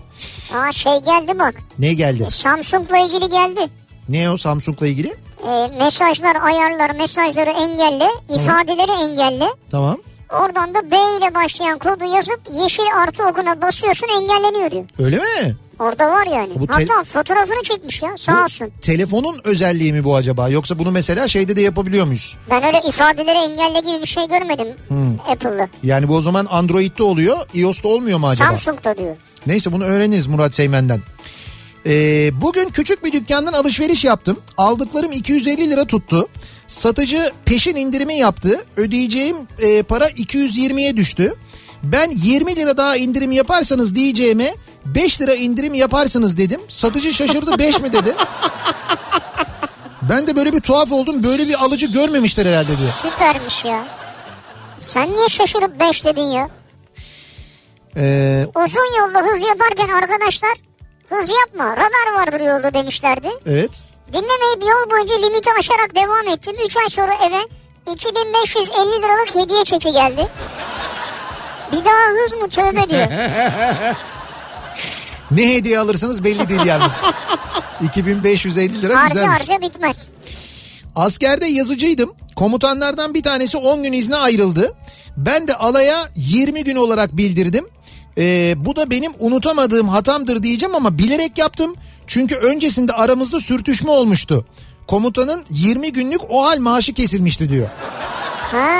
Aa 0.53 0.71
şey 0.71 0.93
geldi 1.05 1.39
bak. 1.39 1.55
Ne 1.79 1.93
geldi? 1.93 2.27
Samsung'la 2.29 2.97
ilgili 2.97 3.29
geldi. 3.29 3.69
Ne 4.09 4.29
o 4.29 4.37
Samsung'la 4.37 4.87
ilgili? 4.87 5.15
Ee, 5.47 5.67
mesajlar 5.79 6.35
ayarlar 6.41 6.95
mesajları 6.95 7.49
engelle 7.49 8.07
ifadeleri 8.29 8.91
engelle 8.91 9.47
Tamam. 9.71 9.97
oradan 10.41 10.73
da 10.73 10.91
B 10.91 10.95
ile 10.95 11.33
başlayan 11.35 11.79
kodu 11.79 12.15
yazıp 12.15 12.39
yeşil 12.61 12.83
artı 13.03 13.23
okuna 13.23 13.61
basıyorsun 13.61 14.07
engelleniyor 14.21 14.71
diyor. 14.71 14.83
Öyle 14.99 15.17
mi? 15.17 15.55
Orada 15.79 16.11
var 16.11 16.27
yani. 16.27 16.49
Bu 16.55 16.65
Hatta 16.69 17.03
fotoğrafını 17.03 17.63
çekmiş 17.63 18.01
ya 18.01 18.09
sağ 18.17 18.43
olsun. 18.43 18.71
Telefonun 18.81 19.41
özelliği 19.43 19.93
mi 19.93 20.03
bu 20.03 20.15
acaba? 20.15 20.49
Yoksa 20.49 20.79
bunu 20.79 20.91
mesela 20.91 21.27
şeyde 21.27 21.55
de 21.55 21.61
yapabiliyor 21.61 22.05
muyuz? 22.05 22.37
Ben 22.49 22.63
öyle 22.63 22.81
ifadeleri 22.87 23.37
engelle 23.37 23.79
gibi 23.79 24.01
bir 24.01 24.07
şey 24.07 24.27
görmedim 24.27 24.67
Hmm. 24.87 25.19
Apple'da. 25.31 25.69
Yani 25.83 26.07
bu 26.07 26.15
o 26.15 26.21
zaman 26.21 26.45
Android'de 26.51 27.03
oluyor, 27.03 27.37
iOS'ta 27.53 27.87
olmuyor 27.87 28.19
mu 28.19 28.27
acaba? 28.27 28.47
Samsung'da 28.47 28.97
diyor. 28.97 29.15
Neyse 29.47 29.71
bunu 29.71 29.83
öğreniriz 29.83 30.27
Murat 30.27 30.55
Seymen'den. 30.55 31.01
Ee, 31.85 32.41
bugün 32.41 32.69
küçük 32.69 33.03
bir 33.03 33.11
dükkandan 33.13 33.53
alışveriş 33.53 34.05
yaptım. 34.05 34.39
Aldıklarım 34.57 35.11
250 35.11 35.69
lira 35.69 35.85
tuttu. 35.85 36.29
Satıcı 36.67 37.31
peşin 37.45 37.75
indirimi 37.75 38.15
yaptı. 38.15 38.65
Ödeyeceğim 38.77 39.37
e, 39.59 39.83
para 39.83 40.09
220'ye 40.09 40.97
düştü. 40.97 41.35
Ben 41.83 42.11
20 42.11 42.55
lira 42.55 42.77
daha 42.77 42.95
indirim 42.97 43.31
yaparsanız 43.31 43.95
diyeceğime 43.95 44.55
5 44.85 45.21
lira 45.21 45.35
indirim 45.35 45.73
yaparsınız 45.73 46.37
dedim. 46.37 46.61
Satıcı 46.67 47.13
şaşırdı 47.13 47.59
5 47.59 47.79
mi 47.79 47.93
dedi. 47.93 48.15
Ben 50.01 50.27
de 50.27 50.35
böyle 50.35 50.53
bir 50.53 50.61
tuhaf 50.61 50.91
oldum. 50.91 51.23
Böyle 51.23 51.47
bir 51.47 51.63
alıcı 51.63 51.85
görmemişler 51.85 52.45
herhalde 52.45 52.77
diyor. 52.77 52.91
Süpermiş 53.01 53.65
ya. 53.65 53.85
Sen 54.79 55.15
niye 55.15 55.29
şaşırıp 55.29 55.79
5 55.79 56.05
dedin 56.05 56.21
ya? 56.21 56.49
Ee, 57.97 58.45
Uzun 58.55 58.97
yolda 58.99 59.19
hız 59.19 59.47
yaparken 59.47 59.89
arkadaşlar 59.93 60.51
hız 61.09 61.29
yapma 61.29 61.77
radar 61.77 62.13
vardır 62.19 62.39
yolda 62.45 62.73
demişlerdi. 62.73 63.29
evet. 63.45 63.83
Dinlemeyip 64.13 64.61
yol 64.61 64.91
boyunca 64.91 65.15
limiti 65.27 65.49
aşarak 65.59 65.95
devam 65.95 66.27
ettim. 66.27 66.55
3 66.65 66.77
ay 66.77 66.89
sonra 66.89 67.11
eve 67.27 67.39
2550 67.93 69.01
liralık 69.01 69.35
hediye 69.35 69.63
çeki 69.63 69.91
geldi. 69.91 70.27
Bir 71.71 71.85
daha 71.85 72.23
hız 72.25 72.33
mı 72.41 72.49
tövbe 72.49 72.89
diyor. 72.89 73.07
Ne 75.31 75.53
hediye 75.55 75.79
alırsanız 75.79 76.23
belli 76.23 76.49
değil 76.49 76.65
yalnız. 76.65 77.01
2550 77.81 78.81
lira 78.81 78.99
harca 79.01 79.13
güzelmiş. 79.13 79.39
harca 79.39 79.61
bitmez. 79.61 80.09
Askerde 80.95 81.45
yazıcıydım. 81.45 82.13
Komutanlardan 82.35 83.13
bir 83.13 83.23
tanesi 83.23 83.57
10 83.57 83.83
gün 83.83 83.93
izne 83.93 84.15
ayrıldı. 84.15 84.73
Ben 85.17 85.47
de 85.47 85.55
alaya 85.55 86.09
20 86.15 86.63
gün 86.63 86.75
olarak 86.75 87.17
bildirdim. 87.17 87.67
Ee, 88.17 88.53
bu 88.57 88.75
da 88.75 88.89
benim 88.91 89.11
unutamadığım 89.19 89.87
hatamdır 89.89 90.43
diyeceğim 90.43 90.75
ama 90.75 90.97
bilerek 90.97 91.37
yaptım. 91.37 91.75
Çünkü 92.07 92.35
öncesinde 92.35 92.93
aramızda 92.93 93.39
sürtüşme 93.39 93.91
olmuştu. 93.91 94.45
Komutanın 94.87 95.43
20 95.49 95.91
günlük 95.93 96.21
o 96.29 96.45
hal 96.45 96.59
maaşı 96.59 96.93
kesilmişti 96.93 97.49
diyor. 97.49 97.67
Ha. 98.51 98.79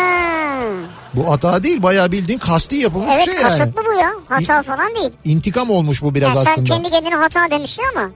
Bu 1.13 1.31
hata 1.31 1.63
değil 1.63 1.83
bayağı 1.83 2.11
bildiğin 2.11 2.39
kasti 2.39 2.75
yapılmış 2.75 3.13
Evet 3.15 3.25
şey 3.25 3.33
yani. 3.33 3.43
kasıtlı 3.43 3.81
bu 3.85 3.99
ya. 3.99 4.11
Hata 4.29 4.63
falan 4.63 4.95
değil. 4.95 5.11
İntikam 5.25 5.69
olmuş 5.69 6.01
bu 6.01 6.15
biraz 6.15 6.35
Ya 6.35 6.43
sen 6.45 6.51
aslında. 6.51 6.67
kendi 6.67 6.89
kendine 6.89 7.15
hata 7.15 7.51
demişsin 7.51 7.83
ama. 7.95 8.09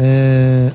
Ee, 0.00 0.68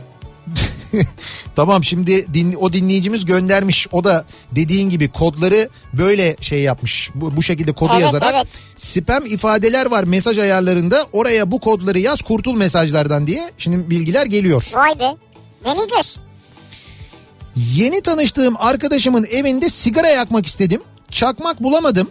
tamam 1.55 1.83
şimdi 1.83 2.33
din, 2.33 2.53
o 2.53 2.73
dinleyicimiz 2.73 3.25
göndermiş. 3.25 3.87
O 3.91 4.03
da 4.03 4.25
dediğin 4.51 4.89
gibi 4.89 5.09
kodları 5.11 5.69
böyle 5.93 6.35
şey 6.41 6.61
yapmış. 6.61 7.09
Bu, 7.15 7.35
bu 7.35 7.43
şekilde 7.43 7.71
kodu 7.71 7.91
Evet, 7.93 8.03
yazarak. 8.03 8.33
evet. 8.35 8.47
Spam 8.75 9.25
ifadeler 9.25 9.85
var 9.85 10.03
mesaj 10.03 10.37
ayarlarında. 10.39 11.07
Oraya 11.11 11.51
bu 11.51 11.59
kodları 11.59 11.99
yaz 11.99 12.21
kurtul 12.21 12.55
mesajlardan 12.57 13.27
diye. 13.27 13.51
Şimdi 13.57 13.89
bilgiler 13.89 14.25
geliyor. 14.25 14.63
Vay 14.73 14.99
be. 14.99 15.15
Deneyeceğiz. 15.65 16.17
Yeni 17.55 18.01
tanıştığım 18.01 18.55
arkadaşımın 18.57 19.23
evinde 19.23 19.69
sigara 19.69 20.07
yakmak 20.07 20.45
istedim. 20.45 20.81
Çakmak 21.11 21.63
bulamadım. 21.63 22.09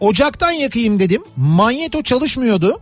Ocaktan 0.00 0.50
yakayım 0.50 0.98
dedim. 0.98 1.22
Manyeto 1.36 2.02
çalışmıyordu. 2.02 2.80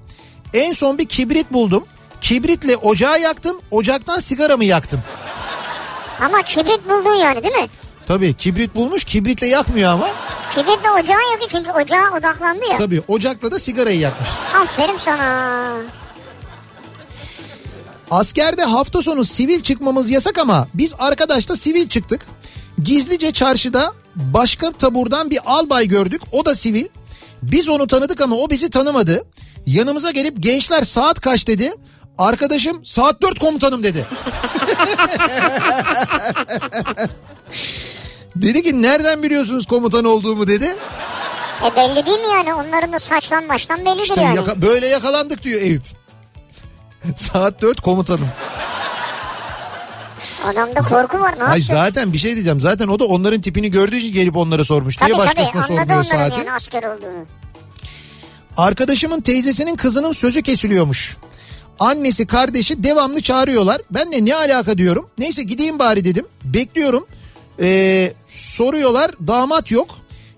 En 0.54 0.72
son 0.72 0.98
bir 0.98 1.06
kibrit 1.06 1.52
buldum. 1.52 1.84
Kibritle 2.20 2.76
ocağı 2.76 3.20
yaktım. 3.20 3.56
Ocaktan 3.70 4.18
sigaramı 4.18 4.64
yaktım. 4.64 5.00
Ama 6.20 6.42
kibrit 6.42 6.80
buldun 6.88 7.14
yani 7.14 7.42
değil 7.42 7.55
mi? 7.55 7.66
Tabii 8.06 8.34
kibrit 8.34 8.74
bulmuş 8.74 9.05
kibritle 9.05 9.47
yakmıyor 9.47 9.90
ama. 9.92 10.09
Kibritle 10.55 10.90
ocağı 10.90 11.20
yok 11.20 11.48
çünkü 11.48 11.70
ocağa 11.70 12.18
odaklandı 12.18 12.66
ya. 12.70 12.76
Tabii 12.76 13.02
ocakla 13.09 13.51
da 13.51 13.59
sigarayı 13.59 13.98
yakmış. 14.01 14.28
Aferin 14.62 14.97
sana. 14.98 15.72
Askerde 18.10 18.64
hafta 18.64 19.02
sonu 19.02 19.24
sivil 19.24 19.62
çıkmamız 19.62 20.10
yasak 20.10 20.38
ama 20.38 20.68
biz 20.74 20.94
arkadaşla 20.98 21.56
sivil 21.56 21.88
çıktık. 21.88 22.26
Gizlice 22.84 23.32
çarşıda 23.32 23.92
başka 24.16 24.72
taburdan 24.72 25.30
bir 25.30 25.38
albay 25.47 25.88
gördük. 25.88 26.22
O 26.32 26.44
da 26.44 26.55
sivil. 26.55 26.86
Biz 27.42 27.68
onu 27.68 27.86
tanıdık 27.86 28.20
ama 28.20 28.36
o 28.36 28.51
bizi 28.51 28.70
tanımadı. 28.70 29.24
Yanımıza 29.66 30.10
gelip 30.10 30.42
gençler 30.42 30.82
saat 30.82 31.20
kaç 31.20 31.47
dedi. 31.47 31.72
Arkadaşım 32.19 32.85
saat 32.85 33.23
4 33.23 33.39
komutanım 33.39 33.82
dedi. 33.82 34.07
dedi 38.37 38.62
ki 38.62 38.82
nereden 38.82 39.23
biliyorsunuz 39.23 39.66
komutan 39.66 40.05
olduğumu 40.05 40.47
dedi. 40.47 40.77
E 41.65 41.77
belli 41.77 42.07
değil 42.07 42.19
mi 42.19 42.28
yani? 42.32 42.55
Onların 42.55 42.93
da 42.93 42.99
saçtan 42.99 43.49
baştan 43.49 43.87
bellidir 43.87 44.03
İşte 44.03 44.20
yani. 44.23 44.37
yaka- 44.37 44.62
böyle 44.62 44.87
yakalandık 44.87 45.43
diyor 45.43 45.61
Eyüp. 45.61 45.82
saat 47.16 47.62
4 47.62 47.81
komutanım. 47.81 48.28
Adamda 50.47 50.81
korku 50.81 51.20
var 51.20 51.35
ne 51.39 51.43
Ay 51.45 51.49
yapacak? 51.49 51.77
zaten 51.77 52.12
bir 52.12 52.19
şey 52.19 52.35
diyeceğim. 52.35 52.61
Zaten 52.61 52.89
o 52.89 52.99
da 52.99 53.05
onların 53.05 53.41
tipini 53.41 53.70
gördüğü 53.70 53.97
için 53.97 54.12
gelip 54.12 54.37
onlara 54.37 54.65
sormuş. 54.65 54.97
Tabii 54.97 55.12
Niye 55.12 55.24
tabii 55.27 55.37
başkasına 55.37 55.65
anladı 55.81 55.89
sormuyor 56.05 56.05
saati? 56.31 56.39
yani 56.39 56.53
asker 56.53 56.82
olduğunu. 56.82 57.27
Arkadaşımın 58.57 59.20
teyzesinin 59.20 59.77
kızının 59.77 60.12
sözü 60.12 60.43
kesiliyormuş. 60.43 61.16
Annesi 61.81 62.27
kardeşi 62.27 62.85
devamlı 62.85 63.23
çağırıyorlar. 63.23 63.81
Ben 63.90 64.12
de 64.12 64.24
ne 64.24 64.35
alaka 64.35 64.78
diyorum. 64.78 65.11
Neyse 65.19 65.43
gideyim 65.43 65.78
bari 65.78 66.05
dedim. 66.05 66.27
Bekliyorum. 66.44 67.07
Ee, 67.61 68.12
soruyorlar 68.28 69.11
damat 69.27 69.70
yok. 69.70 69.89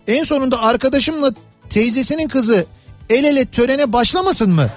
En 0.06 0.24
sonunda 0.24 0.62
arkadaşımla 0.62 1.30
teyzesinin 1.70 2.28
kızı 2.28 2.66
el 3.10 3.24
ele 3.24 3.44
törene 3.44 3.92
başlamasın 3.92 4.50
mı? 4.50 4.70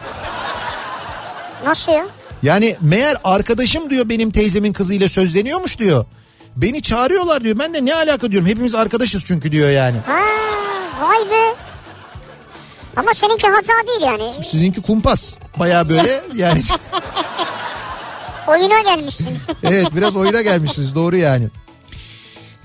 Nasıl 1.66 1.92
ya? 1.92 2.06
Yani 2.44 2.76
meğer 2.82 3.18
arkadaşım 3.24 3.90
diyor 3.90 4.10
benim 4.10 4.32
teyzemin 4.32 4.74
kızıyla 4.74 5.10
sözleniyormuş 5.10 5.80
diyor. 5.80 6.06
Beni 6.56 6.82
çağırıyorlar 6.82 7.44
diyor. 7.44 7.60
Ben 7.60 7.74
de 7.74 7.86
ne 7.86 7.96
alaka 7.96 8.32
diyorum. 8.32 8.48
Hepimiz 8.50 8.76
arkadaşız 8.76 9.24
çünkü 9.26 9.52
diyor 9.52 9.70
yani. 9.70 9.98
Ha, 10.08 10.20
vay 11.02 11.30
be. 11.32 11.56
Ama 12.96 13.14
seninki 13.14 13.48
hata 13.48 13.74
değil 13.88 14.02
yani. 14.02 14.46
Sizinki 14.46 14.82
kumpas. 14.82 15.36
Baya 15.60 15.90
böyle 15.90 16.22
yani. 16.36 16.62
Oyuna 18.48 18.82
gelmişsin. 18.82 19.30
evet 19.64 19.88
biraz 19.96 20.16
oyuna 20.16 20.42
gelmişsiniz 20.42 20.96
doğru 20.96 21.18
yani. 21.18 21.48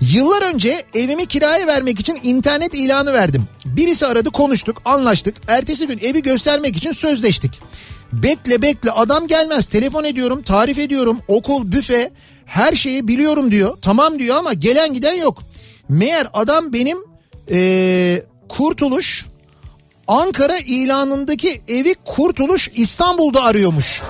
Yıllar 0.00 0.42
önce 0.54 0.84
evimi 0.94 1.26
kiraya 1.26 1.66
vermek 1.66 2.00
için 2.00 2.20
internet 2.22 2.74
ilanı 2.74 3.12
verdim. 3.12 3.44
Birisi 3.66 4.06
aradı 4.06 4.30
konuştuk 4.30 4.82
anlaştık. 4.84 5.36
Ertesi 5.48 5.86
gün 5.86 5.98
evi 5.98 6.22
göstermek 6.22 6.76
için 6.76 6.92
sözleştik. 6.92 7.60
Bekle 8.12 8.62
bekle 8.62 8.90
adam 8.90 9.26
gelmez 9.26 9.66
telefon 9.66 10.04
ediyorum 10.04 10.42
tarif 10.42 10.78
ediyorum 10.78 11.18
okul 11.28 11.72
büfe 11.72 12.10
her 12.46 12.72
şeyi 12.72 13.08
biliyorum 13.08 13.50
diyor. 13.50 13.78
Tamam 13.82 14.18
diyor 14.18 14.36
ama 14.36 14.52
gelen 14.52 14.94
giden 14.94 15.14
yok. 15.14 15.42
Meğer 15.88 16.28
adam 16.34 16.72
benim 16.72 16.98
eee, 17.50 18.24
kurtuluş 18.48 19.26
Ankara 20.10 20.58
ilanındaki 20.58 21.62
evi 21.68 21.94
kurtuluş 22.04 22.70
İstanbul'da 22.74 23.42
arıyormuş. 23.42 24.02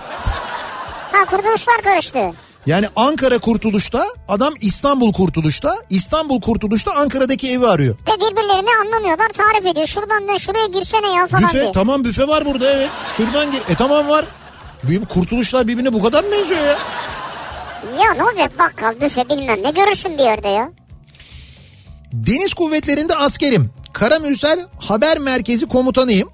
ha 1.12 1.24
kurtuluşlar 1.24 1.82
karıştı. 1.82 2.18
Yani 2.66 2.86
Ankara 2.97 3.39
Kurtuluş'ta 3.39 4.05
adam 4.28 4.55
İstanbul 4.60 5.12
Kurtuluş'ta 5.12 5.77
İstanbul 5.90 6.40
Kurtuluş'ta 6.40 6.93
Ankara'daki 6.94 7.51
evi 7.52 7.66
arıyor. 7.66 7.94
Ve 7.94 8.20
birbirlerini 8.20 8.70
anlamıyorlar 8.81 9.28
tarif 9.28 9.66
ediyor. 9.66 9.86
Şuradan 9.86 10.28
da 10.28 10.39
şuraya 10.39 10.66
girsene 10.66 11.12
ya 11.12 11.27
falan 11.27 11.44
büfe 11.44 11.60
diye. 11.60 11.72
tamam 11.72 12.05
büfe 12.05 12.28
var 12.28 12.44
burada 12.44 12.70
evet. 12.70 12.90
Şuradan 13.16 13.52
gir. 13.52 13.60
E 13.68 13.74
tamam 13.74 14.09
var. 14.09 14.24
Kurtuluşlar 15.09 15.68
birbirine 15.68 15.93
bu 15.93 16.02
kadar 16.02 16.24
mı 16.24 16.31
benziyor 16.32 16.60
ya? 16.60 16.78
Ya 18.05 18.14
ne 18.14 18.24
olacak 18.24 18.59
bakkal 18.59 19.01
büfe 19.01 19.28
bilmem 19.28 19.62
ne 19.62 19.70
görürsün 19.70 20.18
bir 20.18 20.22
yerde 20.24 20.48
ya. 20.48 20.70
Deniz 22.12 22.55
kuvvetlerinde 22.55 23.16
askerim. 23.16 23.70
Karamürsel 23.93 24.67
Haber 24.79 25.19
Merkezi 25.19 25.67
komutanıyım. 25.69 26.29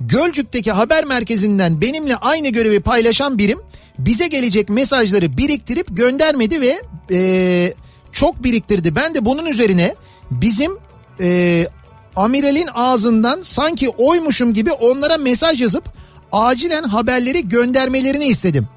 Gölcük'teki 0.00 0.72
haber 0.72 1.04
merkezinden 1.04 1.80
benimle 1.80 2.16
aynı 2.16 2.48
görevi 2.48 2.80
paylaşan 2.80 3.38
birim 3.38 3.58
bize 3.98 4.26
gelecek 4.28 4.68
mesajları 4.68 5.36
biriktirip 5.36 5.86
göndermedi 5.96 6.60
ve 6.60 6.82
eee, 7.10 7.74
çok 8.12 8.44
biriktirdi. 8.44 8.96
Ben 8.96 9.14
de 9.14 9.24
bunun 9.24 9.46
üzerine 9.46 9.94
bizim 10.30 10.72
eee, 11.20 11.68
amiralin 12.16 12.68
ağzından 12.74 13.42
sanki 13.42 13.88
oymuşum 13.88 14.54
gibi 14.54 14.72
onlara 14.72 15.16
mesaj 15.18 15.60
yazıp 15.62 15.84
acilen 16.32 16.82
haberleri 16.82 17.48
göndermelerini 17.48 18.24
istedim. 18.24 18.68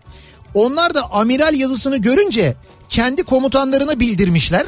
Onlar 0.54 0.94
da 0.95 1.12
amiral 1.12 1.54
yazısını 1.56 1.98
görünce 1.98 2.56
kendi 2.90 3.24
komutanlarına 3.24 4.00
bildirmişler. 4.00 4.66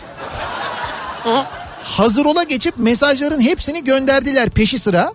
Hazır 1.86 2.26
ola 2.26 2.44
geçip 2.44 2.78
mesajların 2.78 3.41
hepsini 3.41 3.84
gönderdiler 3.84 4.49
peşi 4.49 4.80
sıra. 4.80 5.14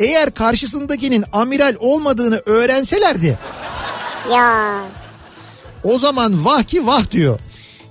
Eğer 0.00 0.34
karşısındakinin 0.34 1.24
amiral 1.32 1.74
olmadığını 1.80 2.42
öğrenselerdi 2.46 3.38
Ya 4.32 4.80
o 5.84 5.98
zaman 5.98 6.44
vah 6.44 6.62
ki 6.62 6.86
vah 6.86 7.10
diyor. 7.10 7.38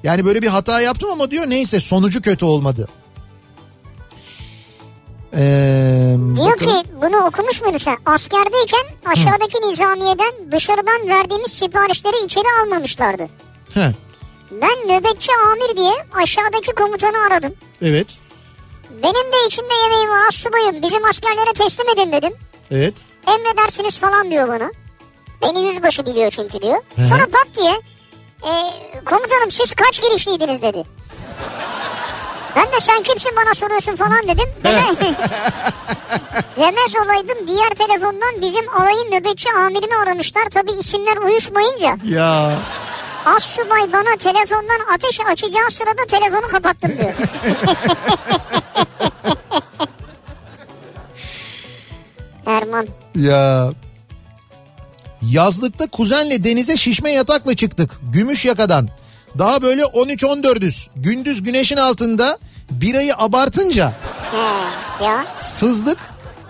Yani 0.04 0.26
böyle 0.26 0.42
bir 0.42 0.48
hata 0.48 0.82
yaptım 0.82 1.10
ama 1.12 1.32
diyor 1.32 1.50
neyse 1.50 1.80
sonucu 1.80 2.22
kötü 2.22 2.46
olmadı. 2.46 2.88
Ee, 5.36 6.16
diyor 6.36 6.52
bakalım. 6.52 6.84
ki 6.84 6.90
bunu 7.02 7.18
okumuş 7.18 7.62
muydun 7.62 7.78
sen? 7.78 7.98
Askerdeyken 8.06 8.86
aşağıdaki 9.06 9.72
nizamiyeden 9.72 10.34
dışarıdan 10.52 11.08
verdiğimiz 11.08 11.52
siparişleri 11.52 12.26
içeri 12.26 12.46
almamışlardı. 12.64 13.28
Heh, 13.74 13.92
Ben 14.62 14.88
nöbetçi 14.98 15.32
amir 15.52 15.78
diye 15.78 15.94
aşağıdaki 16.14 16.72
komutanı 16.76 17.18
aradım. 17.28 17.54
evet 17.82 18.08
Benim 19.04 19.32
de 19.32 19.46
içinde 19.48 19.74
yemeğim 19.84 20.10
var 20.10 20.28
az 20.28 20.36
subayım 20.36 20.82
bizim 20.82 21.06
askerlere 21.06 21.54
teslim 21.54 21.90
edin 21.90 22.12
dedim. 22.12 22.34
evet 22.72 22.94
Emredersiniz 23.28 24.00
falan 24.00 24.32
diyor 24.32 24.48
bana. 24.48 24.72
Beni 25.42 25.68
yüzbaşı 25.68 26.06
biliyor 26.06 26.32
çünkü 26.32 26.62
diyor. 26.62 26.82
hı. 26.98 27.06
Sonra 27.08 27.26
pat 27.26 27.48
diye 27.56 27.72
e, 28.44 28.52
komutanım 29.06 29.52
siz 29.52 29.74
kaç 29.74 30.02
girişliydiniz 30.02 30.62
dedi. 30.62 30.84
Ben 32.56 32.66
de 32.72 32.80
sen 32.80 33.04
kimsin 33.04 33.32
bana 33.36 33.54
soruyorsun 33.54 33.96
falan 33.96 34.24
dedim. 34.24 34.50
Deme, 34.64 34.82
demez 36.58 36.96
olaydım 37.06 37.48
diğer 37.48 37.70
telefondan 37.70 38.42
bizim 38.42 38.70
alayın 38.70 39.12
nöbetçi 39.12 39.50
amirini 39.52 39.96
aramışlar. 39.98 40.46
Tabi 40.50 40.72
isimler 40.72 41.18
uyuşmayınca 41.18 41.98
ya 42.04 42.52
az 43.26 43.44
subay 43.44 43.94
bana 43.94 44.16
telefondan 44.20 44.80
ateş 44.94 45.20
açacağı 45.32 45.72
sırada 45.72 46.06
telefonu 46.10 46.48
kapattım 46.52 46.92
diyor. 46.98 47.14
Erman. 52.46 52.88
ya 53.16 53.72
yazlıkta 55.22 55.88
kuzenle 55.88 56.44
denize 56.44 56.78
şişme 56.78 57.12
yatakla 57.12 57.56
çıktık 57.56 57.92
gümüş 58.14 58.46
yakadan. 58.46 58.90
Daha 59.40 59.62
böyle 59.62 59.82
13-14'üz 59.82 60.88
gündüz 60.96 61.44
güneşin 61.44 61.78
altında 61.78 62.38
birayı 62.72 63.16
abartınca 63.18 63.94
He, 64.32 65.06
ya. 65.06 65.26
sızdık. 65.40 65.98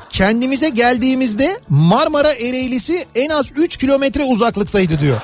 Kendimize 0.09 0.69
geldiğimizde 0.69 1.59
Marmara 1.69 2.31
Ereğlisi 2.31 3.05
en 3.15 3.29
az 3.29 3.45
3 3.55 3.77
kilometre 3.77 4.23
uzaklıktaydı 4.23 4.99
diyor. 4.99 5.17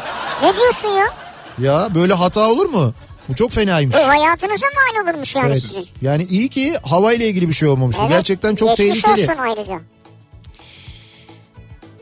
Ne 0.43 0.55
diyorsun 0.57 0.89
ya? 0.89 1.05
Ya 1.61 1.95
böyle 1.95 2.13
hata 2.13 2.49
olur 2.51 2.65
mu? 2.65 2.93
Bu 3.29 3.35
çok 3.35 3.51
fenaymış. 3.51 3.95
Bu 3.95 3.99
hayatınıza 4.07 4.65
mal 4.75 5.03
olurmuş 5.03 5.35
yani 5.35 5.47
Evet. 5.47 5.61
sizin. 5.61 5.87
Yani 6.01 6.23
iyi 6.23 6.49
ki 6.49 6.77
havayla 6.83 7.25
ilgili 7.25 7.47
bir 7.49 7.53
şey 7.53 7.69
olmamış. 7.69 7.95
Evet, 7.99 8.09
gerçekten 8.09 8.55
çok 8.55 8.77
geçmiş 8.77 9.01
tehlikeli. 9.01 9.29
olsun 9.31 9.37
ayrıca. 9.41 9.79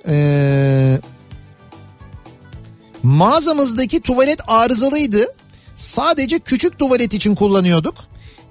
Ee, 0.07 0.99
mağazamızdaki 3.03 4.01
tuvalet 4.01 4.39
arızalıydı. 4.47 5.25
Sadece 5.75 6.39
küçük 6.39 6.79
tuvalet 6.79 7.13
için 7.13 7.35
kullanıyorduk. 7.35 7.95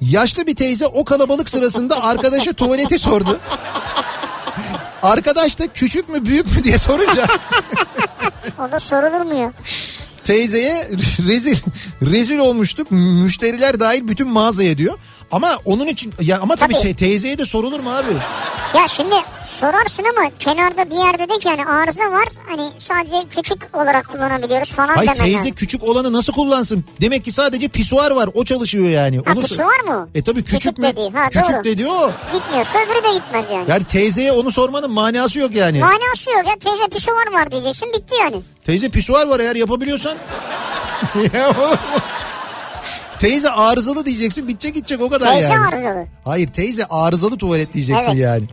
Yaşlı 0.01 0.47
bir 0.47 0.57
teyze 0.57 0.87
o 0.87 1.05
kalabalık 1.05 1.49
sırasında 1.49 2.05
arkadaşı 2.05 2.53
tuvaleti 2.55 2.99
sordu. 2.99 3.41
Arkadaş 5.03 5.59
da 5.59 5.67
küçük 5.67 6.09
mü 6.09 6.25
büyük 6.25 6.47
mü 6.57 6.65
diye 6.65 6.79
sorunca 6.79 7.27
O 8.69 8.73
da 8.73 8.81
sorulur 8.81 9.21
mu 9.21 9.35
ya? 9.35 9.53
Teyzeye 10.27 10.89
rezil 11.29 11.57
rezil 12.03 12.39
olmuştuk. 12.39 12.91
Müşteriler 12.91 13.81
dahil 13.81 14.09
bütün 14.09 14.29
mağazaya 14.29 14.79
diyor. 14.79 14.95
Ama 15.33 15.59
onun 15.65 15.87
için 15.87 16.13
ya 16.21 16.41
ama 16.41 16.57
tabii, 16.57 16.73
Tabii. 16.75 16.83
te- 16.83 16.95
teyzeye 16.97 17.39
de 17.39 17.45
sorulur 17.45 17.81
mu 17.81 17.91
abi? 17.91 18.09
Ya 18.79 18.89
şimdi 18.89 19.15
sorarsın 19.45 20.05
ama 20.17 20.31
kenarda 20.39 20.91
bir 20.91 20.95
yerde 20.97 21.29
de 21.29 21.39
ki 21.39 21.49
hani 21.49 21.65
arıza 21.65 22.01
var. 22.13 22.29
Hani 22.49 22.71
sadece 22.79 23.25
küçük 23.31 23.77
olarak 23.77 24.09
kullanabiliyoruz 24.09 24.73
falan 24.73 24.89
Hayır 24.95 25.03
demen 25.03 25.15
teyze 25.15 25.39
lazım. 25.39 25.51
küçük 25.55 25.83
olanı 25.83 26.13
nasıl 26.13 26.33
kullansın? 26.33 26.85
Demek 27.01 27.25
ki 27.25 27.33
sadece 27.33 27.69
pisuar 27.69 28.11
var 28.11 28.29
o 28.35 28.45
çalışıyor 28.45 28.89
yani. 28.89 29.17
Ha, 29.17 29.33
Onu 29.33 29.41
pisuar 29.41 29.81
mı? 29.81 30.09
E 30.15 30.23
tabii 30.23 30.43
küçük, 30.45 30.61
Küçük 30.61 30.79
mü? 30.79 30.87
dediği, 30.87 31.11
ha, 31.11 31.29
küçük 31.29 31.55
doğru. 31.55 31.65
dediği 31.65 31.89
o. 31.89 32.11
Gitmiyorsa 32.33 32.79
öbürü 32.79 33.05
de 33.05 33.13
gitmez 33.15 33.45
yani. 33.53 33.65
Yani 33.71 33.85
teyzeye 33.85 34.33
onu 34.33 34.51
sormanın 34.51 34.91
manası 34.91 35.39
yok 35.39 35.55
yani. 35.55 35.79
Manası 35.81 36.31
yok 36.31 36.47
ya 36.47 36.55
teyze 36.61 36.89
pisuar 36.89 37.33
var 37.33 37.51
diyeceksin 37.51 37.89
bitti 37.93 38.15
yani. 38.21 38.37
Teyze 38.65 38.89
pisuar 38.89 39.27
var 39.27 39.41
eğer 39.41 39.57
yapabiliyorsan. 39.57 40.17
ya? 41.35 41.53
Teyze 43.19 43.51
arızalı 43.51 44.07
diyeceksin 44.07 44.49
bitecek 44.49 44.75
gidecek 44.75 45.01
o 45.01 45.09
kadar 45.09 45.33
Teyze 45.33 45.53
yani. 45.53 45.67
arızalı. 45.75 46.07
Hayır 46.25 46.49
teyze 46.49 46.85
arızalı 46.85 47.37
tuvalet 47.39 47.75
diyeceksin 47.75 48.11
Evet. 48.11 48.21
yani. 48.21 48.45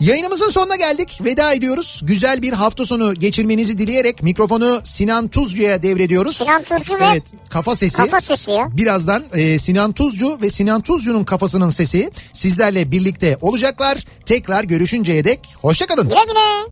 Yayınımızın 0.00 0.50
sonuna 0.50 0.76
geldik. 0.76 1.18
Veda 1.24 1.52
ediyoruz. 1.54 2.00
Güzel 2.04 2.42
bir 2.42 2.52
hafta 2.52 2.84
sonu 2.84 3.14
geçirmenizi 3.14 3.78
dileyerek 3.78 4.22
mikrofonu 4.22 4.80
Sinan 4.84 5.28
Tuzcu'ya 5.28 5.82
devrediyoruz. 5.82 6.36
Sinan 6.36 6.62
Tuzcu 6.62 6.94
ve 6.94 7.04
Evet, 7.12 7.32
kafa 7.50 7.76
sesi. 7.76 7.96
kafa 7.96 8.20
sesi 8.20 8.50
ya. 8.50 8.68
Birazdan 8.76 9.24
e, 9.34 9.58
Sinan 9.58 9.92
Tuzcu 9.92 10.38
ve 10.42 10.50
Sinan 10.50 10.80
Tuzcu'nun 10.80 11.24
kafasının 11.24 11.70
sesi 11.70 12.10
sizlerle 12.32 12.90
birlikte 12.90 13.38
olacaklar. 13.40 14.04
Tekrar 14.26 14.64
görüşünceye 14.64 15.24
dek 15.24 15.40
hoşçakalın. 15.62 16.08
Güle 16.08 16.24
güle. 16.28 16.66